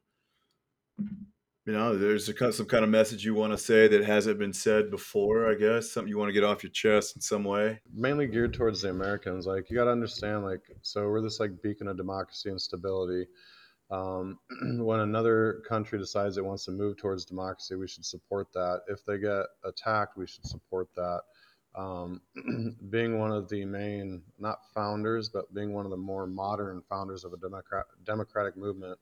You 1.65 1.73
know, 1.73 1.95
there's 1.95 2.27
a, 2.27 2.51
some 2.51 2.65
kind 2.65 2.83
of 2.83 2.89
message 2.89 3.23
you 3.23 3.35
want 3.35 3.53
to 3.53 3.57
say 3.57 3.87
that 3.87 4.03
hasn't 4.03 4.39
been 4.39 4.53
said 4.53 4.89
before. 4.89 5.51
I 5.51 5.53
guess 5.53 5.91
something 5.91 6.09
you 6.09 6.17
want 6.17 6.29
to 6.29 6.33
get 6.33 6.43
off 6.43 6.63
your 6.63 6.71
chest 6.71 7.15
in 7.15 7.21
some 7.21 7.43
way. 7.43 7.79
mainly 7.93 8.25
geared 8.27 8.53
towards 8.53 8.81
the 8.81 8.89
Americans. 8.89 9.45
Like 9.45 9.69
you 9.69 9.77
got 9.77 9.85
to 9.85 9.91
understand, 9.91 10.43
like 10.43 10.61
so 10.81 11.07
we're 11.07 11.21
this 11.21 11.39
like 11.39 11.61
beacon 11.61 11.87
of 11.87 11.97
democracy 11.97 12.49
and 12.49 12.59
stability. 12.59 13.27
Um, 13.91 14.37
when 14.79 14.99
another 14.99 15.61
country 15.67 15.99
decides 15.99 16.37
it 16.37 16.45
wants 16.45 16.65
to 16.65 16.71
move 16.71 16.97
towards 16.97 17.25
democracy, 17.25 17.75
we 17.75 17.87
should 17.87 18.05
support 18.05 18.47
that. 18.53 18.81
If 18.87 19.05
they 19.05 19.17
get 19.17 19.45
attacked, 19.63 20.17
we 20.17 20.27
should 20.27 20.45
support 20.45 20.87
that. 20.95 21.21
Um, 21.75 22.21
being 22.89 23.19
one 23.19 23.31
of 23.31 23.47
the 23.49 23.63
main, 23.65 24.21
not 24.37 24.59
founders, 24.73 25.29
but 25.29 25.53
being 25.53 25.73
one 25.73 25.85
of 25.85 25.91
the 25.91 25.97
more 25.97 26.25
modern 26.27 26.81
founders 26.89 27.23
of 27.23 27.33
a 27.33 27.37
democrat, 27.37 27.85
democratic 28.05 28.57
movement, 28.57 28.97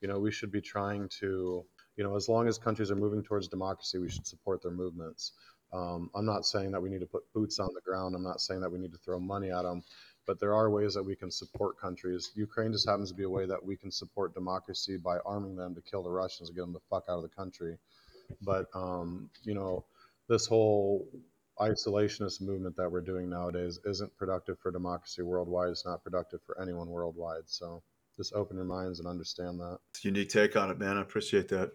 you 0.00 0.08
know, 0.08 0.18
we 0.18 0.30
should 0.30 0.52
be 0.52 0.60
trying 0.60 1.08
to, 1.20 1.64
you 1.96 2.04
know, 2.04 2.16
as 2.16 2.28
long 2.28 2.48
as 2.48 2.58
countries 2.58 2.90
are 2.90 2.96
moving 2.96 3.22
towards 3.22 3.48
democracy, 3.48 3.98
we 3.98 4.10
should 4.10 4.26
support 4.26 4.62
their 4.62 4.72
movements. 4.72 5.32
Um, 5.72 6.10
I'm 6.14 6.24
not 6.24 6.46
saying 6.46 6.72
that 6.72 6.80
we 6.80 6.88
need 6.88 7.00
to 7.00 7.06
put 7.06 7.30
boots 7.32 7.58
on 7.58 7.68
the 7.74 7.80
ground. 7.80 8.14
I'm 8.14 8.22
not 8.22 8.40
saying 8.40 8.60
that 8.62 8.70
we 8.70 8.78
need 8.78 8.92
to 8.92 8.98
throw 8.98 9.18
money 9.18 9.50
at 9.50 9.62
them, 9.62 9.82
but 10.26 10.40
there 10.40 10.54
are 10.54 10.70
ways 10.70 10.94
that 10.94 11.02
we 11.02 11.14
can 11.14 11.30
support 11.30 11.78
countries. 11.78 12.32
Ukraine 12.34 12.72
just 12.72 12.88
happens 12.88 13.10
to 13.10 13.14
be 13.14 13.24
a 13.24 13.30
way 13.30 13.46
that 13.46 13.64
we 13.64 13.76
can 13.76 13.90
support 13.90 14.34
democracy 14.34 14.96
by 14.96 15.18
arming 15.26 15.56
them 15.56 15.74
to 15.74 15.82
kill 15.82 16.02
the 16.02 16.10
Russians 16.10 16.48
and 16.48 16.56
get 16.56 16.62
them 16.62 16.72
the 16.72 16.80
fuck 16.90 17.04
out 17.08 17.16
of 17.16 17.22
the 17.22 17.28
country. 17.28 17.76
But 18.42 18.66
um, 18.74 19.30
you 19.42 19.54
know, 19.54 19.84
this 20.28 20.46
whole 20.46 21.06
isolationist 21.60 22.40
movement 22.40 22.76
that 22.76 22.90
we're 22.90 23.00
doing 23.00 23.28
nowadays 23.30 23.78
isn't 23.84 24.16
productive 24.16 24.58
for 24.60 24.70
democracy 24.70 25.22
worldwide. 25.22 25.70
It's 25.70 25.84
not 25.84 26.02
productive 26.02 26.40
for 26.46 26.60
anyone 26.60 26.88
worldwide. 26.88 27.44
So 27.46 27.82
just 28.16 28.34
open 28.34 28.56
your 28.56 28.66
minds 28.66 28.98
and 28.98 29.08
understand 29.08 29.60
that. 29.60 29.78
It's 29.90 30.04
a 30.04 30.08
unique 30.08 30.28
take 30.28 30.56
on 30.56 30.70
it, 30.70 30.78
man. 30.78 30.96
I 30.96 31.02
appreciate 31.02 31.48
that. 31.48 31.72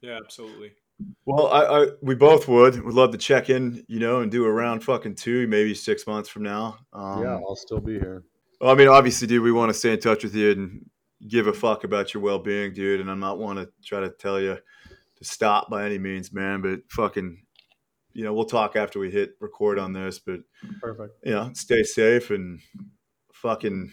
Yeah, 0.00 0.18
absolutely. 0.22 0.72
Well, 1.24 1.48
I, 1.48 1.64
I 1.64 1.86
we 2.00 2.14
both 2.14 2.48
would 2.48 2.82
would 2.82 2.94
love 2.94 3.12
to 3.12 3.18
check 3.18 3.50
in, 3.50 3.84
you 3.88 4.00
know, 4.00 4.20
and 4.20 4.30
do 4.30 4.44
a 4.44 4.50
round 4.50 4.82
fucking 4.82 5.16
two, 5.16 5.46
maybe 5.46 5.74
six 5.74 6.06
months 6.06 6.28
from 6.28 6.42
now. 6.44 6.78
Um, 6.92 7.22
yeah, 7.22 7.34
I'll 7.34 7.56
still 7.56 7.80
be 7.80 7.94
here. 7.94 8.24
Well, 8.60 8.70
I 8.70 8.74
mean, 8.74 8.88
obviously, 8.88 9.26
dude, 9.26 9.42
we 9.42 9.52
want 9.52 9.70
to 9.70 9.78
stay 9.78 9.92
in 9.92 10.00
touch 10.00 10.24
with 10.24 10.34
you 10.34 10.52
and 10.52 10.90
give 11.28 11.46
a 11.46 11.52
fuck 11.52 11.84
about 11.84 12.14
your 12.14 12.22
well 12.22 12.38
being, 12.38 12.72
dude. 12.72 13.00
And 13.00 13.10
I'm 13.10 13.20
not 13.20 13.38
want 13.38 13.58
to 13.58 13.68
try 13.84 14.00
to 14.00 14.10
tell 14.10 14.40
you 14.40 14.56
to 15.16 15.24
stop 15.24 15.68
by 15.68 15.84
any 15.84 15.98
means, 15.98 16.32
man. 16.32 16.62
But 16.62 16.80
fucking, 16.88 17.42
you 18.16 18.24
know, 18.24 18.32
we'll 18.32 18.46
talk 18.46 18.76
after 18.76 18.98
we 18.98 19.10
hit 19.10 19.36
record 19.40 19.78
on 19.78 19.92
this. 19.92 20.18
But 20.18 20.40
Perfect. 20.80 21.18
you 21.22 21.32
know, 21.32 21.50
stay 21.52 21.82
safe 21.82 22.30
and 22.30 22.60
fucking 23.34 23.92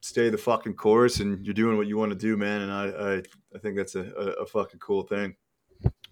stay 0.00 0.30
the 0.30 0.38
fucking 0.38 0.74
course. 0.74 1.18
And 1.18 1.44
you're 1.44 1.54
doing 1.54 1.76
what 1.76 1.88
you 1.88 1.98
want 1.98 2.12
to 2.12 2.18
do, 2.18 2.36
man. 2.36 2.62
And 2.62 2.72
I, 2.72 2.84
I, 2.84 3.22
I 3.52 3.58
think 3.58 3.76
that's 3.76 3.96
a, 3.96 4.02
a, 4.02 4.42
a 4.42 4.46
fucking 4.46 4.78
cool 4.78 5.02
thing. 5.02 5.34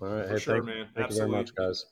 All 0.00 0.08
right. 0.08 0.26
For 0.26 0.32
hey, 0.32 0.38
sure, 0.40 0.54
thank, 0.56 0.66
man. 0.66 0.88
Thank 0.92 1.06
Absolutely. 1.06 1.14
you 1.14 1.30
very 1.30 1.42
much, 1.42 1.54
guys. 1.54 1.86